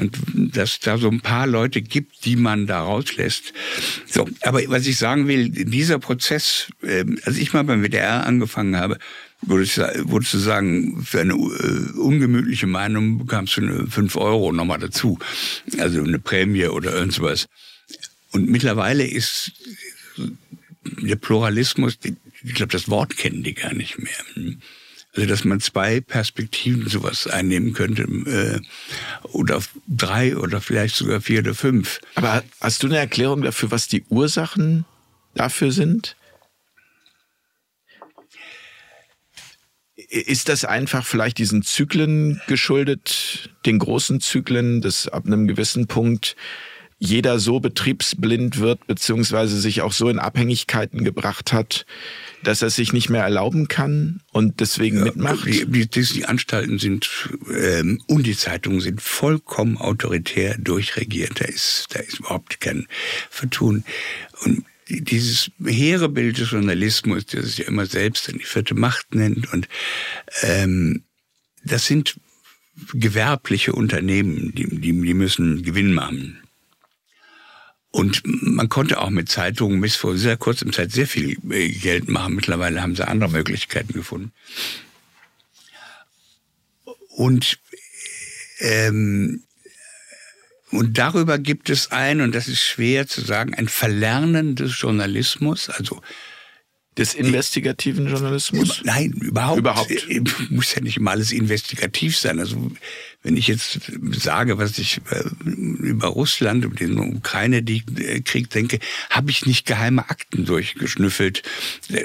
Und 0.00 0.18
dass 0.34 0.80
da 0.80 0.96
so 0.96 1.08
ein 1.10 1.20
paar 1.20 1.46
Leute 1.46 1.82
gibt, 1.82 2.24
die 2.24 2.36
man 2.36 2.66
da 2.66 2.82
rauslässt. 2.82 3.52
So, 4.06 4.26
aber 4.42 4.62
was 4.68 4.86
ich 4.86 4.96
sagen 4.96 5.28
will, 5.28 5.50
dieser 5.50 5.98
Prozess, 5.98 6.68
äh, 6.82 7.04
als 7.24 7.36
ich 7.36 7.52
mal 7.52 7.64
beim 7.64 7.82
WDR 7.82 8.26
angefangen 8.26 8.76
habe, 8.76 8.98
würdest 9.42 9.78
du 9.78 10.38
sagen, 10.38 11.02
für 11.02 11.20
eine 11.20 11.34
äh, 11.34 11.98
ungemütliche 11.98 12.66
Meinung 12.66 13.18
bekamst 13.18 13.58
du 13.58 13.62
eine 13.62 13.86
5 13.86 14.16
Euro 14.16 14.52
nochmal 14.52 14.78
dazu. 14.78 15.18
Also 15.78 16.02
eine 16.02 16.18
Prämie 16.18 16.66
oder 16.66 16.94
irgendwas. 16.94 17.46
Und 18.32 18.48
mittlerweile 18.48 19.06
ist 19.06 19.52
der 20.84 21.16
Pluralismus, 21.16 21.98
ich 22.42 22.54
glaube, 22.54 22.72
das 22.72 22.88
Wort 22.88 23.16
kennen 23.16 23.42
die 23.42 23.54
gar 23.54 23.74
nicht 23.74 23.98
mehr. 23.98 24.56
Also 25.16 25.26
dass 25.26 25.44
man 25.44 25.60
zwei 25.60 26.00
Perspektiven 26.00 26.88
sowas 26.88 27.26
einnehmen 27.26 27.72
könnte 27.72 28.02
äh, 28.02 28.60
oder 29.28 29.60
drei 29.88 30.36
oder 30.36 30.60
vielleicht 30.60 30.94
sogar 30.94 31.20
vier 31.20 31.40
oder 31.40 31.54
fünf. 31.54 32.00
Aber 32.14 32.44
hast 32.60 32.82
du 32.82 32.86
eine 32.86 32.98
Erklärung 32.98 33.42
dafür, 33.42 33.72
was 33.72 33.88
die 33.88 34.04
Ursachen 34.08 34.84
dafür 35.34 35.72
sind? 35.72 36.16
Ist 39.96 40.48
das 40.48 40.64
einfach 40.64 41.04
vielleicht 41.06 41.38
diesen 41.38 41.62
Zyklen 41.62 42.40
geschuldet, 42.46 43.50
den 43.66 43.78
großen 43.78 44.20
Zyklen, 44.20 44.80
dass 44.80 45.08
ab 45.08 45.26
einem 45.26 45.46
gewissen 45.46 45.86
Punkt 45.86 46.36
jeder 46.98 47.38
so 47.38 47.60
betriebsblind 47.60 48.60
wird, 48.60 48.86
beziehungsweise 48.86 49.58
sich 49.58 49.82
auch 49.82 49.92
so 49.92 50.08
in 50.08 50.18
Abhängigkeiten 50.18 51.02
gebracht 51.02 51.52
hat, 51.52 51.86
dass 52.42 52.62
er 52.62 52.70
sich 52.70 52.92
nicht 52.92 53.10
mehr 53.10 53.22
erlauben 53.22 53.68
kann 53.68 54.22
und 54.32 54.60
deswegen 54.60 54.98
ja, 54.98 55.04
mitmacht? 55.04 55.46
Die, 55.46 55.66
die, 55.66 55.86
die, 55.86 56.24
Anstalten 56.24 56.78
sind 56.78 57.30
ähm, 57.54 58.00
und 58.06 58.26
die 58.26 58.36
Zeitungen 58.36 58.80
sind 58.80 59.02
vollkommen 59.02 59.76
autoritär 59.76 60.56
durchregiert. 60.58 61.40
Da 61.40 61.44
ist, 61.46 61.88
da 61.90 62.00
ist 62.00 62.20
überhaupt 62.20 62.60
kein 62.60 62.86
Vertun. 63.30 63.84
Und 64.44 64.64
dieses 64.88 65.50
hehre 65.64 66.08
Bild 66.08 66.38
des 66.38 66.50
Journalismus, 66.50 67.26
der 67.26 67.42
sich 67.42 67.58
ja 67.58 67.66
immer 67.66 67.86
selbst 67.86 68.28
in 68.28 68.38
die 68.38 68.44
vierte 68.44 68.74
Macht 68.74 69.14
nennt 69.14 69.52
und 69.52 69.68
ähm, 70.42 71.04
das 71.64 71.86
sind 71.86 72.16
gewerbliche 72.94 73.72
Unternehmen, 73.72 74.52
die, 74.54 74.66
die, 74.66 74.92
die 74.92 75.14
müssen 75.14 75.62
Gewinn 75.62 75.92
machen. 75.92 76.39
Und 77.92 78.22
man 78.24 78.68
konnte 78.68 79.00
auch 79.00 79.10
mit 79.10 79.28
Zeitungen 79.28 79.80
bis 79.80 79.96
vor 79.96 80.16
sehr 80.16 80.36
kurzem 80.36 80.72
Zeit 80.72 80.92
sehr 80.92 81.08
viel 81.08 81.38
äh, 81.50 81.68
Geld 81.70 82.08
machen. 82.08 82.34
Mittlerweile 82.34 82.82
haben 82.82 82.94
sie 82.94 83.06
andere 83.06 83.30
Möglichkeiten 83.30 83.92
gefunden. 83.92 84.32
Und 87.08 87.58
ähm, 88.60 89.42
und 90.70 90.98
darüber 90.98 91.38
gibt 91.38 91.68
es 91.68 91.90
ein, 91.90 92.20
und 92.20 92.32
das 92.32 92.46
ist 92.46 92.62
schwer 92.62 93.08
zu 93.08 93.22
sagen, 93.22 93.54
ein 93.54 93.66
Verlernen 93.66 94.54
des 94.54 94.80
Journalismus, 94.80 95.68
also 95.68 96.00
des 96.96 97.14
investigativen 97.14 98.08
Journalismus? 98.08 98.82
Nein, 98.84 99.12
überhaupt. 99.12 99.58
Überhaupt. 99.58 99.90
Äh, 99.90 100.22
muss 100.50 100.74
ja 100.74 100.80
nicht 100.80 100.96
immer 100.96 101.12
alles 101.12 101.32
investigativ 101.32 102.16
sein. 102.16 102.38
Also 102.38 102.70
wenn 103.22 103.36
ich 103.36 103.48
jetzt 103.48 103.80
sage, 104.12 104.56
was 104.56 104.78
ich 104.78 105.00
äh, 105.10 105.24
über 105.44 106.08
Russland, 106.08 106.64
über 106.64 106.74
den 106.74 106.98
Ukraine-Krieg 106.98 108.48
denke, 108.48 108.78
habe 109.10 109.30
ich 109.30 109.44
nicht 109.44 109.66
geheime 109.66 110.08
Akten 110.08 110.46
durchgeschnüffelt. 110.46 111.42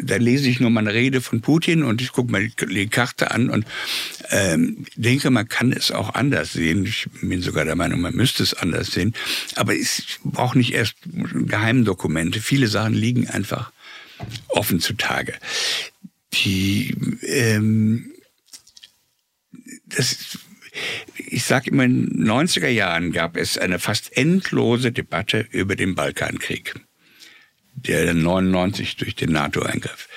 Da 0.04 0.18
lese 0.18 0.50
ich 0.50 0.60
nur 0.60 0.72
mal 0.72 0.82
eine 0.82 0.94
Rede 0.94 1.22
von 1.22 1.40
Putin 1.40 1.84
und 1.84 2.02
ich 2.02 2.12
gucke 2.12 2.32
mir 2.32 2.50
die 2.50 2.88
Karte 2.88 3.32
an 3.32 3.50
und 3.50 3.66
ähm, 4.30 4.86
denke, 4.96 5.30
man 5.30 5.48
kann 5.48 5.72
es 5.72 5.92
auch 5.92 6.14
anders 6.16 6.52
sehen. 6.52 6.86
Ich 6.86 7.08
bin 7.22 7.42
sogar 7.42 7.64
der 7.64 7.78
Meinung, 7.78 8.02
man 8.02 8.16
müsste 8.16 8.44
es 8.44 8.54
anders 8.54 8.88
sehen. 8.88 9.14
Aber 9.56 9.74
ich 9.74 10.20
brauche 10.24 10.58
nicht 10.58 10.74
erst 10.74 10.96
Geheimdokumente. 11.06 12.42
Viele 12.42 12.68
Sachen 12.68 12.94
liegen 12.94 13.30
einfach 13.30 13.72
offen 14.50 14.82
zutage. 14.82 15.34
Die 16.34 16.94
ähm, 17.22 18.12
das 19.86 20.40
ich 21.18 21.44
sage 21.44 21.72
immer, 21.72 21.84
in 21.84 22.08
den 22.08 22.28
90er 22.28 22.68
Jahren 22.68 23.12
gab 23.12 23.38
es 23.38 23.58
eine 23.58 23.80
fast 23.80 24.16
endlose 24.16 24.92
Debatte 24.92 25.48
über 25.52 25.76
den 25.76 25.96
Balkankrieg, 25.96 26.76
der 27.76 28.14
99 28.14 28.98
durch 28.98 29.16
den 29.16 29.32
NATO-Eingriff. 29.32 30.08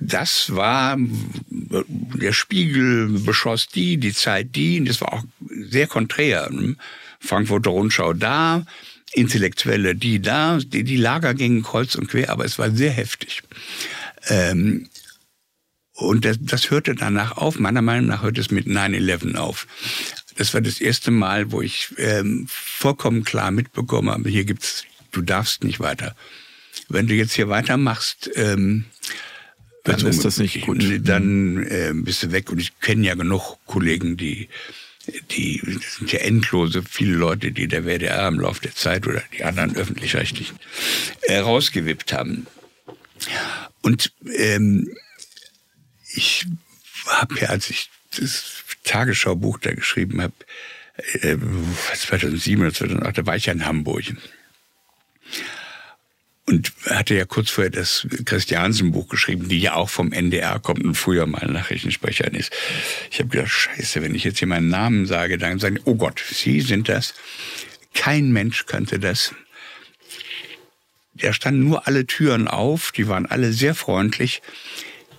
Das 0.00 0.54
war, 0.54 0.96
der 0.98 2.32
Spiegel 2.32 3.08
beschoss 3.08 3.68
die, 3.68 3.96
die 3.96 4.12
Zeit 4.12 4.54
die, 4.54 4.78
und 4.78 4.88
das 4.88 5.00
war 5.00 5.12
auch 5.12 5.24
sehr 5.50 5.86
konträr. 5.86 6.48
Frankfurter 7.20 7.70
Rundschau 7.70 8.12
da, 8.12 8.64
Intellektuelle 9.12 9.96
die 9.96 10.20
da, 10.20 10.58
die, 10.58 10.84
die 10.84 10.96
Lager 10.96 11.34
gingen 11.34 11.62
kreuz 11.62 11.94
und 11.96 12.08
quer, 12.08 12.30
aber 12.30 12.44
es 12.44 12.58
war 12.58 12.70
sehr 12.70 12.92
heftig. 12.92 13.42
Ähm, 14.28 14.88
und 15.98 16.24
das, 16.24 16.38
das 16.40 16.70
hörte 16.70 16.94
danach 16.94 17.36
auf. 17.36 17.58
Meiner 17.58 17.82
Meinung 17.82 18.06
nach 18.06 18.22
hörte 18.22 18.40
es 18.40 18.52
mit 18.52 18.66
9-11 18.66 19.34
auf. 19.34 19.66
Das 20.36 20.54
war 20.54 20.60
das 20.60 20.80
erste 20.80 21.10
Mal, 21.10 21.50
wo 21.50 21.60
ich 21.60 21.88
ähm, 21.98 22.46
vollkommen 22.48 23.24
klar 23.24 23.50
mitbekommen 23.50 24.08
habe, 24.08 24.28
hier 24.30 24.44
gibt's, 24.44 24.84
du 25.10 25.22
darfst 25.22 25.64
nicht 25.64 25.80
weiter. 25.80 26.14
Wenn 26.88 27.08
du 27.08 27.14
jetzt 27.14 27.32
hier 27.32 27.48
weitermachst, 27.48 28.30
ähm, 28.36 28.84
dann 29.82 30.06
ist 30.06 30.24
das 30.24 30.38
nicht 30.38 30.60
gut. 30.60 30.84
Dann 31.02 31.64
äh, 31.64 31.92
bist 31.94 32.22
du 32.22 32.30
weg. 32.30 32.50
Und 32.50 32.60
ich 32.60 32.78
kenne 32.78 33.04
ja 33.04 33.14
genug 33.14 33.56
Kollegen, 33.66 34.16
die, 34.16 34.48
die 35.32 35.60
das 35.64 35.96
sind 35.96 36.12
ja 36.12 36.20
endlose 36.20 36.84
viele 36.88 37.16
Leute, 37.16 37.50
die 37.50 37.66
der 37.66 37.84
WDR 37.84 38.28
im 38.28 38.38
Laufe 38.38 38.60
der 38.62 38.74
Zeit 38.74 39.06
oder 39.08 39.22
die 39.36 39.42
anderen 39.42 39.74
öffentlich-rechtlichen 39.74 40.56
äh, 41.22 41.38
rausgewippt 41.38 42.12
haben. 42.12 42.46
Und 43.82 44.12
ähm, 44.36 44.94
ich 46.18 46.46
habe 47.06 47.38
ja, 47.38 47.48
als 47.48 47.70
ich 47.70 47.90
das 48.16 48.64
Tagesschaubuch 48.82 49.58
da 49.58 49.72
geschrieben 49.72 50.20
habe, 50.20 50.34
äh, 51.20 51.36
2007 51.94 52.60
oder 52.60 52.74
2008, 52.74 53.18
da 53.18 53.26
war 53.26 53.36
ich 53.36 53.46
ja 53.46 53.52
in 53.52 53.64
Hamburg. 53.64 54.04
Und 56.46 56.72
hatte 56.86 57.14
ja 57.14 57.24
kurz 57.24 57.50
vorher 57.50 57.70
das 57.70 58.06
Christiansen-Buch 58.24 59.08
geschrieben, 59.08 59.48
die 59.48 59.60
ja 59.60 59.74
auch 59.74 59.90
vom 59.90 60.12
NDR 60.12 60.58
kommt 60.58 60.82
und 60.82 60.94
früher 60.94 61.26
mal 61.26 61.46
Nachrichtensprecher 61.46 62.32
ist. 62.32 62.52
Ich 63.10 63.18
habe 63.20 63.28
gedacht, 63.28 63.50
scheiße, 63.50 64.02
wenn 64.02 64.14
ich 64.14 64.24
jetzt 64.24 64.38
hier 64.38 64.48
meinen 64.48 64.70
Namen 64.70 65.06
sage, 65.06 65.38
dann 65.38 65.58
sagen, 65.58 65.78
oh 65.84 65.94
Gott, 65.94 66.20
Sie 66.26 66.62
sind 66.62 66.88
das. 66.88 67.14
Kein 67.94 68.32
Mensch 68.32 68.66
kannte 68.66 68.98
das. 68.98 69.34
Da 71.14 71.32
standen 71.32 71.64
nur 71.64 71.86
alle 71.86 72.06
Türen 72.06 72.48
auf, 72.48 72.92
die 72.92 73.08
waren 73.08 73.26
alle 73.26 73.52
sehr 73.52 73.74
freundlich 73.74 74.40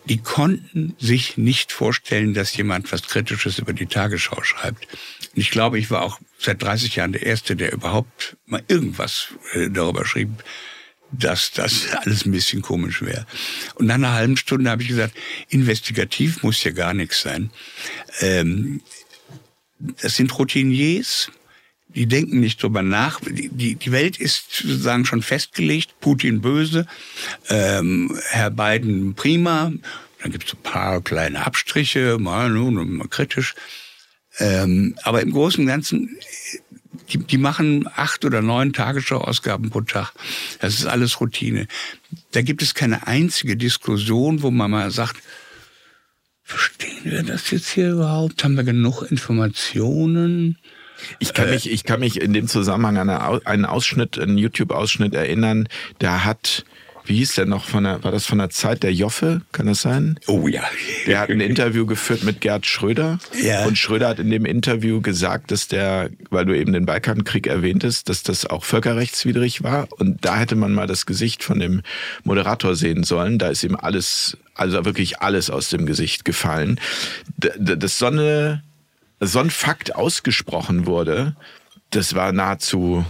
die 0.09 0.17
konnten 0.17 0.95
sich 0.99 1.37
nicht 1.37 1.71
vorstellen, 1.71 2.33
dass 2.33 2.57
jemand 2.57 2.91
was 2.91 3.03
Kritisches 3.03 3.59
über 3.59 3.73
die 3.73 3.85
Tagesschau 3.85 4.41
schreibt. 4.43 4.85
Und 4.85 5.37
ich 5.37 5.51
glaube, 5.51 5.77
ich 5.77 5.91
war 5.91 6.01
auch 6.01 6.19
seit 6.39 6.61
30 6.61 6.95
Jahren 6.95 7.13
der 7.13 7.23
Erste, 7.23 7.55
der 7.55 7.71
überhaupt 7.71 8.35
mal 8.47 8.63
irgendwas 8.67 9.27
äh, 9.53 9.69
darüber 9.69 10.05
schrieb, 10.05 10.29
dass 11.11 11.51
das 11.51 11.93
alles 12.03 12.25
ein 12.25 12.31
bisschen 12.31 12.63
komisch 12.63 13.03
wäre. 13.03 13.27
Und 13.75 13.85
nach 13.85 13.95
einer 13.95 14.13
halben 14.13 14.35
Stunde 14.35 14.71
habe 14.71 14.81
ich 14.81 14.87
gesagt, 14.87 15.15
investigativ 15.49 16.41
muss 16.41 16.63
ja 16.63 16.71
gar 16.71 16.95
nichts 16.95 17.21
sein. 17.21 17.51
Ähm, 18.19 18.81
das 20.01 20.15
sind 20.15 20.37
Routiniers, 20.37 21.31
die 21.89 22.05
denken 22.05 22.39
nicht 22.39 22.61
drüber 22.61 22.83
nach. 22.83 23.19
Die, 23.21 23.75
die 23.75 23.91
Welt 23.91 24.17
ist 24.17 24.51
sozusagen 24.51 25.05
schon 25.05 25.21
festgelegt. 25.21 25.99
Putin 25.99 26.41
böse, 26.41 26.85
ähm, 27.49 28.19
Herr 28.29 28.51
Biden 28.51 29.15
prima. 29.15 29.71
Dann 30.21 30.31
gibt 30.31 30.47
es 30.47 30.53
ein 30.53 30.61
paar 30.63 31.01
kleine 31.01 31.45
Abstriche, 31.45 32.17
mal 32.19 32.49
nun, 32.49 32.97
mal 32.97 33.07
kritisch. 33.07 33.55
Ähm, 34.37 34.95
aber 35.03 35.21
im 35.21 35.31
Großen 35.31 35.61
und 35.61 35.67
Ganzen, 35.67 36.17
die, 37.11 37.17
die 37.17 37.37
machen 37.37 37.89
acht 37.95 38.23
oder 38.23 38.41
neun 38.41 38.73
Tagesschau-Ausgaben 38.73 39.69
pro 39.69 39.81
Tag. 39.81 40.13
Das 40.59 40.75
ist 40.75 40.85
alles 40.85 41.19
Routine. 41.19 41.67
Da 42.31 42.41
gibt 42.41 42.61
es 42.61 42.75
keine 42.75 43.07
einzige 43.07 43.57
Diskussion, 43.57 44.43
wo 44.43 44.51
man 44.51 44.69
mal 44.69 44.91
sagt, 44.91 45.17
verstehen 46.43 47.03
wir 47.03 47.23
das 47.23 47.49
jetzt 47.51 47.69
hier 47.69 47.93
überhaupt? 47.93 48.43
Haben 48.43 48.55
wir 48.55 48.63
genug 48.63 49.03
Informationen? 49.03 50.57
Ich 51.19 51.33
kann 51.33 51.49
mich, 51.49 51.69
ich 51.69 51.83
kann 51.83 51.99
mich 51.99 52.21
in 52.21 52.33
dem 52.33 52.47
Zusammenhang 52.47 52.97
an 52.97 53.09
einen 53.45 53.65
Ausschnitt, 53.65 54.19
einen 54.19 54.37
YouTube-Ausschnitt 54.37 55.13
erinnern. 55.13 55.67
Da 55.99 56.23
hat, 56.23 56.65
wie 57.05 57.17
hieß 57.17 57.35
der 57.35 57.45
noch 57.45 57.65
von 57.65 57.83
der, 57.83 58.03
war 58.03 58.11
das 58.11 58.25
von 58.25 58.37
der 58.37 58.49
Zeit 58.49 58.83
der 58.83 58.93
Joffe? 58.93 59.41
Kann 59.51 59.65
das 59.65 59.81
sein? 59.81 60.19
Oh 60.27 60.47
ja. 60.47 60.63
Der 61.07 61.19
hat 61.19 61.29
ein 61.29 61.41
Interview 61.41 61.85
geführt 61.85 62.23
mit 62.23 62.41
Gerd 62.41 62.65
Schröder. 62.65 63.19
Ja. 63.41 63.65
Und 63.65 63.77
Schröder 63.77 64.09
hat 64.09 64.19
in 64.19 64.29
dem 64.29 64.45
Interview 64.45 65.01
gesagt, 65.01 65.51
dass 65.51 65.67
der, 65.67 66.09
weil 66.29 66.45
du 66.45 66.55
eben 66.55 66.73
den 66.73 66.85
Balkankrieg 66.85 67.47
erwähntest, 67.47 68.09
dass 68.09 68.23
das 68.23 68.45
auch 68.45 68.63
völkerrechtswidrig 68.63 69.63
war. 69.63 69.87
Und 69.97 70.23
da 70.23 70.37
hätte 70.37 70.55
man 70.55 70.73
mal 70.73 70.87
das 70.87 71.05
Gesicht 71.05 71.43
von 71.43 71.59
dem 71.59 71.81
Moderator 72.23 72.75
sehen 72.75 73.03
sollen. 73.03 73.39
Da 73.39 73.49
ist 73.49 73.63
ihm 73.63 73.75
alles, 73.75 74.37
also 74.53 74.85
wirklich 74.85 75.21
alles 75.21 75.49
aus 75.49 75.69
dem 75.69 75.85
Gesicht 75.85 76.25
gefallen. 76.25 76.79
Das 77.37 77.97
so 77.97 78.05
eine, 78.05 78.63
so 79.19 79.39
ein 79.39 79.49
Fakt 79.49 79.95
ausgesprochen 79.95 80.85
wurde, 80.85 81.35
das 81.91 82.15
war 82.15 82.31
nahezu 82.31 83.05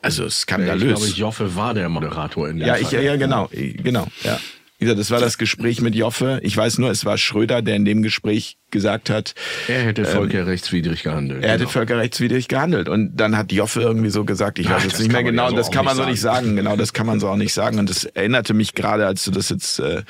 also 0.00 0.28
skandalös. 0.28 1.04
Ich 1.06 1.16
glaube, 1.16 1.20
Joffe 1.20 1.56
war 1.56 1.74
der 1.74 1.88
Moderator 1.88 2.48
in 2.48 2.58
der 2.58 2.68
Ja, 2.68 2.76
ich, 2.76 2.90
ja, 2.92 3.16
genau, 3.16 3.48
genau, 3.52 4.06
ja. 4.22 4.38
Wie 4.78 4.84
gesagt, 4.84 5.00
das 5.00 5.10
war 5.10 5.18
das 5.18 5.38
Gespräch 5.38 5.80
mit 5.80 5.96
Joffe. 5.96 6.38
Ich 6.44 6.56
weiß 6.56 6.78
nur, 6.78 6.88
es 6.88 7.04
war 7.04 7.18
Schröder, 7.18 7.62
der 7.62 7.74
in 7.74 7.84
dem 7.84 8.04
Gespräch 8.04 8.58
gesagt 8.70 9.10
hat, 9.10 9.34
er 9.66 9.82
hätte 9.82 10.02
ähm, 10.02 10.06
völkerrechtswidrig 10.06 11.02
gehandelt. 11.02 11.42
Er 11.42 11.50
hätte 11.50 11.64
genau. 11.64 11.70
völkerrechtswidrig 11.70 12.46
gehandelt. 12.46 12.88
Und 12.88 13.16
dann 13.16 13.36
hat 13.36 13.50
Joffe 13.50 13.80
irgendwie 13.80 14.10
so 14.10 14.24
gesagt, 14.24 14.60
ich 14.60 14.70
weiß 14.70 14.84
jetzt 14.84 15.00
nicht 15.00 15.10
mehr 15.10 15.24
genau, 15.24 15.50
so 15.50 15.56
das 15.56 15.72
kann 15.72 15.84
man 15.84 15.96
so 15.96 16.04
nicht 16.04 16.20
sagen. 16.20 16.54
Genau, 16.54 16.76
das 16.76 16.92
kann 16.92 17.06
man 17.06 17.18
so 17.18 17.28
auch 17.28 17.36
nicht 17.36 17.52
sagen. 17.52 17.80
Und 17.80 17.90
das 17.90 18.04
erinnerte 18.04 18.54
mich 18.54 18.74
gerade, 18.74 19.04
als 19.04 19.24
du 19.24 19.32
das 19.32 19.48
jetzt 19.48 19.80
äh, 19.80 20.04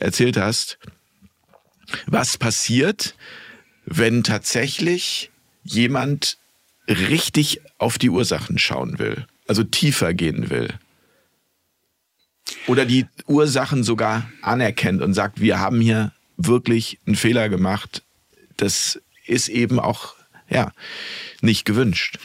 erzählt 0.00 0.36
hast. 0.36 0.78
Was 2.06 2.38
passiert, 2.38 3.14
wenn 3.90 4.22
tatsächlich 4.22 5.30
jemand 5.64 6.38
richtig 6.88 7.60
auf 7.78 7.98
die 7.98 8.10
Ursachen 8.10 8.58
schauen 8.58 8.98
will, 8.98 9.26
also 9.46 9.64
tiefer 9.64 10.14
gehen 10.14 10.50
will. 10.50 10.68
Oder 12.66 12.86
die 12.86 13.06
Ursachen 13.26 13.84
sogar 13.84 14.30
anerkennt 14.42 15.02
und 15.02 15.14
sagt, 15.14 15.40
wir 15.40 15.58
haben 15.58 15.80
hier 15.80 16.12
wirklich 16.36 16.98
einen 17.06 17.16
Fehler 17.16 17.48
gemacht. 17.48 18.02
Das 18.56 19.00
ist 19.26 19.48
eben 19.48 19.78
auch 19.78 20.14
ja, 20.48 20.72
nicht 21.42 21.64
gewünscht. 21.64 22.18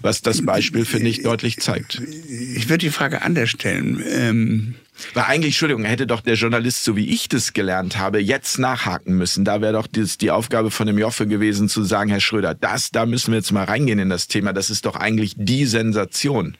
Was 0.00 0.22
das 0.22 0.44
Beispiel, 0.44 0.84
finde 0.84 1.08
ich, 1.08 1.22
deutlich 1.22 1.58
zeigt. 1.60 2.00
Ich 2.28 2.68
würde 2.68 2.78
die 2.78 2.90
Frage 2.90 3.22
anders 3.22 3.50
stellen. 3.50 4.02
Ähm 4.08 4.74
weil 5.14 5.24
eigentlich, 5.24 5.54
Entschuldigung, 5.54 5.84
hätte 5.84 6.06
doch 6.06 6.20
der 6.20 6.34
Journalist, 6.34 6.84
so 6.84 6.96
wie 6.96 7.08
ich 7.08 7.28
das 7.28 7.52
gelernt 7.52 7.96
habe, 7.96 8.20
jetzt 8.20 8.58
nachhaken 8.58 9.16
müssen. 9.16 9.44
Da 9.44 9.60
wäre 9.60 9.72
doch 9.72 9.86
die 9.86 10.30
Aufgabe 10.30 10.70
von 10.70 10.86
dem 10.86 10.98
Joffe 10.98 11.26
gewesen, 11.26 11.68
zu 11.68 11.84
sagen, 11.84 12.10
Herr 12.10 12.20
Schröder, 12.20 12.54
das, 12.54 12.90
da 12.90 13.06
müssen 13.06 13.32
wir 13.32 13.38
jetzt 13.38 13.52
mal 13.52 13.64
reingehen 13.64 13.98
in 13.98 14.08
das 14.08 14.28
Thema. 14.28 14.52
Das 14.52 14.70
ist 14.70 14.86
doch 14.86 14.96
eigentlich 14.96 15.34
die 15.36 15.66
Sensation. 15.66 16.56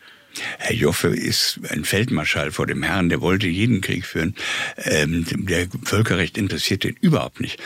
Herr 0.58 0.74
Joffe 0.74 1.08
ist 1.08 1.60
ein 1.68 1.84
Feldmarschall 1.84 2.50
vor 2.50 2.66
dem 2.66 2.82
Herrn, 2.82 3.08
der 3.08 3.20
wollte 3.20 3.46
jeden 3.46 3.80
Krieg 3.80 4.04
führen. 4.04 4.34
Ähm, 4.76 5.24
der 5.30 5.68
Völkerrecht 5.84 6.36
interessiert 6.36 6.84
ihn 6.84 6.96
überhaupt 7.00 7.40
nicht. 7.40 7.60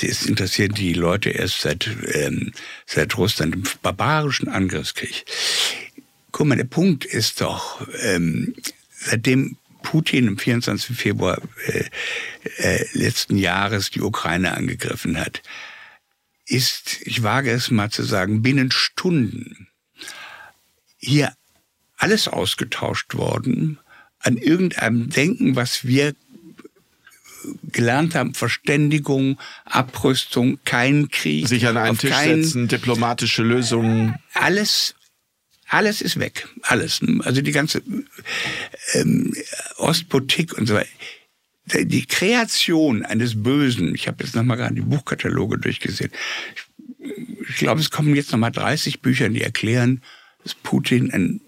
Es 0.00 0.26
interessiert 0.26 0.78
die 0.78 0.92
Leute 0.92 1.30
erst 1.30 1.62
seit, 1.62 1.90
ähm, 2.12 2.52
seit 2.86 3.16
Russland, 3.16 3.54
dem 3.54 3.64
barbarischen 3.82 4.48
Angriffskrieg. 4.48 5.24
Guck 6.30 6.46
mal, 6.46 6.56
der 6.56 6.64
Punkt 6.64 7.04
ist 7.04 7.40
doch, 7.40 7.86
ähm, 8.02 8.54
seitdem 8.90 9.56
Putin 9.82 10.28
am 10.28 10.38
24. 10.38 10.96
Februar 10.96 11.40
äh, 11.66 11.84
äh, 12.58 12.86
letzten 12.92 13.36
Jahres 13.36 13.90
die 13.90 14.00
Ukraine 14.00 14.54
angegriffen 14.56 15.18
hat, 15.18 15.42
ist, 16.46 17.00
ich 17.02 17.22
wage 17.22 17.50
es 17.50 17.70
mal 17.70 17.90
zu 17.90 18.02
sagen, 18.02 18.42
binnen 18.42 18.70
Stunden 18.70 19.68
hier 20.98 21.32
alles 21.96 22.28
ausgetauscht 22.28 23.14
worden 23.14 23.78
an 24.18 24.36
irgendeinem 24.36 25.10
Denken, 25.10 25.56
was 25.56 25.84
wir 25.84 26.14
gelernt 27.64 28.14
haben, 28.14 28.34
Verständigung, 28.34 29.38
Abrüstung, 29.64 30.58
kein 30.64 31.08
Krieg. 31.10 31.48
Sich 31.48 31.66
an 31.66 31.76
einen 31.76 31.98
Tisch 31.98 32.10
kein, 32.10 32.44
setzen, 32.44 32.68
diplomatische 32.68 33.42
Lösungen. 33.42 34.16
Alles 34.34 34.94
alles 35.72 36.02
ist 36.02 36.18
weg. 36.18 36.46
Alles. 36.60 37.00
Also 37.20 37.40
die 37.40 37.50
ganze 37.50 37.82
ähm, 38.92 39.34
Ostpolitik 39.78 40.52
und 40.58 40.66
so 40.66 40.74
weiter. 40.74 40.90
Die 41.84 42.04
Kreation 42.04 43.06
eines 43.06 43.42
Bösen, 43.42 43.94
ich 43.94 44.06
habe 44.06 44.22
jetzt 44.22 44.34
nochmal 44.34 44.58
gerade 44.58 44.74
die 44.74 44.82
Buchkataloge 44.82 45.58
durchgesehen. 45.58 46.10
Ich 47.48 47.56
glaube, 47.56 47.80
es 47.80 47.90
kommen 47.90 48.14
jetzt 48.14 48.32
nochmal 48.32 48.52
30 48.52 49.00
Bücher, 49.00 49.30
die 49.30 49.40
erklären, 49.40 50.02
dass 50.42 50.54
Putin 50.54 51.10
ein 51.10 51.40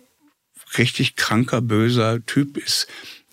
richtig 0.79 1.17
kranker, 1.17 1.61
böser 1.61 2.25
Typ 2.25 2.57
ist, 2.57 2.87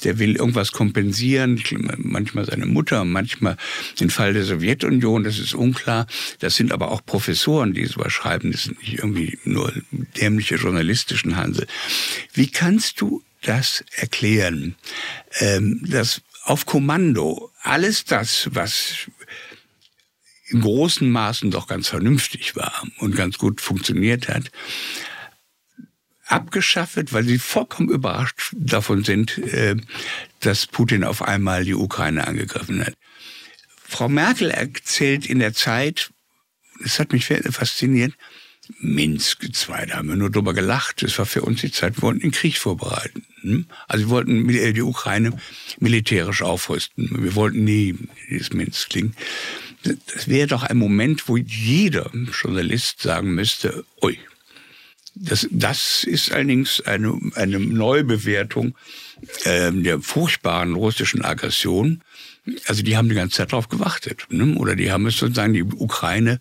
der 0.03 0.19
will 0.19 0.36
irgendwas 0.36 0.72
kompensieren, 0.72 1.61
manchmal 1.98 2.45
seine 2.45 2.65
Mutter, 2.65 3.06
manchmal 3.06 3.57
den 3.99 4.10
Fall 4.10 4.34
der 4.34 4.44
Sowjetunion, 4.44 5.23
das 5.23 5.40
ist 5.40 5.53
unklar. 5.53 6.07
Das 6.40 6.56
sind 6.56 6.72
aber 6.72 6.91
auch 6.91 7.06
Professoren, 7.06 7.73
die 7.73 7.86
sowas 7.86 8.14
schreiben, 8.14 8.52
das 8.52 8.64
sind 8.64 8.80
nicht 8.80 8.99
irgendwie 8.99 9.38
nur 9.44 9.73
dämliche 10.18 10.56
journalistischen 10.56 11.36
Hansel. 11.36 11.68
Wie 12.34 12.48
kannst 12.48 13.02
du 13.02 13.23
das 13.41 13.84
erklären, 13.95 14.76
ähm, 15.40 15.82
dass 15.84 16.22
auf 16.44 16.65
Kommando 16.65 17.52
alles 17.61 18.06
das, 18.06 18.49
was 18.53 19.10
in 20.48 20.61
großen 20.61 21.10
Maßen 21.10 21.49
doch 21.52 21.68
ganz 21.68 21.88
vernünftig 21.88 22.56
war 22.56 22.84
und 22.98 23.15
ganz 23.15 23.38
gut 23.38 23.61
funktioniert 23.61 24.28
hat, 24.28 24.52
abgeschafft 26.31 27.13
weil 27.13 27.23
sie 27.23 27.39
vollkommen 27.39 27.89
überrascht 27.89 28.53
davon 28.53 29.03
sind, 29.03 29.37
äh, 29.37 29.75
dass 30.39 30.67
Putin 30.67 31.03
auf 31.03 31.21
einmal 31.21 31.65
die 31.65 31.75
Ukraine 31.75 32.27
angegriffen 32.27 32.85
hat. 32.85 32.93
Frau 33.83 34.07
Merkel 34.07 34.51
erzählt 34.51 35.25
in 35.25 35.39
der 35.39 35.53
Zeit, 35.53 36.11
das 36.81 36.99
hat 36.99 37.11
mich 37.11 37.25
fasziniert, 37.25 38.13
Minsk 38.79 39.43
II, 39.43 39.87
da 39.87 39.97
haben 39.97 40.09
wir 40.09 40.15
nur 40.15 40.29
drüber 40.29 40.53
gelacht. 40.53 41.03
Das 41.03 41.17
war 41.17 41.25
für 41.25 41.41
uns 41.41 41.61
die 41.61 41.71
Zeit, 41.71 41.97
wir 41.97 42.03
wollten 42.03 42.21
den 42.21 42.31
Krieg 42.31 42.57
vorbereiten. 42.57 43.25
Hm? 43.41 43.65
Also 43.87 44.05
wir 44.05 44.09
wollten 44.09 44.47
die 44.47 44.81
Ukraine 44.81 45.37
militärisch 45.79 46.41
aufrüsten. 46.41 47.23
Wir 47.23 47.35
wollten 47.35 47.63
nie 47.63 47.95
dieses 48.29 48.53
Minsk-Ding. 48.53 49.13
Das 49.83 50.27
wäre 50.27 50.47
doch 50.47 50.63
ein 50.63 50.77
Moment, 50.77 51.27
wo 51.27 51.37
jeder 51.37 52.11
Journalist 52.13 53.01
sagen 53.01 53.33
müsste, 53.33 53.83
ui, 54.01 54.19
das, 55.15 55.47
das 55.51 56.03
ist 56.03 56.31
allerdings 56.31 56.81
eine, 56.81 57.19
eine 57.35 57.59
Neubewertung 57.59 58.75
äh, 59.43 59.71
der 59.71 60.01
furchtbaren 60.01 60.73
russischen 60.73 61.23
Aggression. 61.23 62.01
Also 62.65 62.81
die 62.81 62.97
haben 62.97 63.09
die 63.09 63.15
ganze 63.15 63.38
Zeit 63.38 63.51
darauf 63.51 63.69
gewartet. 63.69 64.25
Ne? 64.29 64.55
Oder 64.55 64.75
die 64.75 64.91
haben 64.91 65.05
es 65.05 65.17
sozusagen 65.17 65.53
die 65.53 65.63
Ukraine 65.63 66.39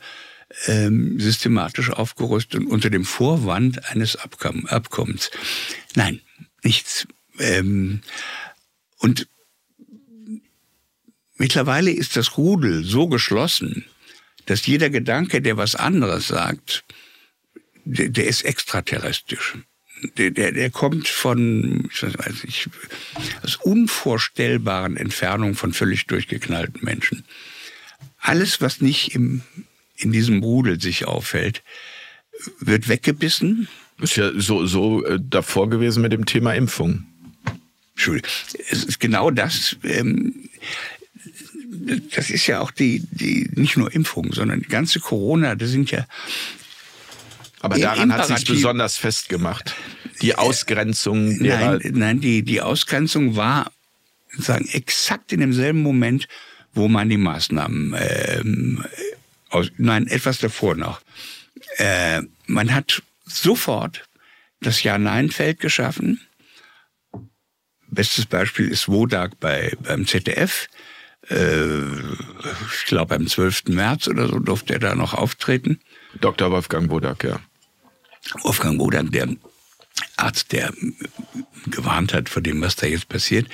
ähm, 0.67 1.21
systematisch 1.21 1.91
aufgerüstet 1.91 2.65
unter 2.65 2.91
dem 2.91 3.05
Vorwand 3.05 3.85
eines 3.91 4.17
Abkomm 4.17 4.67
Abkommens. 4.67 5.31
Nein, 5.95 6.21
nichts. 6.63 7.07
Ähm, 7.39 8.01
und 8.99 9.29
mittlerweile 11.37 11.91
ist 11.91 12.17
das 12.17 12.37
Rudel 12.37 12.85
so 12.85 13.09
geschlossen, 13.09 13.85
dass 14.47 14.67
jeder 14.67 14.91
Gedanke, 14.91 15.41
der 15.41 15.57
was 15.57 15.75
anderes 15.75 16.29
sagt, 16.29 16.85
der, 17.85 18.09
der 18.09 18.27
ist 18.27 18.45
extraterrestrisch. 18.45 19.59
Der, 20.17 20.31
der, 20.31 20.53
der 20.53 20.71
kommt 20.71 21.09
von, 21.09 21.89
ich 21.93 22.03
weiß 22.03 22.45
nicht, 22.45 22.71
aus 23.43 23.57
unvorstellbaren 23.57 24.97
Entfernungen 24.97 25.55
von 25.55 25.75
völlig 25.75 26.07
durchgeknallten 26.07 26.83
Menschen. 26.83 27.25
Alles, 28.19 28.61
was 28.61 28.81
nicht 28.81 29.15
im, 29.15 29.43
in 29.97 30.13
diesem 30.13 30.43
Rudel 30.43 30.81
sich 30.81 31.05
aufhält, 31.05 31.63
wird 32.61 32.89
weggebissen. 32.89 33.69
Ist 34.01 34.17
ja 34.17 34.31
so, 34.35 34.65
so 34.67 35.05
äh, 35.05 35.19
davor 35.23 35.69
gewesen 35.69 36.03
mit 36.03 36.13
dem 36.13 36.25
Thema 36.25 36.55
Impfung. 36.55 37.05
Entschuldigung. 37.95 38.31
Es 38.71 38.85
ist 38.85 39.01
genau 39.01 39.31
das. 39.31 39.77
Ähm, 39.83 40.49
das 42.15 42.31
ist 42.31 42.47
ja 42.47 42.61
auch 42.61 42.71
die, 42.71 43.07
die, 43.11 43.51
nicht 43.55 43.77
nur 43.77 43.93
Impfung, 43.93 44.33
sondern 44.33 44.61
die 44.61 44.69
ganze 44.69 45.01
Corona, 45.01 45.55
das 45.55 45.71
sind 45.71 45.91
ja 45.91 46.07
aber 47.61 47.79
daran 47.79 48.13
hat 48.13 48.27
sich 48.27 48.45
besonders 48.45 48.97
festgemacht. 48.97 49.75
Die 50.23 50.35
Ausgrenzung 50.35 51.39
derer. 51.39 51.79
Nein, 51.79 51.93
nein 51.95 52.21
die, 52.21 52.43
die 52.43 52.61
Ausgrenzung 52.61 53.37
war 53.37 53.71
sagen 54.37 54.69
exakt 54.73 55.33
in 55.33 55.41
demselben 55.41 55.83
Moment, 55.83 56.29
wo 56.73 56.89
man 56.89 57.09
die 57.09 57.17
Maßnahmen, 57.17 57.97
ähm, 57.99 58.85
aus, 59.49 59.71
nein, 59.77 60.07
etwas 60.07 60.39
davor 60.39 60.77
noch. 60.77 61.01
Äh, 61.77 62.23
man 62.47 62.73
hat 62.73 63.03
sofort 63.27 64.05
das 64.61 64.83
Ja-Nein-Feld 64.83 65.61
geschaffen. 65.61 66.21
Bestes 67.89 68.27
Beispiel 68.27 68.69
ist 68.69 68.89
Wodak 68.89 69.41
bei, 69.41 69.73
beim 69.83 70.07
ZDF. 70.07 70.69
Äh, 71.29 71.81
ich 71.81 72.85
glaube, 72.87 73.17
am 73.17 73.27
12. 73.27 73.65
März 73.69 74.07
oder 74.07 74.29
so 74.29 74.39
durfte 74.39 74.75
er 74.75 74.79
da 74.79 74.95
noch 74.95 75.15
auftreten. 75.15 75.81
Dr. 76.21 76.51
Wolfgang 76.53 76.89
Wodak, 76.91 77.25
ja. 77.25 77.41
Wolfgang 78.43 78.79
Bodak, 78.79 79.11
der 79.13 79.29
Arzt, 80.17 80.53
der 80.53 80.73
gewarnt 81.67 82.13
hat 82.15 82.29
vor 82.29 82.43
dem, 82.43 82.61
was 82.61 82.77
da 82.77 82.87
jetzt 82.87 83.09
passiert, 83.09 83.47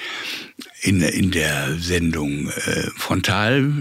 in, 0.83 1.01
in 1.01 1.31
der 1.31 1.77
Sendung 1.79 2.49
äh, 2.49 2.89
Frontal 2.97 3.73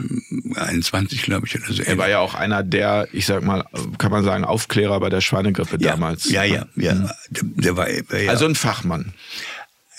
21, 0.55 1.23
glaube 1.23 1.47
ich. 1.47 1.55
Oder 1.55 1.73
so. 1.73 1.83
Er 1.83 1.97
war 1.97 2.09
ja 2.09 2.19
auch 2.19 2.33
einer 2.33 2.63
der, 2.63 3.07
ich 3.11 3.25
sag 3.25 3.43
mal, 3.43 3.65
kann 3.97 4.11
man 4.11 4.23
sagen, 4.23 4.45
Aufklärer 4.45 4.99
bei 4.99 5.09
der 5.09 5.21
Schweinegrippe 5.21 5.77
ja, 5.79 5.91
damals. 5.91 6.29
Ja, 6.29 6.43
ja, 6.43 6.65
ja. 6.75 6.95
Mhm. 6.95 7.09
Der, 7.29 7.43
der 7.43 7.77
war, 7.77 7.87
war 7.87 8.19
ja 8.19 8.31
also 8.31 8.45
ein 8.45 8.55
Fachmann. 8.55 9.13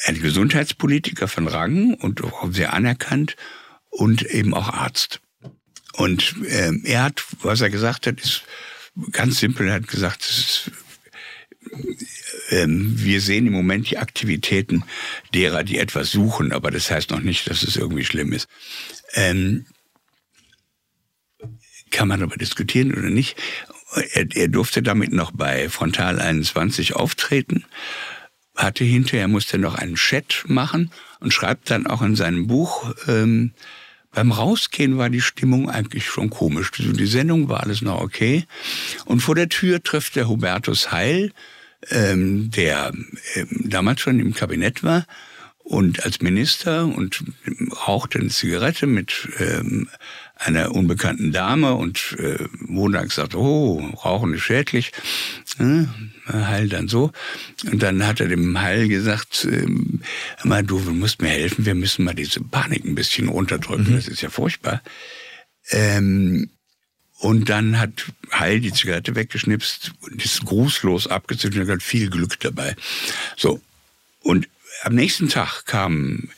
Ein 0.04 0.20
Gesundheitspolitiker 0.20 1.26
von 1.26 1.48
Rang 1.48 1.94
und 1.94 2.22
auch 2.22 2.46
sehr 2.50 2.72
anerkannt 2.72 3.36
und 3.88 4.22
eben 4.22 4.54
auch 4.54 4.68
Arzt. 4.68 5.20
Und 5.94 6.34
äh, 6.46 6.72
er 6.84 7.04
hat, 7.04 7.24
was 7.42 7.60
er 7.60 7.70
gesagt 7.70 8.06
hat, 8.06 8.20
ist 8.20 8.42
ganz 9.12 9.39
simpel, 9.39 9.68
er 9.68 9.74
hat 9.74 9.89
gesagt, 9.89 10.23
ist, 10.28 10.70
ähm, 12.51 12.93
wir 12.97 13.20
sehen 13.20 13.47
im 13.47 13.52
Moment 13.52 13.90
die 13.90 13.98
Aktivitäten 13.98 14.85
derer, 15.35 15.64
die 15.64 15.78
etwas 15.78 16.10
suchen, 16.10 16.52
aber 16.52 16.70
das 16.70 16.90
heißt 16.90 17.10
noch 17.10 17.20
nicht, 17.20 17.48
dass 17.51 17.62
es 17.62 17.77
irgendwie 17.77 18.05
schlimm 18.05 18.32
ist. 18.32 18.48
Ähm, 19.14 19.66
kann 21.90 22.09
man 22.09 22.20
darüber 22.20 22.36
diskutieren 22.36 22.93
oder 22.93 23.10
nicht? 23.10 23.36
Er, 24.12 24.27
er 24.35 24.48
durfte 24.48 24.82
damit 24.82 25.12
noch 25.12 25.31
bei 25.31 25.68
Frontal 25.68 26.20
21 26.20 26.94
auftreten, 26.94 27.64
hatte 28.55 28.85
hinterher, 28.85 29.28
musste 29.28 29.59
noch 29.59 29.77
einen 29.77 29.94
Chat 29.94 30.44
machen 30.47 30.90
und 31.20 31.32
schreibt 31.32 31.70
dann 31.70 31.86
auch 31.86 32.02
in 32.02 32.16
seinem 32.16 32.47
Buch, 32.47 32.94
ähm, 33.06 33.52
beim 34.16 34.32
Rausgehen 34.32 34.97
war 34.97 35.10
die 35.10 35.20
Stimmung 35.20 35.68
eigentlich 35.68 36.06
schon 36.06 36.30
komisch. 36.30 36.70
Die 36.72 37.06
Sendung 37.06 37.51
war 37.51 37.62
alles 37.62 37.82
noch 37.82 38.01
okay. 38.01 38.47
Und 39.05 39.20
vor 39.20 39.34
der 39.34 39.51
Tür 39.51 39.82
trifft 39.82 40.16
der 40.16 40.26
Hubertus 40.26 40.90
Heil, 40.90 41.32
ähm, 41.90 42.51
der 42.51 42.94
ähm, 43.34 43.48
damals 43.64 44.01
schon 44.01 44.18
im 44.18 44.32
Kabinett 44.32 44.82
war 44.82 45.05
und 45.59 46.02
als 46.02 46.22
Minister 46.22 46.86
und 46.86 47.24
rauchte 47.86 48.18
eine 48.18 48.30
Zigarette 48.30 48.86
mit 48.86 49.28
ähm, 49.38 49.90
einer 50.36 50.72
unbekannten 50.72 51.32
Dame 51.32 51.74
und 51.74 52.16
äh, 52.18 52.44
Wodak 52.60 53.10
sagt, 53.10 53.34
oh, 53.34 53.78
Rauchen 54.04 54.34
ist 54.34 54.42
schädlich. 54.42 54.92
Äh, 55.58 55.86
Heil 56.28 56.68
dann 56.68 56.88
so. 56.88 57.10
Und 57.70 57.82
dann 57.82 58.06
hat 58.06 58.20
er 58.20 58.28
dem 58.28 58.60
Heil 58.60 58.88
gesagt, 58.88 59.48
ähm, 59.50 60.02
mal 60.44 60.62
du, 60.62 60.78
du 60.80 60.92
musst 60.92 61.22
mir 61.22 61.28
helfen, 61.28 61.64
wir 61.64 61.74
müssen 61.74 62.04
mal 62.04 62.14
diese 62.14 62.40
Panik 62.40 62.84
ein 62.84 62.94
bisschen 62.94 63.28
unterdrücken, 63.28 63.92
mhm. 63.92 63.96
das 63.96 64.08
ist 64.08 64.20
ja 64.20 64.28
furchtbar. 64.28 64.82
Ähm, 65.70 66.50
und 67.18 67.48
dann 67.48 67.80
hat 67.80 68.12
Heil 68.32 68.60
die 68.60 68.72
Zigarette 68.72 69.14
weggeschnipst 69.14 69.92
ist 70.18 70.44
grußlos 70.44 71.06
abgezündet 71.06 71.62
und 71.62 71.70
hat 71.70 71.82
viel 71.82 72.10
Glück 72.10 72.38
dabei. 72.40 72.76
So. 73.36 73.60
Und 74.20 74.48
am 74.82 74.94
nächsten 74.94 75.30
Tag 75.30 75.64
kamen 75.64 76.28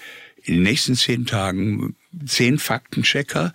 in 0.45 0.55
den 0.55 0.63
nächsten 0.63 0.95
zehn 0.95 1.27
Tagen 1.27 1.97
zehn 2.27 2.59
Faktenchecker 2.59 3.53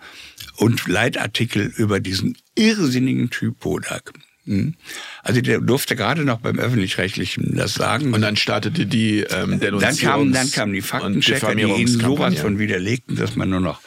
und 0.56 0.86
Leitartikel 0.86 1.72
über 1.76 2.00
diesen 2.00 2.36
irrsinnigen 2.54 3.30
Typ 3.30 3.60
Bodak. 3.60 4.12
Hm? 4.46 4.74
Also 5.22 5.40
der 5.40 5.60
durfte 5.60 5.96
gerade 5.96 6.24
noch 6.24 6.40
beim 6.40 6.58
öffentlich-rechtlichen 6.58 7.56
das 7.56 7.74
sagen. 7.74 8.12
Und 8.12 8.20
dann 8.20 8.36
startete 8.36 8.86
die 8.86 9.20
ähm, 9.20 9.58
Denunziations 9.58 10.00
dann 10.00 10.10
kamen, 10.10 10.32
dann 10.32 10.50
kamen 10.50 10.72
die 10.74 10.82
Faktenchecker, 10.82 11.54
die 11.54 11.62
ihnen 11.62 11.86
sowas 11.88 12.38
von 12.38 12.58
widerlegten, 12.58 13.16
dass 13.16 13.36
man 13.36 13.48
nur 13.48 13.60
noch 13.60 13.80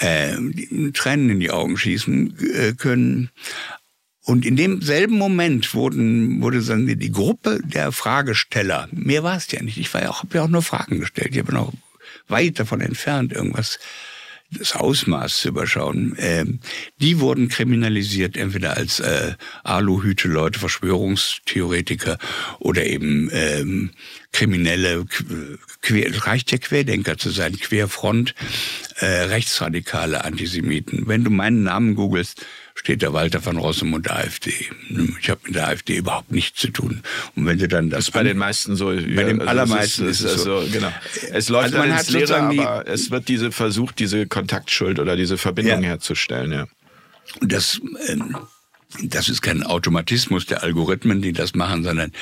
äh, 0.00 0.36
Tränen 0.92 1.30
in 1.30 1.40
die 1.40 1.50
Augen 1.50 1.76
schießen 1.76 2.36
äh, 2.54 2.72
können. 2.72 3.30
Und 4.24 4.44
in 4.44 4.56
demselben 4.56 5.16
Moment 5.16 5.72
wurden, 5.74 6.42
wurde 6.42 6.60
dann 6.60 6.86
die 6.86 7.12
Gruppe 7.12 7.60
der 7.64 7.92
Fragesteller, 7.92 8.88
mehr 8.92 9.22
war 9.22 9.36
es 9.36 9.50
ja 9.50 9.62
nicht, 9.62 9.78
ich 9.78 9.92
war 9.94 10.02
ja 10.02 10.10
auch, 10.10 10.22
habe 10.22 10.36
ja 10.36 10.42
auch 10.42 10.48
nur 10.48 10.60
Fragen 10.60 11.00
gestellt, 11.00 11.30
ich 11.32 11.38
habe 11.38 11.54
noch 11.54 11.72
weit 12.26 12.58
davon 12.58 12.82
entfernt, 12.82 13.32
irgendwas 13.32 13.78
das 14.50 14.74
Ausmaß 14.74 15.38
zu 15.38 15.48
überschauen. 15.48 16.16
Ähm, 16.18 16.60
die 17.00 17.20
wurden 17.20 17.48
kriminalisiert, 17.48 18.36
entweder 18.36 18.76
als 18.76 19.00
äh, 19.00 19.34
Aluhüte-Leute, 19.62 20.58
Verschwörungstheoretiker 20.58 22.18
oder 22.58 22.86
eben 22.86 23.28
ähm, 23.32 23.90
Kriminelle. 24.32 25.04
Quer, 25.82 26.26
reicht 26.26 26.50
ja 26.52 26.58
Querdenker 26.58 27.18
zu 27.18 27.30
sein, 27.30 27.58
Querfront, 27.58 28.34
äh, 28.96 29.06
rechtsradikale 29.06 30.24
Antisemiten. 30.24 31.06
Wenn 31.06 31.24
du 31.24 31.30
meinen 31.30 31.62
Namen 31.62 31.94
googelst, 31.94 32.44
steht 32.78 33.02
der 33.02 33.12
Walter 33.12 33.40
von 33.40 33.56
Rossum 33.56 34.00
AfD. 34.08 34.52
Ich 35.20 35.28
habe 35.28 35.40
mit 35.44 35.56
der 35.56 35.68
AfD 35.68 35.96
überhaupt 35.96 36.30
nichts 36.30 36.60
zu 36.60 36.68
tun. 36.68 37.02
Und 37.34 37.44
wenn 37.44 37.58
du 37.58 37.66
dann 37.66 37.90
das, 37.90 37.98
das 37.98 38.08
ist 38.08 38.14
bei 38.14 38.22
den 38.22 38.38
meisten 38.38 38.76
so. 38.76 38.86
Bei 38.86 38.94
ja, 38.94 39.24
den 39.24 39.40
also 39.40 39.50
allermeisten 39.50 40.08
ist, 40.08 40.20
ist, 40.20 40.36
es 40.36 40.42
so. 40.44 40.64
Genau. 40.72 40.92
Es 41.32 41.48
läuft 41.48 41.74
also 41.74 41.78
man 41.78 41.90
ins 41.90 42.10
Leere, 42.10 42.36
aber 42.36 42.86
es 42.86 43.10
wird 43.10 43.28
diese 43.28 43.50
versucht, 43.50 43.98
diese 43.98 44.26
Kontaktschuld 44.26 45.00
oder 45.00 45.16
diese 45.16 45.38
Verbindung 45.38 45.82
ja. 45.82 45.90
herzustellen. 45.90 46.52
Ja. 46.52 46.66
Das 47.40 47.80
ähm, 48.06 48.36
das 49.02 49.28
ist 49.28 49.42
kein 49.42 49.62
Automatismus 49.64 50.46
der 50.46 50.62
Algorithmen, 50.62 51.20
die 51.20 51.32
das 51.32 51.54
machen, 51.54 51.84
sondern 51.84 52.12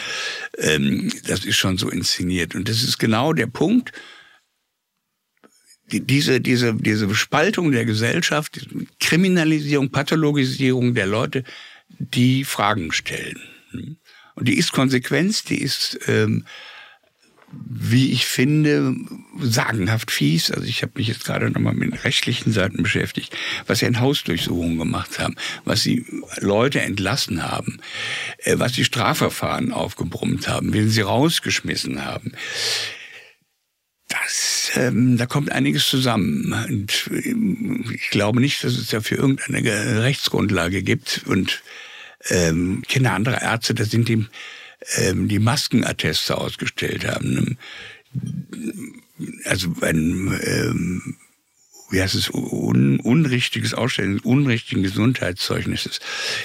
ähm, 0.58 1.12
das 1.28 1.44
ist 1.44 1.56
schon 1.56 1.78
so 1.78 1.88
inszeniert. 1.88 2.56
Und 2.56 2.68
das 2.68 2.82
ist 2.82 2.98
genau 2.98 3.32
der 3.32 3.46
Punkt, 3.46 3.92
die, 3.92 4.02
diese, 5.88 6.40
diese, 6.40 6.74
diese 6.74 7.14
Spaltung 7.14 7.72
der 7.72 7.84
Gesellschaft, 7.84 8.66
Kriminalisierung, 9.00 9.90
Pathologisierung 9.90 10.94
der 10.94 11.06
Leute, 11.06 11.44
die 11.88 12.44
Fragen 12.44 12.92
stellen. 12.92 13.40
Und 14.34 14.48
die 14.48 14.58
ist 14.58 14.72
Konsequenz, 14.72 15.44
die 15.44 15.60
ist 15.60 15.98
ähm, 16.08 16.44
wie 17.52 18.12
ich 18.12 18.26
finde, 18.26 18.94
sagenhaft 19.40 20.10
fies. 20.10 20.50
Also 20.50 20.66
ich 20.66 20.82
habe 20.82 20.92
mich 20.96 21.08
jetzt 21.08 21.24
gerade 21.24 21.50
nochmal 21.50 21.74
mit 21.74 22.04
rechtlichen 22.04 22.52
Seiten 22.52 22.82
beschäftigt, 22.82 23.36
was 23.66 23.78
sie 23.80 23.86
in 23.86 24.00
Hausdurchsuchungen 24.00 24.78
gemacht 24.78 25.18
haben, 25.18 25.36
was 25.64 25.82
sie 25.82 26.04
Leute 26.38 26.80
entlassen 26.80 27.42
haben, 27.42 27.80
äh, 28.38 28.58
was 28.58 28.74
sie 28.74 28.84
Strafverfahren 28.84 29.72
aufgebrummt 29.72 30.48
haben, 30.48 30.72
wen 30.72 30.90
sie 30.90 31.02
rausgeschmissen 31.02 32.04
haben. 32.04 32.32
Das, 34.08 34.55
ähm, 34.76 35.16
da 35.16 35.26
kommt 35.26 35.50
einiges 35.50 35.88
zusammen. 35.88 36.52
Und 36.68 37.10
ähm, 37.10 37.84
ich 37.94 38.10
glaube 38.10 38.40
nicht, 38.40 38.62
dass 38.62 38.76
es 38.76 38.88
dafür 38.88 39.18
irgendeine 39.18 40.02
Rechtsgrundlage 40.02 40.82
gibt. 40.82 41.22
Und 41.26 41.62
ähm, 42.28 42.82
ich 42.82 42.88
kenne 42.88 43.12
andere 43.12 43.40
Ärzte, 43.42 43.74
da 43.74 43.84
sind 43.84 44.08
dem 44.08 44.28
ähm, 44.96 45.28
die 45.28 45.38
Maskenatteste 45.38 46.36
ausgestellt 46.36 47.06
haben. 47.06 47.58
Also 49.44 49.74
ein, 49.80 50.38
ähm, 50.44 51.16
wie 51.90 52.02
heißt 52.02 52.14
es, 52.14 52.30
un, 52.30 53.00
unrichtiges 53.00 53.74
Ausstellen, 53.74 54.18
unrichtigen 54.20 54.82
Gesundheitszeugnisses. 54.82 56.00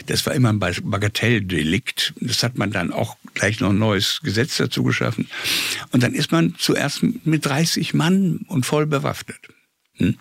Das 0.06 0.26
war 0.26 0.34
immer 0.34 0.50
ein 0.50 0.60
Bagatelldelikt. 0.60 2.14
Das 2.20 2.44
hat 2.44 2.58
man 2.58 2.72
dann 2.72 2.92
auch 2.92 3.18
gleich 3.34 3.60
noch 3.60 3.70
ein 3.70 3.80
neues 3.80 4.22
Gesetz 4.24 4.58
dazu 4.58 4.84
geschaffen. 4.84 5.28
Und 5.92 6.04
dann 6.04 6.14
ist 6.14 6.32
man 6.32 6.56
zuerst 6.58 7.04
mit 7.26 7.46
30 7.46 7.94
Mann 7.94 8.46
und 8.48 8.66
voll 8.66 8.86
bewaffnet. 8.86 9.40
Hm? 9.96 10.18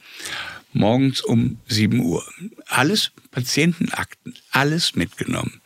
Morgens 0.72 1.20
um 1.20 1.58
7 1.68 2.00
Uhr. 2.00 2.24
Alles 2.66 3.12
Patientenakten, 3.30 4.34
alles 4.50 4.94
mitgenommen. 4.94 5.60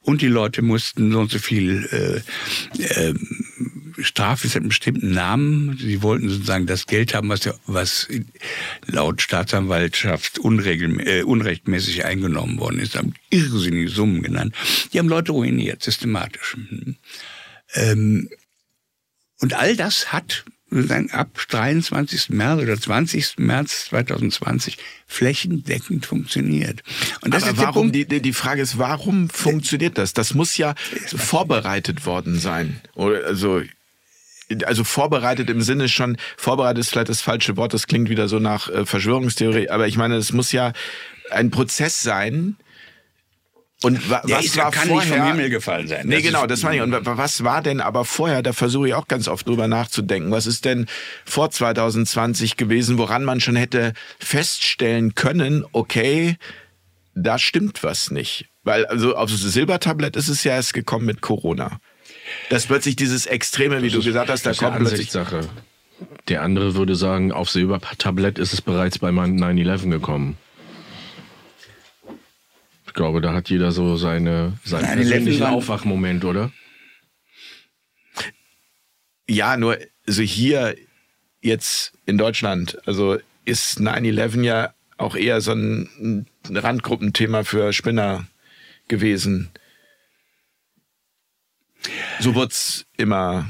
Und 0.00 0.20
die 0.20 0.28
Leute 0.28 0.62
mussten 0.62 1.12
so 1.12 1.20
und 1.20 1.30
so 1.30 1.38
viel 1.38 2.22
äh, 2.78 2.82
äh, 2.82 3.14
Strafe 3.98 4.46
ist 4.46 4.56
einen 4.56 4.68
bestimmten 4.68 5.12
Namen. 5.12 5.76
Sie 5.78 6.02
wollten 6.02 6.28
sozusagen 6.28 6.66
das 6.66 6.86
Geld 6.86 7.14
haben, 7.14 7.28
was, 7.28 7.48
was 7.66 8.08
laut 8.86 9.22
Staatsanwaltschaft 9.22 10.38
unregel, 10.38 11.00
äh, 11.00 11.22
unrechtmäßig 11.22 12.04
eingenommen 12.04 12.58
worden 12.58 12.80
ist. 12.80 12.96
Haben 12.96 13.14
irrsinnige 13.30 13.88
Summen 13.88 14.22
genannt. 14.22 14.54
Die 14.92 14.98
haben 14.98 15.08
Leute 15.08 15.32
ruiniert, 15.32 15.82
systematisch. 15.82 16.56
Ähm, 17.74 18.28
und 19.40 19.54
all 19.54 19.76
das 19.76 20.12
hat 20.12 20.44
sozusagen 20.74 21.10
ab 21.10 21.38
23. 21.48 22.30
März 22.30 22.62
oder 22.62 22.80
20. 22.80 23.38
März 23.38 23.86
2020 23.86 24.78
flächendeckend 25.06 26.06
funktioniert. 26.06 26.82
Und 27.20 27.32
das 27.32 27.44
Aber 27.44 27.52
ist 27.52 27.58
warum, 27.58 27.92
die, 27.92 28.06
die 28.06 28.32
Frage 28.32 28.62
ist, 28.62 28.78
warum 28.78 29.28
funktioniert 29.28 29.98
das? 29.98 30.14
Das 30.14 30.34
muss 30.34 30.56
ja 30.56 30.74
vorbereitet 31.06 32.06
worden 32.06 32.38
sein. 32.38 32.80
Oder, 32.94 33.24
also, 33.26 33.62
also 34.64 34.84
vorbereitet 34.84 35.50
im 35.50 35.62
Sinne 35.62 35.88
schon, 35.88 36.16
vorbereitet 36.36 36.80
ist 36.80 36.90
vielleicht 36.90 37.08
das 37.08 37.20
falsche 37.20 37.56
Wort, 37.56 37.74
das 37.74 37.86
klingt 37.86 38.08
wieder 38.08 38.28
so 38.28 38.38
nach 38.38 38.68
äh, 38.68 38.86
Verschwörungstheorie, 38.86 39.70
aber 39.70 39.86
ich 39.86 39.96
meine, 39.96 40.16
es 40.16 40.32
muss 40.32 40.52
ja 40.52 40.72
ein 41.30 41.50
Prozess 41.50 42.02
sein, 42.02 42.56
und 43.82 44.08
wa 44.08 44.22
was 44.24 44.46
ist, 44.46 44.56
war 44.56 44.70
kann 44.70 44.88
vorher, 44.88 45.10
nicht 45.10 45.18
vom 45.18 45.26
Himmel 45.26 45.50
gefallen 45.50 45.88
sein. 45.88 46.06
Nee, 46.06 46.16
das 46.16 46.24
genau, 46.24 46.46
das 46.46 46.62
meine 46.62 46.76
ich. 46.76 46.82
Und 46.82 46.94
was 47.04 47.44
war 47.44 47.60
denn 47.60 47.82
aber 47.82 48.06
vorher, 48.06 48.42
da 48.42 48.54
versuche 48.54 48.88
ich 48.88 48.94
auch 48.94 49.08
ganz 49.08 49.28
oft 49.28 49.46
drüber 49.46 49.68
nachzudenken, 49.68 50.30
was 50.30 50.46
ist 50.46 50.64
denn 50.64 50.86
vor 51.26 51.50
2020 51.50 52.56
gewesen, 52.56 52.96
woran 52.96 53.24
man 53.24 53.40
schon 53.40 53.56
hätte 53.56 53.92
feststellen 54.18 55.14
können, 55.14 55.66
okay, 55.72 56.36
da 57.14 57.38
stimmt 57.38 57.82
was 57.82 58.10
nicht. 58.10 58.46
Weil 58.62 58.86
also 58.86 59.16
auf 59.16 59.30
das 59.30 59.40
Silbertablett 59.40 60.16
ist 60.16 60.28
es 60.28 60.44
ja 60.44 60.54
erst 60.54 60.72
gekommen 60.72 61.04
mit 61.04 61.20
Corona. 61.20 61.78
Das 62.50 62.66
plötzlich 62.66 62.96
dieses 62.96 63.26
Extreme, 63.26 63.82
wie 63.82 63.86
das 63.86 63.92
du 63.92 63.98
ist, 64.00 64.06
gesagt 64.06 64.30
hast, 64.30 64.46
da 64.46 64.52
kommt 64.52 64.76
plötzlich... 64.76 65.10
Sache. 65.10 65.48
Der 66.28 66.42
andere 66.42 66.74
würde 66.74 66.96
sagen, 66.96 67.32
auf 67.32 67.50
Silbertablett 67.50 68.38
ist 68.38 68.52
es 68.52 68.60
bereits 68.60 68.98
bei 68.98 69.10
9-11 69.10 69.90
gekommen. 69.90 70.36
Ich 72.86 72.94
glaube, 72.94 73.20
da 73.20 73.32
hat 73.32 73.50
jeder 73.50 73.72
so 73.72 73.96
seine, 73.96 74.58
seinen 74.64 74.84
persönlichen 74.86 75.42
Aufwachmoment, 75.44 76.24
oder? 76.24 76.52
Ja, 79.28 79.56
nur 79.56 79.78
also 80.06 80.22
hier 80.22 80.76
jetzt 81.40 81.92
in 82.06 82.18
Deutschland, 82.18 82.78
also 82.86 83.18
ist 83.44 83.80
9-11 83.80 84.42
ja 84.42 84.74
auch 84.96 85.16
eher 85.16 85.40
so 85.40 85.52
ein 85.52 86.26
Randgruppenthema 86.48 87.44
für 87.44 87.72
Spinner 87.72 88.26
gewesen. 88.88 89.50
So 92.20 92.34
wird's 92.34 92.86
immer 92.96 93.46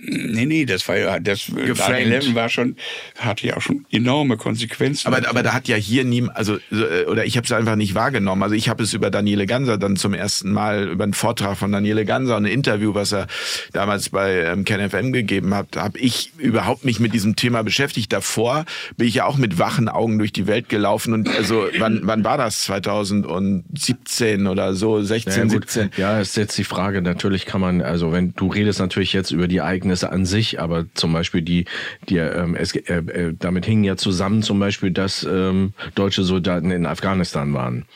Nee, 0.00 0.46
nee, 0.46 0.64
das 0.64 0.86
war 0.88 0.96
ja, 0.96 1.18
das 1.18 1.48
9 1.48 2.34
war 2.34 2.48
schon, 2.48 2.76
hatte 3.18 3.46
ja 3.46 3.56
auch 3.56 3.60
schon 3.60 3.84
enorme 3.90 4.36
Konsequenzen. 4.36 5.06
Aber, 5.08 5.28
aber 5.28 5.42
da 5.42 5.52
hat 5.52 5.66
ja 5.66 5.76
hier 5.76 6.04
niemand, 6.04 6.36
also, 6.36 6.58
äh, 6.70 7.04
oder 7.06 7.24
ich 7.24 7.36
habe 7.36 7.44
es 7.44 7.52
einfach 7.52 7.74
nicht 7.74 7.94
wahrgenommen. 7.94 8.42
Also 8.42 8.54
ich 8.54 8.68
habe 8.68 8.82
es 8.82 8.94
über 8.94 9.10
Daniele 9.10 9.46
Ganser 9.46 9.76
dann 9.76 9.96
zum 9.96 10.14
ersten 10.14 10.52
Mal, 10.52 10.88
über 10.88 11.04
einen 11.04 11.14
Vortrag 11.14 11.56
von 11.56 11.72
Daniele 11.72 12.04
Ganser, 12.04 12.36
ein 12.36 12.44
Interview, 12.44 12.94
was 12.94 13.12
er 13.12 13.26
damals 13.72 14.10
bei 14.10 14.44
ähm, 14.44 14.64
KenFM 14.64 15.12
gegeben 15.12 15.54
hat, 15.54 15.76
habe 15.76 15.98
ich 15.98 16.32
überhaupt 16.38 16.84
mich 16.84 17.00
mit 17.00 17.12
diesem 17.12 17.34
Thema 17.34 17.62
beschäftigt. 17.62 18.12
Davor 18.12 18.64
bin 18.96 19.08
ich 19.08 19.14
ja 19.14 19.24
auch 19.24 19.36
mit 19.36 19.58
wachen 19.58 19.88
Augen 19.88 20.18
durch 20.18 20.32
die 20.32 20.46
Welt 20.46 20.68
gelaufen 20.68 21.12
und 21.12 21.28
also, 21.28 21.66
wann, 21.78 22.02
wann 22.04 22.24
war 22.24 22.38
das? 22.38 22.62
2017 22.62 24.46
oder 24.46 24.74
so, 24.74 25.02
16, 25.02 25.42
ja, 25.44 25.48
17? 25.48 25.90
Ja, 25.96 26.20
ist 26.20 26.36
jetzt 26.36 26.56
die 26.56 26.64
Frage, 26.64 27.02
natürlich 27.02 27.46
kann 27.46 27.60
man, 27.60 27.82
also 27.82 28.12
wenn 28.12 28.32
du 28.34 28.48
redest 28.48 28.78
natürlich 28.78 29.12
jetzt 29.12 29.32
über 29.32 29.48
die 29.48 29.60
eigenen 29.60 29.87
Ereignisse 29.88 30.12
an 30.12 30.26
sich, 30.26 30.60
aber 30.60 30.86
zum 30.94 31.12
Beispiel 31.12 31.42
die, 31.42 31.64
die 32.08 32.16
ähm, 32.16 32.54
es, 32.54 32.74
äh, 32.74 32.98
äh, 32.98 33.34
damit 33.38 33.64
hingen 33.64 33.84
ja 33.84 33.96
zusammen 33.96 34.42
zum 34.42 34.58
Beispiel, 34.58 34.90
dass 34.90 35.24
ähm, 35.24 35.72
deutsche 35.94 36.22
Soldaten 36.22 36.70
in 36.70 36.86
Afghanistan 36.86 37.52
waren. 37.54 37.86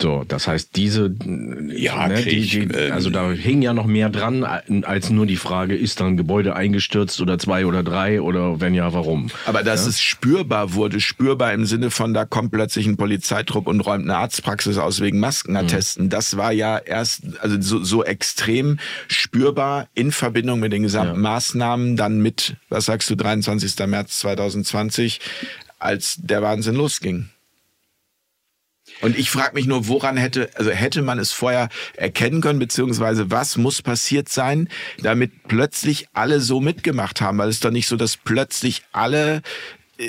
So, 0.00 0.24
das 0.26 0.48
heißt, 0.48 0.74
diese, 0.74 1.14
ja, 1.68 2.08
ne, 2.08 2.20
die, 2.22 2.40
die, 2.40 2.58
ähm, 2.62 2.92
also 2.92 3.10
da 3.10 3.30
hing 3.30 3.62
ja 3.62 3.72
noch 3.72 3.86
mehr 3.86 4.10
dran, 4.10 4.42
als 4.42 5.10
nur 5.10 5.24
die 5.24 5.36
Frage, 5.36 5.76
ist 5.76 6.00
dann 6.00 6.08
ein 6.08 6.16
Gebäude 6.16 6.56
eingestürzt 6.56 7.20
oder 7.20 7.38
zwei 7.38 7.64
oder 7.64 7.84
drei 7.84 8.20
oder 8.20 8.60
wenn 8.60 8.74
ja, 8.74 8.92
warum? 8.92 9.30
Aber 9.46 9.62
dass 9.62 9.84
ja? 9.84 9.90
es 9.90 10.00
spürbar 10.00 10.74
wurde, 10.74 10.98
spürbar 10.98 11.52
im 11.52 11.64
Sinne 11.64 11.92
von, 11.92 12.12
da 12.12 12.24
kommt 12.24 12.50
plötzlich 12.50 12.88
ein 12.88 12.96
Polizeitrupp 12.96 13.68
und 13.68 13.80
räumt 13.80 14.02
eine 14.02 14.16
Arztpraxis 14.16 14.78
aus 14.78 15.00
wegen 15.00 15.20
Maskenattesten, 15.20 16.06
mhm. 16.06 16.10
das 16.10 16.36
war 16.36 16.50
ja 16.50 16.76
erst, 16.78 17.22
also 17.38 17.60
so, 17.60 17.84
so 17.84 18.02
extrem 18.02 18.80
spürbar 19.06 19.86
in 19.94 20.10
Verbindung 20.10 20.58
mit 20.58 20.72
den 20.72 20.82
gesamten 20.82 21.14
ja. 21.14 21.20
Maßnahmen, 21.20 21.96
dann 21.96 22.20
mit, 22.20 22.56
was 22.68 22.86
sagst 22.86 23.10
du, 23.10 23.14
23. 23.14 23.86
März 23.86 24.18
2020, 24.18 25.20
als 25.78 26.16
der 26.20 26.42
Wahnsinn 26.42 26.74
losging. 26.74 27.28
Und 29.00 29.18
ich 29.18 29.30
frage 29.30 29.54
mich 29.54 29.66
nur, 29.66 29.88
woran 29.88 30.16
hätte, 30.16 30.50
also 30.54 30.70
hätte 30.70 31.02
man 31.02 31.18
es 31.18 31.32
vorher 31.32 31.68
erkennen 31.96 32.40
können, 32.40 32.58
beziehungsweise 32.58 33.30
was 33.30 33.56
muss 33.56 33.82
passiert 33.82 34.28
sein, 34.28 34.68
damit 34.98 35.48
plötzlich 35.48 36.06
alle 36.12 36.40
so 36.40 36.60
mitgemacht 36.60 37.20
haben, 37.20 37.38
weil 37.38 37.48
es 37.48 37.60
doch 37.60 37.70
nicht 37.70 37.88
so, 37.88 37.96
dass 37.96 38.16
plötzlich 38.16 38.82
alle 38.92 39.42
äh, 39.98 40.08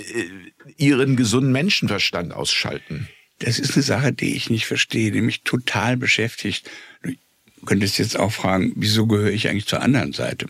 ihren 0.77 1.15
gesunden 1.15 1.51
Menschenverstand 1.51 2.33
ausschalten. 2.33 3.07
Das 3.39 3.59
ist 3.59 3.75
eine 3.75 3.83
Sache, 3.83 4.13
die 4.13 4.35
ich 4.35 4.49
nicht 4.49 4.65
verstehe, 4.65 5.11
die 5.11 5.21
mich 5.21 5.41
total 5.41 5.97
beschäftigt. 5.97 6.69
Du 7.03 7.13
könntest 7.65 7.97
jetzt 7.97 8.17
auch 8.17 8.31
fragen, 8.31 8.73
wieso 8.75 9.07
gehöre 9.07 9.31
ich 9.31 9.49
eigentlich 9.49 9.65
zur 9.65 9.81
anderen 9.81 10.13
Seite? 10.13 10.47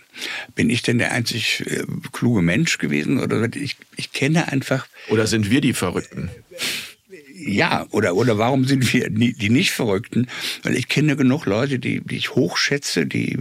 Bin 0.53 0.69
ich 0.69 0.81
denn 0.81 0.97
der 0.97 1.11
einzig 1.11 1.63
äh, 1.65 1.83
kluge 2.11 2.41
Mensch 2.41 2.77
gewesen? 2.77 3.19
Oder 3.19 3.47
ich, 3.55 3.77
ich 3.95 4.11
kenne 4.11 4.51
einfach. 4.51 4.87
Oder 5.09 5.25
sind 5.25 5.49
wir 5.49 5.61
die 5.61 5.73
Verrückten? 5.73 6.29
Ja, 7.37 7.85
oder, 7.91 8.15
oder 8.15 8.37
warum 8.37 8.63
sind 8.63 8.93
wir 8.93 9.09
die 9.09 9.49
nicht 9.49 9.71
Verrückten? 9.71 10.27
Weil 10.63 10.75
ich 10.75 10.87
kenne 10.87 11.17
genug 11.17 11.45
Leute, 11.45 11.79
die, 11.79 11.99
die 11.99 12.15
ich 12.15 12.33
hochschätze, 12.33 13.05
die 13.05 13.39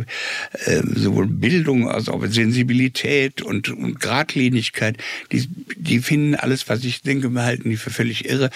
äh, 0.64 0.82
sowohl 0.84 1.28
Bildung 1.28 1.88
als 1.88 2.08
auch 2.08 2.24
Sensibilität 2.26 3.40
und, 3.40 3.68
und 3.68 4.00
Gradlinigkeit, 4.00 4.96
die, 5.30 5.48
die 5.76 6.00
finden 6.00 6.34
alles, 6.34 6.68
was 6.68 6.82
ich 6.82 7.02
denke, 7.02 7.32
halten 7.40 7.70
die 7.70 7.76
für 7.76 7.90
völlig 7.90 8.28
irre, 8.28 8.50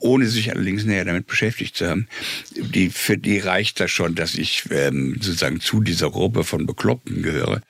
ohne 0.00 0.26
sich 0.26 0.52
allerdings 0.52 0.84
näher 0.84 1.06
damit 1.06 1.26
beschäftigt 1.26 1.76
zu 1.76 1.88
haben. 1.88 2.06
Die, 2.54 2.90
für 2.90 3.16
die 3.16 3.38
reicht 3.38 3.80
das 3.80 3.90
schon, 3.90 4.14
dass 4.14 4.34
ich 4.34 4.64
ähm, 4.70 5.14
sozusagen 5.14 5.60
zu 5.60 5.80
dieser 5.80 6.10
Gruppe 6.10 6.44
von 6.44 6.66
Bekloppten 6.66 7.22
gehöre. 7.22 7.62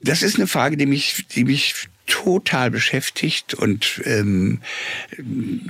Das 0.00 0.22
ist 0.22 0.36
eine 0.36 0.46
Frage, 0.46 0.76
die 0.76 0.86
mich, 0.86 1.26
die 1.34 1.44
mich 1.44 1.88
total 2.10 2.70
beschäftigt 2.70 3.54
und 3.54 4.02
ähm, 4.04 4.60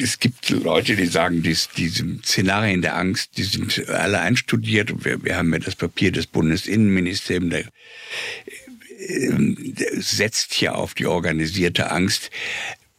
es 0.03 0.19
gibt 0.19 0.49
Leute, 0.51 0.97
die 0.97 1.07
sagen, 1.07 1.43
dies, 1.43 1.69
diese 1.77 2.05
Szenarien 2.25 2.83
der 2.83 2.97
Angst, 2.97 3.37
die 3.37 3.45
sind 3.45 3.89
alle 3.89 4.21
einstudiert. 4.21 5.05
Wir, 5.05 5.23
wir 5.23 5.37
haben 5.37 5.53
ja 5.53 5.59
das 5.59 5.77
Papier 5.77 6.11
des 6.11 6.27
Bundesinnenministeriums, 6.27 7.51
der, 7.51 7.61
äh, 7.61 9.31
der 9.73 10.03
setzt 10.03 10.55
hier 10.55 10.75
auf 10.75 10.95
die 10.95 11.07
organisierte 11.07 11.91
Angst. 11.91 12.31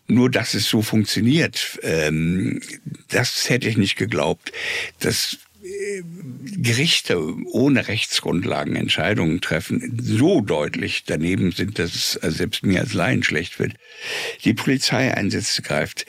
Nur, 0.08 0.30
dass 0.30 0.54
es 0.54 0.70
so 0.70 0.82
funktioniert, 0.82 1.80
ähm, 1.84 2.62
das 3.10 3.50
hätte 3.50 3.68
ich 3.68 3.78
nicht 3.78 3.96
geglaubt. 3.96 4.52
Das 5.00 5.38
Gerichte 6.57 7.18
ohne 7.45 7.88
Rechtsgrundlagen 7.88 8.76
Entscheidungen 8.76 9.41
treffen, 9.41 9.99
so 10.02 10.41
deutlich 10.41 11.03
daneben 11.06 11.52
sind, 11.52 11.80
dass 11.80 11.95
es 11.95 12.35
selbst 12.35 12.64
mir 12.64 12.81
als 12.81 12.93
Laien 12.93 13.23
schlecht 13.23 13.60
wird. 13.60 13.73
Die 14.43 14.53
Polizeieinsätze 14.53 15.61
greift. 15.61 16.06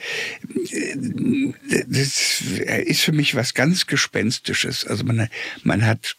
Das 1.87 2.41
ist 2.85 3.01
für 3.01 3.11
mich 3.11 3.35
was 3.35 3.53
ganz 3.53 3.87
Gespenstisches. 3.87 4.85
Also 4.85 5.03
man, 5.03 5.27
man 5.63 5.85
hat 5.85 6.17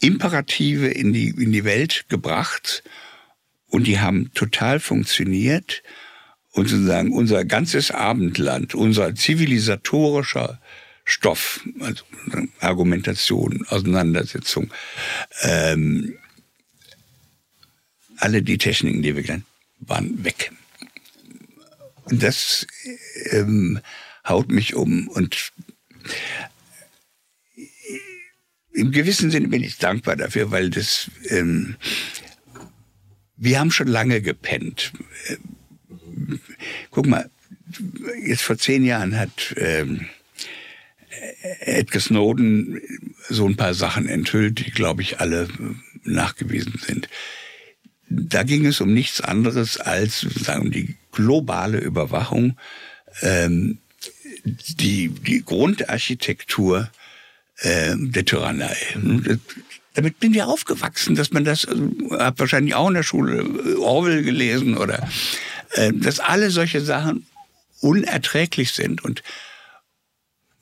Imperative 0.00 0.88
in 0.88 1.12
die, 1.12 1.28
in 1.28 1.52
die 1.52 1.64
Welt 1.64 2.06
gebracht 2.08 2.82
und 3.68 3.86
die 3.86 4.00
haben 4.00 4.32
total 4.34 4.80
funktioniert. 4.80 5.82
Und 6.52 6.68
sozusagen 6.68 7.10
unser 7.10 7.44
ganzes 7.44 7.90
Abendland, 7.90 8.76
unser 8.76 9.16
zivilisatorischer 9.16 10.60
Stoff, 11.04 11.60
also 11.80 12.04
Argumentation, 12.60 13.66
Auseinandersetzung, 13.68 14.72
ähm, 15.42 16.16
alle 18.16 18.42
die 18.42 18.58
Techniken, 18.58 19.02
die 19.02 19.14
wir 19.14 19.22
kennen, 19.22 19.44
waren 19.80 20.24
weg. 20.24 20.50
Und 22.04 22.22
das 22.22 22.66
ähm, 23.30 23.80
haut 24.26 24.50
mich 24.50 24.74
um 24.74 25.08
und 25.08 25.52
im 28.72 28.90
gewissen 28.90 29.30
Sinne 29.30 29.48
bin 29.48 29.62
ich 29.62 29.78
dankbar 29.78 30.16
dafür, 30.16 30.50
weil 30.50 30.68
das, 30.68 31.10
ähm, 31.28 31.76
wir 33.36 33.60
haben 33.60 33.70
schon 33.70 33.86
lange 33.86 34.20
gepennt. 34.20 34.92
Guck 36.90 37.06
mal, 37.06 37.30
jetzt 38.24 38.42
vor 38.42 38.58
zehn 38.58 38.84
Jahren 38.84 39.16
hat 39.16 39.54
ähm, 39.56 40.08
Edgar 41.60 42.00
Snowden 42.00 42.80
so 43.28 43.46
ein 43.46 43.56
paar 43.56 43.74
Sachen 43.74 44.08
enthüllt, 44.08 44.58
die, 44.58 44.70
glaube 44.70 45.02
ich, 45.02 45.20
alle 45.20 45.48
nachgewiesen 46.04 46.80
sind. 46.84 47.08
Da 48.08 48.42
ging 48.42 48.66
es 48.66 48.80
um 48.80 48.92
nichts 48.92 49.20
anderes 49.20 49.78
als 49.78 50.20
sozusagen 50.20 50.70
die 50.70 50.96
globale 51.12 51.78
Überwachung, 51.78 52.56
ähm, 53.22 53.78
die, 54.44 55.08
die 55.08 55.44
Grundarchitektur 55.44 56.90
äh, 57.58 57.94
der 57.96 58.24
Tyrannei. 58.24 58.76
Damit 59.94 60.18
bin 60.20 60.34
ich 60.34 60.42
aufgewachsen, 60.42 61.14
dass 61.14 61.30
man 61.30 61.44
das, 61.44 61.64
also, 61.66 61.90
hab 62.10 62.38
wahrscheinlich 62.38 62.74
auch 62.74 62.88
in 62.88 62.94
der 62.94 63.04
Schule 63.04 63.78
Orwell 63.78 64.22
gelesen 64.22 64.76
oder 64.76 65.08
äh, 65.72 65.92
dass 65.94 66.20
alle 66.20 66.50
solche 66.50 66.80
Sachen 66.80 67.26
unerträglich 67.80 68.72
sind 68.72 69.04
und 69.04 69.22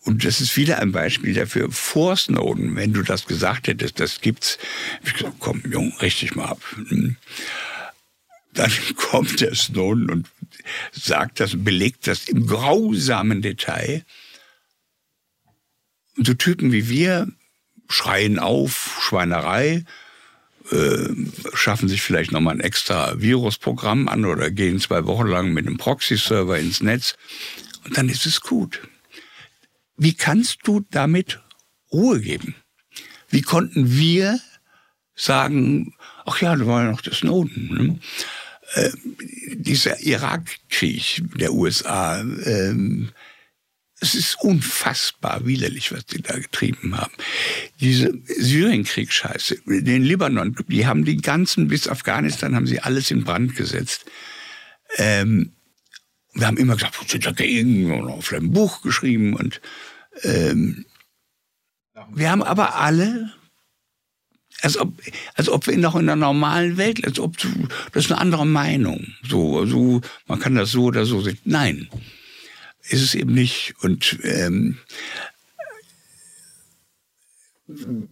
und 0.04 0.24
das 0.24 0.40
ist 0.40 0.56
wieder 0.56 0.80
ein 0.80 0.90
Beispiel 0.90 1.32
dafür. 1.32 1.70
Vor 1.70 2.16
Snowden, 2.16 2.74
wenn 2.74 2.92
du 2.92 3.02
das 3.02 3.26
gesagt 3.26 3.68
hättest, 3.68 4.00
das 4.00 4.20
gibt's, 4.20 4.58
ich 5.04 5.14
gesagt, 5.14 5.36
komm, 5.38 5.62
Jung, 5.70 5.94
richtig 6.00 6.34
mal 6.34 6.46
ab. 6.46 6.60
Hm. 6.74 7.16
Dann 8.52 8.72
kommt 8.96 9.40
der 9.40 9.54
Snowden 9.54 10.10
und 10.10 10.28
sagt 10.90 11.38
das, 11.38 11.52
belegt 11.56 12.06
das 12.06 12.28
im 12.28 12.46
grausamen 12.46 13.42
Detail. 13.42 14.04
Und 16.16 16.26
so 16.26 16.34
Typen 16.34 16.72
wie 16.72 16.88
wir 16.88 17.28
schreien 17.88 18.38
auf, 18.38 18.98
Schweinerei, 19.02 19.84
äh, 20.70 21.08
schaffen 21.54 21.88
sich 21.88 22.02
vielleicht 22.02 22.32
nochmal 22.32 22.54
ein 22.54 22.60
extra 22.60 23.20
Virusprogramm 23.20 24.08
an 24.08 24.24
oder 24.24 24.50
gehen 24.50 24.80
zwei 24.80 25.06
Wochen 25.06 25.26
lang 25.28 25.52
mit 25.52 25.66
einem 25.66 25.76
Proxy-Server 25.76 26.58
ins 26.58 26.82
Netz 26.82 27.14
und 27.84 27.96
dann 27.96 28.08
ist 28.08 28.26
es 28.26 28.40
gut. 28.40 28.80
Wie 29.96 30.14
kannst 30.14 30.60
du 30.64 30.84
damit 30.90 31.40
Ruhe 31.92 32.20
geben? 32.20 32.54
Wie 33.28 33.42
konnten 33.42 33.96
wir 33.96 34.40
sagen, 35.14 35.94
ach 36.24 36.40
ja, 36.40 36.56
da 36.56 36.66
war 36.66 36.84
ja 36.84 36.90
noch 36.90 37.00
der 37.00 37.14
Snowden. 37.14 37.68
Ne? 37.74 37.98
Äh, 38.74 38.90
dieser 39.54 40.00
Irakkrieg 40.00 41.22
der 41.36 41.52
USA, 41.52 42.20
ähm, 42.20 43.10
es 44.00 44.14
ist 44.16 44.36
unfassbar 44.40 45.46
widerlich, 45.46 45.92
was 45.92 46.04
die 46.06 46.22
da 46.22 46.36
getrieben 46.36 46.96
haben. 46.96 47.12
Diese 47.80 48.12
Syrienkrieg-Scheiße, 48.26 49.58
den 49.64 50.02
Libanon, 50.02 50.56
die 50.66 50.86
haben 50.86 51.04
die 51.04 51.18
ganzen, 51.18 51.68
bis 51.68 51.86
Afghanistan, 51.86 52.56
haben 52.56 52.66
sie 52.66 52.80
alles 52.80 53.12
in 53.12 53.22
Brand 53.22 53.54
gesetzt. 53.54 54.04
Ähm, 54.96 55.52
wir 56.34 56.46
haben 56.46 56.56
immer 56.56 56.74
gesagt, 56.74 57.08
sind 57.08 57.26
dagegen 57.26 57.92
und 57.92 58.08
auf 58.08 58.32
ein 58.32 58.52
Buch 58.52 58.82
geschrieben 58.82 59.34
und 59.34 59.60
ähm, 60.22 60.86
wir 62.14 62.30
haben 62.30 62.42
aber 62.42 62.76
alle, 62.76 63.32
als 64.62 64.78
ob, 64.78 64.92
als 65.34 65.48
ob 65.48 65.66
wir 65.66 65.76
noch 65.76 65.94
in 65.94 66.08
einer 66.08 66.16
normalen 66.16 66.76
Welt, 66.76 67.04
als 67.04 67.18
ob 67.18 67.36
das 67.92 68.04
ist 68.04 68.12
eine 68.12 68.20
andere 68.20 68.46
Meinung. 68.46 69.14
So, 69.22 69.66
so, 69.66 70.00
man 70.26 70.38
kann 70.38 70.54
das 70.54 70.70
so 70.70 70.84
oder 70.84 71.04
so 71.04 71.20
sehen. 71.20 71.38
Nein, 71.44 71.88
ist 72.82 73.02
es 73.02 73.14
eben 73.14 73.34
nicht. 73.34 73.74
Und 73.80 74.18
ähm, 74.22 74.78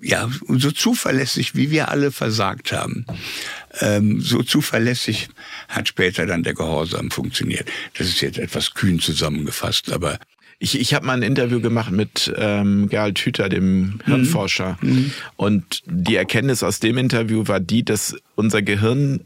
ja, 0.01 0.31
so 0.49 0.71
zuverlässig, 0.71 1.55
wie 1.55 1.71
wir 1.71 1.89
alle 1.89 2.13
versagt 2.13 2.73
haben, 2.73 3.05
ähm, 3.81 4.21
so 4.21 4.43
zuverlässig 4.43 5.29
hat 5.69 5.89
später 5.89 6.27
dann 6.27 6.43
der 6.43 6.55
Gehorsam 6.55 7.11
funktioniert. 7.11 7.69
Das 7.99 8.07
ist 8.07 8.21
jetzt 8.21 8.39
etwas 8.39 8.75
kühn 8.75 9.01
zusammengefasst, 9.01 9.93
aber 9.93 10.19
ich, 10.63 10.79
ich 10.79 10.95
habe 10.95 11.07
mal 11.07 11.15
ein 11.15 11.23
Interview 11.23 11.61
gemacht 11.61 11.91
mit 11.91 12.33
ähm, 12.37 12.89
Gerald 12.89 13.19
Hüther, 13.19 13.49
dem 13.49 14.01
Hirnforscher. 14.05 14.79
Mhm. 14.83 14.91
mhm. 14.91 15.13
Und 15.37 15.83
die 15.87 16.17
Erkenntnis 16.17 16.63
aus 16.63 16.81
dem 16.81 16.99
Interview 16.99 17.49
war 17.49 17.61
die, 17.61 17.83
dass 17.83 18.15
unser 18.37 18.63
Gehirn 18.63 19.21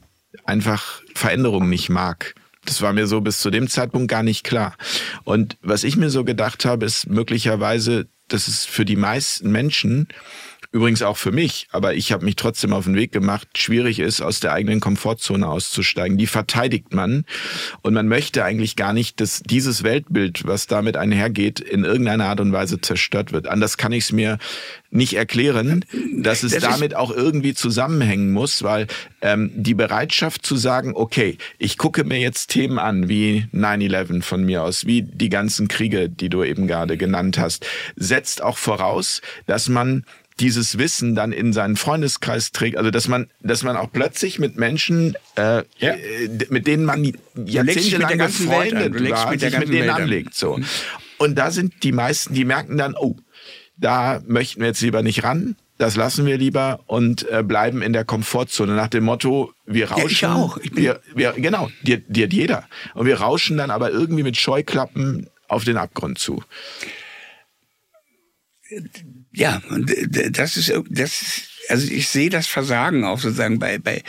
einfach 0.44 1.02
Veränderungen 1.14 1.68
nicht 1.68 1.88
mag. 1.88 2.34
Das 2.64 2.80
war 2.82 2.92
mir 2.92 3.06
so 3.06 3.20
bis 3.20 3.40
zu 3.40 3.50
dem 3.50 3.68
Zeitpunkt 3.68 4.08
gar 4.08 4.22
nicht 4.22 4.44
klar. 4.44 4.76
Und 5.24 5.56
was 5.60 5.84
ich 5.84 5.96
mir 5.96 6.08
so 6.08 6.24
gedacht 6.24 6.64
habe, 6.64 6.86
ist 6.86 7.08
möglicherweise, 7.08 8.06
dass 8.28 8.48
es 8.48 8.64
für 8.64 8.84
die 8.84 8.96
meisten 8.96 9.50
Menschen 9.50 10.08
übrigens 10.74 11.02
auch 11.02 11.16
für 11.16 11.30
mich, 11.30 11.68
aber 11.70 11.94
ich 11.94 12.10
habe 12.10 12.24
mich 12.24 12.34
trotzdem 12.34 12.72
auf 12.72 12.84
den 12.84 12.96
Weg 12.96 13.12
gemacht, 13.12 13.46
schwierig 13.56 14.00
ist, 14.00 14.20
aus 14.20 14.40
der 14.40 14.52
eigenen 14.52 14.80
Komfortzone 14.80 15.46
auszusteigen. 15.46 16.18
Die 16.18 16.26
verteidigt 16.26 16.92
man 16.92 17.24
und 17.82 17.94
man 17.94 18.08
möchte 18.08 18.44
eigentlich 18.44 18.74
gar 18.74 18.92
nicht, 18.92 19.20
dass 19.20 19.40
dieses 19.44 19.84
Weltbild, 19.84 20.48
was 20.48 20.66
damit 20.66 20.96
einhergeht, 20.96 21.60
in 21.60 21.84
irgendeiner 21.84 22.24
Art 22.24 22.40
und 22.40 22.52
Weise 22.52 22.80
zerstört 22.80 23.30
wird. 23.32 23.46
Anders 23.46 23.76
kann 23.76 23.92
ich 23.92 24.04
es 24.04 24.12
mir 24.12 24.38
nicht 24.90 25.14
erklären, 25.14 25.84
dass 26.16 26.42
es 26.42 26.52
das 26.52 26.62
damit 26.62 26.96
auch 26.96 27.12
irgendwie 27.12 27.54
zusammenhängen 27.54 28.32
muss, 28.32 28.64
weil 28.64 28.88
ähm, 29.22 29.52
die 29.54 29.74
Bereitschaft 29.74 30.44
zu 30.44 30.56
sagen, 30.56 30.92
okay, 30.94 31.38
ich 31.58 31.78
gucke 31.78 32.02
mir 32.02 32.18
jetzt 32.18 32.48
Themen 32.48 32.80
an, 32.80 33.08
wie 33.08 33.46
9-11 33.52 34.22
von 34.22 34.44
mir 34.44 34.64
aus, 34.64 34.86
wie 34.86 35.02
die 35.02 35.28
ganzen 35.28 35.68
Kriege, 35.68 36.08
die 36.08 36.28
du 36.28 36.42
eben 36.42 36.66
gerade 36.66 36.96
genannt 36.96 37.38
hast, 37.38 37.64
setzt 37.94 38.42
auch 38.42 38.58
voraus, 38.58 39.20
dass 39.46 39.68
man 39.68 40.04
dieses 40.40 40.78
Wissen 40.78 41.14
dann 41.14 41.32
in 41.32 41.52
seinen 41.52 41.76
Freundeskreis 41.76 42.50
trägt, 42.50 42.76
also 42.76 42.90
dass 42.90 43.06
man, 43.08 43.30
dass 43.40 43.62
man 43.62 43.76
auch 43.76 43.90
plötzlich 43.92 44.38
mit 44.38 44.56
Menschen, 44.56 45.16
äh, 45.36 45.62
ja. 45.78 45.94
Äh, 45.94 46.28
mit 46.50 46.66
denen 46.66 46.84
man 46.84 47.12
jahrzehntelang 47.34 48.18
befreundet 48.18 49.10
war, 49.10 49.30
mit 49.30 49.40
sich 49.40 49.58
mit 49.58 49.68
denen 49.68 49.88
Welt 49.88 49.90
anlegt. 49.90 50.34
So. 50.34 50.56
Mhm. 50.56 50.64
Und 51.18 51.36
da 51.36 51.50
sind 51.50 51.82
die 51.82 51.92
meisten, 51.92 52.34
die 52.34 52.44
merken 52.44 52.76
dann, 52.76 52.94
oh, 52.96 53.16
da 53.76 54.22
möchten 54.26 54.60
wir 54.60 54.68
jetzt 54.68 54.80
lieber 54.80 55.02
nicht 55.02 55.22
ran, 55.24 55.56
das 55.78 55.96
lassen 55.96 56.26
wir 56.26 56.38
lieber 56.38 56.80
und 56.86 57.28
äh, 57.30 57.42
bleiben 57.42 57.82
in 57.82 57.92
der 57.92 58.04
Komfortzone 58.04 58.74
nach 58.74 58.88
dem 58.88 59.04
Motto, 59.04 59.52
wir 59.66 59.90
rauschen. 59.90 60.04
Ja, 60.04 60.10
ich 60.10 60.26
auch. 60.26 60.56
Ich 60.58 60.70
bin 60.70 60.84
wir, 60.84 61.00
wir, 61.14 61.32
genau, 61.32 61.68
dir, 61.82 61.98
dir 61.98 62.28
jeder. 62.28 62.68
Und 62.94 63.06
wir 63.06 63.20
rauschen 63.20 63.56
dann 63.56 63.70
aber 63.70 63.90
irgendwie 63.90 64.22
mit 64.22 64.36
Scheuklappen 64.36 65.28
auf 65.48 65.64
den 65.64 65.76
Abgrund 65.76 66.18
zu. 66.18 66.42
Ja, 69.34 69.60
und 69.70 69.92
das 70.30 70.56
ist, 70.56 70.72
das, 70.88 71.42
also 71.68 71.90
ich 71.90 72.08
sehe 72.08 72.30
das 72.30 72.46
Versagen 72.46 73.04
auch 73.04 73.18
sozusagen 73.18 73.58
bei, 73.58 73.78
bei, 73.78 74.02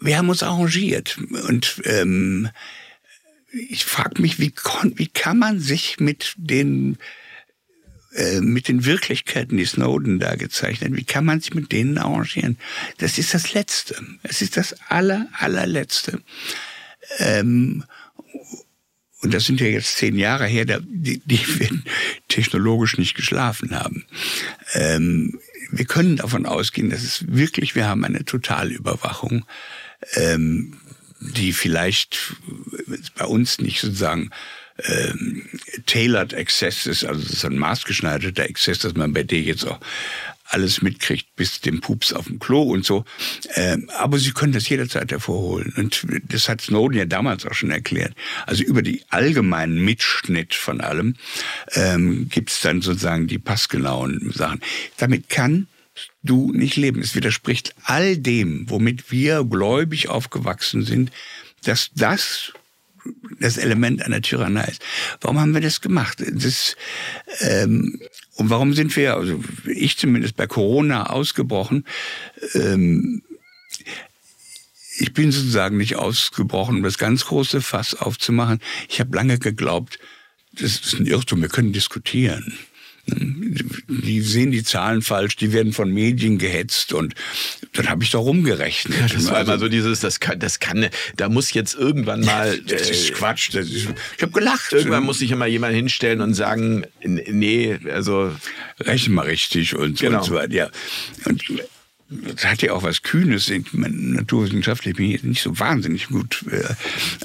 wir 0.00 0.18
haben 0.18 0.28
uns 0.28 0.42
arrangiert 0.42 1.18
und 1.48 1.80
ähm, 1.84 2.50
ich 3.50 3.84
frage 3.84 4.20
mich, 4.20 4.38
wie, 4.38 4.52
wie 4.96 5.06
kann 5.06 5.38
man 5.38 5.58
sich 5.58 6.00
mit 6.00 6.34
den 6.36 6.98
äh, 8.14 8.40
mit 8.40 8.68
den 8.68 8.84
Wirklichkeiten, 8.84 9.56
die 9.56 9.64
Snowden 9.64 10.18
da 10.18 10.36
gezeichnet, 10.36 10.94
wie 10.94 11.04
kann 11.04 11.24
man 11.24 11.40
sich 11.40 11.54
mit 11.54 11.72
denen 11.72 11.98
arrangieren? 11.98 12.58
Das 12.98 13.18
ist 13.18 13.32
das 13.32 13.54
Letzte. 13.54 13.96
Es 14.22 14.42
ist 14.42 14.56
das 14.56 14.76
aller, 14.88 15.28
allerletzte. 15.32 16.20
Ähm, 17.18 17.84
und 19.24 19.32
das 19.32 19.46
sind 19.46 19.58
ja 19.58 19.66
jetzt 19.66 19.96
zehn 19.96 20.18
Jahre 20.18 20.46
her, 20.46 20.66
die, 20.66 21.18
die 21.24 21.40
wir 21.58 21.70
technologisch 22.28 22.98
nicht 22.98 23.14
geschlafen 23.14 23.74
haben. 23.74 24.04
Ähm, 24.74 25.40
wir 25.70 25.86
können 25.86 26.16
davon 26.16 26.44
ausgehen, 26.44 26.90
dass 26.90 27.02
es 27.02 27.24
wirklich, 27.26 27.74
wir 27.74 27.88
haben 27.88 28.04
eine 28.04 28.26
Totalüberwachung, 28.26 29.46
ähm, 30.14 30.76
die 31.20 31.54
vielleicht 31.54 32.34
bei 33.16 33.24
uns 33.24 33.58
nicht 33.60 33.80
sozusagen 33.80 34.30
ähm, 34.84 35.48
tailored 35.86 36.34
Access 36.34 36.86
ist, 36.86 37.04
also 37.04 37.22
das 37.22 37.32
ist 37.32 37.44
ein 37.46 37.56
maßgeschneiderter 37.56 38.42
Access, 38.42 38.80
dass 38.80 38.94
man 38.94 39.14
bei 39.14 39.22
dir 39.22 39.40
jetzt 39.40 39.66
auch 39.66 39.80
alles 40.46 40.82
mitkriegt 40.82 41.34
bis 41.36 41.60
dem 41.60 41.80
Pups 41.80 42.12
auf 42.12 42.26
dem 42.26 42.38
Klo 42.38 42.62
und 42.62 42.84
so. 42.84 43.04
Ähm, 43.54 43.90
aber 43.98 44.18
sie 44.18 44.32
können 44.32 44.52
das 44.52 44.68
jederzeit 44.68 45.10
hervorholen. 45.10 45.72
Und 45.76 46.06
das 46.28 46.48
hat 46.48 46.60
Snowden 46.60 46.98
ja 46.98 47.06
damals 47.06 47.46
auch 47.46 47.54
schon 47.54 47.70
erklärt. 47.70 48.14
Also 48.46 48.62
über 48.62 48.82
die 48.82 49.02
allgemeinen 49.08 49.84
Mitschnitt 49.84 50.54
von 50.54 50.80
allem 50.80 51.16
ähm, 51.72 52.28
gibt 52.28 52.50
es 52.50 52.60
dann 52.60 52.82
sozusagen 52.82 53.26
die 53.26 53.38
passgenauen 53.38 54.32
Sachen. 54.32 54.60
Damit 54.98 55.28
kann 55.28 55.66
du 56.22 56.52
nicht 56.52 56.76
leben. 56.76 57.00
Es 57.00 57.14
widerspricht 57.14 57.74
all 57.84 58.16
dem, 58.16 58.68
womit 58.68 59.10
wir 59.10 59.44
gläubig 59.44 60.08
aufgewachsen 60.08 60.82
sind, 60.82 61.10
dass 61.64 61.90
das 61.94 62.52
das 63.40 63.56
Element 63.56 64.02
einer 64.02 64.22
Tyrannei 64.22 64.64
ist. 64.64 64.82
Warum 65.20 65.40
haben 65.40 65.54
wir 65.54 65.60
das 65.60 65.80
gemacht? 65.80 66.22
Das, 66.26 66.76
ähm, 67.40 68.00
und 68.36 68.50
warum 68.50 68.74
sind 68.74 68.94
wir, 68.96 69.16
also 69.16 69.42
ich 69.66 69.98
zumindest 69.98 70.36
bei 70.36 70.46
Corona 70.46 71.10
ausgebrochen? 71.10 71.84
Ähm, 72.54 73.22
ich 74.96 75.12
bin 75.12 75.32
sozusagen 75.32 75.76
nicht 75.76 75.96
ausgebrochen, 75.96 76.76
um 76.76 76.82
das 76.82 76.98
ganz 76.98 77.26
große 77.26 77.60
Fass 77.60 77.94
aufzumachen. 77.94 78.60
Ich 78.88 79.00
habe 79.00 79.16
lange 79.16 79.38
geglaubt, 79.38 79.98
das 80.52 80.78
ist 80.78 80.94
ein 80.94 81.06
Irrtum, 81.06 81.42
wir 81.42 81.48
können 81.48 81.72
diskutieren 81.72 82.56
die 83.06 84.20
sehen 84.22 84.50
die 84.50 84.64
Zahlen 84.64 85.02
falsch, 85.02 85.36
die 85.36 85.52
werden 85.52 85.72
von 85.72 85.90
Medien 85.90 86.38
gehetzt 86.38 86.92
und 86.92 87.14
dann 87.74 87.88
habe 87.88 88.02
ich 88.02 88.10
da 88.10 88.18
rumgerechnet. 88.18 88.98
Ja, 88.98 89.06
das 89.08 89.26
war 89.26 89.36
also, 89.36 89.52
immer 89.52 89.60
so 89.60 89.68
dieses, 89.68 90.00
das 90.00 90.20
kann, 90.20 90.38
das 90.38 90.60
kann, 90.60 90.88
da 91.16 91.28
muss 91.28 91.52
jetzt 91.52 91.74
irgendwann 91.74 92.20
mal. 92.20 92.58
das 92.60 92.90
ist 92.90 93.12
Quatsch. 93.14 93.50
Das 93.52 93.66
ist, 93.66 93.88
ich 94.16 94.22
habe 94.22 94.32
gelacht. 94.32 94.72
Irgendwann 94.72 95.04
muss 95.04 95.18
sich 95.18 95.30
immer 95.30 95.46
jemand 95.46 95.74
hinstellen 95.74 96.20
und 96.20 96.34
sagen, 96.34 96.86
nee, 97.02 97.78
also 97.90 98.34
rechnen 98.80 99.14
mal 99.14 99.26
richtig 99.26 99.76
und, 99.76 100.00
genau. 100.00 100.18
und 100.18 100.24
so 100.24 100.34
weiter. 100.34 100.54
Ja. 100.54 100.70
Und 101.26 101.42
das 102.08 102.44
hat 102.44 102.62
ja 102.62 102.72
auch 102.72 102.82
was 102.82 103.02
Kühnes. 103.02 103.48
Ich 103.48 103.72
meine, 103.72 103.96
naturwissenschaftlich 103.96 104.96
bin 104.96 105.10
ich 105.10 105.22
nicht 105.22 105.42
so 105.42 105.58
wahnsinnig 105.58 106.08
gut 106.08 106.44
äh, 106.50 106.62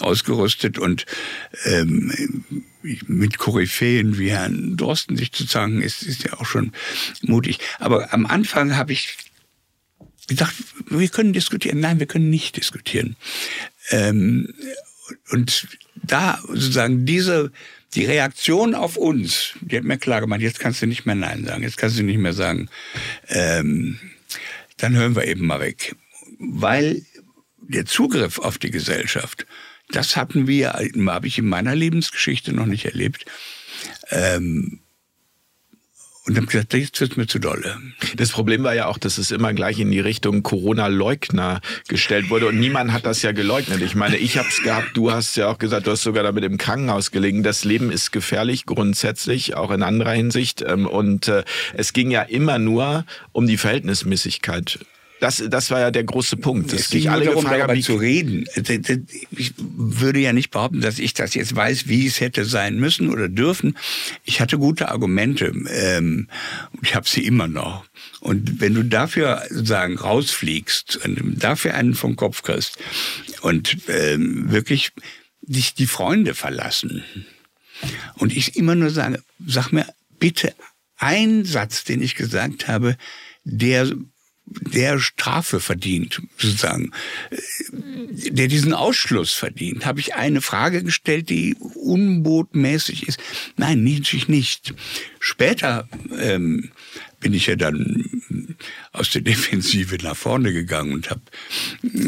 ausgerüstet 0.01 0.77
und 0.77 1.05
ähm, 1.65 2.11
mit 3.07 3.37
Koryphäen 3.37 4.17
wie 4.17 4.31
Herrn 4.31 4.77
Drosten 4.77 5.17
sich 5.17 5.31
zu 5.31 5.45
zanken, 5.45 5.81
ist, 5.81 6.03
ist 6.03 6.23
ja 6.23 6.33
auch 6.33 6.45
schon 6.45 6.71
mutig. 7.21 7.59
Aber 7.79 8.13
am 8.13 8.25
Anfang 8.25 8.75
habe 8.77 8.93
ich 8.93 9.17
gedacht, 10.27 10.55
wir 10.87 11.07
können 11.09 11.33
diskutieren. 11.33 11.79
Nein, 11.79 11.99
wir 11.99 12.07
können 12.07 12.29
nicht 12.29 12.55
diskutieren. 12.57 13.15
Ähm, 13.89 14.53
und 15.31 15.67
da 15.95 16.39
sozusagen 16.47 17.05
diese 17.05 17.51
die 17.95 18.05
Reaktion 18.05 18.75
auf 18.75 18.97
uns, 18.97 19.53
die 19.61 19.77
hat 19.77 19.83
mir 19.83 19.97
klar 19.97 20.21
gemacht, 20.21 20.41
jetzt 20.41 20.59
kannst 20.59 20.81
du 20.81 20.85
nicht 20.85 21.05
mehr 21.05 21.15
Nein 21.15 21.45
sagen, 21.45 21.63
jetzt 21.63 21.77
kannst 21.77 21.97
du 21.97 22.03
nicht 22.03 22.19
mehr 22.19 22.33
sagen, 22.33 22.69
ähm, 23.29 23.99
dann 24.77 24.95
hören 24.95 25.15
wir 25.15 25.25
eben 25.25 25.45
mal 25.45 25.59
weg. 25.59 25.95
Weil 26.37 27.03
der 27.57 27.85
Zugriff 27.85 28.37
auf 28.39 28.57
die 28.57 28.71
Gesellschaft, 28.71 29.45
das 29.91 30.15
hatten 30.15 30.47
wir, 30.47 30.73
habe 31.07 31.27
ich 31.27 31.37
in 31.37 31.47
meiner 31.47 31.75
Lebensgeschichte 31.75 32.53
noch 32.53 32.65
nicht 32.65 32.85
erlebt. 32.85 33.25
Ähm, 34.09 34.79
und 36.29 36.37
dann 36.37 36.45
gesagt, 36.45 36.75
jetzt 36.75 37.01
wird 37.01 37.17
mir 37.17 37.25
zu 37.25 37.39
dolle. 37.39 37.75
Das 38.17 38.29
Problem 38.29 38.61
war 38.61 38.75
ja 38.75 38.85
auch, 38.85 38.99
dass 38.99 39.17
es 39.17 39.31
immer 39.31 39.51
gleich 39.53 39.79
in 39.79 39.89
die 39.89 39.99
Richtung 39.99 40.43
Corona-Leugner 40.43 41.59
gestellt 41.87 42.29
wurde 42.29 42.45
und 42.45 42.59
niemand 42.59 42.93
hat 42.93 43.07
das 43.07 43.23
ja 43.23 43.31
geleugnet. 43.31 43.81
Ich 43.81 43.95
meine, 43.95 44.17
ich 44.17 44.37
habe 44.37 44.47
es 44.47 44.61
gehabt, 44.61 44.89
du 44.93 45.11
hast 45.11 45.37
ja 45.37 45.49
auch 45.49 45.57
gesagt, 45.57 45.87
du 45.87 45.91
hast 45.91 46.03
sogar 46.03 46.21
damit 46.21 46.43
im 46.43 46.59
Krankenhaus 46.59 47.09
gelegen. 47.09 47.41
Das 47.41 47.63
Leben 47.63 47.89
ist 47.91 48.11
gefährlich 48.11 48.67
grundsätzlich, 48.67 49.55
auch 49.55 49.71
in 49.71 49.81
anderer 49.81 50.11
Hinsicht. 50.11 50.61
Ähm, 50.61 50.85
und 50.85 51.29
äh, 51.29 51.43
es 51.73 51.93
ging 51.93 52.11
ja 52.11 52.21
immer 52.21 52.59
nur 52.59 53.05
um 53.31 53.47
die 53.47 53.57
Verhältnismäßigkeit 53.57 54.77
das, 55.19 55.43
das 55.49 55.69
war 55.69 55.79
ja 55.81 55.91
der 55.91 56.03
große 56.03 56.37
Punkt. 56.37 56.71
Es 56.71 56.89
ging 56.89 57.09
alle 57.09 57.25
darum, 57.25 57.43
gefragt, 57.43 57.61
darüber 57.61 57.81
zu 57.81 57.95
reden. 57.95 58.45
Ich 59.31 59.53
würde 59.57 60.19
ja 60.19 60.33
nicht 60.33 60.51
behaupten, 60.51 60.81
dass 60.81 60.99
ich 60.99 61.13
das 61.13 61.33
jetzt 61.33 61.55
weiß, 61.55 61.87
wie 61.87 62.07
es 62.07 62.21
hätte 62.21 62.45
sein 62.45 62.77
müssen 62.79 63.09
oder 63.09 63.27
dürfen. 63.27 63.77
Ich 64.23 64.39
hatte 64.39 64.57
gute 64.57 64.89
Argumente. 64.89 65.51
Ähm, 65.69 66.27
ich 66.81 66.95
habe 66.95 67.07
sie 67.07 67.25
immer 67.25 67.47
noch. 67.47 67.85
Und 68.21 68.61
wenn 68.61 68.73
du 68.73 68.83
dafür 68.83 69.43
sagen 69.49 69.97
rausfliegst 69.97 70.99
und 71.03 71.43
dafür 71.43 71.73
einen 71.73 71.95
vom 71.95 72.15
Kopf 72.15 72.41
kriegst 72.41 72.77
und 73.41 73.77
ähm, 73.87 74.51
wirklich 74.51 74.91
dich 75.41 75.73
die 75.73 75.87
Freunde 75.87 76.33
verlassen 76.33 77.03
und 78.15 78.35
ich 78.35 78.55
immer 78.55 78.75
nur 78.75 78.89
sage, 78.89 79.21
sag 79.45 79.71
mir 79.71 79.85
bitte 80.19 80.53
einen 80.97 81.45
Satz, 81.45 81.83
den 81.83 82.01
ich 82.01 82.15
gesagt 82.15 82.67
habe, 82.67 82.97
der 83.43 83.91
der 84.49 84.99
Strafe 84.99 85.59
verdient, 85.59 86.21
sozusagen, 86.37 86.91
der 87.71 88.47
diesen 88.47 88.73
Ausschluss 88.73 89.33
verdient, 89.33 89.85
habe 89.85 89.99
ich 89.99 90.15
eine 90.15 90.41
Frage 90.41 90.83
gestellt, 90.83 91.29
die 91.29 91.55
unbotmäßig 91.75 93.07
ist. 93.07 93.19
Nein, 93.57 93.83
natürlich 93.83 94.27
nicht. 94.27 94.73
Später 95.19 95.87
ähm, 96.19 96.71
bin 97.19 97.33
ich 97.33 97.47
ja 97.47 97.55
dann 97.55 98.09
aus 98.91 99.11
der 99.11 99.21
Defensive 99.29 99.97
nach 100.01 100.17
vorne 100.17 100.53
gegangen 100.53 100.93
und 100.93 101.09
habe 101.09 101.21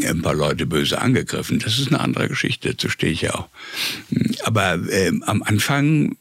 ein 0.06 0.22
paar 0.22 0.34
Leute 0.34 0.66
böse 0.66 1.00
angegriffen. 1.00 1.58
Das 1.58 1.78
ist 1.78 1.88
eine 1.88 2.00
andere 2.00 2.28
Geschichte, 2.28 2.70
dazu 2.70 2.88
stehe 2.88 3.12
ich 3.12 3.22
ja 3.22 3.34
auch. 3.34 3.48
Aber 4.44 4.78
ähm, 4.90 5.22
am 5.24 5.42
Anfang 5.42 6.16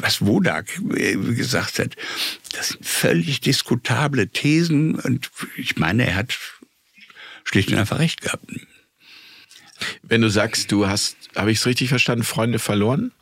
was 0.00 0.24
Wodak 0.24 0.80
äh, 0.94 1.16
gesagt 1.16 1.78
hat, 1.78 1.96
das 2.52 2.70
sind 2.70 2.86
völlig 2.86 3.40
diskutable 3.40 4.28
Thesen 4.28 4.96
und 4.96 5.30
ich 5.56 5.76
meine, 5.76 6.06
er 6.06 6.16
hat 6.16 6.38
schlicht 7.44 7.70
und 7.70 7.78
einfach 7.78 7.98
recht 7.98 8.20
gehabt. 8.20 8.44
Wenn 10.02 10.20
du 10.20 10.28
sagst, 10.28 10.72
du 10.72 10.86
hast, 10.86 11.16
habe 11.36 11.52
ich 11.52 11.58
es 11.58 11.66
richtig 11.66 11.88
verstanden, 11.88 12.24
Freunde 12.24 12.58
verloren? 12.58 13.12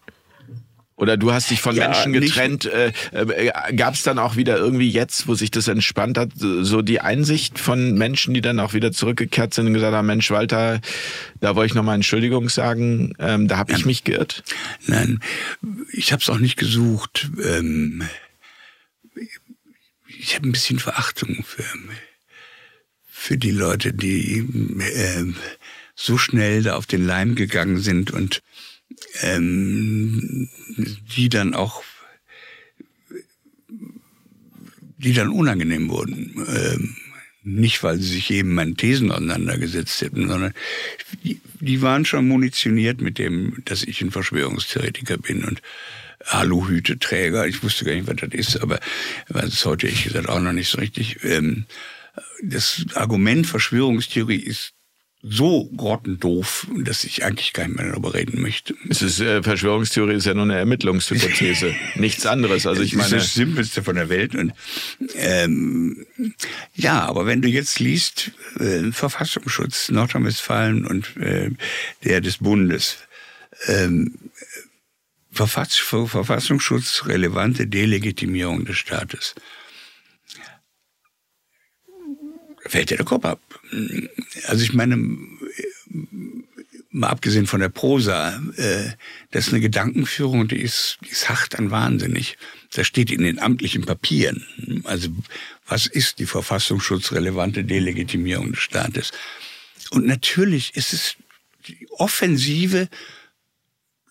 Oder 0.98 1.16
du 1.16 1.32
hast 1.32 1.50
dich 1.52 1.60
von 1.60 1.76
ja, 1.76 1.86
Menschen 1.86 2.12
getrennt. 2.12 2.64
Äh, 2.64 2.92
äh, 3.12 3.52
Gab 3.76 3.94
es 3.94 4.02
dann 4.02 4.18
auch 4.18 4.34
wieder 4.34 4.58
irgendwie 4.58 4.90
jetzt, 4.90 5.28
wo 5.28 5.34
sich 5.34 5.52
das 5.52 5.68
entspannt 5.68 6.18
hat, 6.18 6.30
so 6.34 6.82
die 6.82 7.00
Einsicht 7.00 7.60
von 7.60 7.94
Menschen, 7.94 8.34
die 8.34 8.40
dann 8.40 8.58
auch 8.58 8.74
wieder 8.74 8.90
zurückgekehrt 8.90 9.54
sind 9.54 9.68
und 9.68 9.74
gesagt 9.74 9.94
haben, 9.94 10.06
Mensch, 10.08 10.28
Walter, 10.32 10.80
da 11.40 11.54
wollte 11.54 11.70
ich 11.70 11.74
nochmal 11.76 11.94
Entschuldigung 11.94 12.48
sagen, 12.48 13.12
ähm, 13.20 13.46
da 13.46 13.58
habe 13.58 13.72
ich 13.74 13.86
mich 13.86 14.02
geirrt? 14.02 14.42
Nein, 14.88 15.20
ich 15.92 16.12
habe 16.12 16.22
es 16.22 16.28
auch 16.28 16.38
nicht 16.38 16.56
gesucht. 16.56 17.30
Ähm, 17.42 18.02
ich 20.06 20.34
habe 20.34 20.48
ein 20.48 20.52
bisschen 20.52 20.78
Verachtung 20.78 21.44
für, 21.44 21.64
für 23.06 23.36
die 23.36 23.50
Leute, 23.50 23.92
die 23.92 24.38
äh, 24.80 25.24
so 25.94 26.18
schnell 26.18 26.62
da 26.62 26.76
auf 26.76 26.86
den 26.86 27.04
Leim 27.04 27.34
gegangen 27.34 27.78
sind 27.78 28.10
und 28.10 28.42
ähm, 29.20 30.48
die 31.16 31.28
dann 31.28 31.54
auch, 31.54 31.82
die 34.98 35.12
dann 35.12 35.28
unangenehm 35.28 35.88
wurden. 35.88 36.46
Ähm, 36.48 36.96
nicht, 37.48 37.82
weil 37.82 37.98
sie 37.98 38.08
sich 38.08 38.30
eben 38.30 38.54
meinen 38.54 38.76
Thesen 38.76 39.10
auseinandergesetzt 39.10 40.00
hätten, 40.02 40.28
sondern 40.28 40.52
die, 41.24 41.40
die 41.60 41.82
waren 41.82 42.04
schon 42.04 42.28
munitioniert 42.28 43.00
mit 43.00 43.18
dem, 43.18 43.62
dass 43.64 43.82
ich 43.82 44.00
ein 44.00 44.10
Verschwörungstheoretiker 44.10 45.18
bin 45.18 45.44
und 45.44 45.62
Aluhüteträger. 46.24 47.46
Ich 47.46 47.62
wusste 47.62 47.84
gar 47.84 47.94
nicht, 47.94 48.06
was 48.06 48.16
das 48.16 48.30
ist, 48.32 48.60
aber 48.60 48.80
das 49.28 49.54
ist 49.54 49.66
heute, 49.66 49.88
ich 49.88 50.04
gesagt, 50.04 50.28
auch 50.28 50.40
noch 50.40 50.52
nicht 50.52 50.68
so 50.68 50.78
richtig. 50.78 51.24
Ähm, 51.24 51.66
das 52.42 52.84
Argument 52.94 53.46
Verschwörungstheorie 53.46 54.40
ist 54.40 54.74
so 55.22 55.68
grottendoof, 55.76 56.68
dass 56.78 57.02
ich 57.02 57.24
eigentlich 57.24 57.52
gar 57.52 57.66
nicht 57.66 57.76
mehr 57.76 57.90
darüber 57.90 58.14
reden 58.14 58.40
möchte. 58.40 58.74
Es 58.88 59.02
ist 59.02 59.20
äh, 59.20 59.42
Verschwörungstheorie 59.42 60.14
ist 60.14 60.26
ja 60.26 60.34
nur 60.34 60.44
eine 60.44 60.56
Ermittlungshypothese, 60.56 61.74
nichts 61.96 62.24
anderes. 62.24 62.66
Also 62.66 62.82
ich 62.82 62.94
meine, 62.94 63.10
das 63.10 63.24
ist 63.24 63.28
das 63.30 63.34
Simpelste 63.34 63.82
von 63.82 63.96
der 63.96 64.08
Welt. 64.08 64.36
Und 64.36 64.52
ähm, 65.16 66.06
ja, 66.74 67.04
aber 67.04 67.26
wenn 67.26 67.42
du 67.42 67.48
jetzt 67.48 67.80
liest 67.80 68.30
äh, 68.60 68.92
Verfassungsschutz 68.92 69.90
Nordrhein-Westfalen 69.90 70.86
und 70.86 71.16
äh, 71.16 71.50
der 72.04 72.20
des 72.20 72.38
Bundes, 72.38 72.98
ähm, 73.66 74.14
Verfass 75.30 75.76
Verfassungsschutz 75.76 77.04
relevante 77.06 77.66
Delegitimierung 77.66 78.64
des 78.64 78.78
Staates. 78.78 79.34
Fällt 82.66 82.90
dir 82.90 82.96
der 82.96 83.06
Kopf 83.06 83.24
ab. 83.24 83.40
Also 84.46 84.64
ich 84.64 84.72
meine, 84.72 84.96
mal 86.90 87.08
abgesehen 87.08 87.46
von 87.46 87.60
der 87.60 87.68
Prosa, 87.68 88.40
äh, 88.56 88.90
das 89.30 89.46
ist 89.46 89.52
eine 89.52 89.60
Gedankenführung, 89.60 90.48
die 90.48 90.60
ist, 90.60 90.98
die 91.04 91.10
ist 91.10 91.28
hart 91.28 91.58
an 91.58 91.70
wahnsinnig. 91.70 92.38
Das 92.72 92.86
steht 92.86 93.10
in 93.10 93.22
den 93.22 93.38
amtlichen 93.38 93.84
Papieren. 93.84 94.44
Also 94.84 95.08
was 95.66 95.86
ist 95.86 96.18
die 96.18 96.26
verfassungsschutzrelevante 96.26 97.64
Delegitimierung 97.64 98.52
des 98.52 98.60
Staates? 98.60 99.12
Und 99.90 100.06
natürlich 100.06 100.74
ist 100.76 100.92
es 100.92 101.16
die 101.66 101.88
Offensive, 101.90 102.88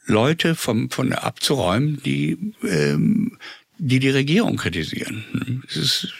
Leute 0.05 0.55
vom, 0.55 0.89
von 0.89 1.11
abzuräumen, 1.11 2.01
die, 2.03 2.53
ähm, 2.63 3.37
die 3.77 3.99
die 3.99 4.09
Regierung 4.09 4.55
kritisieren. 4.55 5.63
Es 5.67 5.75
ist, 5.75 6.13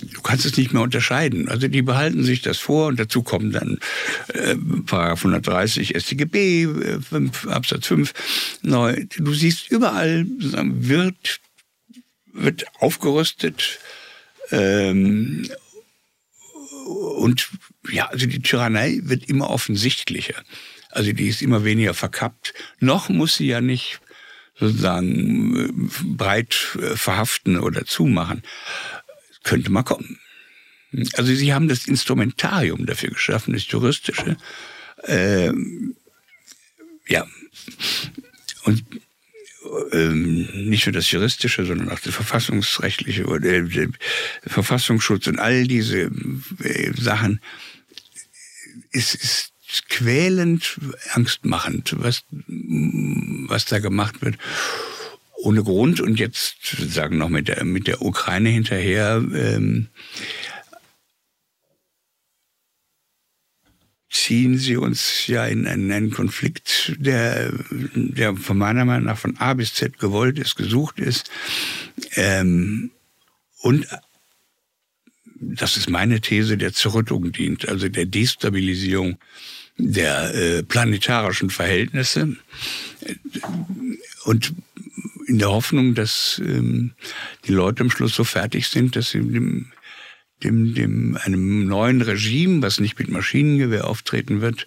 du 0.00 0.20
kannst 0.20 0.46
es 0.46 0.56
nicht 0.56 0.72
mehr 0.72 0.82
unterscheiden. 0.82 1.48
Also 1.48 1.68
die 1.68 1.82
behalten 1.82 2.24
sich 2.24 2.42
das 2.42 2.58
vor 2.58 2.88
und 2.88 2.98
dazu 2.98 3.22
kommen 3.22 3.52
dann 3.52 3.78
äh, 4.28 4.56
Paragraph 4.86 5.20
130 5.20 5.94
StGB, 5.96 6.64
äh, 6.64 7.00
5, 7.00 7.48
Absatz 7.48 7.86
5 7.86 8.12
neu. 8.62 9.04
Du 9.16 9.34
siehst 9.34 9.70
überall 9.70 10.26
wird 10.26 11.40
wird 12.32 12.64
aufgerüstet 12.78 13.80
ähm, 14.50 15.48
und 16.86 17.48
ja, 17.90 18.06
also 18.06 18.26
die 18.26 18.40
Tyrannei 18.40 19.00
wird 19.02 19.28
immer 19.28 19.50
offensichtlicher. 19.50 20.42
Also 20.90 21.12
die 21.12 21.28
ist 21.28 21.42
immer 21.42 21.64
weniger 21.64 21.94
verkappt. 21.94 22.54
Noch 22.78 23.08
muss 23.08 23.36
sie 23.36 23.46
ja 23.46 23.60
nicht 23.60 24.00
sozusagen 24.60 25.56
äh, 25.56 25.72
breit 26.04 26.76
äh, 26.80 26.96
verhaften 26.96 27.58
oder 27.58 27.86
zumachen 27.86 28.42
könnte 29.42 29.70
mal 29.70 29.82
kommen. 29.82 30.18
Also 31.14 31.34
sie 31.34 31.54
haben 31.54 31.68
das 31.68 31.86
Instrumentarium 31.86 32.86
dafür 32.86 33.10
geschaffen, 33.10 33.52
das 33.54 33.68
juristische. 33.68 34.36
Ähm, 35.04 35.94
ja. 37.06 37.26
Und 38.64 38.84
ähm, 39.92 40.48
nicht 40.68 40.86
nur 40.86 40.92
das 40.92 41.10
juristische, 41.10 41.64
sondern 41.64 41.90
auch 41.90 42.00
das 42.00 42.14
verfassungsrechtliche 42.14 43.26
oder 43.26 43.50
äh, 43.50 43.88
Verfassungsschutz 44.46 45.26
und 45.28 45.38
all 45.38 45.66
diese 45.66 46.10
äh, 46.62 46.92
Sachen 46.98 47.40
ist, 48.90 49.14
ist 49.14 49.52
quälend, 49.88 50.80
angstmachend, 51.12 51.94
was, 51.98 52.24
was 52.28 53.66
da 53.66 53.78
gemacht 53.78 54.22
wird 54.22 54.36
ohne 55.42 55.62
Grund 55.62 56.00
und 56.00 56.18
jetzt 56.18 56.76
sagen 56.76 57.18
noch 57.18 57.28
mit 57.28 57.48
der, 57.48 57.64
mit 57.64 57.86
der 57.86 58.02
Ukraine 58.02 58.50
hinterher, 58.50 59.24
ähm, 59.34 59.88
ziehen 64.10 64.58
sie 64.58 64.76
uns 64.76 65.26
ja 65.28 65.46
in 65.46 65.66
einen, 65.66 66.10
Konflikt, 66.10 66.96
der, 66.98 67.52
der 67.94 68.36
von 68.36 68.58
meiner 68.58 68.84
Meinung 68.84 69.06
nach 69.06 69.18
von 69.18 69.36
A 69.38 69.54
bis 69.54 69.74
Z 69.74 69.98
gewollt 69.98 70.38
ist, 70.38 70.56
gesucht 70.56 70.98
ist. 70.98 71.30
Ähm, 72.16 72.90
und 73.60 73.86
das 75.40 75.76
ist 75.76 75.88
meine 75.88 76.20
These, 76.20 76.58
der 76.58 76.72
Zerrüttung 76.72 77.32
dient, 77.32 77.68
also 77.68 77.88
der 77.88 78.06
Destabilisierung 78.06 79.18
der 79.78 80.34
äh, 80.34 80.62
planetarischen 80.62 81.48
Verhältnisse. 81.48 82.36
Und 84.24 84.54
in 85.30 85.38
der 85.38 85.50
Hoffnung, 85.50 85.94
dass 85.94 86.42
ähm, 86.44 86.92
die 87.46 87.52
Leute 87.52 87.82
am 87.82 87.90
Schluss 87.90 88.14
so 88.14 88.24
fertig 88.24 88.68
sind, 88.68 88.96
dass 88.96 89.10
sie 89.10 89.20
dem, 89.20 89.70
dem, 90.42 90.74
dem 90.74 91.16
einem 91.22 91.66
neuen 91.66 92.02
Regime, 92.02 92.62
was 92.62 92.80
nicht 92.80 92.98
mit 92.98 93.08
Maschinengewehr 93.08 93.86
auftreten 93.86 94.40
wird, 94.40 94.66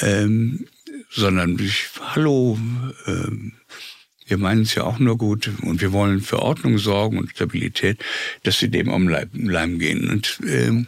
ähm, 0.00 0.66
sondern 1.10 1.56
sich, 1.56 1.88
hallo, 2.00 2.58
ähm, 3.06 3.52
wir 4.26 4.38
meinen 4.38 4.62
es 4.62 4.74
ja 4.74 4.84
auch 4.84 4.98
nur 4.98 5.16
gut 5.16 5.50
und 5.62 5.80
wir 5.80 5.92
wollen 5.92 6.20
für 6.20 6.40
Ordnung 6.40 6.78
sorgen 6.78 7.18
und 7.18 7.30
Stabilität, 7.30 8.02
dass 8.42 8.58
sie 8.58 8.68
dem 8.68 8.88
um 8.88 9.08
Leim 9.08 9.78
gehen. 9.78 10.10
Und 10.10 10.38
ähm, 10.46 10.86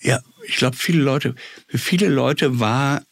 ja, 0.00 0.20
ich 0.46 0.56
glaube, 0.56 0.76
viele 0.76 1.02
Leute, 1.02 1.34
für 1.68 1.78
viele 1.78 2.08
Leute 2.08 2.58
war 2.60 3.02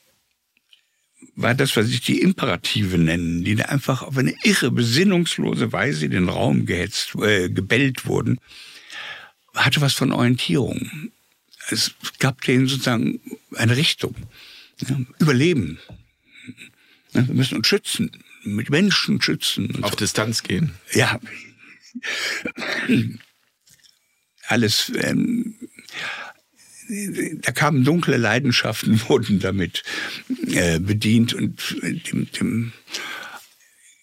war 1.36 1.54
das, 1.54 1.76
was 1.76 1.88
ich 1.88 2.00
die 2.00 2.20
Imperative 2.20 2.98
nennen, 2.98 3.44
die 3.44 3.56
da 3.56 3.64
einfach 3.64 4.02
auf 4.02 4.16
eine 4.16 4.34
irre, 4.42 4.70
besinnungslose 4.70 5.72
Weise 5.72 6.04
in 6.04 6.12
den 6.12 6.28
Raum 6.28 6.66
gehetzt, 6.66 7.14
äh, 7.16 7.48
gebellt 7.48 8.06
wurden, 8.06 8.38
hatte 9.54 9.80
was 9.80 9.94
von 9.94 10.12
Orientierung. 10.12 11.10
Es 11.70 11.94
gab 12.18 12.42
denen 12.42 12.66
sozusagen 12.66 13.20
eine 13.54 13.76
Richtung. 13.76 14.14
Ja, 14.80 14.98
Überleben. 15.18 15.78
Ja, 17.12 17.26
wir 17.26 17.34
müssen 17.34 17.58
uns 17.58 17.66
schützen, 17.66 18.10
mit 18.42 18.70
Menschen 18.70 19.20
schützen. 19.22 19.82
Auf 19.82 19.92
so. 19.92 19.96
Distanz 19.96 20.42
gehen. 20.42 20.72
Ja. 20.92 21.18
Alles 24.46 24.92
ähm, 24.96 25.56
da 26.88 27.52
kamen 27.52 27.84
dunkle 27.84 28.16
Leidenschaften, 28.16 29.00
wurden 29.08 29.40
damit 29.40 29.82
äh, 30.48 30.78
bedient 30.78 31.34
und 31.34 31.76
dem, 31.82 32.30
dem, 32.32 32.72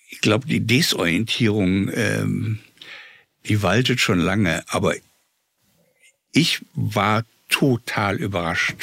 ich 0.09 0.21
glaube, 0.21 0.47
die 0.47 0.65
Desorientierung, 0.65 1.89
ähm, 1.93 2.59
die 3.45 3.61
waltet 3.61 3.99
schon 3.99 4.19
lange, 4.19 4.63
aber 4.67 4.95
ich 6.31 6.61
war 6.73 7.25
total 7.49 8.17
überrascht 8.17 8.75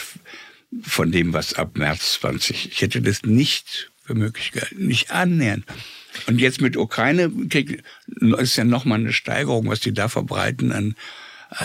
von 0.82 1.10
dem, 1.10 1.32
was 1.32 1.54
ab 1.54 1.78
März 1.78 2.14
20. 2.20 2.72
Ich 2.72 2.82
hätte 2.82 3.00
das 3.00 3.22
nicht 3.22 3.90
für 4.04 4.14
möglich 4.14 4.52
gehalten, 4.52 4.86
nicht 4.86 5.10
annähernd. 5.10 5.64
Und 6.26 6.40
jetzt 6.40 6.60
mit 6.60 6.76
Ukraine 6.76 7.30
krieg, 7.48 7.82
ist 8.38 8.56
ja 8.56 8.64
nochmal 8.64 8.98
eine 8.98 9.12
Steigerung, 9.12 9.68
was 9.68 9.80
die 9.80 9.92
da 9.92 10.08
verbreiten 10.08 10.72
an 10.72 10.94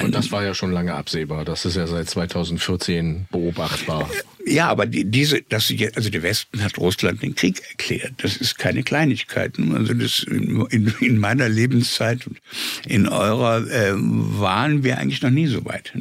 und 0.01 0.15
das 0.15 0.31
war 0.31 0.43
ja 0.43 0.53
schon 0.53 0.71
lange 0.71 0.93
absehbar. 0.93 1.43
Das 1.43 1.65
ist 1.65 1.75
ja 1.75 1.87
seit 1.87 2.09
2014 2.09 3.27
beobachtbar. 3.29 4.09
Ja, 4.45 4.69
aber 4.69 4.85
die, 4.85 5.05
diese, 5.05 5.41
dass 5.41 5.67
sie 5.67 5.93
also 5.93 6.09
der 6.09 6.23
Westen 6.23 6.63
hat 6.63 6.77
Russland 6.77 7.21
den 7.21 7.35
Krieg 7.35 7.61
erklärt. 7.69 8.13
Das 8.17 8.37
ist 8.37 8.57
keine 8.57 8.83
Kleinigkeit. 8.83 9.57
Also 9.59 9.93
das 9.93 10.23
in, 10.23 10.93
in 10.99 11.17
meiner 11.17 11.49
Lebenszeit 11.49 12.25
und 12.27 12.41
in 12.87 13.07
eurer 13.07 13.67
äh, 13.69 13.93
waren 13.95 14.83
wir 14.83 14.99
eigentlich 14.99 15.21
noch 15.21 15.29
nie 15.29 15.47
so 15.47 15.65
weit. 15.65 15.93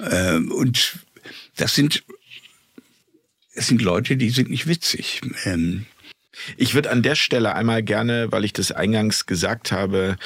Äh, 0.00 0.36
und 0.36 0.98
das 1.56 1.74
sind 1.74 2.04
es 3.54 3.68
sind 3.68 3.82
Leute, 3.82 4.16
die 4.16 4.30
sind 4.30 4.50
nicht 4.50 4.66
witzig. 4.66 5.20
Ähm, 5.44 5.86
ich 6.56 6.74
würde 6.74 6.90
an 6.90 7.02
der 7.02 7.14
Stelle 7.14 7.54
einmal 7.54 7.82
gerne, 7.82 8.32
weil 8.32 8.44
ich 8.44 8.52
das 8.52 8.72
eingangs 8.72 9.26
gesagt 9.26 9.72
habe, 9.72 10.16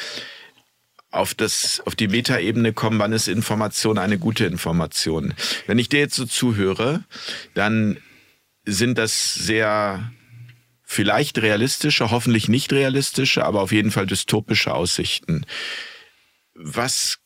auf 1.10 1.35
das, 1.35 1.80
auf 1.86 1.94
die 1.94 2.09
Metaebene 2.09 2.72
kommen, 2.72 2.98
wann 2.98 3.12
ist 3.12 3.28
Information 3.28 3.98
eine 3.98 4.18
gute 4.18 4.44
Information. 4.44 5.35
Wenn 5.66 5.78
ich 5.78 5.89
dir 5.89 6.01
jetzt 6.01 6.14
so 6.14 6.26
zuhöre, 6.26 7.05
dann 7.55 7.98
sind 8.64 8.98
das 8.98 9.35
sehr 9.35 10.12
vielleicht 10.82 11.39
realistische, 11.39 12.10
hoffentlich 12.10 12.48
nicht 12.48 12.72
realistische, 12.72 13.44
aber 13.44 13.62
auf 13.62 13.72
jeden 13.72 13.90
Fall 13.90 14.06
dystopische 14.06 14.74
Aussichten. 14.74 15.44
Was 16.55 17.18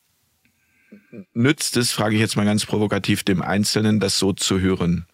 nützt 1.33 1.77
es, 1.77 1.93
frage 1.93 2.15
ich 2.15 2.21
jetzt 2.21 2.37
mal 2.37 2.45
ganz 2.45 2.67
provokativ, 2.67 3.23
dem 3.25 3.43
Einzelnen, 3.43 4.01
das 4.01 4.19
so 4.19 4.33
zu 4.33 4.61
hören? 4.61 5.07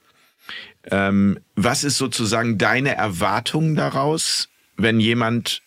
Ähm, 0.90 1.38
was 1.56 1.84
ist 1.84 1.98
sozusagen 1.98 2.58
deine 2.58 2.94
Erwartung 2.94 3.74
daraus, 3.74 4.48
wenn 4.76 5.00
jemand 5.00 5.62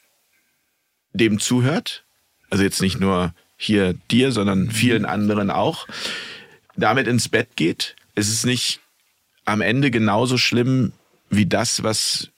dem 1.14 1.40
zuhört? 1.40 2.04
Also 2.52 2.64
jetzt 2.64 2.82
nicht 2.82 3.00
nur 3.00 3.34
hier 3.58 3.96
dir, 4.12 4.32
sondern 4.32 4.70
vielen 4.70 5.06
anderen 5.06 5.50
auch, 5.50 5.88
damit 6.76 7.08
ins 7.08 7.30
Bett 7.30 7.56
geht, 7.56 7.96
ist 8.14 8.32
es 8.32 8.44
nicht 8.44 8.80
am 9.46 9.62
Ende 9.62 9.90
genauso 9.90 10.38
schlimm 10.38 10.94
wie 11.30 11.46
das, 11.48 11.82
was 11.84 12.30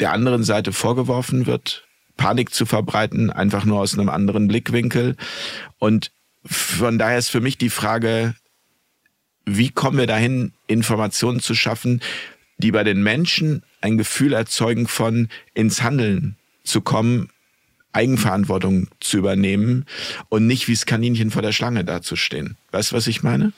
der 0.00 0.12
anderen 0.12 0.44
Seite 0.44 0.72
vorgeworfen 0.72 1.46
wird, 1.46 1.86
Panik 2.16 2.54
zu 2.54 2.64
verbreiten, 2.64 3.30
einfach 3.30 3.64
nur 3.64 3.80
aus 3.80 3.94
einem 3.94 4.08
anderen 4.08 4.48
Blickwinkel. 4.48 5.16
Und 5.78 6.12
von 6.44 6.98
daher 6.98 7.18
ist 7.18 7.30
für 7.30 7.40
mich 7.40 7.58
die 7.58 7.70
Frage, 7.70 8.34
wie 9.44 9.70
kommen 9.70 9.98
wir 9.98 10.06
dahin, 10.06 10.52
Informationen 10.66 11.40
zu 11.40 11.54
schaffen, 11.54 12.00
die 12.58 12.70
bei 12.70 12.84
den 12.84 13.02
Menschen 13.02 13.62
ein 13.80 13.98
Gefühl 13.98 14.32
erzeugen 14.32 14.86
von 14.86 15.28
ins 15.54 15.82
Handeln 15.82 16.36
zu 16.64 16.80
kommen, 16.80 17.30
Eigenverantwortung 17.98 18.88
zu 19.00 19.18
übernehmen 19.18 19.84
und 20.28 20.46
nicht 20.46 20.68
wie 20.68 20.74
das 20.74 20.86
Kaninchen 20.86 21.30
vor 21.30 21.42
der 21.42 21.52
Schlange 21.52 21.84
dazustehen. 21.84 22.56
Weißt 22.70 22.92
du, 22.92 22.96
was 22.96 23.08
ich 23.08 23.22
meine? 23.22 23.52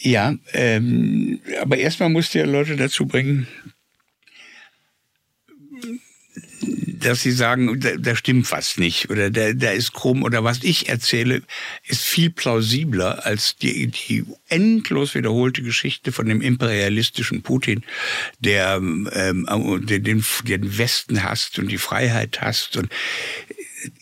Ja, 0.00 0.34
ähm, 0.52 1.40
aber 1.62 1.78
erstmal 1.78 2.10
musst 2.10 2.34
du 2.34 2.38
ja 2.40 2.44
Leute 2.44 2.76
dazu 2.76 3.06
bringen, 3.06 3.46
dass 7.06 7.22
sie 7.22 7.30
sagen, 7.30 7.78
da, 7.78 7.96
da 7.96 8.16
stimmt 8.16 8.50
was 8.50 8.78
nicht 8.78 9.10
oder 9.10 9.30
da, 9.30 9.52
da 9.52 9.70
ist 9.70 9.92
krumm 9.92 10.24
oder 10.24 10.42
was 10.42 10.62
ich 10.62 10.88
erzähle, 10.88 11.42
ist 11.84 12.02
viel 12.02 12.30
plausibler 12.30 13.24
als 13.24 13.56
die, 13.56 13.86
die 13.86 14.24
endlos 14.48 15.14
wiederholte 15.14 15.62
Geschichte 15.62 16.10
von 16.10 16.26
dem 16.26 16.40
imperialistischen 16.40 17.42
Putin, 17.42 17.84
der, 18.40 18.76
ähm, 18.76 19.08
der 19.86 20.00
den, 20.00 20.24
den 20.44 20.78
Westen 20.78 21.22
hasst 21.22 21.60
und 21.60 21.68
die 21.68 21.78
Freiheit 21.78 22.40
hasst 22.40 22.76
und 22.76 22.90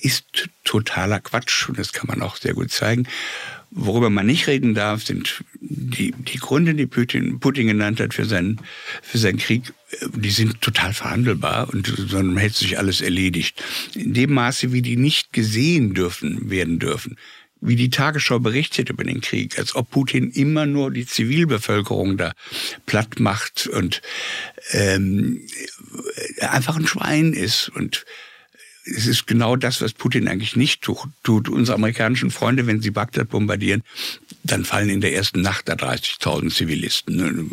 ist 0.00 0.48
totaler 0.64 1.20
Quatsch 1.20 1.68
und 1.68 1.78
das 1.78 1.92
kann 1.92 2.06
man 2.06 2.22
auch 2.22 2.36
sehr 2.36 2.54
gut 2.54 2.70
zeigen. 2.72 3.06
Worüber 3.76 4.08
man 4.08 4.26
nicht 4.26 4.46
reden 4.46 4.74
darf, 4.74 5.02
sind 5.04 5.42
die, 5.60 6.12
die 6.16 6.38
Gründe, 6.38 6.74
die 6.74 6.86
Putin, 6.86 7.40
Putin 7.40 7.66
genannt 7.66 7.98
hat 7.98 8.14
für 8.14 8.24
seinen, 8.24 8.60
für 9.02 9.18
seinen 9.18 9.38
Krieg, 9.38 9.72
die 10.14 10.30
sind 10.30 10.60
total 10.60 10.94
verhandelbar 10.94 11.68
und 11.72 11.86
sondern 11.86 12.36
hätte 12.36 12.58
sich 12.58 12.78
alles 12.78 13.00
erledigt. 13.00 13.62
In 13.96 14.14
dem 14.14 14.32
Maße, 14.32 14.72
wie 14.72 14.80
die 14.80 14.96
nicht 14.96 15.32
gesehen 15.32 15.92
dürfen, 15.92 16.50
werden 16.50 16.78
dürfen. 16.78 17.16
Wie 17.60 17.74
die 17.74 17.90
Tagesschau 17.90 18.38
berichtet 18.38 18.90
über 18.90 19.02
den 19.02 19.20
Krieg, 19.20 19.58
als 19.58 19.74
ob 19.74 19.90
Putin 19.90 20.30
immer 20.30 20.66
nur 20.66 20.92
die 20.92 21.06
Zivilbevölkerung 21.06 22.16
da 22.16 22.32
platt 22.86 23.18
macht 23.18 23.66
und 23.66 24.02
ähm, 24.70 25.40
einfach 26.40 26.76
ein 26.76 26.86
Schwein 26.86 27.32
ist 27.32 27.70
und 27.70 28.04
es 28.86 29.06
ist 29.06 29.26
genau 29.26 29.56
das, 29.56 29.80
was 29.80 29.92
Putin 29.94 30.28
eigentlich 30.28 30.56
nicht 30.56 30.82
tut. 30.82 31.48
Unsere 31.48 31.76
amerikanischen 31.76 32.30
Freunde, 32.30 32.66
wenn 32.66 32.82
sie 32.82 32.90
Bagdad 32.90 33.30
bombardieren, 33.30 33.82
dann 34.42 34.64
fallen 34.66 34.90
in 34.90 35.00
der 35.00 35.14
ersten 35.14 35.40
Nacht 35.40 35.68
da 35.68 35.72
30.000 35.72 36.54
Zivilisten. 36.54 37.16
Ne? 37.16 37.46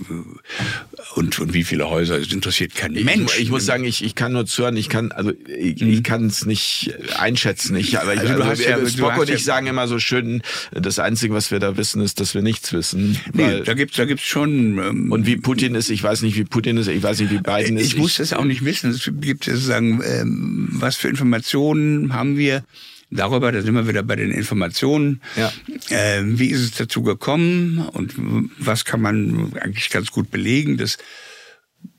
Und, 1.15 1.39
und 1.39 1.53
wie 1.53 1.63
viele 1.63 1.89
Häuser, 1.89 2.17
es 2.17 2.33
interessiert 2.33 2.75
kein 2.75 2.91
Mensch. 2.91 3.35
Ich, 3.35 3.43
ich 3.43 3.49
muss 3.49 3.65
sagen, 3.65 3.85
ich, 3.85 4.03
ich 4.03 4.13
kann 4.13 4.33
nur 4.33 4.45
zuhören, 4.45 4.75
ich 4.75 4.89
kann, 4.89 5.13
also 5.13 5.31
ich, 5.47 5.81
mhm. 5.81 5.93
ich 5.93 6.03
kann 6.03 6.25
es 6.25 6.45
nicht 6.45 6.93
einschätzen. 7.17 7.77
Ich, 7.77 7.97
aber 7.97 8.11
also, 8.11 8.23
du 8.23 8.33
also, 8.33 8.45
hast 8.45 8.65
ja, 8.65 8.85
Spock 8.85 9.17
und 9.17 9.29
ich 9.29 9.45
sagen 9.45 9.67
immer 9.67 9.87
so 9.87 9.99
schön, 9.99 10.41
das 10.71 10.99
Einzige, 10.99 11.33
was 11.33 11.49
wir 11.49 11.59
da 11.59 11.77
wissen, 11.77 12.01
ist, 12.01 12.19
dass 12.19 12.35
wir 12.35 12.41
nichts 12.41 12.73
wissen. 12.73 13.17
Nee, 13.31 13.61
da 13.61 13.73
gibt's 13.73 13.95
da 13.95 14.03
gibt's 14.03 14.25
schon. 14.25 14.77
Ähm, 14.77 15.11
und 15.11 15.25
wie 15.25 15.37
Putin 15.37 15.75
ist, 15.75 15.89
ich 15.89 16.03
weiß 16.03 16.23
nicht, 16.23 16.35
wie 16.35 16.43
Putin 16.43 16.75
ist, 16.75 16.87
ich 16.87 17.01
weiß 17.01 17.21
nicht, 17.21 17.31
wie 17.31 17.37
Biden 17.37 17.77
ist. 17.77 17.87
Ich, 17.87 17.93
ich 17.93 17.99
muss 17.99 18.17
das 18.17 18.33
auch 18.33 18.43
nicht 18.43 18.65
wissen. 18.65 18.91
Es 18.91 19.09
gibt 19.21 19.45
sozusagen, 19.45 20.01
ähm, 20.03 20.67
was 20.71 20.97
für 20.97 21.07
Informationen 21.21 22.13
haben 22.13 22.35
wir 22.35 22.63
darüber, 23.11 23.51
da 23.51 23.61
sind 23.61 23.75
wir 23.75 23.87
wieder 23.87 24.01
bei 24.01 24.15
den 24.15 24.31
Informationen. 24.31 25.21
Ja. 25.35 25.51
Äh, 25.89 26.23
wie 26.23 26.47
ist 26.47 26.61
es 26.61 26.71
dazu 26.71 27.03
gekommen 27.03 27.87
und 27.93 28.13
was 28.57 28.85
kann 28.85 29.01
man 29.01 29.53
eigentlich 29.59 29.91
ganz 29.91 30.11
gut 30.11 30.31
belegen, 30.31 30.77
dass 30.77 30.97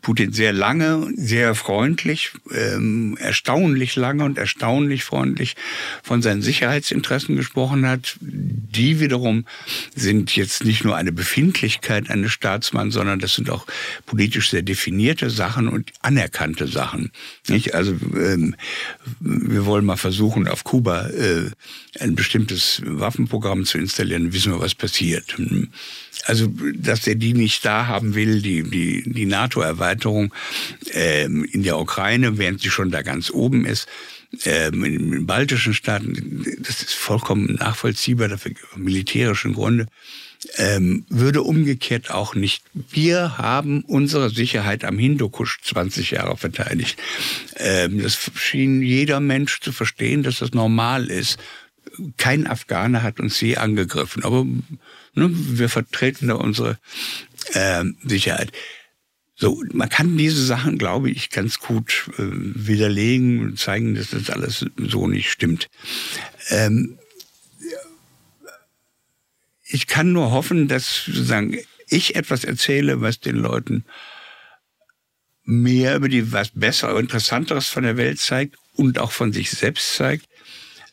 Putin 0.03 0.33
sehr 0.33 0.53
lange, 0.53 1.13
sehr 1.17 1.55
freundlich, 1.55 2.33
ähm, 2.53 3.17
erstaunlich 3.21 3.95
lange 3.95 4.25
und 4.25 4.37
erstaunlich 4.37 5.05
freundlich 5.05 5.55
von 6.03 6.23
seinen 6.23 6.43
Sicherheitsinteressen 6.43 7.37
gesprochen 7.37 7.87
hat. 7.87 8.17
Die 8.21 8.99
wiederum 8.99 9.47
sind 9.95 10.35
jetzt 10.35 10.65
nicht 10.65 10.85
nur 10.85 10.97
eine 10.97 11.13
Befindlichkeit 11.13 12.11
eines 12.11 12.33
Staatsmanns, 12.33 12.95
sondern 12.95 13.21
das 13.21 13.35
sind 13.35 13.49
auch 13.49 13.67
politisch 14.05 14.51
sehr 14.51 14.63
definierte 14.63 15.31
Sachen 15.31 15.69
und 15.69 15.93
anerkannte 16.03 16.67
Sachen. 16.67 17.13
Nicht? 17.47 17.75
Also 17.75 17.93
ähm, 18.17 18.57
wir 19.21 19.65
wollen 19.67 19.85
mal 19.85 19.97
versuchen, 19.97 20.49
auf 20.49 20.65
Kuba 20.65 21.09
äh, 21.11 21.51
ein 22.01 22.17
bestimmtes 22.17 22.83
Waffenprogramm 22.85 23.65
zu 23.65 23.79
installieren, 23.79 24.33
wissen 24.33 24.53
wir, 24.53 24.61
was 24.61 24.75
passiert. 24.75 25.37
Also, 26.25 26.53
dass 26.77 27.07
er 27.07 27.17
die 27.17 27.35
nicht 27.35 27.65
da 27.65 27.87
haben 27.87 28.15
will, 28.15 28.43
die, 28.43 28.63
die, 28.63 29.03
die 29.07 29.27
NATO-Erweiterung 29.27 30.33
ähm, 30.93 31.45
in 31.45 31.63
der 31.63 31.79
Ukraine, 31.79 32.39
während 32.39 32.61
sie 32.61 32.71
schon 32.71 32.91
da 32.91 33.03
ganz 33.03 33.31
oben 33.31 33.65
ist, 33.65 33.89
ähm, 34.45 34.85
in 34.85 35.11
den 35.11 35.27
baltischen 35.27 35.75
Staaten, 35.75 36.45
das 36.61 36.83
ist 36.83 36.95
vollkommen 36.95 37.57
nachvollziehbar, 37.57 38.29
dafür 38.29 38.53
militärischen 38.77 39.55
Gründe, 39.55 39.87
ähm, 40.57 41.05
würde 41.09 41.43
umgekehrt 41.43 42.11
auch 42.11 42.35
nicht. 42.35 42.65
Wir 42.73 43.39
haben 43.39 43.83
unsere 43.83 44.31
Sicherheit 44.31 44.85
am 44.85 44.99
Hindukusch 44.99 45.61
20 45.63 46.13
Jahre 46.13 46.37
verteidigt. 46.37 46.99
Ähm, 47.57 48.03
das 48.03 48.19
schien 48.35 48.83
jeder 48.83 49.21
Mensch 49.21 49.61
zu 49.61 49.73
verstehen, 49.73 50.23
dass 50.23 50.39
das 50.39 50.53
normal 50.53 51.07
ist. 51.11 51.39
Kein 52.17 52.47
Afghaner 52.47 53.03
hat 53.03 53.21
uns 53.21 53.41
je 53.41 53.57
angegriffen, 53.57 54.25
aber? 54.25 54.47
Wir 55.15 55.69
vertreten 55.69 56.29
da 56.29 56.35
unsere 56.35 56.79
äh, 57.53 57.85
Sicherheit. 58.05 58.53
So, 59.35 59.63
man 59.73 59.89
kann 59.89 60.17
diese 60.17 60.45
Sachen, 60.45 60.79
glaube 60.79 61.11
ich, 61.11 61.31
ganz 61.31 61.59
gut 61.59 62.11
äh, 62.17 62.23
widerlegen 62.23 63.41
und 63.41 63.59
zeigen, 63.59 63.95
dass 63.95 64.11
das 64.11 64.31
alles 64.31 64.65
so 64.77 65.09
nicht 65.09 65.31
stimmt. 65.31 65.69
Ähm, 66.51 66.99
ich 69.65 69.87
kann 69.87 70.13
nur 70.13 70.31
hoffen, 70.31 70.69
dass 70.69 71.05
sozusagen 71.07 71.59
ich 71.89 72.15
etwas 72.15 72.45
erzähle, 72.45 73.01
was 73.01 73.21
den 73.21 73.37
Leuten 73.37 73.85
mehr 75.45 75.97
über 75.97 76.09
die 76.09 76.33
was 76.33 76.51
Besseres, 76.55 77.01
Interessanteres 77.01 77.69
von 77.69 77.83
der 77.83 77.97
Welt 77.97 78.21
zeigt 78.21 78.57
und 78.75 78.99
auch 78.99 79.13
von 79.13 79.33
sich 79.33 79.51
selbst 79.51 79.95
zeigt, 79.95 80.27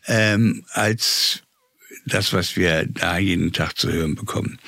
ähm, 0.07 0.65
als 0.71 1.43
das, 2.05 2.33
was 2.33 2.55
wir 2.55 2.85
da 2.87 3.17
jeden 3.17 3.53
Tag 3.53 3.77
zu 3.77 3.91
hören 3.91 4.15
bekommen. 4.15 4.59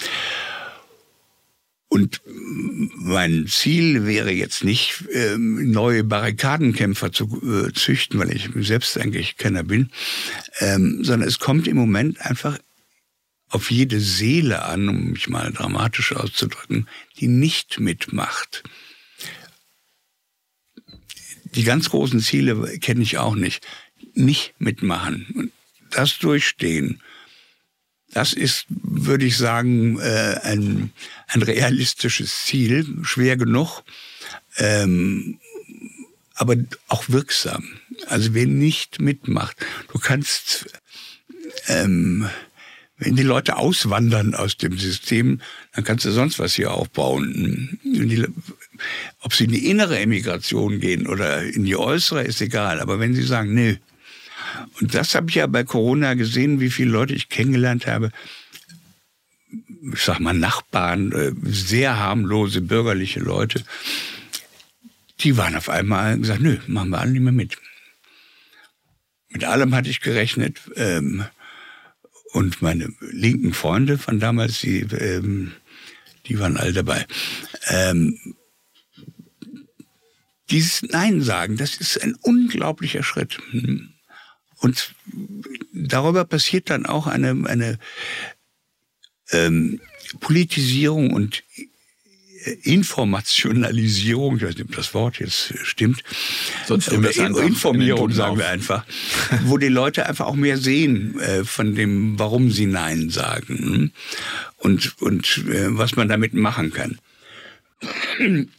Und 1.94 2.22
mein 2.26 3.48
Ziel 3.48 4.06
wäre 4.06 4.32
jetzt 4.32 4.64
nicht, 4.64 5.04
ähm, 5.12 5.72
neue 5.72 6.06
Barrikadenkämpfer 6.06 7.12
zu 7.12 7.42
äh, 7.44 7.74
züchten, 7.74 8.18
weil 8.18 8.34
ich 8.34 8.50
selbst 8.56 8.98
eigentlich 8.98 9.36
keiner 9.36 9.64
bin, 9.64 9.90
ähm, 10.60 11.04
sondern 11.04 11.28
es 11.28 11.40
kommt 11.40 11.68
im 11.68 11.76
Moment 11.76 12.22
einfach 12.22 12.58
auf 13.50 13.72
jede 13.72 14.00
Seele 14.00 14.64
an, 14.64 14.88
um 14.88 15.12
mich 15.12 15.28
mal 15.28 15.52
dramatisch 15.52 16.16
auszudrücken, 16.16 16.88
die 17.20 17.28
nicht 17.28 17.82
mitmacht. 17.82 18.64
Die 21.56 21.66
ganz 21.66 21.90
großen 21.90 22.22
Ziele 22.22 22.80
kenne 22.80 23.04
ich 23.04 23.18
auch 23.18 23.36
nicht. 23.36 23.68
Nicht 24.14 24.54
mitmachen 24.60 25.28
und 25.36 25.52
das 25.90 26.18
durchstehen 26.20 27.02
das 28.14 28.34
ist, 28.34 28.66
würde 28.70 29.26
ich 29.26 29.38
sagen, 29.38 30.00
äh, 30.00 30.40
ein, 30.44 30.92
ein 31.28 31.42
realistisches 31.42 32.46
Ziel, 32.46 32.86
schwer 33.04 33.38
genug, 33.38 33.84
ähm, 34.58 35.40
aber 36.36 36.56
auch 36.88 37.06
wirksam. 37.08 37.64
Also 38.08 38.34
wer 38.34 38.48
nicht 38.48 39.00
mitmacht, 39.00 39.58
du 39.92 40.00
kannst, 40.00 40.66
ähm, 41.68 42.28
wenn 42.98 43.16
die 43.16 43.24
Leute 43.24 43.58
auswandern 43.58 44.36
aus 44.36 44.58
dem 44.58 44.78
System, 44.78 45.42
dann 45.74 45.84
kannst 45.84 46.06
du 46.06 46.12
sonst 46.12 46.38
was 46.38 46.54
hier 46.54 46.74
aufbauen. 46.74 47.80
Die, 47.84 48.26
ob 49.22 49.34
sie 49.34 49.46
in 49.46 49.52
die 49.52 49.70
innere 49.70 50.00
Emigration 50.00 50.80
gehen 50.80 51.08
oder 51.08 51.42
in 51.44 51.64
die 51.64 51.78
äußere, 51.78 52.24
ist 52.24 52.42
egal. 52.42 52.80
Aber 52.80 53.00
wenn 53.00 53.16
sie 53.16 53.24
sagen, 53.24 53.54
nee, 53.54 53.80
und 54.80 54.94
das 54.94 55.16
habe 55.16 55.30
ich 55.30 55.36
ja 55.36 55.48
bei 55.48 55.64
Corona 55.64 56.14
gesehen, 56.14 56.60
wie 56.60 56.70
viele 56.70 56.92
Leute 56.92 57.14
ich 57.14 57.30
kennengelernt 57.30 57.88
habe. 57.88 58.12
Ich 59.94 60.02
sag 60.02 60.20
mal 60.20 60.34
Nachbarn, 60.34 61.12
äh, 61.12 61.34
sehr 61.44 62.00
harmlose 62.00 62.62
bürgerliche 62.62 63.20
Leute. 63.20 63.64
Die 65.20 65.38
waren 65.38 65.56
auf 65.56 65.70
einmal 65.70 66.18
gesagt, 66.18 66.42
nö, 66.42 66.58
machen 66.68 66.90
wir 66.90 67.00
alle 67.00 67.12
nicht 67.12 67.22
mehr 67.22 67.32
mit. 67.32 67.58
Mit 69.30 69.44
allem 69.44 69.74
hatte 69.76 69.90
ich 69.90 70.02
gerechnet. 70.02 70.60
Ähm, 70.76 71.26
und 72.34 72.62
meine 72.62 72.94
linken 73.02 73.54
Freunde 73.54 73.98
von 73.98 74.20
damals, 74.20 74.62
die, 74.62 74.82
ähm, 74.82 75.52
die 76.28 76.40
waren 76.40 76.58
all 76.58 76.74
dabei. 76.74 77.06
Ähm, 77.68 78.18
dieses 80.50 80.84
Nein 80.84 81.22
sagen, 81.22 81.58
das 81.58 81.78
ist 81.78 82.02
ein 82.02 82.16
unglaublicher 82.16 83.04
Schritt. 83.04 83.40
Und 84.62 84.94
darüber 85.74 86.24
passiert 86.26 86.70
dann 86.70 86.86
auch 86.86 87.08
eine, 87.08 87.48
eine 87.48 87.80
ähm, 89.32 89.82
Politisierung 90.20 91.12
und 91.12 91.44
Informationalisierung, 92.64 94.38
ich 94.38 94.44
weiß 94.44 94.56
nicht, 94.56 94.70
ob 94.70 94.76
das 94.76 94.94
Wort 94.94 95.20
jetzt 95.20 95.54
stimmt, 95.64 96.04
Sonst 96.66 96.88
äh, 96.88 96.96
Informierung 96.96 98.12
sagen 98.12 98.38
wir 98.38 98.48
einfach, 98.50 98.86
wo 99.46 99.58
die 99.58 99.68
Leute 99.68 100.08
einfach 100.08 100.26
auch 100.26 100.36
mehr 100.36 100.58
sehen 100.58 101.20
äh, 101.20 101.44
von 101.44 101.76
dem, 101.76 102.18
warum 102.18 102.52
sie 102.52 102.66
Nein 102.66 103.10
sagen 103.10 103.58
hm? 103.58 103.92
und, 104.58 105.02
und 105.02 105.38
äh, 105.50 105.78
was 105.78 105.96
man 105.96 106.08
damit 106.08 106.34
machen 106.34 106.72
kann. 106.72 107.00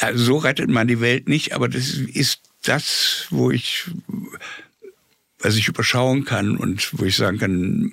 Also 0.00 0.24
so 0.24 0.36
rettet 0.38 0.70
man 0.70 0.88
die 0.88 1.00
Welt 1.00 1.28
nicht, 1.28 1.52
aber 1.52 1.68
das 1.68 1.90
ist 1.90 2.40
das, 2.62 3.26
wo 3.28 3.50
ich, 3.50 3.84
was 5.40 5.56
ich 5.56 5.68
überschauen 5.68 6.24
kann 6.24 6.56
und 6.56 6.90
wo 6.98 7.04
ich 7.04 7.16
sagen 7.16 7.38
kann, 7.38 7.92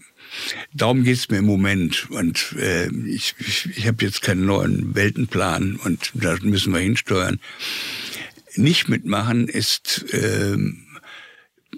darum 0.73 1.03
geht's 1.03 1.29
mir 1.29 1.37
im 1.37 1.45
Moment. 1.45 2.09
Und 2.09 2.55
äh, 2.59 2.87
ich, 3.07 3.35
ich, 3.39 3.69
ich 3.75 3.87
habe 3.87 4.03
jetzt 4.03 4.21
keinen 4.21 4.45
neuen 4.45 4.95
Weltenplan 4.95 5.77
und 5.77 6.11
da 6.13 6.37
müssen 6.41 6.73
wir 6.73 6.79
hinsteuern. 6.79 7.39
Nicht 8.55 8.89
mitmachen 8.89 9.47
ist 9.47 10.05
äh, 10.13 10.57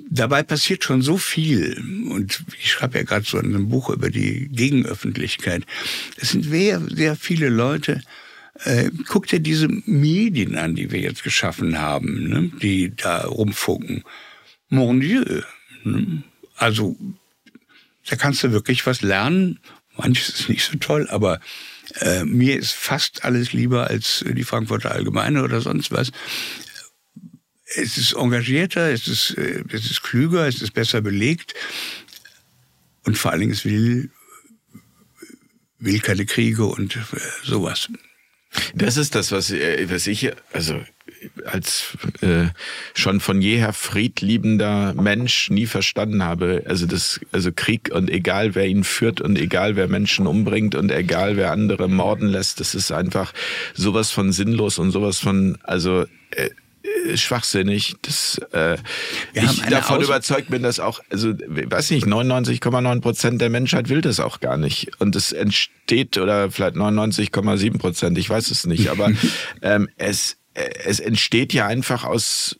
dabei 0.09 0.43
passiert 0.43 0.83
schon 0.83 1.01
so 1.01 1.17
viel. 1.17 1.77
Und 2.09 2.43
ich 2.59 2.71
schreibe 2.71 2.97
ja 2.97 3.03
gerade 3.03 3.25
so 3.25 3.37
ein 3.37 3.69
Buch 3.69 3.89
über 3.89 4.09
die 4.09 4.49
Gegenöffentlichkeit. 4.49 5.63
Es 6.17 6.29
sind 6.29 6.43
sehr, 6.45 6.81
sehr 6.89 7.15
viele 7.15 7.49
Leute, 7.49 8.01
äh, 8.63 8.89
guck 9.07 9.27
dir 9.27 9.39
diese 9.39 9.67
Medien 9.67 10.57
an, 10.57 10.75
die 10.75 10.91
wir 10.91 10.99
jetzt 10.99 11.23
geschaffen 11.23 11.79
haben, 11.79 12.27
ne, 12.27 12.51
die 12.61 12.93
da 12.95 13.25
rumfunken. 13.25 14.03
Mon 14.69 14.99
Dieu. 14.99 15.41
Also, 16.55 16.95
da 18.07 18.15
kannst 18.15 18.43
du 18.43 18.51
wirklich 18.51 18.85
was 18.85 19.01
lernen. 19.01 19.59
Manches 19.97 20.29
ist 20.29 20.49
nicht 20.49 20.63
so 20.63 20.77
toll, 20.77 21.07
aber 21.09 21.39
äh, 21.99 22.23
mir 22.23 22.57
ist 22.57 22.71
fast 22.71 23.25
alles 23.25 23.53
lieber 23.53 23.87
als 23.87 24.23
die 24.25 24.43
Frankfurter 24.43 24.91
Allgemeine 24.91 25.43
oder 25.43 25.61
sonst 25.61 25.91
was. 25.91 26.11
Es 27.65 27.97
ist 27.97 28.13
engagierter, 28.13 28.91
es 28.91 29.07
ist, 29.07 29.31
äh, 29.37 29.63
es 29.71 29.85
ist 29.91 30.01
klüger, 30.01 30.47
es 30.47 30.61
ist 30.61 30.73
besser 30.73 31.01
belegt 31.01 31.53
und 33.03 33.17
vor 33.17 33.31
allen 33.31 33.41
Dingen 33.41 33.53
es 33.53 33.65
will, 33.65 34.09
will 35.79 35.99
keine 35.99 36.25
Kriege 36.25 36.65
und 36.65 36.95
äh, 36.95 36.99
sowas. 37.43 37.89
Das 38.73 38.97
ist 38.97 39.15
das, 39.15 39.31
was, 39.31 39.51
äh, 39.51 39.87
was 39.89 40.07
ich, 40.07 40.31
also 40.53 40.83
als 41.45 41.97
äh, 42.21 42.47
schon 42.93 43.19
von 43.19 43.41
jeher 43.41 43.73
friedliebender 43.73 44.93
Mensch 44.93 45.49
nie 45.49 45.65
verstanden 45.65 46.23
habe. 46.23 46.63
Also 46.67 46.85
das, 46.85 47.19
also 47.31 47.51
Krieg 47.53 47.91
und 47.93 48.09
egal 48.09 48.55
wer 48.55 48.67
ihn 48.67 48.83
führt 48.83 49.21
und 49.21 49.37
egal 49.37 49.75
wer 49.75 49.87
Menschen 49.87 50.27
umbringt 50.27 50.75
und 50.75 50.91
egal 50.91 51.37
wer 51.37 51.51
andere 51.51 51.87
morden 51.87 52.27
lässt, 52.27 52.59
das 52.59 52.75
ist 52.75 52.91
einfach 52.91 53.33
sowas 53.73 54.11
von 54.11 54.31
sinnlos 54.31 54.79
und 54.79 54.91
sowas 54.91 55.19
von, 55.19 55.57
also 55.63 56.05
äh, 56.31 56.49
äh, 56.81 57.17
schwachsinnig. 57.17 57.95
Das, 58.01 58.39
äh, 58.53 58.77
ich 59.33 59.61
davon 59.63 59.97
Aus 59.97 60.05
überzeugt 60.05 60.49
bin, 60.49 60.63
dass 60.63 60.79
auch, 60.79 61.01
also 61.09 61.33
weiß 61.33 61.91
nicht, 61.91 62.07
99,9 62.07 63.01
Prozent 63.01 63.41
der 63.41 63.49
Menschheit 63.49 63.89
will 63.89 64.01
das 64.01 64.19
auch 64.19 64.39
gar 64.39 64.57
nicht. 64.57 64.91
Und 64.99 65.15
es 65.15 65.31
entsteht, 65.31 66.17
oder 66.17 66.51
vielleicht 66.51 66.75
99,7 66.75 67.77
Prozent, 67.77 68.17
ich 68.17 68.29
weiß 68.29 68.51
es 68.51 68.65
nicht, 68.65 68.89
aber 68.89 69.11
ähm, 69.61 69.89
es, 69.97 70.37
es 70.83 70.99
entsteht 70.99 71.53
ja 71.53 71.67
einfach 71.67 72.03
aus, 72.03 72.59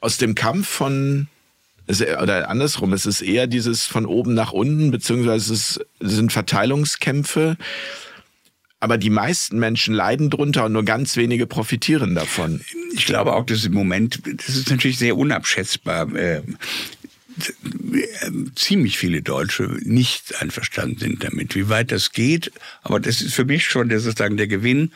aus 0.00 0.18
dem 0.18 0.34
Kampf 0.34 0.68
von 0.68 1.28
oder 2.20 2.48
andersrum, 2.50 2.92
es 2.92 3.06
ist 3.06 3.22
eher 3.22 3.46
dieses 3.46 3.86
von 3.86 4.06
oben 4.06 4.34
nach 4.34 4.50
unten, 4.50 4.90
beziehungsweise 4.90 5.54
es 5.54 5.80
sind 6.00 6.32
Verteilungskämpfe 6.32 7.56
aber 8.78 8.98
die 8.98 9.10
meisten 9.10 9.58
Menschen 9.58 9.94
leiden 9.94 10.30
drunter 10.30 10.66
und 10.66 10.72
nur 10.72 10.84
ganz 10.84 11.16
wenige 11.16 11.46
profitieren 11.46 12.14
davon. 12.14 12.60
Ich 12.94 13.06
glaube 13.06 13.32
auch, 13.32 13.44
dass 13.44 13.64
im 13.64 13.72
Moment, 13.72 14.20
das 14.24 14.50
ist 14.50 14.70
natürlich 14.70 14.98
sehr 14.98 15.16
unabschätzbar. 15.16 16.08
Ziemlich 18.54 18.98
viele 18.98 19.22
Deutsche 19.22 19.78
nicht 19.82 20.40
einverstanden 20.40 20.98
sind 20.98 21.24
damit, 21.24 21.54
wie 21.54 21.68
weit 21.68 21.92
das 21.92 22.12
geht. 22.12 22.52
Aber 22.82 23.00
das 23.00 23.20
ist 23.20 23.34
für 23.34 23.44
mich 23.44 23.66
schon 23.66 23.88
das 23.88 24.04
sozusagen 24.04 24.36
der 24.36 24.46
Gewinn, 24.46 24.92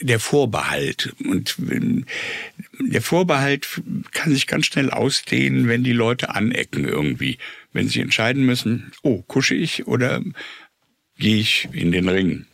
der 0.00 0.20
Vorbehalt. 0.20 1.14
Und 1.24 1.56
der 2.80 3.02
Vorbehalt 3.02 3.82
kann 4.12 4.32
sich 4.32 4.46
ganz 4.46 4.66
schnell 4.66 4.90
ausdehnen, 4.90 5.68
wenn 5.68 5.84
die 5.84 5.92
Leute 5.92 6.34
anecken 6.34 6.84
irgendwie. 6.84 7.38
Wenn 7.72 7.88
sie 7.88 8.00
entscheiden 8.00 8.46
müssen, 8.46 8.92
oh, 9.02 9.22
kusche 9.22 9.54
ich 9.54 9.86
oder 9.86 10.22
gehe 11.18 11.36
ich 11.36 11.68
in 11.72 11.92
den 11.92 12.08
Ring 12.08 12.46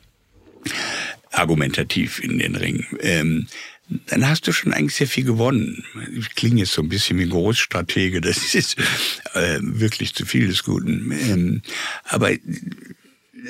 argumentativ 1.35 2.21
in 2.21 2.39
den 2.39 2.57
Ring. 2.57 2.87
Ähm, 3.01 3.47
dann 4.07 4.27
hast 4.27 4.47
du 4.47 4.53
schon 4.53 4.73
eigentlich 4.73 4.95
sehr 4.95 5.07
viel 5.07 5.25
gewonnen. 5.25 5.85
Ich 6.17 6.35
klinge 6.35 6.61
jetzt 6.61 6.73
so 6.73 6.83
ein 6.83 6.89
bisschen 6.89 7.19
wie 7.19 7.29
Großstratege, 7.29 8.21
das 8.21 8.55
ist 8.55 8.77
äh, 9.35 9.59
wirklich 9.61 10.15
zu 10.15 10.27
viel 10.27 10.49
des 10.49 10.65
Guten. 10.65 11.13
Ähm, 11.13 11.63
aber 12.05 12.33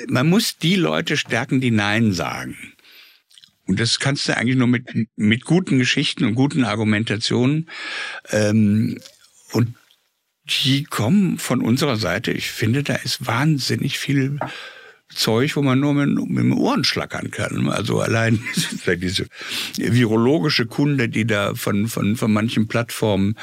man 0.07 0.27
muss 0.27 0.57
die 0.57 0.75
Leute 0.75 1.17
stärken, 1.17 1.61
die 1.61 1.71
Nein 1.71 2.11
sagen. 2.11 2.57
Und 3.67 3.79
das 3.79 3.99
kannst 3.99 4.27
du 4.27 4.37
eigentlich 4.37 4.57
nur 4.57 4.67
mit, 4.67 4.87
mit 5.15 5.45
guten 5.45 5.79
Geschichten 5.79 6.25
und 6.25 6.35
guten 6.35 6.65
Argumentationen. 6.65 7.69
Ähm, 8.29 8.99
und 9.51 9.75
die 10.67 10.83
kommen 10.83 11.39
von 11.39 11.61
unserer 11.61 11.97
Seite. 11.97 12.31
Ich 12.31 12.51
finde, 12.51 12.83
da 12.83 12.95
ist 12.95 13.25
wahnsinnig 13.25 13.97
viel 13.97 14.39
Zeug, 15.13 15.55
wo 15.55 15.61
man 15.61 15.79
nur 15.79 15.93
mit, 15.93 16.09
mit 16.29 16.43
dem 16.43 16.57
Ohren 16.57 16.83
schlackern 16.83 17.29
kann. 17.31 17.69
Also 17.69 17.99
allein 17.99 18.41
diese 18.87 19.27
virologische 19.77 20.65
Kunde, 20.65 21.09
die 21.09 21.25
da 21.25 21.53
von, 21.53 21.87
von, 21.87 22.15
von 22.15 22.33
manchen 22.33 22.67
Plattformen 22.67 23.35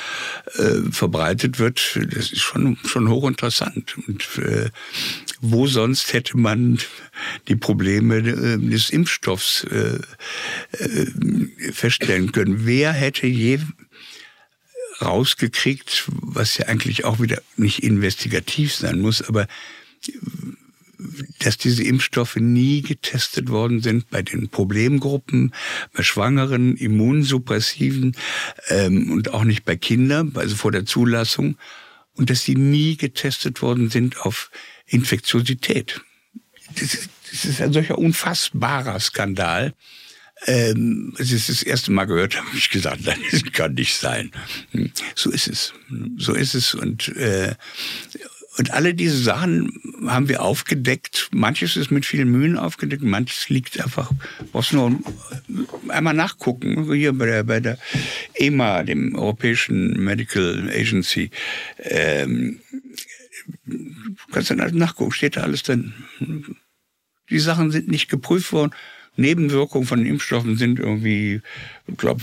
äh, 0.57 0.91
verbreitet 0.91 1.59
wird, 1.59 1.99
das 2.11 2.33
ist 2.33 2.41
schon, 2.41 2.77
schon 2.85 3.09
hochinteressant. 3.09 3.97
Und 4.07 4.27
äh, 4.39 4.71
wo 5.41 5.67
sonst 5.67 6.13
hätte 6.13 6.37
man 6.37 6.79
die 7.49 7.57
Probleme 7.57 8.17
äh, 8.17 8.59
des 8.59 8.91
Impfstoffs 8.91 9.65
äh, 9.65 9.99
äh, 10.79 11.73
feststellen 11.73 12.33
können? 12.33 12.67
Wer 12.67 12.93
hätte 12.93 13.27
je 13.27 13.61
rausgekriegt, 15.01 16.05
was 16.09 16.59
ja 16.59 16.67
eigentlich 16.67 17.05
auch 17.05 17.21
wieder 17.21 17.41
nicht 17.57 17.83
investigativ 17.83 18.75
sein 18.75 19.01
muss, 19.01 19.23
aber 19.23 19.47
dass 21.39 21.57
diese 21.57 21.83
Impfstoffe 21.85 22.37
nie 22.37 22.83
getestet 22.83 23.49
worden 23.49 23.81
sind 23.81 24.11
bei 24.11 24.23
den 24.23 24.49
Problemgruppen, 24.49 25.55
bei 25.93 26.03
Schwangeren, 26.03 26.77
Immunsuppressiven 26.77 28.17
ähm, 28.69 29.11
und 29.13 29.35
auch 29.35 29.45
nicht 29.45 29.65
bei 29.65 29.77
Kindern, 29.77 30.33
also 30.35 30.57
vor 30.57 30.73
der 30.73 30.87
Zulassung, 30.87 31.57
und 32.15 32.31
dass 32.31 32.45
sie 32.45 32.57
nie 32.57 32.97
getestet 32.97 33.63
worden 33.63 33.91
sind 33.91 34.21
auf 34.21 34.51
Infektiosität. 34.87 36.01
Das 36.75 36.95
ist, 36.95 37.09
das 37.31 37.45
ist 37.45 37.61
ein 37.61 37.73
solcher 37.73 37.99
unfassbarer 37.99 39.01
Skandal. 39.01 39.75
Ähm, 40.47 41.15
als 41.19 41.31
ich 41.31 41.47
das 41.47 41.63
erste 41.63 41.93
Mal 41.93 42.07
gehört 42.07 42.37
habe, 42.37 42.49
habe 42.49 42.59
ich 42.59 42.71
gesagt, 42.71 43.07
das 43.31 43.43
kann 43.53 43.75
nicht 43.75 43.97
sein. 43.97 44.33
Hm, 44.73 44.91
so 45.15 45.31
ist 45.31 45.49
es. 45.49 45.73
So 46.17 46.35
ist 46.35 46.55
es. 46.55 46.75
Und, 46.75 47.09
äh, 47.09 47.55
und 48.59 48.73
alle 48.73 48.95
diese 48.95 49.17
Sachen 49.17 49.73
haben 50.07 50.29
wir 50.29 50.43
aufgedeckt. 50.43 51.29
Manches 51.33 51.77
ist 51.77 51.91
mit 51.91 52.05
vielen 52.05 52.29
Mühen 52.29 52.59
aufgedeckt, 52.59 53.03
manches 53.03 53.49
liegt 53.49 53.81
einfach, 53.81 54.11
brauchst 54.53 54.73
nur 54.73 54.99
einmal 55.89 56.15
nachgucken, 56.15 56.93
hier 56.93 57.13
bei 57.13 57.27
der, 57.27 57.45
bei 57.45 57.61
der 57.61 57.79
EMA, 58.35 58.83
dem 58.83 59.15
Europäischen 59.15 60.03
Medical 60.05 60.69
Agency. 60.71 61.31
Ähm, 61.79 62.61
kannst 64.31 64.51
du 64.51 64.55
nachgucken, 64.55 65.13
steht 65.13 65.37
da 65.37 65.43
alles 65.43 65.63
drin. 65.63 65.95
Die 67.31 67.39
Sachen 67.39 67.71
sind 67.71 67.89
nicht 67.89 68.09
geprüft 68.09 68.53
worden. 68.53 68.73
Nebenwirkungen 69.17 69.87
von 69.87 69.99
den 69.99 70.09
Impfstoffen 70.09 70.57
sind 70.57 70.79
irgendwie, 70.79 71.43
ich 71.87 71.97
glaube, 71.99 72.23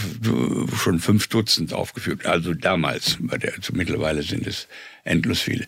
schon 0.75 0.99
fünf 0.99 1.27
Dutzend 1.27 1.73
aufgeführt. 1.73 2.25
Also 2.25 2.53
damals, 2.53 3.17
also 3.29 3.73
mittlerweile 3.73 4.23
sind 4.23 4.47
es 4.47 4.67
endlos 5.03 5.39
viele. 5.39 5.67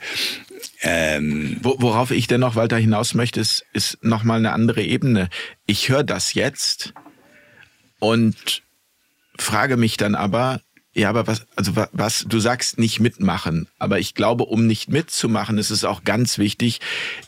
Ähm, 0.82 1.58
Worauf 1.62 2.12
ich 2.12 2.28
denn 2.28 2.42
noch 2.42 2.56
weiter 2.56 2.78
hinaus 2.78 3.14
möchte, 3.14 3.40
ist, 3.40 3.66
ist 3.74 4.04
nochmal 4.04 4.40
eine 4.40 4.52
andere 4.52 4.82
Ebene. 4.82 5.30
Ich 5.68 5.90
höre 5.90 6.04
das 6.04 6.34
jetzt 6.34 6.94
und 8.00 8.64
frage 9.38 9.78
mich 9.78 9.98
dann 9.98 10.16
aber, 10.16 10.62
ja, 10.94 11.10
aber 11.10 11.28
was, 11.28 11.46
also 11.56 11.74
was, 11.92 12.26
du 12.28 12.40
sagst 12.40 12.80
nicht 12.80 13.00
mitmachen, 13.00 13.68
aber 13.78 14.00
ich 14.00 14.16
glaube, 14.16 14.46
um 14.46 14.66
nicht 14.66 14.90
mitzumachen, 14.90 15.58
ist 15.58 15.70
es 15.70 15.86
auch 15.86 16.04
ganz 16.04 16.38
wichtig, 16.38 16.82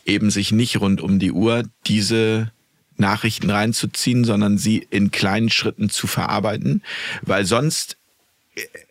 eben 0.04 0.30
sich 0.30 0.52
nicht 0.52 0.80
rund 0.80 1.00
um 1.00 1.18
die 1.18 1.32
Uhr 1.32 1.62
diese 1.86 2.52
Nachrichten 2.96 3.50
reinzuziehen, 3.50 4.24
sondern 4.24 4.58
sie 4.58 4.86
in 4.90 5.10
kleinen 5.10 5.50
Schritten 5.50 5.90
zu 5.90 6.06
verarbeiten, 6.06 6.82
weil 7.22 7.44
sonst 7.44 7.96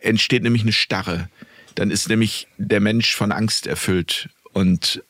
entsteht 0.00 0.42
nämlich 0.42 0.62
eine 0.62 0.72
Starre. 0.72 1.28
Dann 1.74 1.90
ist 1.90 2.08
nämlich 2.08 2.46
der 2.58 2.80
Mensch 2.80 3.14
von 3.14 3.32
Angst 3.32 3.66
erfüllt 3.66 4.28
und 4.52 5.02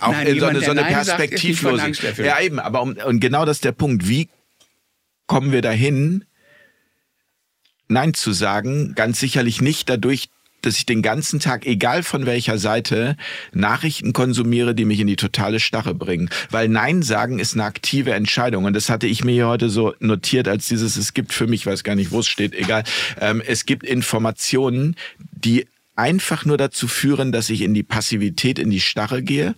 auch 0.00 0.12
Nein, 0.12 0.26
in 0.26 0.40
so 0.40 0.46
eine, 0.46 0.60
so 0.60 0.70
eine 0.70 0.84
Perspektivlose. 0.84 1.92
Ja, 2.22 2.40
eben, 2.40 2.58
aber 2.60 2.82
um, 2.82 2.96
und 2.96 3.20
genau 3.20 3.46
das 3.46 3.58
ist 3.58 3.64
der 3.64 3.72
Punkt. 3.72 4.06
Wie 4.06 4.28
kommen 5.26 5.52
wir 5.52 5.62
dahin, 5.62 6.24
Nein 7.88 8.12
zu 8.12 8.32
sagen? 8.32 8.94
Ganz 8.94 9.18
sicherlich 9.20 9.62
nicht 9.62 9.88
dadurch, 9.88 10.28
dass 10.68 10.76
ich 10.76 10.86
den 10.86 11.02
ganzen 11.02 11.40
Tag, 11.40 11.66
egal 11.66 12.02
von 12.02 12.26
welcher 12.26 12.58
Seite, 12.58 13.16
Nachrichten 13.52 14.12
konsumiere, 14.12 14.74
die 14.74 14.84
mich 14.84 15.00
in 15.00 15.06
die 15.06 15.16
totale 15.16 15.60
Starre 15.60 15.94
bringen. 15.94 16.28
Weil 16.50 16.68
Nein 16.68 17.02
sagen 17.02 17.38
ist 17.38 17.54
eine 17.54 17.64
aktive 17.64 18.12
Entscheidung. 18.12 18.64
Und 18.64 18.74
das 18.74 18.90
hatte 18.90 19.06
ich 19.06 19.24
mir 19.24 19.32
hier 19.32 19.48
heute 19.48 19.70
so 19.70 19.94
notiert 19.98 20.46
als 20.46 20.68
dieses, 20.68 20.96
es 20.96 21.14
gibt 21.14 21.32
für 21.32 21.46
mich, 21.46 21.64
weiß 21.64 21.84
gar 21.84 21.94
nicht, 21.94 22.10
wo 22.10 22.20
es 22.20 22.28
steht, 22.28 22.54
egal. 22.54 22.84
Ähm, 23.18 23.42
es 23.44 23.64
gibt 23.64 23.82
Informationen, 23.82 24.94
die 25.32 25.66
einfach 25.96 26.44
nur 26.44 26.58
dazu 26.58 26.86
führen, 26.86 27.32
dass 27.32 27.50
ich 27.50 27.62
in 27.62 27.74
die 27.74 27.82
Passivität, 27.82 28.58
in 28.58 28.70
die 28.70 28.80
Starre 28.80 29.22
gehe. 29.22 29.54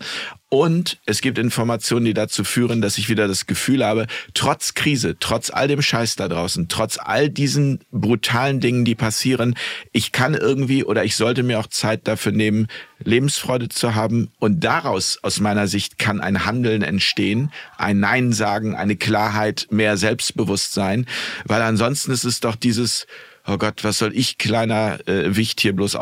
Und 0.52 0.98
es 1.06 1.20
gibt 1.20 1.39
Informationen, 1.39 2.05
die 2.05 2.12
dazu 2.12 2.43
führen, 2.43 2.82
dass 2.82 2.98
ich 2.98 3.09
wieder 3.09 3.28
das 3.28 3.47
Gefühl 3.47 3.85
habe, 3.85 4.09
trotz 4.35 4.74
Krise, 4.74 5.16
trotz 5.20 5.48
all 5.48 5.68
dem 5.68 5.81
Scheiß 5.81 6.16
da 6.16 6.27
draußen, 6.27 6.66
trotz 6.66 6.98
all 6.98 7.31
diesen 7.31 7.78
brutalen 7.93 8.59
Dingen, 8.59 8.85
die 8.85 8.97
passieren, 8.97 9.55
ich 9.93 10.10
kann 10.10 10.35
irgendwie 10.35 10.82
oder 10.82 11.05
ich 11.05 11.14
sollte 11.14 11.44
mir 11.44 11.60
auch 11.60 11.68
Zeit 11.68 12.09
dafür 12.09 12.32
nehmen, 12.32 12.66
Lebensfreude 12.98 13.68
zu 13.68 13.94
haben. 13.94 14.32
Und 14.40 14.64
daraus, 14.64 15.20
aus 15.22 15.39
meiner 15.39 15.68
Sicht, 15.68 15.98
kann 15.98 16.20
ein 16.20 16.44
Handeln 16.44 16.82
entstehen, 16.82 17.52
ein 17.78 18.01
Nein 18.01 18.32
sagen, 18.32 18.74
eine 18.74 18.97
Klarheit, 18.97 19.68
mehr 19.70 19.97
Selbstbewusstsein. 19.97 21.06
Weil 21.44 21.62
ansonsten 21.62 22.10
ist 22.10 22.24
es 22.24 22.40
doch 22.40 22.56
dieses, 22.56 23.06
oh 23.47 23.56
Gott, 23.56 23.85
was 23.85 23.98
soll 23.98 24.16
ich 24.16 24.36
kleiner 24.36 24.98
äh, 25.06 25.36
Wicht 25.36 25.60
hier 25.60 25.77
bloß 25.77 25.94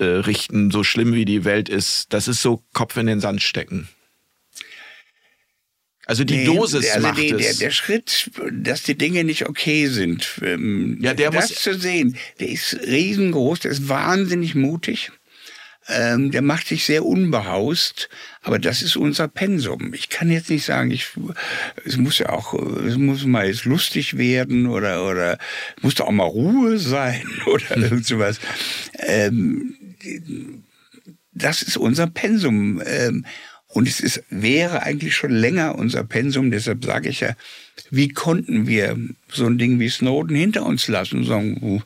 ausrichten, 0.00 0.70
so 0.70 0.84
schlimm 0.84 1.14
wie 1.14 1.24
die 1.24 1.44
Welt 1.44 1.68
ist. 1.68 2.12
Das 2.12 2.28
ist 2.28 2.42
so 2.42 2.62
Kopf 2.72 2.96
in 2.96 3.06
den 3.06 3.20
Sand 3.20 3.42
stecken. 3.42 3.88
Also 6.06 6.24
die 6.24 6.38
nee, 6.38 6.44
Dosis 6.44 6.90
also 6.90 7.06
macht 7.06 7.18
die, 7.18 7.30
es. 7.30 7.58
Der, 7.58 7.68
der, 7.68 7.70
Schritt, 7.70 8.30
dass 8.52 8.82
die 8.82 8.98
Dinge 8.98 9.22
nicht 9.22 9.48
okay 9.48 9.86
sind, 9.86 10.40
ähm, 10.42 10.98
ja, 11.00 11.14
der 11.14 11.30
das 11.30 11.50
muss 11.50 11.60
zu 11.60 11.78
sehen, 11.78 12.16
der 12.40 12.48
ist 12.48 12.76
riesengroß, 12.84 13.60
der 13.60 13.70
ist 13.70 13.88
wahnsinnig 13.88 14.56
mutig. 14.56 15.12
Ähm, 15.88 16.30
der 16.30 16.42
macht 16.42 16.68
sich 16.68 16.84
sehr 16.84 17.04
unbehaust, 17.04 18.08
aber 18.42 18.58
das 18.58 18.82
ist 18.82 18.96
unser 18.96 19.28
Pensum. 19.28 19.94
Ich 19.94 20.08
kann 20.08 20.30
jetzt 20.30 20.50
nicht 20.50 20.64
sagen, 20.64 20.90
ich, 20.90 21.06
es 21.84 21.96
muss 21.96 22.18
ja 22.18 22.28
auch, 22.30 22.54
es 22.54 22.96
muss 22.96 23.24
mal 23.24 23.46
jetzt 23.46 23.64
lustig 23.64 24.16
werden 24.18 24.66
oder, 24.66 25.06
oder 25.06 25.38
muss 25.80 25.94
da 25.94 26.04
auch 26.04 26.12
mal 26.12 26.24
Ruhe 26.24 26.78
sein 26.78 27.22
oder 27.46 27.70
hm. 27.70 27.82
irgend 27.82 28.06
sowas. 28.06 28.40
Ähm, 28.98 29.76
das 31.32 31.62
ist 31.62 31.76
unser 31.76 32.06
Pensum. 32.06 32.82
Ähm, 32.84 33.24
und 33.72 33.86
es 33.86 34.00
ist, 34.00 34.24
wäre 34.30 34.82
eigentlich 34.82 35.14
schon 35.14 35.30
länger 35.30 35.76
unser 35.76 36.02
Pensum, 36.02 36.50
deshalb 36.50 36.84
sage 36.84 37.08
ich 37.08 37.20
ja, 37.20 37.36
wie 37.90 38.08
konnten 38.08 38.66
wir 38.66 38.96
so 39.28 39.46
ein 39.46 39.58
Ding 39.58 39.78
wie 39.78 39.88
Snowden 39.88 40.34
hinter 40.34 40.66
uns 40.66 40.88
lassen 40.88 41.18
und 41.18 41.24
sagen, 41.24 41.82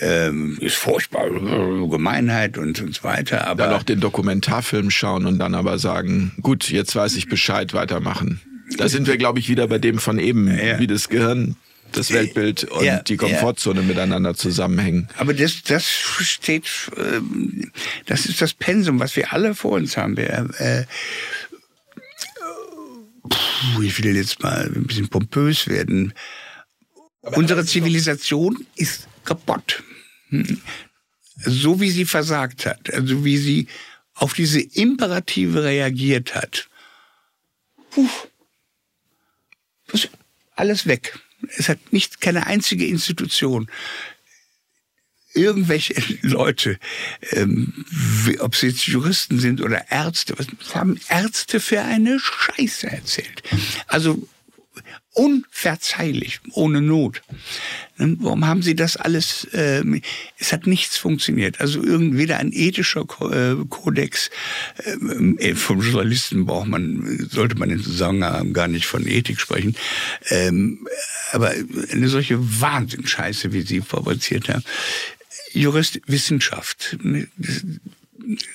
ähm, 0.00 0.58
ist 0.60 0.76
furchtbar, 0.76 1.28
Gemeinheit 1.28 2.56
und, 2.56 2.80
und 2.80 2.94
so 2.94 3.02
weiter. 3.02 3.48
Aber 3.48 3.64
dann 3.64 3.74
auch 3.74 3.82
den 3.82 3.98
Dokumentarfilm 3.98 4.90
schauen 4.90 5.26
und 5.26 5.40
dann 5.40 5.56
aber 5.56 5.78
sagen, 5.78 6.32
gut, 6.40 6.70
jetzt 6.70 6.94
weiß 6.94 7.16
ich 7.16 7.28
Bescheid, 7.28 7.74
weitermachen. 7.74 8.40
Da 8.76 8.88
sind 8.88 9.08
wir, 9.08 9.16
glaube 9.16 9.40
ich, 9.40 9.48
wieder 9.48 9.66
bei 9.66 9.78
dem 9.78 9.98
von 9.98 10.20
eben, 10.20 10.46
ja. 10.46 10.78
wie 10.78 10.86
das 10.86 11.08
Gehirn 11.08 11.56
das 11.92 12.12
Weltbild 12.12 12.64
und 12.64 12.84
ja, 12.84 13.00
die 13.00 13.16
Komfortzone 13.16 13.80
ja. 13.80 13.86
miteinander 13.86 14.34
zusammenhängen. 14.34 15.08
Aber 15.16 15.34
das, 15.34 15.62
das 15.62 15.86
steht, 15.86 16.66
ähm, 16.96 17.72
das 18.06 18.26
ist 18.26 18.40
das 18.40 18.54
Pensum, 18.54 19.00
was 19.00 19.16
wir 19.16 19.32
alle 19.32 19.54
vor 19.54 19.72
uns 19.72 19.96
haben. 19.96 20.16
Wir, 20.16 20.48
äh, 20.58 20.84
ich 23.82 24.02
will 24.02 24.16
jetzt 24.16 24.42
mal 24.42 24.70
ein 24.74 24.86
bisschen 24.86 25.08
pompös 25.08 25.68
werden. 25.68 26.14
Unsere 27.22 27.64
Zivilisation 27.64 28.66
ist 28.76 29.08
kaputt. 29.24 29.82
Hm. 30.30 30.60
So 31.44 31.80
wie 31.80 31.90
sie 31.90 32.04
versagt 32.04 32.66
hat, 32.66 32.92
also 32.92 33.24
wie 33.24 33.36
sie 33.36 33.68
auf 34.14 34.34
diese 34.34 34.60
Imperative 34.60 35.62
reagiert 35.62 36.34
hat. 36.34 36.68
Puh. 37.90 38.08
Alles 40.56 40.86
weg. 40.86 41.18
Es 41.56 41.68
hat 41.68 41.92
nicht 41.92 42.20
keine 42.20 42.46
einzige 42.46 42.86
Institution 42.86 43.70
irgendwelche 45.34 45.94
Leute, 46.22 46.78
ähm, 47.32 47.84
ob 48.40 48.56
sie 48.56 48.68
jetzt 48.68 48.86
Juristen 48.86 49.38
sind 49.38 49.60
oder 49.60 49.90
Ärzte, 49.90 50.34
was 50.36 50.74
haben 50.74 50.98
Ärzte 51.08 51.60
für 51.60 51.82
eine 51.82 52.18
Scheiße 52.18 52.88
erzählt? 52.90 53.42
Also 53.86 54.28
unverzeihlich, 55.12 56.40
ohne 56.52 56.80
Not. 56.80 57.22
Warum 57.98 58.46
haben 58.46 58.62
Sie 58.62 58.76
das 58.76 58.96
alles? 58.96 59.48
Ähm, 59.52 60.00
es 60.38 60.52
hat 60.52 60.66
nichts 60.66 60.96
funktioniert. 60.96 61.60
Also 61.60 61.82
weder 61.82 62.38
ein 62.38 62.52
ethischer 62.52 63.02
äh, 63.02 63.56
Kodex 63.68 64.30
ähm, 64.84 65.36
äh, 65.38 65.54
vom 65.54 65.80
Journalisten 65.80 66.46
braucht 66.46 66.68
man, 66.68 67.28
sollte 67.30 67.56
man 67.56 67.70
in 67.70 67.82
Zusammenhang 67.82 68.52
gar 68.52 68.68
nicht 68.68 68.86
von 68.86 69.06
Ethik 69.06 69.40
sprechen. 69.40 69.76
Ähm, 70.30 70.86
aber 71.32 71.52
eine 71.92 72.08
solche 72.08 72.38
Wahnsinnscheiße, 72.60 73.52
wie 73.52 73.62
Sie 73.62 73.80
fabriziert 73.80 74.48
haben, 74.48 74.62
Jurist, 75.52 76.00
Wissenschaft. 76.06 76.96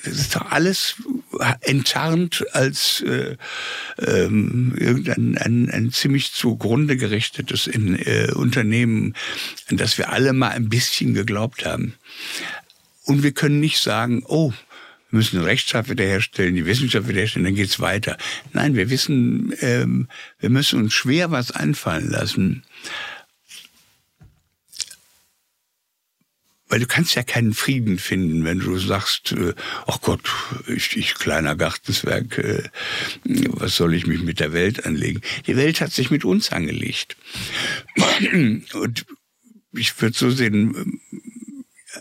Das 0.04 0.14
ist 0.14 0.36
doch 0.36 0.50
alles 0.50 0.96
enttarnt 1.62 2.44
als 2.52 3.00
äh, 3.00 3.36
ähm, 3.98 4.74
irgendein 4.76 5.38
ein, 5.38 5.70
ein 5.70 5.90
ziemlich 5.90 6.32
zugrunde 6.32 6.96
gerichtetes 6.96 7.66
in, 7.66 7.98
äh, 7.98 8.30
Unternehmen, 8.34 9.14
an 9.70 9.76
das 9.76 9.98
wir 9.98 10.12
alle 10.12 10.32
mal 10.32 10.50
ein 10.50 10.68
bisschen 10.68 11.14
geglaubt 11.14 11.64
haben. 11.64 11.94
Und 13.04 13.22
wir 13.22 13.32
können 13.32 13.60
nicht 13.60 13.78
sagen, 13.78 14.22
oh, 14.26 14.52
wir 15.10 15.18
müssen 15.18 15.40
Rechtsstaat 15.40 15.88
wiederherstellen, 15.88 16.54
die 16.54 16.66
Wissenschaft 16.66 17.08
wiederherstellen, 17.08 17.44
dann 17.44 17.54
geht's 17.54 17.80
weiter. 17.80 18.16
Nein, 18.52 18.74
wir 18.74 18.90
wissen, 18.90 19.54
ähm, 19.60 20.08
wir 20.40 20.50
müssen 20.50 20.80
uns 20.80 20.92
schwer 20.92 21.30
was 21.30 21.52
einfallen 21.52 22.10
lassen, 22.10 22.64
Weil 26.74 26.80
du 26.80 26.88
kannst 26.88 27.14
ja 27.14 27.22
keinen 27.22 27.54
Frieden 27.54 28.00
finden, 28.00 28.44
wenn 28.44 28.58
du 28.58 28.76
sagst, 28.78 29.30
äh, 29.30 29.54
ach 29.86 30.00
Gott, 30.00 30.28
ich, 30.66 30.96
ich 30.96 31.14
kleiner 31.14 31.54
Gartenswerk, 31.54 32.36
äh, 32.38 32.64
was 33.22 33.76
soll 33.76 33.94
ich 33.94 34.08
mich 34.08 34.22
mit 34.22 34.40
der 34.40 34.52
Welt 34.52 34.84
anlegen? 34.84 35.20
Die 35.46 35.56
Welt 35.56 35.80
hat 35.80 35.92
sich 35.92 36.10
mit 36.10 36.24
uns 36.24 36.50
angelegt. 36.50 37.16
Und 38.72 39.06
ich 39.70 40.02
würde 40.02 40.18
so 40.18 40.30
sehen, 40.30 41.00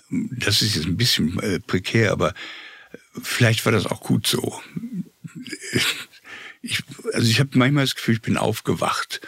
das 0.10 0.64
ist 0.64 0.76
jetzt 0.76 0.88
ein 0.88 0.98
bisschen 0.98 1.40
äh, 1.42 1.60
prekär, 1.60 2.12
aber 2.12 2.34
vielleicht 3.22 3.64
war 3.66 3.74
das 3.74 3.86
auch 3.86 4.02
gut 4.02 4.26
so. 4.26 4.60
Ich, 6.64 6.82
also 7.14 7.30
ich 7.30 7.40
habe 7.40 7.60
manchmal 7.60 7.84
das 7.84 7.94
Gefühl, 7.94 8.16
ich 8.16 8.24
bin 8.24 8.38
aufgewacht 8.38 9.22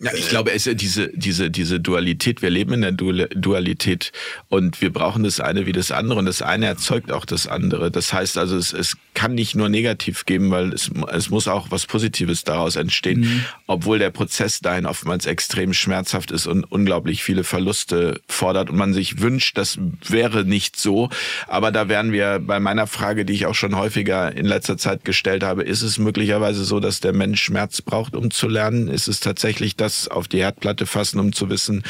ja, 0.00 0.12
ich 0.14 0.28
glaube, 0.28 0.52
es 0.52 0.66
ist 0.66 0.80
diese, 0.80 1.08
diese, 1.08 1.50
diese 1.50 1.80
Dualität. 1.80 2.40
Wir 2.40 2.50
leben 2.50 2.72
in 2.74 2.82
der 2.82 2.92
Dualität 2.92 4.12
und 4.48 4.80
wir 4.80 4.92
brauchen 4.92 5.24
das 5.24 5.40
eine 5.40 5.66
wie 5.66 5.72
das 5.72 5.90
andere 5.90 6.20
und 6.20 6.26
das 6.26 6.40
eine 6.40 6.66
erzeugt 6.66 7.10
auch 7.10 7.24
das 7.24 7.48
andere. 7.48 7.90
Das 7.90 8.12
heißt 8.12 8.38
also, 8.38 8.56
es, 8.56 8.72
es 8.72 8.96
kann 9.14 9.34
nicht 9.34 9.56
nur 9.56 9.68
negativ 9.68 10.24
geben, 10.24 10.52
weil 10.52 10.72
es, 10.72 10.92
es 11.10 11.30
muss 11.30 11.48
auch 11.48 11.72
was 11.72 11.86
Positives 11.86 12.44
daraus 12.44 12.76
entstehen, 12.76 13.20
mhm. 13.22 13.44
obwohl 13.66 13.98
der 13.98 14.10
Prozess 14.10 14.60
dahin 14.60 14.86
oftmals 14.86 15.26
extrem 15.26 15.72
schmerzhaft 15.72 16.30
ist 16.30 16.46
und 16.46 16.62
unglaublich 16.62 17.24
viele 17.24 17.42
Verluste 17.42 18.20
fordert 18.28 18.70
und 18.70 18.76
man 18.76 18.94
sich 18.94 19.20
wünscht, 19.20 19.58
das 19.58 19.80
wäre 20.06 20.44
nicht 20.44 20.76
so. 20.76 21.10
Aber 21.48 21.72
da 21.72 21.88
wären 21.88 22.12
wir 22.12 22.38
bei 22.38 22.60
meiner 22.60 22.86
Frage, 22.86 23.24
die 23.24 23.32
ich 23.32 23.46
auch 23.46 23.56
schon 23.56 23.74
häufiger 23.74 24.32
in 24.36 24.46
letzter 24.46 24.78
Zeit 24.78 25.04
gestellt 25.04 25.42
habe, 25.42 25.64
ist 25.64 25.82
es 25.82 25.98
möglicherweise 25.98 26.62
so, 26.62 26.78
dass 26.78 27.00
der 27.00 27.12
Mensch 27.12 27.42
Schmerz 27.42 27.82
braucht, 27.82 28.14
um 28.14 28.30
zu 28.30 28.46
lernen? 28.46 28.86
Ist 28.86 29.08
es 29.08 29.18
tatsächlich 29.18 29.74
das, 29.74 29.87
das 29.88 30.08
auf 30.08 30.28
die 30.28 30.38
Herdplatte 30.38 30.86
fassen, 30.86 31.18
um 31.18 31.32
zu 31.32 31.48
wissen, 31.48 31.82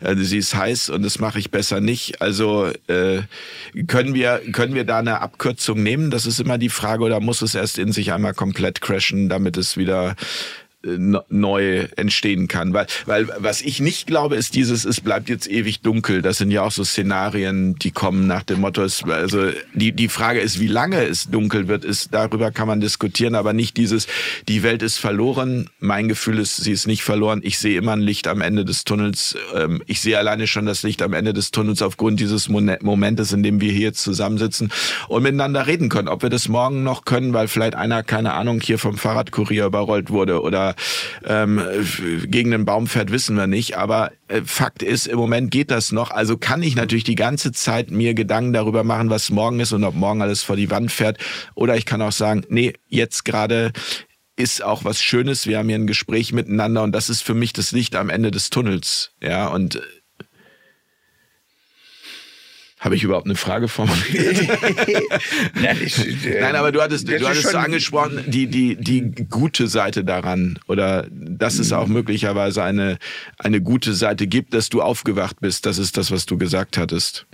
äh, 0.00 0.14
sie 0.16 0.38
ist 0.38 0.54
heiß 0.54 0.90
und 0.90 1.02
das 1.02 1.18
mache 1.18 1.38
ich 1.38 1.50
besser 1.50 1.80
nicht. 1.80 2.20
Also 2.20 2.70
äh, 2.86 3.22
können 3.86 4.14
wir 4.14 4.40
können 4.52 4.74
wir 4.74 4.84
da 4.84 4.98
eine 4.98 5.20
Abkürzung 5.20 5.82
nehmen? 5.82 6.10
Das 6.10 6.26
ist 6.26 6.38
immer 6.40 6.58
die 6.58 6.68
Frage, 6.68 7.02
oder 7.04 7.20
muss 7.20 7.42
es 7.42 7.54
erst 7.54 7.78
in 7.78 7.92
sich 7.92 8.12
einmal 8.12 8.34
komplett 8.34 8.80
crashen, 8.80 9.28
damit 9.28 9.56
es 9.56 9.76
wieder 9.76 10.16
neu 10.86 11.88
entstehen 11.96 12.48
kann. 12.48 12.72
Weil, 12.72 12.86
weil 13.06 13.28
was 13.38 13.62
ich 13.62 13.80
nicht 13.80 14.06
glaube, 14.06 14.36
ist 14.36 14.54
dieses, 14.54 14.84
es 14.84 15.00
bleibt 15.00 15.28
jetzt 15.28 15.50
ewig 15.50 15.80
dunkel. 15.80 16.22
Das 16.22 16.38
sind 16.38 16.50
ja 16.50 16.62
auch 16.62 16.70
so 16.70 16.84
Szenarien, 16.84 17.74
die 17.76 17.90
kommen 17.90 18.26
nach 18.26 18.42
dem 18.42 18.60
Motto, 18.60 18.82
es, 18.82 19.02
also 19.04 19.50
die, 19.74 19.92
die 19.92 20.08
Frage 20.08 20.40
ist, 20.40 20.60
wie 20.60 20.68
lange 20.68 21.02
es 21.04 21.28
dunkel 21.28 21.68
wird, 21.68 21.84
ist, 21.84 22.14
darüber 22.14 22.50
kann 22.50 22.68
man 22.68 22.80
diskutieren, 22.80 23.34
aber 23.34 23.52
nicht 23.52 23.76
dieses, 23.76 24.06
die 24.48 24.62
Welt 24.62 24.82
ist 24.82 24.98
verloren. 24.98 25.68
Mein 25.80 26.08
Gefühl 26.08 26.38
ist, 26.38 26.56
sie 26.56 26.72
ist 26.72 26.86
nicht 26.86 27.02
verloren. 27.02 27.40
Ich 27.42 27.58
sehe 27.58 27.78
immer 27.78 27.92
ein 27.92 28.00
Licht 28.00 28.28
am 28.28 28.40
Ende 28.40 28.64
des 28.64 28.84
Tunnels. 28.84 29.36
Ähm, 29.54 29.82
ich 29.86 30.00
sehe 30.00 30.18
alleine 30.18 30.46
schon 30.46 30.66
das 30.66 30.82
Licht 30.82 31.02
am 31.02 31.12
Ende 31.12 31.32
des 31.32 31.50
Tunnels 31.50 31.82
aufgrund 31.82 32.20
dieses 32.20 32.48
Momentes, 32.48 33.32
in 33.32 33.42
dem 33.42 33.60
wir 33.60 33.72
hier 33.72 33.92
zusammensitzen 33.92 34.70
und 35.08 35.22
miteinander 35.22 35.66
reden 35.66 35.88
können. 35.88 36.08
Ob 36.08 36.22
wir 36.22 36.30
das 36.30 36.48
morgen 36.48 36.84
noch 36.84 37.04
können, 37.04 37.32
weil 37.32 37.48
vielleicht 37.48 37.74
einer, 37.74 38.02
keine 38.02 38.34
Ahnung, 38.34 38.60
hier 38.60 38.78
vom 38.78 38.96
Fahrradkurier 38.96 39.66
überrollt 39.66 40.10
wurde 40.10 40.42
oder 40.42 40.75
ähm, 41.24 41.62
gegen 42.26 42.50
den 42.50 42.64
Baum 42.64 42.86
fährt, 42.86 43.10
wissen 43.12 43.36
wir 43.36 43.46
nicht. 43.46 43.76
Aber 43.76 44.12
äh, 44.28 44.42
Fakt 44.44 44.82
ist, 44.82 45.06
im 45.06 45.18
Moment 45.18 45.50
geht 45.50 45.70
das 45.70 45.92
noch. 45.92 46.10
Also 46.10 46.36
kann 46.36 46.62
ich 46.62 46.76
natürlich 46.76 47.04
die 47.04 47.14
ganze 47.14 47.52
Zeit 47.52 47.90
mir 47.90 48.14
Gedanken 48.14 48.52
darüber 48.52 48.84
machen, 48.84 49.10
was 49.10 49.30
morgen 49.30 49.60
ist 49.60 49.72
und 49.72 49.84
ob 49.84 49.94
morgen 49.94 50.22
alles 50.22 50.42
vor 50.42 50.56
die 50.56 50.70
Wand 50.70 50.92
fährt. 50.92 51.18
Oder 51.54 51.76
ich 51.76 51.86
kann 51.86 52.02
auch 52.02 52.12
sagen, 52.12 52.44
nee, 52.48 52.74
jetzt 52.88 53.24
gerade 53.24 53.72
ist 54.36 54.62
auch 54.62 54.84
was 54.84 55.00
Schönes. 55.00 55.46
Wir 55.46 55.58
haben 55.58 55.68
hier 55.68 55.78
ein 55.78 55.86
Gespräch 55.86 56.32
miteinander 56.32 56.82
und 56.82 56.92
das 56.92 57.08
ist 57.08 57.22
für 57.22 57.34
mich 57.34 57.52
das 57.52 57.72
Licht 57.72 57.96
am 57.96 58.10
Ende 58.10 58.30
des 58.30 58.50
Tunnels. 58.50 59.12
Ja, 59.22 59.48
und 59.48 59.80
habe 62.78 62.94
ich 62.94 63.04
überhaupt 63.04 63.26
eine 63.26 63.36
Frage 63.36 63.68
formuliert? 63.68 64.48
Nein, 65.54 65.78
äh, 65.78 66.40
Nein, 66.40 66.56
aber 66.56 66.72
du 66.72 66.82
hattest, 66.82 67.08
du 67.08 67.26
hattest 67.26 67.50
so 67.50 67.56
angesprochen, 67.56 68.24
die, 68.26 68.46
die, 68.48 68.76
die 68.76 69.02
gute 69.30 69.66
Seite 69.66 70.04
daran 70.04 70.58
oder 70.68 71.06
dass 71.10 71.58
es 71.58 71.72
auch 71.72 71.86
möglicherweise 71.86 72.62
eine, 72.62 72.98
eine 73.38 73.62
gute 73.62 73.94
Seite 73.94 74.26
gibt, 74.26 74.52
dass 74.52 74.68
du 74.68 74.82
aufgewacht 74.82 75.40
bist. 75.40 75.64
Das 75.64 75.78
ist 75.78 75.96
das, 75.96 76.10
was 76.10 76.26
du 76.26 76.36
gesagt 76.36 76.76
hattest. 76.76 77.26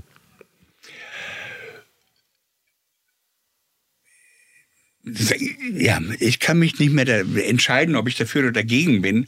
Ja, 5.74 6.00
ich 6.20 6.38
kann 6.38 6.60
mich 6.60 6.78
nicht 6.78 6.92
mehr 6.92 7.24
entscheiden, 7.48 7.96
ob 7.96 8.06
ich 8.06 8.16
dafür 8.16 8.42
oder 8.42 8.52
dagegen 8.52 9.02
bin 9.02 9.26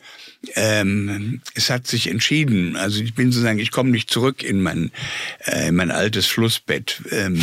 ähm, 0.54 1.40
es 1.54 1.70
hat 1.70 1.86
sich 1.86 2.08
entschieden. 2.08 2.76
Also 2.76 3.02
ich 3.02 3.14
bin 3.14 3.32
sozusagen, 3.32 3.58
ich 3.58 3.70
komme 3.70 3.90
nicht 3.90 4.10
zurück 4.10 4.42
in 4.42 4.62
mein, 4.62 4.90
äh, 5.44 5.68
in 5.68 5.76
mein 5.76 5.90
altes 5.90 6.26
Flussbett. 6.26 7.02
Ähm, 7.10 7.40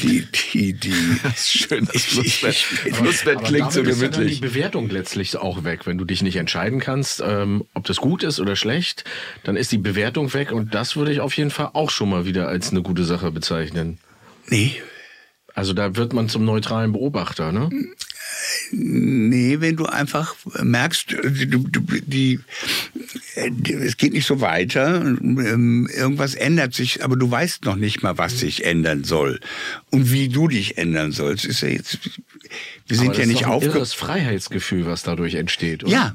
die, 0.00 0.26
die, 0.52 0.72
die. 0.72 0.92
Das 1.22 1.38
ist 1.38 1.68
schön, 1.68 1.88
das 1.92 2.02
Flussbett. 2.02 2.54
Flussbett 2.54 3.38
aber 3.38 3.46
klingt 3.46 3.72
so 3.72 3.82
gemütlich. 3.82 4.10
Ist 4.10 4.18
ja 4.18 4.24
die 4.24 4.54
Bewertung 4.54 4.88
letztlich 4.88 5.36
auch 5.36 5.64
weg, 5.64 5.86
wenn 5.86 5.98
du 5.98 6.04
dich 6.04 6.22
nicht 6.22 6.36
entscheiden 6.36 6.80
kannst, 6.80 7.22
ähm, 7.24 7.64
ob 7.74 7.84
das 7.84 7.98
gut 7.98 8.22
ist 8.22 8.40
oder 8.40 8.56
schlecht, 8.56 9.04
dann 9.44 9.56
ist 9.56 9.72
die 9.72 9.78
Bewertung 9.78 10.32
weg 10.34 10.52
und 10.52 10.74
das 10.74 10.96
würde 10.96 11.12
ich 11.12 11.20
auf 11.20 11.36
jeden 11.36 11.50
Fall 11.50 11.70
auch 11.72 11.90
schon 11.90 12.10
mal 12.10 12.26
wieder 12.26 12.48
als 12.48 12.70
eine 12.70 12.82
gute 12.82 13.04
Sache 13.04 13.30
bezeichnen. 13.30 13.98
Nee. 14.48 14.80
Also 15.54 15.72
da 15.72 15.96
wird 15.96 16.12
man 16.12 16.28
zum 16.28 16.44
neutralen 16.44 16.92
Beobachter, 16.92 17.52
ne? 17.52 17.70
Nee, 18.72 19.60
wenn 19.60 19.76
du 19.76 19.86
einfach 19.86 20.34
merkst, 20.62 21.12
du, 21.12 21.30
die, 21.30 22.00
die, 22.06 22.40
es 23.34 23.96
geht 23.96 24.12
nicht 24.12 24.26
so 24.26 24.40
weiter, 24.40 25.00
ähm, 25.02 25.88
irgendwas 25.94 26.34
ändert 26.34 26.74
sich, 26.74 27.04
aber 27.04 27.16
du 27.16 27.30
weißt 27.30 27.64
noch 27.64 27.76
nicht 27.76 28.02
mal, 28.02 28.18
was 28.18 28.40
sich 28.40 28.64
ändern 28.64 29.04
soll 29.04 29.40
und 29.90 30.10
wie 30.10 30.28
du 30.28 30.48
dich 30.48 30.78
ändern 30.78 31.12
sollst. 31.12 31.44
Ist 31.44 31.62
ja 31.62 31.68
jetzt, 31.68 31.98
wir 32.86 32.96
sind 32.96 33.10
aber 33.10 33.20
ja 33.20 33.26
nicht 33.26 33.46
aufgehört. 33.46 33.80
Das 33.80 33.94
Freiheitsgefühl, 33.94 34.86
was 34.86 35.02
dadurch 35.02 35.34
entsteht. 35.34 35.84
Oder? 35.84 35.92
Ja, 35.92 36.14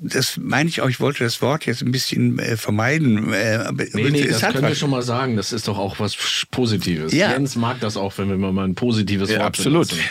das 0.00 0.36
meine 0.36 0.68
ich 0.68 0.80
auch. 0.80 0.88
Ich 0.88 1.00
wollte 1.00 1.24
das 1.24 1.40
Wort 1.42 1.66
jetzt 1.66 1.82
ein 1.82 1.92
bisschen 1.92 2.38
äh, 2.38 2.56
vermeiden. 2.56 3.32
Äh, 3.32 3.64
aber 3.66 3.84
nee, 3.92 4.10
nee, 4.10 4.26
das 4.26 4.40
können 4.40 4.66
wir 4.66 4.74
schon 4.74 4.90
mal 4.90 5.02
sagen. 5.02 5.36
Das 5.36 5.52
ist 5.52 5.68
doch 5.68 5.78
auch 5.78 6.00
was 6.00 6.16
Positives. 6.50 7.12
Ja. 7.12 7.32
Jens 7.32 7.56
mag 7.56 7.80
das 7.80 7.96
auch, 7.96 8.16
wenn 8.18 8.28
wir 8.28 8.36
mal 8.36 8.64
ein 8.64 8.74
positives 8.74 9.30
ja, 9.30 9.38
Wort 9.38 9.46
absolut. 9.46 9.88
Benutzen. 9.88 10.10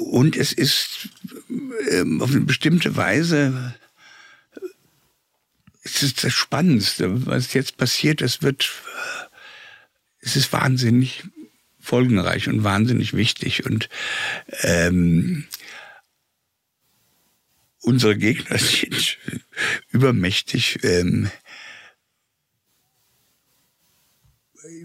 Und 0.00 0.36
es 0.36 0.52
ist 0.52 1.08
ähm, 1.90 2.22
auf 2.22 2.30
eine 2.30 2.40
bestimmte 2.40 2.96
Weise 2.96 3.74
es 5.82 6.02
ist 6.02 6.24
das 6.24 6.32
Spannendste, 6.32 7.26
was 7.26 7.54
jetzt 7.54 7.76
passiert. 7.76 8.22
Es 8.22 8.42
wird, 8.42 8.70
es 10.20 10.36
ist 10.36 10.52
wahnsinnig 10.52 11.24
folgenreich 11.78 12.48
und 12.48 12.64
wahnsinnig 12.64 13.14
wichtig 13.14 13.64
und 13.64 13.88
ähm, 14.62 15.46
unsere 17.80 18.16
Gegner 18.16 18.58
sind 18.58 19.18
übermächtig. 19.90 20.80
Ähm, 20.82 21.30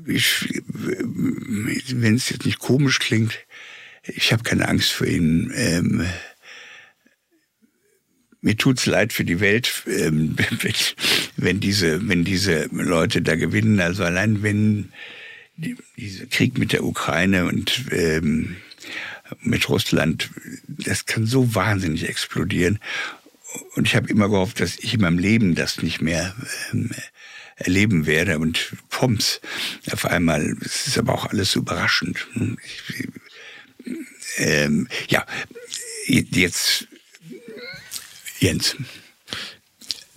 wenn 0.07 2.15
es 2.15 2.29
jetzt 2.29 2.45
nicht 2.45 2.59
komisch 2.59 2.99
klingt, 2.99 3.44
ich 4.07 4.31
habe 4.31 4.43
keine 4.43 4.67
Angst 4.67 4.91
vor 4.91 5.07
ihnen. 5.07 5.51
Ähm, 5.55 6.05
mir 8.41 8.57
tut's 8.57 8.85
leid 8.85 9.11
für 9.11 9.25
die 9.25 9.39
Welt, 9.39 9.83
ähm, 9.87 10.35
wenn 11.37 11.59
diese, 11.59 12.07
wenn 12.07 12.23
diese 12.23 12.67
Leute 12.71 13.21
da 13.21 13.35
gewinnen. 13.35 13.79
Also 13.79 14.03
allein 14.03 14.43
wenn 14.43 14.91
die, 15.57 15.75
dieser 15.97 16.27
Krieg 16.27 16.57
mit 16.57 16.73
der 16.73 16.83
Ukraine 16.83 17.45
und 17.45 17.85
ähm, 17.91 18.57
mit 19.41 19.67
Russland, 19.69 20.29
das 20.67 21.05
kann 21.05 21.25
so 21.25 21.55
wahnsinnig 21.55 22.07
explodieren. 22.07 22.79
Und 23.75 23.87
ich 23.87 23.95
habe 23.95 24.09
immer 24.09 24.29
gehofft, 24.29 24.59
dass 24.59 24.77
ich 24.77 24.93
in 24.93 25.01
meinem 25.01 25.17
Leben 25.17 25.55
das 25.55 25.81
nicht 25.81 26.01
mehr 26.01 26.35
ähm, 26.71 26.91
erleben 27.55 28.05
werde. 28.05 28.37
Und 28.37 28.73
Poms, 28.89 29.41
auf 29.91 30.05
einmal, 30.05 30.55
es 30.61 30.87
ist 30.87 30.97
aber 30.97 31.13
auch 31.13 31.25
alles 31.25 31.53
so 31.53 31.61
überraschend. 31.61 32.27
Ich, 32.63 33.07
ähm, 34.37 34.87
ja, 35.07 35.25
jetzt 36.07 36.87
Jens. 38.39 38.75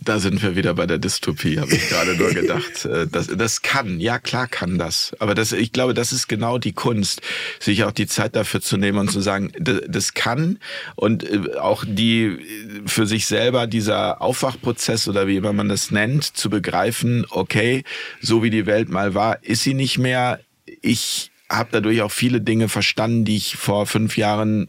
Da 0.00 0.20
sind 0.20 0.42
wir 0.42 0.56
wieder 0.56 0.72
bei 0.72 0.86
der 0.86 0.96
Dystopie, 0.96 1.58
habe 1.60 1.74
ich 1.74 1.88
gerade 1.88 2.14
nur 2.14 2.30
gedacht. 2.30 2.64
Äh, 2.88 3.06
das, 3.08 3.26
das 3.26 3.62
kann, 3.62 3.98
ja 4.00 4.18
klar 4.18 4.46
kann 4.46 4.78
das. 4.78 5.14
Aber 5.18 5.34
das, 5.34 5.52
ich 5.52 5.72
glaube, 5.72 5.94
das 5.94 6.12
ist 6.12 6.28
genau 6.28 6.58
die 6.58 6.72
Kunst, 6.72 7.20
sich 7.58 7.84
auch 7.84 7.92
die 7.92 8.06
Zeit 8.06 8.36
dafür 8.36 8.60
zu 8.60 8.76
nehmen 8.76 8.98
und 8.98 9.10
zu 9.10 9.20
sagen, 9.20 9.52
das, 9.58 9.80
das 9.86 10.14
kann 10.14 10.58
und 10.94 11.24
äh, 11.24 11.56
auch 11.56 11.84
die 11.86 12.38
für 12.86 13.06
sich 13.06 13.26
selber 13.26 13.66
dieser 13.66 14.22
Aufwachprozess 14.22 15.08
oder 15.08 15.26
wie 15.26 15.36
immer 15.36 15.52
man 15.52 15.68
das 15.68 15.90
nennt, 15.90 16.24
zu 16.24 16.48
begreifen, 16.48 17.26
okay, 17.30 17.84
so 18.20 18.42
wie 18.42 18.50
die 18.50 18.66
Welt 18.66 18.88
mal 18.88 19.14
war, 19.14 19.42
ist 19.42 19.64
sie 19.64 19.74
nicht 19.74 19.98
mehr. 19.98 20.40
Ich 20.80 21.30
habe 21.50 21.70
dadurch 21.72 22.02
auch 22.02 22.12
viele 22.12 22.40
Dinge 22.40 22.68
verstanden, 22.68 23.24
die 23.24 23.36
ich 23.36 23.56
vor 23.56 23.86
fünf 23.86 24.16
Jahren 24.16 24.68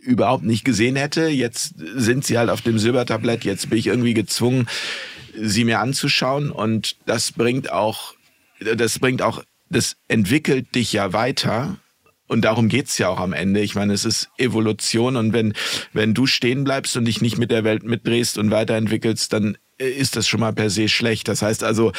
überhaupt 0.00 0.44
nicht 0.44 0.64
gesehen 0.64 0.96
hätte. 0.96 1.28
Jetzt 1.28 1.74
sind 1.76 2.24
sie 2.24 2.38
halt 2.38 2.50
auf 2.50 2.62
dem 2.62 2.78
Silbertablett. 2.78 3.44
Jetzt 3.44 3.68
bin 3.70 3.78
ich 3.78 3.86
irgendwie 3.86 4.14
gezwungen, 4.14 4.66
sie 5.40 5.64
mir 5.64 5.80
anzuschauen. 5.80 6.50
Und 6.50 6.96
das 7.06 7.32
bringt 7.32 7.70
auch, 7.70 8.14
das 8.60 8.98
bringt 8.98 9.22
auch, 9.22 9.42
das 9.68 9.96
entwickelt 10.08 10.74
dich 10.74 10.92
ja 10.92 11.12
weiter. 11.12 11.76
Und 12.26 12.42
darum 12.42 12.68
geht's 12.68 12.98
ja 12.98 13.08
auch 13.08 13.20
am 13.20 13.32
Ende. 13.32 13.60
Ich 13.60 13.74
meine, 13.74 13.92
es 13.92 14.04
ist 14.04 14.30
Evolution. 14.36 15.16
Und 15.16 15.32
wenn, 15.32 15.54
wenn 15.92 16.14
du 16.14 16.26
stehen 16.26 16.64
bleibst 16.64 16.96
und 16.96 17.04
dich 17.04 17.20
nicht 17.20 17.38
mit 17.38 17.50
der 17.50 17.64
Welt 17.64 17.84
mitdrehst 17.84 18.38
und 18.38 18.50
weiterentwickelst, 18.50 19.32
dann 19.32 19.56
ist 19.78 20.16
das 20.16 20.26
schon 20.26 20.40
mal 20.40 20.52
per 20.52 20.70
se 20.70 20.88
schlecht. 20.88 21.28
Das 21.28 21.42
heißt 21.42 21.62
also, 21.62 21.92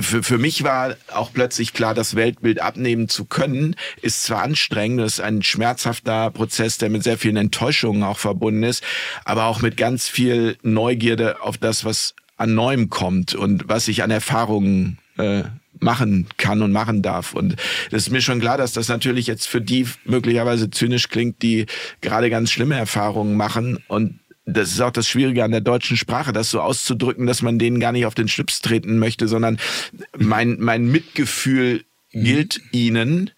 für, 0.00 0.22
für 0.22 0.38
mich 0.38 0.64
war 0.64 0.96
auch 1.12 1.32
plötzlich 1.32 1.72
klar, 1.72 1.94
das 1.94 2.14
Weltbild 2.14 2.60
abnehmen 2.60 3.08
zu 3.08 3.24
können, 3.24 3.76
ist 4.02 4.24
zwar 4.24 4.42
anstrengend, 4.42 5.00
das 5.00 5.14
ist 5.14 5.20
ein 5.20 5.42
schmerzhafter 5.42 6.30
Prozess, 6.30 6.78
der 6.78 6.90
mit 6.90 7.02
sehr 7.02 7.18
vielen 7.18 7.36
Enttäuschungen 7.36 8.02
auch 8.02 8.18
verbunden 8.18 8.62
ist, 8.62 8.82
aber 9.24 9.46
auch 9.46 9.60
mit 9.60 9.76
ganz 9.76 10.08
viel 10.08 10.56
Neugierde 10.62 11.42
auf 11.42 11.58
das, 11.58 11.84
was 11.84 12.14
an 12.36 12.54
Neuem 12.54 12.88
kommt 12.88 13.34
und 13.34 13.68
was 13.68 13.88
ich 13.88 14.02
an 14.02 14.10
Erfahrungen 14.10 14.98
äh, 15.16 15.42
machen 15.80 16.28
kann 16.36 16.62
und 16.62 16.72
machen 16.72 17.02
darf. 17.02 17.34
Und 17.34 17.56
das 17.90 18.02
ist 18.02 18.10
mir 18.10 18.20
schon 18.20 18.40
klar, 18.40 18.58
dass 18.58 18.72
das 18.72 18.88
natürlich 18.88 19.26
jetzt 19.26 19.46
für 19.46 19.60
die 19.60 19.86
möglicherweise 20.04 20.70
zynisch 20.70 21.08
klingt, 21.08 21.42
die 21.42 21.66
gerade 22.00 22.30
ganz 22.30 22.50
schlimme 22.50 22.76
Erfahrungen 22.76 23.36
machen 23.36 23.82
und 23.88 24.18
das 24.52 24.70
ist 24.70 24.80
auch 24.80 24.90
das 24.90 25.08
Schwierige 25.08 25.44
an 25.44 25.50
der 25.50 25.60
deutschen 25.60 25.96
Sprache, 25.96 26.32
das 26.32 26.50
so 26.50 26.60
auszudrücken, 26.60 27.26
dass 27.26 27.42
man 27.42 27.58
denen 27.58 27.80
gar 27.80 27.92
nicht 27.92 28.06
auf 28.06 28.14
den 28.14 28.28
Schlips 28.28 28.60
treten 28.60 28.98
möchte, 28.98 29.28
sondern 29.28 29.58
mein, 30.16 30.56
mein 30.60 30.90
Mitgefühl 30.90 31.84
gilt 32.12 32.60
ihnen, 32.72 33.30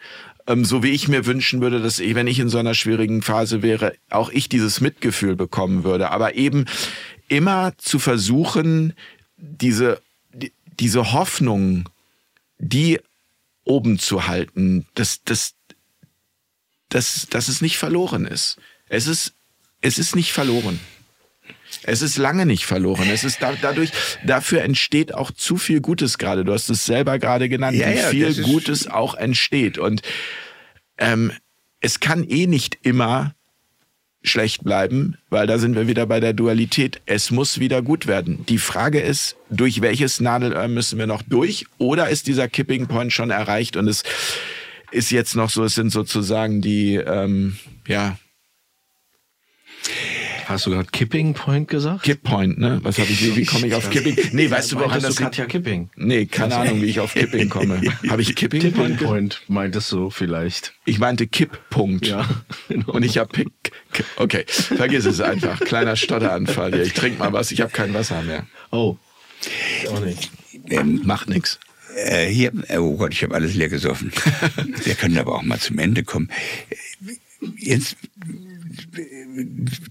ähm, 0.47 0.65
so 0.65 0.82
wie 0.82 0.91
ich 0.91 1.09
mir 1.09 1.27
wünschen 1.27 1.61
würde, 1.61 1.81
dass 1.81 1.99
ich, 1.99 2.15
wenn 2.15 2.27
ich 2.27 2.39
in 2.39 2.49
so 2.49 2.59
einer 2.59 2.74
schwierigen 2.74 3.23
Phase 3.23 3.62
wäre, 3.62 3.95
auch 4.11 4.31
ich 4.31 4.49
dieses 4.49 4.81
Mitgefühl 4.81 5.37
bekommen 5.37 5.85
würde. 5.85 6.11
Aber 6.11 6.35
eben 6.35 6.66
immer 7.28 7.73
zu 7.78 7.99
versuchen, 7.99 8.95
diese, 9.37 10.01
die, 10.32 10.53
diese 10.78 11.12
Hoffnung, 11.12 11.89
die 12.59 13.01
oben 13.65 13.99
zu 13.99 14.27
halten, 14.27 14.87
dass, 14.95 15.23
dass, 15.24 15.55
dass, 16.89 17.27
dass 17.31 17.49
es 17.49 17.61
nicht 17.61 17.78
verloren 17.78 18.27
ist. 18.27 18.59
Es 18.89 19.07
ist 19.07 19.35
es 19.81 19.99
ist 19.99 20.15
nicht 20.15 20.32
verloren. 20.32 20.78
Es 21.85 22.02
ist 22.02 22.19
lange 22.19 22.47
nicht 22.47 22.66
verloren. 22.66 23.09
Es 23.11 23.24
ist 23.24 23.43
da, 23.43 23.55
dadurch, 23.61 23.90
dafür 24.24 24.62
entsteht 24.62 25.15
auch 25.15 25.31
zu 25.31 25.57
viel 25.57 25.81
Gutes 25.81 26.19
gerade. 26.19 26.44
Du 26.44 26.52
hast 26.52 26.69
es 26.69 26.85
selber 26.85 27.19
gerade 27.19 27.48
genannt, 27.48 27.77
Ja, 27.77 27.89
wie 27.89 27.97
ja, 27.97 28.09
viel 28.09 28.43
Gutes 28.43 28.86
auch 28.86 29.15
entsteht. 29.15 29.78
Und 29.78 30.02
ähm, 30.98 31.32
es 31.81 32.01
kann 32.01 32.24
eh 32.24 32.47
nicht 32.47 32.78
immer 32.82 33.35
schlecht 34.23 34.65
bleiben, 34.65 35.16
weil 35.31 35.47
da 35.47 35.59
sind 35.59 35.74
wir 35.74 35.86
wieder 35.86 36.05
bei 36.07 36.20
der 36.20 36.35
Dualität. 36.35 37.01
Es 37.07 37.31
muss 37.31 37.59
wieder 37.59 37.81
gut 37.81 38.07
werden. 38.07 38.44
Die 38.47 38.59
Frage 38.59 39.01
ist, 39.01 39.36
durch 39.48 39.81
welches 39.81 40.20
Nadelöhr 40.20 40.69
müssen 40.69 40.98
wir 40.98 41.07
noch 41.07 41.23
durch? 41.23 41.66
Oder 41.78 42.11
ist 42.11 42.27
dieser 42.27 42.48
Kipping 42.48 42.86
Point 42.86 43.12
schon 43.12 43.31
erreicht 43.31 43.77
und 43.77 43.89
es 43.89 44.02
ist 44.90 45.11
jetzt 45.11 45.36
noch 45.36 45.48
so, 45.48 45.65
es 45.65 45.74
sind 45.74 45.90
sozusagen 45.90 46.61
die, 46.61 46.97
ähm, 46.97 47.57
ja, 47.86 48.19
Hast 50.51 50.67
du 50.67 50.71
gerade 50.71 50.89
Kipping 50.91 51.33
Point 51.33 51.69
gesagt? 51.69 52.03
Kip 52.03 52.25
Point, 52.25 52.59
ne? 52.59 52.81
Was 52.83 52.99
habe 52.99 53.09
ich, 53.09 53.23
wie, 53.25 53.37
wie 53.37 53.45
komme 53.45 53.69
ich 53.69 53.75
auf 53.75 53.89
Kipping? 53.91 54.17
Nee, 54.33 54.51
weißt 54.51 54.73
du, 54.73 54.81
woran 54.81 55.01
das 55.01 55.15
du 55.15 55.23
Katja 55.23 55.47
Kipping? 55.47 55.91
Nee, 55.95 56.27
keine 56.27 56.57
Ahnung, 56.57 56.83
wie 56.83 56.87
ich 56.87 56.99
auf 56.99 57.15
Kipping 57.15 57.49
komme. 57.49 57.81
Habe 58.09 58.21
ich 58.21 58.35
Kipping 58.35 58.61
Tipping 58.61 58.97
Point? 58.97 59.01
Point 59.01 59.43
meintest 59.47 59.93
du 59.93 60.11
vielleicht. 60.11 60.75
Ich 60.87 60.99
meinte 60.99 61.29
Kipppunkt. 61.29 62.09
Ja, 62.09 62.29
genau. 62.69 62.91
Und 62.95 63.05
ich 63.05 63.19
habe 63.19 63.31
Pick. 63.33 63.53
Okay, 64.17 64.45
vergiss 64.49 65.05
es 65.05 65.21
einfach. 65.21 65.61
Kleiner 65.61 65.95
Stotteranfall 65.95 66.73
hier. 66.73 66.83
Ich 66.83 66.95
trinke 66.95 67.21
mal 67.21 67.33
was, 67.33 67.53
ich 67.53 67.61
habe 67.61 67.71
kein 67.71 67.95
Wasser 67.95 68.21
mehr. 68.23 68.45
Oh. 68.73 68.97
Auch 69.89 70.01
nicht. 70.01 70.33
Ähm, 70.69 71.03
Macht 71.05 71.29
nix. 71.29 71.61
Äh, 71.95 72.27
hier, 72.27 72.51
oh 72.77 72.97
Gott, 72.97 73.13
ich 73.13 73.23
habe 73.23 73.37
alles 73.37 73.55
leer 73.55 73.69
gesoffen. 73.69 74.11
Wir 74.83 74.97
können 74.97 75.17
aber 75.17 75.37
auch 75.37 75.43
mal 75.43 75.61
zum 75.61 75.79
Ende 75.79 76.03
kommen. 76.03 76.29
Jetzt, 77.57 77.97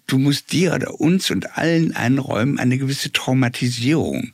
du 0.08 0.18
musst 0.18 0.52
dir 0.52 0.74
oder 0.74 1.00
uns 1.00 1.32
und 1.32 1.58
allen 1.58 1.96
einräumen 1.96 2.60
eine 2.60 2.78
gewisse 2.78 3.12
Traumatisierung. 3.12 4.34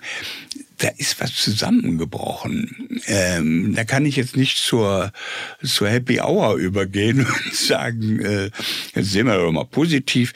Da 0.77 0.90
ist 0.98 1.22
was 1.22 1.34
zusammengebrochen. 1.34 2.99
Ähm, 3.07 3.73
da 3.76 3.86
kann 3.86 4.06
ich 4.06 4.18
jetzt 4.18 4.36
nicht 4.36 4.57
zur, 4.57 5.14
zur 5.64 5.90
Happy 5.90 6.19
Hour 6.19 6.56
übergehen 6.56 7.26
und 7.45 7.56
sagen, 7.56 8.19
äh, 8.19 8.52
jetzt 8.94 9.11
sehen 9.11 9.27
wir 9.27 9.38
doch 9.38 9.52
mal 9.52 9.65
positiv 9.65 10.34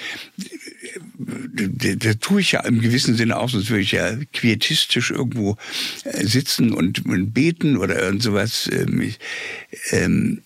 da, 1.20 1.96
da 1.96 2.14
tue 2.16 2.42
ich 2.42 2.54
ja 2.54 2.62
im 2.62 2.82
gewissen 2.82 3.16
Sinne 3.16 3.38
auch, 3.38 3.50
sonst 3.50 3.70
würde 3.70 3.82
ich 3.82 3.92
ja 3.92 4.16
quietistisch 4.34 5.12
irgendwo 5.12 5.58
äh, 6.04 6.26
sitzen 6.26 6.74
und, 6.74 7.04
beten 7.34 7.78
oder 7.78 8.02
irgend 8.02 8.24
sowas. 8.24 8.70
Ähm, 8.72 9.14
ähm, 9.92 10.42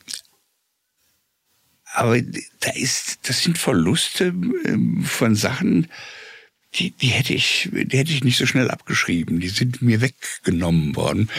aber 1.94 2.20
da 2.22 2.72
ist, 2.74 3.20
das 3.24 3.44
sind 3.44 3.57
Verluste 3.57 4.34
ähm, 4.65 5.03
von 5.03 5.36
Sachen, 5.36 5.88
die, 6.76 6.91
die 6.91 7.07
hätte 7.07 7.34
ich, 7.34 7.70
die 7.72 7.98
hätte 7.98 8.11
ich 8.11 8.24
nicht 8.24 8.38
so 8.38 8.45
schnell 8.48 8.72
abgeschrieben. 8.72 9.40
Die 9.40 9.49
sind 9.49 9.82
mir 9.82 10.02
weggenommen 10.02 10.95
worden. 10.95 11.30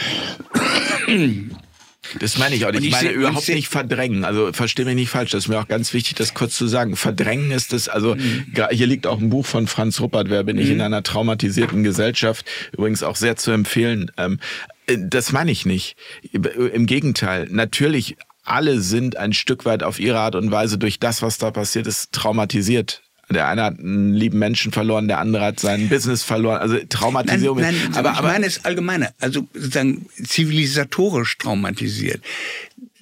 Das 2.19 2.37
meine 2.37 2.55
ich 2.55 2.65
auch 2.65 2.71
nicht. 2.71 2.81
Ich 2.81 2.87
ich 2.87 2.91
meine 2.93 3.09
überhaupt 3.09 3.49
ich 3.49 3.55
nicht 3.55 3.67
verdrängen. 3.67 4.23
Also 4.23 4.53
verstehe 4.53 4.85
mich 4.85 4.95
nicht 4.95 5.09
falsch. 5.09 5.31
Das 5.31 5.45
ist 5.45 5.47
mir 5.49 5.59
auch 5.59 5.67
ganz 5.67 5.93
wichtig, 5.93 6.15
das 6.15 6.33
kurz 6.33 6.55
zu 6.55 6.67
sagen. 6.67 6.95
Verdrängen 6.95 7.51
ist 7.51 7.73
das, 7.73 7.89
also 7.89 8.15
Mhm. 8.15 8.45
hier 8.71 8.87
liegt 8.87 9.07
auch 9.07 9.19
ein 9.19 9.29
Buch 9.29 9.45
von 9.45 9.67
Franz 9.67 9.99
Ruppert, 9.99 10.29
Wer 10.29 10.43
bin 10.43 10.57
ich 10.57 10.69
in 10.69 10.81
einer 10.81 11.03
traumatisierten 11.03 11.83
Gesellschaft? 11.83 12.45
Übrigens 12.71 13.03
auch 13.03 13.15
sehr 13.15 13.35
zu 13.35 13.51
empfehlen. 13.51 14.11
Ähm, 14.17 14.39
äh, 14.87 14.97
das 14.99 15.31
meine 15.31 15.51
ich 15.51 15.65
nicht. 15.65 15.97
Im 16.31 16.85
Gegenteil. 16.85 17.47
Natürlich, 17.51 18.15
alle 18.45 18.79
sind 18.79 19.17
ein 19.17 19.33
Stück 19.33 19.65
weit 19.65 19.83
auf 19.83 19.99
ihre 19.99 20.19
Art 20.19 20.35
und 20.35 20.51
Weise 20.51 20.77
durch 20.77 20.99
das, 20.99 21.21
was 21.21 21.37
da 21.37 21.51
passiert 21.51 21.87
ist, 21.87 22.11
traumatisiert. 22.11 23.01
Der 23.29 23.47
eine 23.47 23.63
hat 23.63 23.79
einen 23.79 24.13
lieben 24.13 24.37
Menschen 24.37 24.71
verloren, 24.71 25.07
der 25.07 25.17
andere 25.17 25.45
hat 25.45 25.59
sein 25.59 25.89
Business 25.89 26.21
verloren. 26.21 26.59
Also 26.59 26.77
Traumatisierung. 26.87 27.59
Nein, 27.59 27.75
nein, 27.75 27.95
aber, 27.95 28.11
ich 28.11 28.17
aber 28.17 28.27
meine 28.27 28.45
es 28.45 28.65
allgemeiner, 28.65 29.13
also 29.19 29.47
sozusagen 29.53 30.05
zivilisatorisch 30.23 31.37
traumatisiert. 31.39 32.21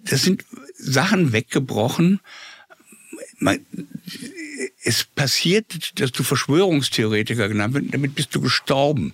Das 0.06 0.24
sind 0.24 0.46
Sachen 0.78 1.34
weggebrochen. 1.34 2.22
Es 4.84 5.04
passiert, 5.04 6.00
dass 6.00 6.14
du 6.14 6.24
Verschwörungstheoretiker 6.24 7.50
genannt 7.50 7.74
wirst, 7.74 7.94
damit 7.94 8.16
bist 8.16 8.34
du 8.34 8.40
gestorben 8.40 9.14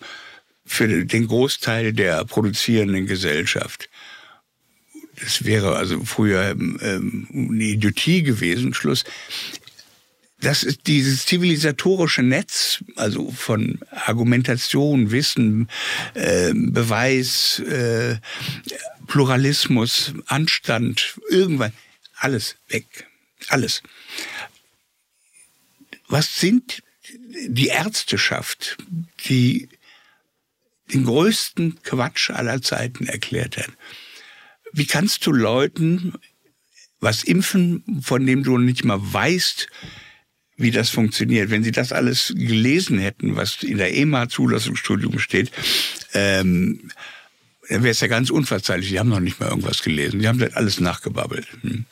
für 0.64 1.06
den 1.06 1.28
Großteil 1.28 1.94
der 1.94 2.24
produzierenden 2.26 3.08
Gesellschaft. 3.08 3.90
Das 5.22 5.44
wäre 5.44 5.76
also 5.76 6.04
früher 6.06 6.52
ähm, 6.52 7.28
eine 7.32 7.64
Idiotie 7.64 8.24
gewesen, 8.24 8.74
Schluss 8.74 9.04
das 10.42 10.64
ist 10.64 10.88
dieses 10.88 11.26
zivilisatorische 11.26 12.24
Netz, 12.24 12.84
also 12.96 13.30
von 13.32 13.80
Argumentation, 13.92 15.12
Wissen, 15.12 15.70
äh, 16.14 16.54
Beweis, 16.54 17.60
äh, 17.60 18.18
Pluralismus, 19.08 20.14
Anstand, 20.28 21.20
irgendwann, 21.30 21.74
alles 22.16 22.56
weg. 22.70 23.08
Alles. 23.50 23.82
Was 26.08 26.40
sind 26.40 26.84
die 27.48 27.68
Ärzteschaft, 27.68 28.78
die 29.26 29.70
den 30.94 31.06
größten 31.06 31.82
Quatsch 31.84 32.30
aller 32.30 32.62
Zeiten 32.62 33.08
erklärt 33.08 33.58
hat? 33.58 33.70
Wie 34.74 34.86
kannst 34.86 35.26
du 35.26 35.32
Leuten 35.32 36.14
was 37.00 37.24
impfen, 37.24 38.02
von 38.02 38.26
dem 38.26 38.44
du 38.44 38.58
nicht 38.58 38.84
mal 38.84 39.00
weißt, 39.02 39.68
wie 40.58 40.72
das 40.72 40.90
funktioniert. 40.90 41.50
Wenn 41.50 41.64
Sie 41.64 41.72
das 41.72 41.94
alles 41.94 42.34
gelesen 42.36 43.00
hätten, 43.00 43.36
was 43.36 43.64
in 43.64 43.78
der 43.78 43.96
EMA-Zulassungsstudium 43.96 45.18
steht, 45.20 45.52
ähm, 46.14 46.92
dann 47.70 47.84
wäre 47.84 47.92
es 47.92 48.02
ja 48.02 48.08
ganz 48.08 48.30
unverzeihlich. 48.30 48.90
Sie 48.90 49.00
haben 49.00 49.10
noch 49.10 49.22
nicht 49.22 49.40
mal 49.40 49.50
irgendwas 49.50 49.82
gelesen. 49.82 50.20
Sie 50.20 50.28
haben 50.28 50.40
das 50.40 50.54
alles 50.56 50.80
nachgebabbelt. 50.80 51.48
Hm. 51.62 51.86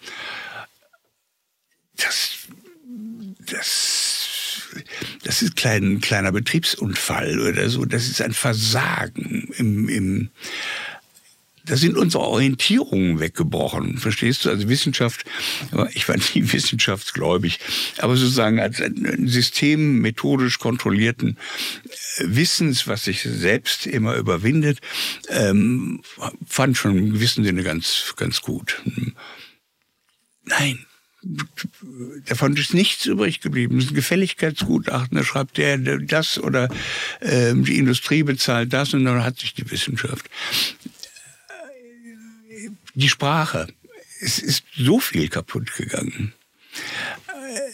Das, 1.96 2.40
das, 3.40 4.68
das 5.24 5.42
ist 5.42 5.56
klein, 5.56 5.94
ein 5.94 6.02
kleiner 6.02 6.32
Betriebsunfall 6.32 7.40
oder 7.40 7.70
so. 7.70 7.86
Das 7.86 8.08
ist 8.08 8.22
ein 8.22 8.34
Versagen 8.34 9.50
im, 9.58 9.88
im 9.88 10.30
da 11.68 11.76
sind 11.76 11.98
unsere 11.98 12.24
Orientierungen 12.24 13.20
weggebrochen, 13.20 13.98
verstehst 13.98 14.46
du? 14.46 14.50
Also 14.50 14.70
Wissenschaft, 14.70 15.26
ich 15.94 16.08
war 16.08 16.16
nie 16.16 16.24
wissenschaftsgläubig, 16.52 17.60
aber 17.98 18.16
sozusagen 18.16 18.60
als 18.60 18.82
ein 18.82 19.28
System 19.28 20.00
methodisch 20.00 20.60
kontrollierten 20.60 21.38
Wissens, 22.20 22.88
was 22.88 23.06
sich 23.06 23.22
selbst 23.22 23.86
immer 23.86 24.16
überwindet, 24.16 24.80
ähm, 25.30 26.02
fand 26.46 26.78
schon 26.78 26.98
im 26.98 27.14
gewissen 27.14 27.44
Sinne 27.44 27.64
ganz, 27.64 28.14
ganz 28.16 28.42
gut. 28.42 28.82
Nein, 30.46 30.86
davon 32.26 32.56
ist 32.56 32.74
nichts 32.74 33.06
übrig 33.06 33.42
geblieben. 33.42 33.76
Das 33.76 33.86
ist 33.86 33.92
ein 33.92 33.96
Gefälligkeitsgutachten, 33.96 35.18
da 35.18 35.24
schreibt 35.24 35.58
der 35.58 35.78
das 35.78 36.40
oder 36.40 36.70
äh, 37.20 37.54
die 37.54 37.78
Industrie 37.78 38.24
bezahlt 38.24 38.72
das 38.72 38.94
und 38.94 39.06
dann 39.06 39.24
hat 39.24 39.40
sich 39.40 39.54
die 39.54 39.70
Wissenschaft 39.70 40.30
die 42.98 43.10
Sprache. 43.10 43.68
Es 44.20 44.40
ist 44.40 44.64
so 44.76 45.00
viel 45.00 45.30
kaputt 45.30 45.76
gegangen. 45.76 46.34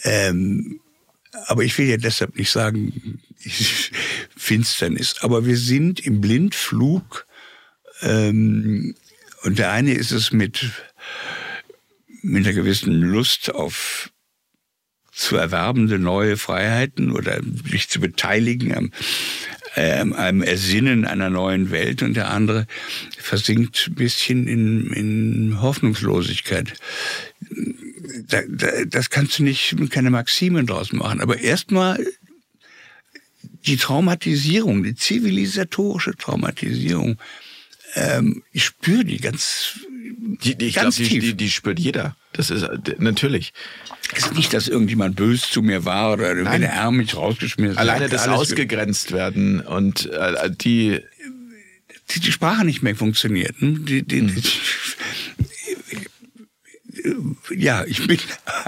Ähm, 0.02 0.80
aber 1.46 1.64
ich 1.64 1.76
will 1.78 1.88
ja 1.88 1.96
deshalb 1.96 2.36
nicht 2.36 2.50
sagen, 2.50 3.20
Finsternis. 4.36 5.16
Aber 5.20 5.46
wir 5.46 5.56
sind 5.56 6.00
im 6.00 6.20
Blindflug. 6.20 7.26
Ähm, 8.02 8.94
und 9.42 9.58
der 9.58 9.72
eine 9.72 9.94
ist 9.94 10.10
es 10.10 10.32
mit, 10.32 10.70
mit 12.22 12.44
einer 12.44 12.54
gewissen 12.54 13.00
Lust 13.00 13.54
auf 13.54 14.10
zu 15.10 15.36
erwerbende 15.36 15.98
neue 15.98 16.36
Freiheiten 16.36 17.12
oder 17.12 17.40
sich 17.70 17.88
zu 17.88 18.00
beteiligen 18.00 18.76
am, 18.76 18.92
einem 19.74 20.42
Ersinnen 20.42 21.04
einer 21.04 21.30
neuen 21.30 21.70
Welt 21.70 22.02
und 22.02 22.14
der 22.14 22.30
andere 22.30 22.66
versinkt 23.18 23.88
ein 23.88 23.94
bisschen 23.94 24.46
in, 24.46 24.92
in 24.92 25.60
Hoffnungslosigkeit. 25.60 26.74
Da, 28.28 28.42
da, 28.48 28.84
das 28.86 29.10
kannst 29.10 29.38
du 29.38 29.42
nicht 29.42 29.76
keine 29.90 30.10
Maximen 30.10 30.66
draus 30.66 30.92
machen. 30.92 31.20
Aber 31.20 31.38
erstmal 31.38 32.04
die 33.66 33.76
Traumatisierung, 33.76 34.82
die 34.82 34.94
zivilisatorische 34.94 36.14
Traumatisierung, 36.16 37.18
ähm, 37.94 38.42
ich 38.52 38.64
spüre 38.64 39.04
die 39.04 39.18
ganz, 39.18 39.80
Die, 40.42 40.56
die, 40.56 40.66
ich 40.66 40.74
ganz 40.74 40.96
die, 40.96 41.04
tief. 41.04 41.24
die, 41.24 41.34
die 41.34 41.50
spürt 41.50 41.78
jeder. 41.78 42.16
Das 42.34 42.50
ist 42.50 42.62
äh, 42.62 42.78
natürlich. 42.98 43.52
Es 44.14 44.26
ist 44.26 44.34
nicht, 44.34 44.52
dass 44.52 44.68
irgendjemand 44.68 45.16
böse 45.16 45.46
zu 45.48 45.62
mir 45.62 45.84
war 45.84 46.12
oder 46.12 46.36
wenn 46.36 46.60
der 46.60 46.80
Arm 46.80 46.98
mich 46.98 47.16
rausgeschmissen 47.16 47.76
hat. 47.76 47.80
Alleine 47.80 48.08
das 48.08 48.28
ausgegrenzt 48.28 49.12
werden 49.12 49.60
und 49.60 50.06
äh, 50.10 50.50
die 50.50 51.00
die, 52.10 52.20
die 52.20 52.32
Sprache 52.32 52.64
nicht 52.64 52.82
mehr 52.82 52.94
funktioniert. 52.94 53.60
ne? 53.62 53.78
Die, 53.80 54.02
die, 54.02 54.26
die, 54.26 54.42
ja, 57.56 57.84
ich 57.84 58.06
bin, 58.06 58.18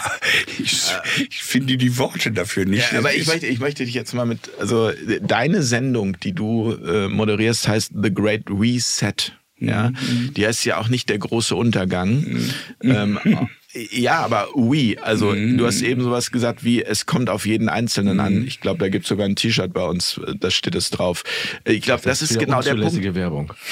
ich, 0.58 0.92
ich, 1.28 1.42
finde 1.42 1.76
die 1.76 1.96
Worte 1.98 2.32
dafür 2.32 2.64
nicht. 2.64 2.92
Ja, 2.92 2.98
aber 2.98 3.14
ich 3.14 3.26
möchte, 3.26 3.46
ich 3.46 3.60
möchte 3.60 3.84
dich 3.84 3.94
jetzt 3.94 4.14
mal 4.14 4.26
mit, 4.26 4.50
also 4.58 4.92
deine 5.20 5.62
Sendung, 5.62 6.18
die 6.20 6.32
du 6.32 6.72
äh, 6.72 7.08
moderierst, 7.08 7.68
heißt 7.68 7.92
The 8.00 8.12
Great 8.12 8.44
Reset. 8.48 9.32
Ja, 9.58 9.90
mhm. 9.90 10.34
die 10.34 10.46
heißt 10.46 10.66
ja 10.66 10.78
auch 10.78 10.88
nicht 10.88 11.08
der 11.08 11.18
große 11.18 11.56
Untergang. 11.56 12.20
Mhm. 12.20 12.52
Ähm, 12.82 13.18
ja, 13.90 14.18
aber 14.18 14.48
oui, 14.54 14.98
also 15.00 15.30
mhm. 15.30 15.56
du 15.56 15.66
hast 15.66 15.80
eben 15.80 16.02
sowas 16.02 16.30
gesagt 16.30 16.62
wie, 16.62 16.82
es 16.82 17.06
kommt 17.06 17.30
auf 17.30 17.46
jeden 17.46 17.70
Einzelnen 17.70 18.20
an. 18.20 18.40
Mhm. 18.40 18.46
Ich 18.46 18.60
glaube, 18.60 18.80
da 18.80 18.90
gibt 18.90 19.04
es 19.04 19.08
sogar 19.08 19.26
ein 19.26 19.34
T-Shirt 19.34 19.72
bei 19.72 19.84
uns, 19.84 20.20
da 20.38 20.50
steht 20.50 20.74
es 20.74 20.90
drauf. 20.90 21.24
Ich 21.64 21.80
glaube, 21.80 22.02
das, 22.02 22.20
das, 22.20 22.32
ist 22.32 22.38
genau 22.38 22.60
der 22.60 22.74
Punkt. 22.74 23.14
Werbung. 23.14 23.52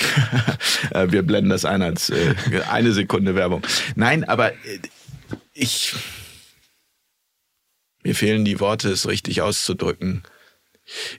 Äh, 0.91 1.11
wir 1.11 1.23
blenden 1.23 1.51
das 1.51 1.65
ein 1.65 1.83
als 1.83 2.11
äh, 2.11 2.35
eine 2.71 2.93
Sekunde 2.93 3.35
Werbung. 3.35 3.63
Nein, 3.97 4.25
aber 4.25 4.53
äh, 4.53 4.79
ich, 5.53 5.95
mir 8.03 8.15
fehlen 8.15 8.45
die 8.45 8.61
Worte, 8.61 8.91
es 8.91 9.09
richtig 9.09 9.41
auszudrücken. 9.41 10.23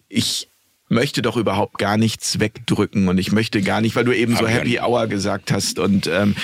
Ich 0.07 0.47
möchte 0.87 1.23
doch 1.23 1.35
überhaupt 1.35 1.79
gar 1.79 1.97
nichts 1.97 2.39
wegdrücken 2.39 3.07
und 3.07 3.17
ich 3.17 3.31
möchte 3.31 3.61
gar 3.61 3.81
nicht, 3.81 3.95
weil 3.95 4.05
du 4.05 4.15
eben 4.15 4.35
so 4.35 4.47
Happy 4.47 4.79
Hour 4.79 5.07
gesagt 5.07 5.51
hast 5.51 5.79
und 5.79 6.07
ähm, 6.07 6.35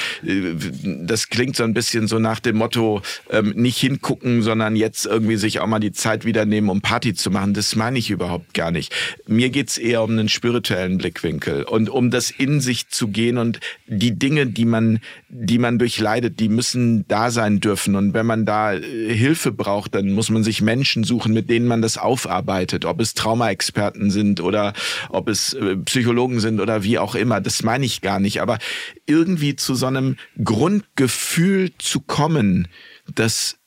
das 1.06 1.30
klingt 1.30 1.56
so 1.56 1.64
ein 1.64 1.76
bisschen 1.76 2.08
so 2.08 2.18
nach 2.18 2.40
dem 2.40 2.58
Motto, 2.58 3.04
ähm, 3.30 3.54
nicht 3.56 3.78
hingucken, 3.78 4.42
sondern 4.42 4.76
jetzt 4.76 5.06
irgendwie 5.06 5.38
sich 5.38 5.60
auch 5.60 5.68
mal 5.68 5.80
die 5.80 5.92
Zeit 5.92 6.26
wieder 6.26 6.46
nehmen, 6.46 6.70
um 6.70 6.82
Party 6.82 7.14
zu 7.14 7.30
machen. 7.30 7.54
Das 7.54 7.76
meine 7.76 8.00
ich 8.00 8.10
überhaupt 8.10 8.56
gar 8.56 8.72
nicht. 8.72 8.94
Mir 9.28 9.50
geht's 9.50 9.78
eher 9.78 10.02
um 10.02 10.12
einen 10.12 10.30
spirituellen 10.30 10.98
Blickwinkel 10.98 11.64
und 11.64 11.90
um 11.90 12.10
das 12.10 12.32
in 12.32 12.62
sich 12.62 12.90
zu 12.90 13.10
gehen 13.10 13.38
und 13.38 13.60
die 13.86 14.18
Dinge, 14.18 14.48
die 14.48 14.66
man, 14.66 15.02
die 15.30 15.60
man 15.60 15.78
durchleidet, 15.78 16.40
die 16.40 16.50
müssen 16.50 17.08
da 17.08 17.30
sein 17.30 17.60
dürfen 17.60 17.96
und 17.96 18.16
wenn 18.16 18.26
man 18.26 18.46
da 18.46 18.74
äh, 18.74 19.14
Hilfe 19.14 19.52
braucht, 19.52 19.94
dann 19.94 20.12
muss 20.12 20.32
man 20.32 20.44
sich 20.44 20.62
Menschen 20.62 21.04
suchen, 21.04 21.32
mit 21.32 21.50
denen 21.50 21.68
man 21.68 21.84
das 21.84 22.00
aufarbeitet, 22.00 22.86
ob 22.86 23.00
es 23.02 23.14
Traumaexperten 23.14 24.10
sind, 24.10 24.31
sind 24.32 24.42
oder 24.42 24.74
ob 25.10 25.28
es 25.28 25.54
äh, 25.54 25.76
Psychologen 25.78 26.40
sind 26.40 26.60
oder 26.60 26.84
wie 26.84 26.98
auch 26.98 27.16
immer. 27.16 27.42
Das 27.42 27.64
meine 27.64 27.86
ich 27.86 28.02
gar 28.02 28.20
nicht. 28.20 28.42
Aber 28.42 28.58
irgendwie 29.06 29.56
zu 29.56 29.76
so 29.76 29.88
einem 29.88 30.18
Grundgefühl 30.44 31.72
zu 31.78 32.00
kommen, 32.00 32.68
dass 33.14 33.58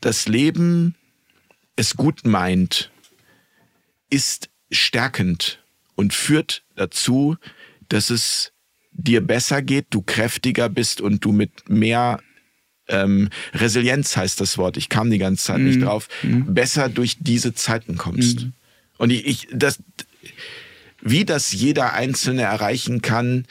das 0.00 0.28
Leben 0.28 0.94
es 1.76 1.96
gut 1.96 2.26
meint, 2.26 2.90
ist 4.10 4.50
stärkend 4.70 5.58
und 5.94 6.14
führt 6.14 6.64
dazu, 6.76 7.36
dass 7.88 8.10
es 8.10 8.52
dir 8.92 9.20
besser 9.20 9.62
geht, 9.62 9.86
du 9.90 10.02
kräftiger 10.02 10.68
bist 10.68 11.00
und 11.00 11.24
du 11.24 11.32
mit 11.32 11.68
mehr 11.68 12.20
ähm, 12.88 13.30
Resilienz 13.54 14.16
heißt 14.16 14.40
das 14.40 14.58
Wort, 14.58 14.76
ich 14.76 14.88
kam 14.88 15.10
die 15.10 15.18
ganze 15.18 15.44
Zeit 15.44 15.58
mm. 15.58 15.64
nicht 15.64 15.78
mhm. 15.78 15.84
drauf, 15.84 16.08
mm. 16.22 16.52
besser 16.52 16.88
durch 16.88 17.16
diese 17.20 17.54
Zeiten 17.54 17.96
kommst. 17.96 18.46
Mm. 18.46 18.52
Und 19.02 19.10
ich, 19.10 19.26
ich 19.26 19.48
das, 19.52 19.80
wie 21.00 21.24
das 21.24 21.50
jeder 21.50 21.92
Einzelne 21.92 22.42
erreichen 22.42 23.02
kann, 23.02 23.46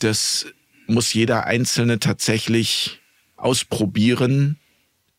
das 0.00 0.44
muss 0.86 1.14
jeder 1.14 1.46
Einzelne 1.46 1.98
tatsächlich 1.98 3.00
ausprobieren 3.38 4.58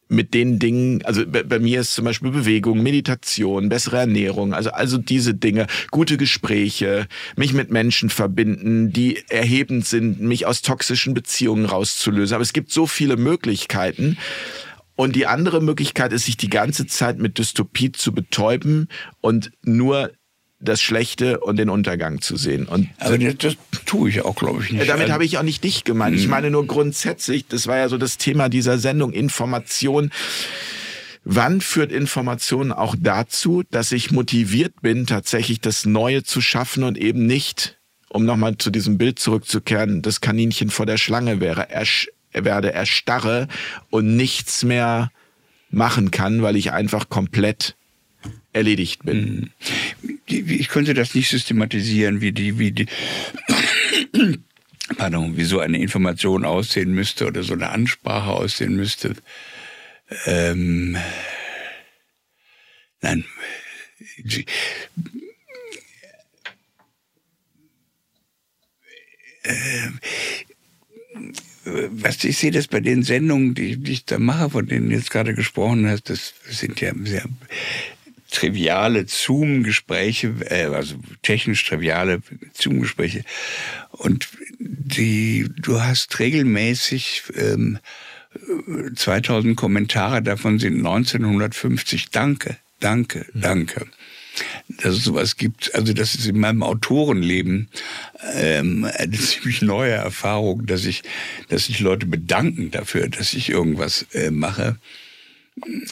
mit 0.10 0.36
den 0.36 0.60
Dingen, 0.60 1.04
also 1.06 1.24
bei, 1.26 1.58
mir 1.58 1.82
ist 1.82 1.96
zum 1.96 2.06
Beispiel 2.06 2.30
Bewegung, 2.30 2.84
Meditation, 2.84 3.68
bessere 3.68 3.98
Ernährung, 3.98 4.54
also, 4.54 4.70
also 4.70 5.00
diese 5.00 5.34
Dinge, 5.34 5.66
gute 5.90 6.18
Gespräche, 6.18 7.08
mich 7.36 7.54
mit 7.54 7.72
Menschen 7.72 8.12
verbinden, 8.12 8.94
die 8.94 9.24
erhebend 9.28 9.88
sind, 9.88 10.22
mich 10.22 10.46
aus 10.46 10.62
toxischen 10.62 11.16
Beziehungen 11.16 11.66
rauszulösen. 11.66 12.36
Aber 12.36 12.44
es 12.44 12.54
gibt 12.54 12.72
so 12.72 12.86
viele 12.86 13.18
Möglichkeiten. 13.18 14.20
Und 14.98 15.16
die 15.16 15.28
andere 15.28 15.62
Möglichkeit 15.62 16.12
ist, 16.12 16.26
sich 16.26 16.38
die 16.38 16.50
ganze 16.50 16.88
Zeit 16.88 17.20
mit 17.20 17.38
Dystopie 17.38 17.92
zu 17.92 18.12
betäuben 18.12 18.90
und 19.22 19.52
nur 19.62 20.12
das 20.60 20.82
Schlechte 20.82 21.40
und 21.40 21.58
den 21.58 21.70
Untergang 21.70 22.20
zu 22.20 22.36
sehen. 22.36 22.66
Und 22.66 22.90
Aber 22.98 23.18
das, 23.20 23.36
das 23.38 23.56
tue 23.86 24.10
ich 24.10 24.24
auch, 24.24 24.36
glaube 24.36 24.64
ich, 24.64 24.72
nicht. 24.72 24.90
Damit 24.90 25.04
also, 25.04 25.14
habe 25.14 25.24
ich 25.24 25.38
auch 25.38 25.44
nicht 25.44 25.64
dich 25.64 25.84
gemeint. 25.84 26.16
Ich 26.16 26.24
mhm. 26.24 26.32
meine 26.32 26.50
nur 26.50 26.66
grundsätzlich, 26.66 27.46
das 27.48 27.68
war 27.68 27.78
ja 27.78 27.90
so 27.90 28.00
das 28.00 28.18
Thema 28.18 28.50
dieser 28.50 28.80
Sendung, 28.80 29.14
Information. 29.14 30.10
Wann 31.24 31.62
führt 31.62 31.92
Information 31.92 32.72
auch 32.72 32.96
dazu, 33.00 33.62
dass 33.70 33.92
ich 33.92 34.10
motiviert 34.10 34.82
bin, 34.82 35.06
tatsächlich 35.06 35.62
das 35.62 35.86
Neue 35.86 36.24
zu 36.24 36.42
schaffen 36.42 36.84
und 36.84 36.98
eben 36.98 37.28
nicht, 37.28 37.78
um 38.10 38.26
nochmal 38.26 38.58
zu 38.58 38.72
diesem 38.72 38.98
Bild 38.98 39.20
zurückzukehren, 39.20 40.02
das 40.02 40.22
Kaninchen 40.22 40.72
vor 40.72 40.88
der 40.88 40.98
Schlange 40.98 41.40
wäre, 41.40 41.70
ersch 41.70 42.10
werde, 42.46 42.74
erstarre 42.74 43.48
und 43.90 44.16
nichts 44.16 44.64
mehr 44.64 45.12
machen 45.70 46.12
kann, 46.12 46.42
weil 46.42 46.56
ich 46.56 46.72
einfach 46.72 47.10
komplett 47.10 47.76
erledigt 48.54 49.04
bin. 49.04 49.52
Ich 50.26 50.70
könnte 50.70 50.94
das 50.94 51.14
nicht 51.16 51.30
systematisieren, 51.30 52.22
wie 52.22 52.32
die, 52.32 52.60
wie 52.60 52.72
die, 52.72 52.88
pardon, 54.98 55.38
wie 55.38 55.44
so 55.44 55.60
eine 55.60 55.80
Information 55.80 56.46
aussehen 56.46 56.94
müsste 56.94 57.28
oder 57.28 57.44
so 57.44 57.54
eine 57.54 57.70
Ansprache 57.70 58.32
aussehen 58.32 58.76
müsste. 58.76 59.16
Ähm, 60.26 60.98
nein. 63.02 63.26
Was 71.92 72.24
ich 72.24 72.38
sehe 72.38 72.52
das 72.52 72.68
bei 72.68 72.80
den 72.80 73.04
Sendungen, 73.04 73.54
die, 73.54 73.78
die 73.78 73.94
ich 73.94 74.06
da 74.06 74.20
mache, 74.20 74.50
von 74.50 74.68
denen 74.68 74.90
du 74.90 74.96
jetzt 74.96 75.12
gerade 75.12 75.34
gesprochen 75.34 75.88
hast, 75.88 76.10
das 76.10 76.34
sind 76.50 76.80
ja 76.82 76.94
sehr 77.04 77.26
triviale 78.30 79.06
Zoom-Gespräche, 79.08 80.34
äh, 80.50 80.66
also 80.66 80.96
technisch 81.22 81.64
triviale 81.66 82.22
Zoom-Gespräche. 82.54 83.24
Und 83.92 84.28
die, 84.60 85.50
du 85.58 85.82
hast 85.82 86.20
regelmäßig 86.20 87.24
ähm, 87.36 87.80
2000 88.96 89.56
Kommentare, 89.56 90.22
davon 90.22 90.60
sind 90.60 90.78
1950 90.78 92.12
Danke, 92.12 92.58
danke, 92.80 93.26
danke 93.34 93.88
dass 94.82 94.96
es 94.96 95.04
sowas 95.04 95.38
gibt. 95.38 95.74
Also 95.76 95.94
das 95.94 96.16
ist 96.16 96.28
in 96.28 96.40
meinem 96.40 96.64
Autorenleben 96.64 97.70
ähm, 98.34 98.86
eine 98.86 99.18
ziemlich 99.18 99.62
neue 99.62 99.94
Erfahrung, 99.94 100.66
dass 100.66 100.86
ich, 100.86 101.04
dass 101.50 101.66
sich 101.66 101.80
Leute 101.80 102.06
bedanken 102.06 102.72
dafür, 102.72 103.08
dass 103.10 103.34
ich 103.34 103.50
irgendwas 103.50 104.06
äh, 104.14 104.32
mache. 104.32 104.78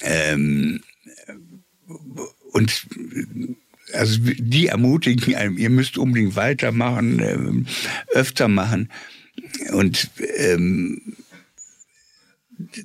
Ähm, 0.01 0.81
und 2.51 2.87
also 3.93 4.19
die 4.21 4.67
ermutigen 4.67 5.35
einem, 5.35 5.57
ihr 5.57 5.69
müsst 5.69 5.97
unbedingt 5.97 6.35
weitermachen, 6.35 7.19
äh, 7.19 8.17
öfter 8.17 8.47
machen. 8.47 8.91
Und 9.71 10.09
ähm, 10.37 11.15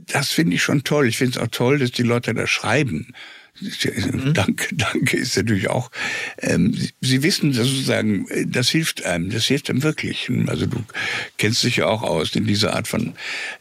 das 0.06 0.30
finde 0.30 0.56
ich 0.56 0.62
schon 0.62 0.84
toll. 0.84 1.06
Ich 1.06 1.16
finde 1.16 1.38
es 1.38 1.44
auch 1.44 1.50
toll, 1.50 1.78
dass 1.78 1.92
die 1.92 2.02
Leute 2.02 2.34
da 2.34 2.46
schreiben. 2.46 3.14
Mhm. 3.60 4.34
Danke, 4.34 4.74
danke 4.74 5.16
ist 5.16 5.36
natürlich 5.36 5.68
auch. 5.68 5.90
Ähm, 6.38 6.72
Sie, 6.72 6.90
Sie, 7.00 7.22
wissen 7.22 7.52
sozusagen, 7.52 8.26
das 8.46 8.70
hilft 8.70 9.04
einem, 9.04 9.30
das 9.30 9.44
hilft 9.44 9.70
einem 9.70 9.82
wirklich. 9.82 10.30
Also 10.46 10.66
du 10.66 10.82
kennst 11.38 11.62
dich 11.62 11.76
ja 11.76 11.86
auch 11.86 12.02
aus 12.02 12.34
in 12.34 12.46
dieser 12.46 12.74
Art 12.74 12.88
von 12.88 13.14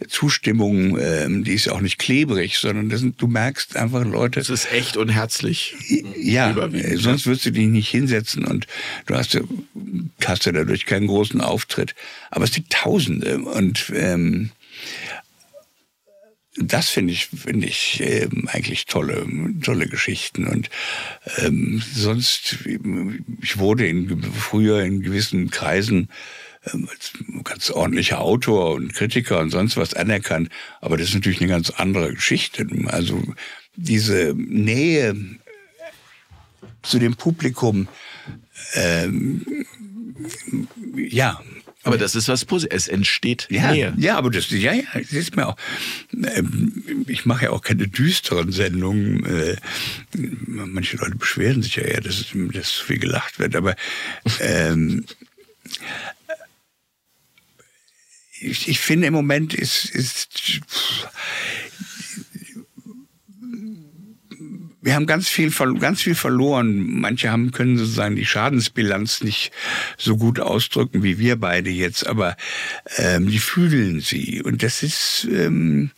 Zustimmung, 0.08 0.98
ähm, 1.00 1.44
die 1.44 1.54
ist 1.54 1.66
ja 1.66 1.74
auch 1.74 1.82
nicht 1.82 2.00
klebrig, 2.00 2.58
sondern 2.58 2.90
sind, 2.98 3.22
du 3.22 3.28
merkst 3.28 3.76
einfach 3.76 4.06
Leute. 4.06 4.40
Das 4.40 4.50
ist 4.50 4.72
echt 4.72 4.98
und 4.98 5.10
herzlich. 5.10 5.76
Ja, 6.18 6.56
sonst 6.96 7.26
würdest 7.26 7.46
du 7.46 7.52
dich 7.52 7.68
nicht 7.68 7.90
hinsetzen 7.90 8.46
und 8.46 8.68
du 9.06 9.16
hast, 9.16 9.38
hast 10.26 10.46
ja 10.46 10.52
dadurch 10.52 10.86
keinen 10.86 11.08
großen 11.08 11.42
Auftritt. 11.42 11.96
Aber 12.32 12.46
es 12.46 12.54
sind 12.54 12.70
Tausende 12.70 13.40
und 13.40 13.92
ähm, 13.96 14.52
das 16.56 16.90
finde 16.90 17.14
ich, 17.14 17.28
finde 17.28 17.68
ich 17.68 18.02
ähm, 18.04 18.48
eigentlich 18.52 18.86
tolle, 18.86 19.28
tolle 19.62 19.88
Geschichten. 19.88 20.48
Und 20.48 20.70
ähm, 21.38 21.82
sonst, 21.94 22.58
ich 23.42 23.58
wurde 23.58 23.88
in, 23.88 24.24
früher 24.24 24.84
in 24.84 25.02
gewissen 25.02 25.52
Kreisen 25.52 26.10
ähm, 26.74 26.90
ganz 27.44 27.70
ordentlicher 27.70 28.20
Autor 28.20 28.74
und 28.74 28.94
Kritiker 28.94 29.40
und 29.40 29.52
sonst 29.52 29.78
was 29.78 29.94
anerkannt. 29.94 30.50
Aber 30.82 30.98
das 30.98 31.10
ist 31.10 31.16
natürlich 31.16 31.40
eine 31.40 31.50
ganz 31.50 31.70
andere 31.70 32.14
Geschichte. 32.14 32.68
Also 32.88 33.24
diese 33.76 34.34
Nähe 34.36 35.16
zu 36.82 37.00
dem 37.00 37.16
Publikum, 37.16 37.88
ähm, 38.74 39.46
ja, 40.96 41.42
aber 41.90 41.98
das 41.98 42.16
ist 42.16 42.28
was 42.28 42.46
Positives. 42.46 42.88
Es 42.88 42.88
entsteht 42.88 43.48
ja, 43.50 43.72
Nähe. 43.72 43.94
Ja, 43.98 44.18
aber 44.18 44.30
das, 44.30 44.50
ja, 44.50 44.74
ja, 44.74 44.84
das 44.94 45.12
ist 45.12 45.36
mir 45.36 45.48
auch, 45.48 45.58
ähm, 46.14 47.06
ich 47.08 47.26
mache 47.26 47.46
ja 47.46 47.52
auch 47.52 47.62
keine 47.62 47.88
düsteren 47.88 48.52
Sendungen. 48.52 49.26
Äh, 49.26 49.56
manche 50.46 50.98
Leute 50.98 51.16
beschweren 51.16 51.62
sich 51.62 51.76
ja 51.76 51.84
eher, 51.84 52.02
dass, 52.02 52.26
dass 52.54 52.72
viel 52.72 53.00
gelacht 53.00 53.40
wird, 53.40 53.56
aber 53.56 53.76
ähm, 54.40 55.06
ich, 58.42 58.68
ich 58.68 58.80
finde 58.80 59.08
im 59.08 59.14
Moment 59.14 59.54
ist, 59.54 59.86
ist 59.86 60.62
wir 64.82 64.96
haben 64.96 65.06
ganz 65.06 65.28
viel, 65.28 65.52
ganz 65.80 66.02
viel 66.02 66.16
verloren. 66.16 67.00
Manche 67.00 67.32
haben, 67.32 67.52
können 67.52 67.78
sozusagen 67.78 68.16
die 68.16 68.26
Schadensbilanz 68.26 69.22
nicht 69.22 69.52
so 69.98 70.18
gut 70.18 70.40
ausdrücken 70.40 71.04
wie 71.04 71.20
wir 71.20 71.36
beide 71.36 71.70
jetzt, 71.70 72.08
aber 72.08 72.38
ähm, 72.98 73.28
die 73.28 73.40
fühlen 73.40 74.00
sie. 74.00 74.42
Und 74.42 74.64
das 74.64 74.84
ist, 74.84 75.28
ähm, 75.32 75.92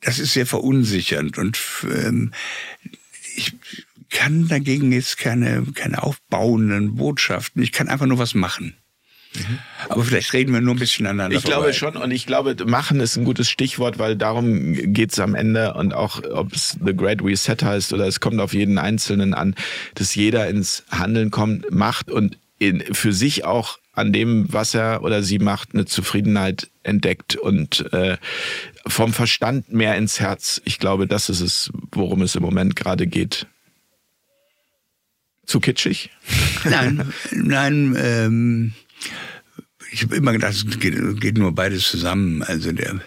das 0.00 0.18
ist 0.18 0.32
sehr 0.32 0.46
verunsichernd. 0.46 1.38
Und 1.38 1.58
ähm, 1.84 2.32
ich 3.36 3.52
kann 4.10 4.48
dagegen 4.48 4.92
jetzt 4.92 5.18
keine, 5.18 5.64
keine 5.74 6.02
aufbauenden 6.02 6.96
Botschaften. 6.96 7.62
Ich 7.62 7.72
kann 7.72 7.88
einfach 7.88 8.06
nur 8.06 8.18
was 8.18 8.34
machen. 8.34 8.76
Mhm. 9.34 9.58
Aber 9.88 10.04
vielleicht 10.04 10.32
reden 10.32 10.52
wir 10.52 10.60
nur 10.60 10.74
ein 10.74 10.78
bisschen 10.78 11.06
aneinander. 11.06 11.36
Ich 11.36 11.42
vorbei. 11.42 11.56
glaube 11.56 11.74
schon 11.74 11.96
und 11.96 12.10
ich 12.10 12.26
glaube, 12.26 12.56
machen 12.66 13.00
ist 13.00 13.16
ein 13.16 13.24
gutes 13.24 13.48
Stichwort, 13.48 13.98
weil 13.98 14.16
darum 14.16 14.74
geht's 14.92 15.18
am 15.18 15.34
Ende 15.34 15.74
und 15.74 15.94
auch, 15.94 16.22
ob 16.32 16.52
es 16.52 16.78
The 16.84 16.94
Great 16.94 17.22
Reset 17.22 17.56
heißt 17.62 17.92
oder 17.92 18.06
es 18.06 18.20
kommt 18.20 18.40
auf 18.40 18.54
jeden 18.54 18.78
Einzelnen 18.78 19.34
an, 19.34 19.54
dass 19.94 20.14
jeder 20.14 20.48
ins 20.48 20.84
Handeln 20.90 21.30
kommt, 21.30 21.70
macht 21.70 22.10
und 22.10 22.38
in, 22.58 22.82
für 22.94 23.12
sich 23.12 23.44
auch 23.44 23.78
an 23.92 24.12
dem, 24.12 24.52
was 24.52 24.74
er 24.74 25.02
oder 25.02 25.22
sie 25.22 25.38
macht, 25.38 25.70
eine 25.74 25.84
Zufriedenheit 25.84 26.68
entdeckt 26.82 27.36
und 27.36 27.92
äh, 27.92 28.16
vom 28.86 29.12
Verstand 29.12 29.72
mehr 29.72 29.96
ins 29.96 30.20
Herz. 30.20 30.60
Ich 30.64 30.78
glaube, 30.78 31.06
das 31.06 31.28
ist 31.28 31.40
es, 31.40 31.70
worum 31.92 32.22
es 32.22 32.34
im 32.34 32.42
Moment 32.42 32.76
gerade 32.76 33.06
geht. 33.06 33.46
Zu 35.46 35.60
kitschig? 35.60 36.10
Nein, 36.64 37.12
nein. 37.32 37.96
Ähm, 37.98 38.72
ich 39.92 40.02
habe 40.02 40.16
immer 40.16 40.32
gedacht, 40.32 40.54
es 40.54 40.66
geht, 40.80 41.20
geht, 41.20 41.38
nur 41.38 41.54
beides 41.54 41.88
zusammen. 41.88 42.42
Also 42.42 42.72
der 42.72 43.00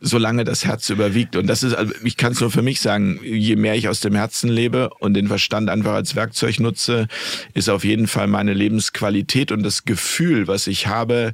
solange 0.00 0.44
das 0.44 0.64
Herz 0.64 0.90
überwiegt. 0.90 1.36
Und 1.36 1.46
das 1.46 1.62
ist, 1.62 1.74
also 1.74 1.92
ich 2.02 2.16
kann 2.16 2.32
es 2.32 2.40
nur 2.40 2.50
für 2.50 2.62
mich 2.62 2.80
sagen, 2.80 3.20
je 3.22 3.56
mehr 3.56 3.74
ich 3.74 3.88
aus 3.88 4.00
dem 4.00 4.14
Herzen 4.14 4.48
lebe 4.48 4.90
und 5.00 5.14
den 5.14 5.28
Verstand 5.28 5.70
einfach 5.70 5.94
als 5.94 6.14
Werkzeug 6.14 6.60
nutze, 6.60 7.08
ist 7.54 7.68
auf 7.68 7.84
jeden 7.84 8.06
Fall 8.06 8.26
meine 8.26 8.54
Lebensqualität 8.54 9.52
und 9.52 9.62
das 9.62 9.84
Gefühl, 9.84 10.48
was 10.48 10.66
ich 10.66 10.86
habe, 10.86 11.32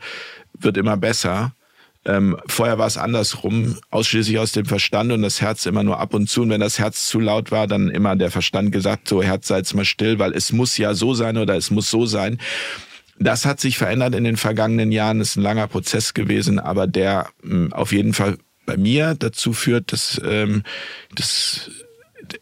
wird 0.58 0.76
immer 0.76 0.96
besser. 0.96 1.54
Ähm, 2.04 2.36
vorher 2.46 2.78
war 2.78 2.88
es 2.88 2.96
andersrum, 2.96 3.78
ausschließlich 3.90 4.38
aus 4.38 4.52
dem 4.52 4.66
Verstand 4.66 5.12
und 5.12 5.22
das 5.22 5.40
Herz 5.40 5.66
immer 5.66 5.84
nur 5.84 6.00
ab 6.00 6.14
und 6.14 6.28
zu. 6.28 6.42
Und 6.42 6.50
wenn 6.50 6.60
das 6.60 6.78
Herz 6.78 7.08
zu 7.08 7.20
laut 7.20 7.52
war, 7.52 7.66
dann 7.68 7.88
immer 7.88 8.16
der 8.16 8.30
Verstand 8.30 8.72
gesagt, 8.72 9.08
so 9.08 9.22
Herz, 9.22 9.46
sei 9.46 9.58
jetzt 9.58 9.74
mal 9.74 9.84
still, 9.84 10.18
weil 10.18 10.32
es 10.32 10.52
muss 10.52 10.76
ja 10.76 10.94
so 10.94 11.14
sein 11.14 11.36
oder 11.36 11.56
es 11.56 11.70
muss 11.70 11.90
so 11.90 12.04
sein. 12.06 12.38
Das 13.18 13.46
hat 13.46 13.60
sich 13.60 13.78
verändert 13.78 14.16
in 14.16 14.24
den 14.24 14.36
vergangenen 14.36 14.90
Jahren, 14.90 15.20
ist 15.20 15.36
ein 15.36 15.42
langer 15.42 15.68
Prozess 15.68 16.12
gewesen, 16.12 16.58
aber 16.58 16.88
der 16.88 17.28
mh, 17.42 17.50
hm, 17.50 17.72
auf 17.72 17.92
jeden 17.92 18.14
Fall 18.14 18.38
bei 18.66 18.76
mir 18.76 19.14
dazu 19.14 19.52
führt, 19.52 19.92
dass, 19.92 20.20
ähm, 20.24 20.64
dass, 21.14 21.70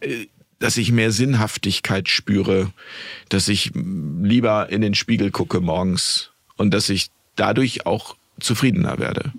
äh, 0.00 0.26
dass 0.58 0.78
ich 0.78 0.90
mehr 0.90 1.12
Sinnhaftigkeit 1.12 2.08
spüre, 2.08 2.72
dass 3.28 3.48
ich 3.48 3.72
lieber 3.74 4.70
in 4.70 4.80
den 4.80 4.94
Spiegel 4.94 5.30
gucke 5.30 5.60
morgens 5.60 6.30
und 6.56 6.72
dass 6.72 6.88
ich 6.88 7.08
dadurch 7.36 7.84
auch 7.84 8.16
zufriedener 8.38 8.98
werde. 8.98 9.32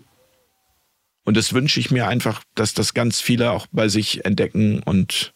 Und 1.23 1.38
das 1.38 1.53
wünsche 1.53 1.80
ich 1.80 1.91
mir 1.91 2.07
einfach, 2.07 2.43
dass 2.56 2.73
das 2.73 2.93
ganz 2.93 3.22
viele 3.22 3.52
auch 3.52 3.68
bei 3.72 3.88
sich 3.88 4.26
entdecken 4.26 4.81
und 4.84 5.34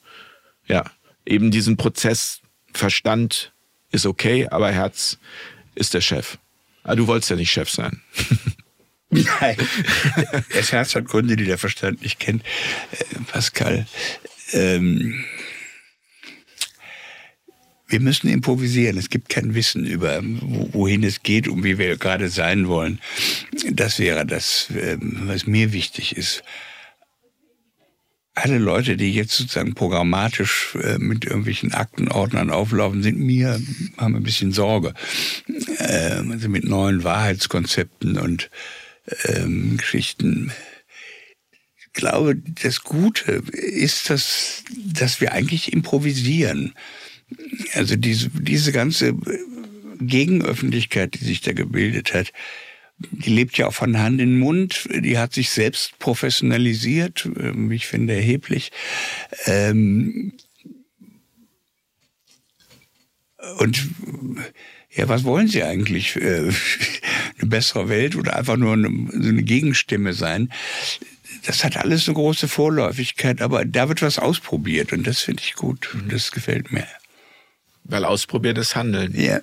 ja, 0.68 0.84
eben 1.26 1.52
diesen 1.52 1.78
Prozess 1.78 2.42
Verstand 2.74 3.54
ist 3.92 4.06
okay, 4.06 4.48
aber 4.50 4.72
Herz 4.72 5.18
ist 5.76 5.94
der 5.94 6.02
Chef. 6.02 6.38
Aber 6.84 6.94
ah, 6.94 6.96
du 6.96 7.08
wolltest 7.08 7.32
ja 7.32 7.36
nicht 7.36 7.52
Chef 7.52 7.70
sein. 7.70 8.02
Nein. 9.10 9.58
Das 10.54 10.72
Herz 10.72 10.94
hat 10.96 11.06
Gründe, 11.06 11.36
die 11.36 11.46
der 11.46 11.58
Verstand 11.58 12.02
nicht 12.02 12.20
kennt. 12.20 12.44
Äh, 12.92 13.20
Pascal. 13.32 13.88
Ähm, 14.52 15.24
wir 17.88 18.00
müssen 18.00 18.30
improvisieren. 18.30 18.98
Es 18.98 19.10
gibt 19.10 19.30
kein 19.30 19.54
Wissen 19.54 19.86
über, 19.86 20.22
wohin 20.24 21.04
es 21.04 21.24
geht 21.24 21.48
und 21.48 21.64
wie 21.64 21.78
wir 21.78 21.98
gerade 21.98 22.30
sein 22.30 22.68
wollen. 22.68 23.00
Das 23.72 24.00
wäre 24.00 24.26
das, 24.26 24.68
ähm, 24.76 25.22
was 25.26 25.46
mir 25.46 25.72
wichtig 25.72 26.18
ist. 26.18 26.44
Alle 28.34 28.58
Leute, 28.58 28.98
die 28.98 29.14
jetzt 29.14 29.32
sozusagen 29.32 29.76
programmatisch 29.76 30.76
äh, 30.76 30.98
mit 30.98 31.24
irgendwelchen 31.24 31.74
Aktenordnern 31.74 32.50
auflaufen, 32.50 33.02
sind 33.02 33.18
mir, 33.18 33.62
haben 33.98 34.16
ein 34.16 34.24
bisschen 34.24 34.52
Sorge. 34.52 34.94
Also 35.78 36.50
mit 36.50 36.66
neuen 36.66 37.04
Wahrheitskonzepten 37.04 38.18
und 38.18 38.50
ähm, 39.26 39.78
Geschichten. 39.78 40.52
Ich 41.78 41.94
glaube, 41.94 42.36
das 42.36 42.82
Gute 42.82 43.44
ist, 43.54 44.10
dass, 44.10 44.64
dass 44.76 45.22
wir 45.22 45.32
eigentlich 45.32 45.72
improvisieren. 45.72 46.74
Also 47.74 47.96
diese, 47.96 48.30
diese 48.30 48.72
ganze 48.72 49.16
Gegenöffentlichkeit, 50.00 51.16
die 51.16 51.24
sich 51.24 51.42
da 51.42 51.54
gebildet 51.54 52.14
hat, 52.14 52.32
die 52.98 53.30
lebt 53.30 53.58
ja 53.58 53.68
auch 53.68 53.74
von 53.74 54.00
Hand 54.00 54.22
in 54.22 54.40
Mund, 54.40 54.88
die 54.90 55.18
hat 55.18 55.34
sich 55.34 55.50
selbst 55.50 56.00
professionalisiert, 56.00 57.30
ähm, 57.38 57.72
ich 57.72 57.88
finde 57.88 58.14
erheblich. 58.14 58.72
Ähm, 59.46 60.34
und 63.58 63.90
ja, 64.92 65.10
was 65.10 65.24
wollen 65.26 65.48
Sie 65.48 65.64
eigentlich? 65.64 66.16
Äh, 66.16 66.50
eine 67.38 67.50
bessere 67.50 67.90
Welt 67.90 68.16
oder 68.16 68.38
einfach 68.38 68.56
nur 68.56 68.74
eine, 68.74 68.88
eine 68.88 69.44
Gegenstimme 69.44 70.14
sein? 70.14 70.52
Das 71.46 71.64
hat 71.64 71.78
alles 71.78 72.08
eine 72.08 72.16
große 72.16 72.48
Vorläufigkeit, 72.48 73.42
aber 73.42 73.66
da 73.66 73.90
wird 73.90 74.02
was 74.02 74.20
ausprobiert 74.20 74.94
und 74.94 75.06
das 75.06 75.22
finde 75.22 75.44
ich 75.44 75.54
gut. 75.54 75.90
Mhm. 75.94 76.10
Das 76.10 76.32
gefällt 76.32 76.72
mir. 76.72 76.88
Weil 77.86 78.04
ausprobiert 78.04 78.58
ist 78.58 78.76
Handeln. 78.76 79.14
Ja. 79.16 79.40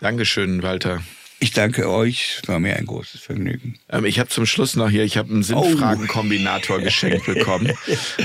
Dankeschön, 0.00 0.62
Walter. 0.62 1.00
Ich 1.40 1.52
danke 1.52 1.88
euch, 1.88 2.40
es 2.42 2.48
war 2.48 2.58
mir 2.58 2.74
ein 2.76 2.86
großes 2.86 3.20
Vergnügen. 3.20 3.78
Ähm, 3.88 4.04
ich 4.04 4.18
habe 4.18 4.28
zum 4.28 4.44
Schluss 4.44 4.74
noch 4.74 4.90
hier, 4.90 5.04
ich 5.04 5.16
habe 5.16 5.32
einen 5.32 5.44
Sinnfragenkombinator 5.44 6.78
oh. 6.78 6.82
geschenkt 6.82 7.26
bekommen 7.32 7.72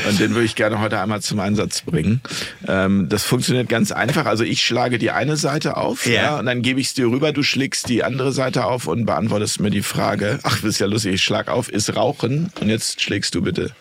und 0.07 0.19
den 0.19 0.31
würde 0.31 0.45
ich 0.45 0.55
gerne 0.55 0.79
heute 0.79 0.99
einmal 0.99 1.21
zum 1.21 1.39
Einsatz 1.39 1.81
bringen. 1.81 2.21
Ähm, 2.67 3.09
das 3.09 3.23
funktioniert 3.23 3.69
ganz 3.69 3.91
einfach. 3.91 4.25
Also 4.25 4.43
ich 4.43 4.63
schlage 4.63 4.97
die 4.97 5.11
eine 5.11 5.37
Seite 5.37 5.77
auf 5.77 6.07
ja. 6.07 6.13
ja 6.13 6.39
und 6.39 6.47
dann 6.47 6.63
gebe 6.63 6.81
ich 6.81 6.87
es 6.87 6.93
dir 6.95 7.05
rüber, 7.05 7.33
du 7.33 7.43
schlägst 7.43 7.87
die 7.87 8.03
andere 8.03 8.31
Seite 8.31 8.65
auf 8.65 8.87
und 8.87 9.05
beantwortest 9.05 9.59
mir 9.59 9.69
die 9.69 9.83
Frage, 9.83 10.39
ach, 10.41 10.55
das 10.61 10.71
ist 10.71 10.79
ja 10.79 10.87
lustig, 10.87 11.13
ich 11.13 11.23
schlag 11.23 11.49
auf, 11.49 11.69
ist 11.69 11.95
Rauchen 11.95 12.51
und 12.61 12.69
jetzt 12.69 12.99
schlägst 12.99 13.35
du 13.35 13.43
bitte 13.43 13.75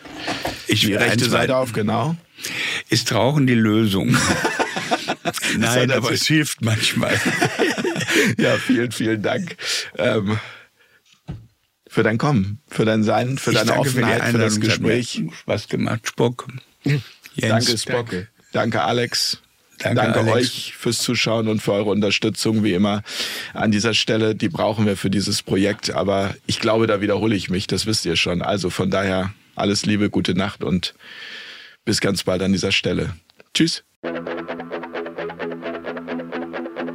ich 0.67 0.81
die 0.83 0.95
rechte 0.95 1.29
Seite 1.29 1.57
auf, 1.57 1.73
genau. 1.73 2.17
Ist 2.89 3.13
Rauchen 3.13 3.47
die 3.47 3.55
Lösung? 3.55 4.17
Nein, 5.59 5.91
aber 5.91 6.13
es 6.13 6.27
hilft 6.27 6.63
manchmal. 6.63 7.21
ja, 8.39 8.57
vielen, 8.57 8.93
vielen 8.93 9.23
Dank. 9.23 9.57
Ähm, 9.97 10.39
für 11.89 12.03
dein 12.03 12.19
Kommen, 12.19 12.61
für 12.69 12.85
dein 12.85 13.03
Sein, 13.03 13.39
für 13.39 13.51
ich 13.53 13.59
deine 13.59 13.79
Offenheit, 13.79 14.23
für, 14.25 14.33
für 14.33 14.39
das 14.39 14.61
Gespräch. 14.61 15.23
Spaß 15.41 15.69
gemacht, 15.69 16.09
Spock. 16.09 16.47
Jens, 16.85 17.03
danke, 17.37 17.79
Spock. 17.79 18.11
Danke, 18.11 18.29
danke 18.53 18.83
Alex. 18.83 19.39
Danke, 19.79 19.97
danke 19.97 20.21
Alex. 20.21 20.37
euch 20.37 20.75
fürs 20.77 20.99
Zuschauen 20.99 21.49
und 21.49 21.61
für 21.61 21.73
eure 21.73 21.91
Unterstützung, 21.91 22.63
wie 22.63 22.73
immer. 22.73 23.03
An 23.53 23.73
dieser 23.73 23.95
Stelle, 23.95 24.35
die 24.35 24.49
brauchen 24.49 24.87
wir 24.87 24.97
für 24.97 25.11
dieses 25.11 25.43
Projekt. 25.43 25.91
Aber 25.91 26.35
ich 26.47 26.61
glaube, 26.61 26.87
da 26.87 27.01
wiederhole 27.01 27.35
ich 27.35 27.51
mich, 27.51 27.67
das 27.67 27.87
wisst 27.87 28.07
ihr 28.07 28.17
schon. 28.17 28.43
Also 28.43 28.71
von 28.71 28.91
daher 28.91 29.35
alles 29.55 29.85
Liebe, 29.85 30.09
gute 30.09 30.35
Nacht 30.35 30.63
und 30.65 30.95
bis 31.85 32.01
ganz 32.01 32.23
bald 32.25 32.43
an 32.43 32.53
dieser 32.53 32.73
Stelle. 32.73 33.15
Tschüss. 33.55 33.85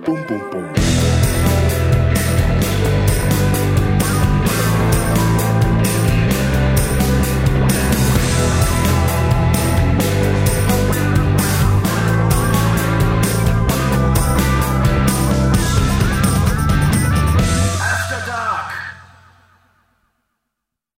Boom, 0.05 0.25
boom, 0.27 0.49
boom. 0.51 0.76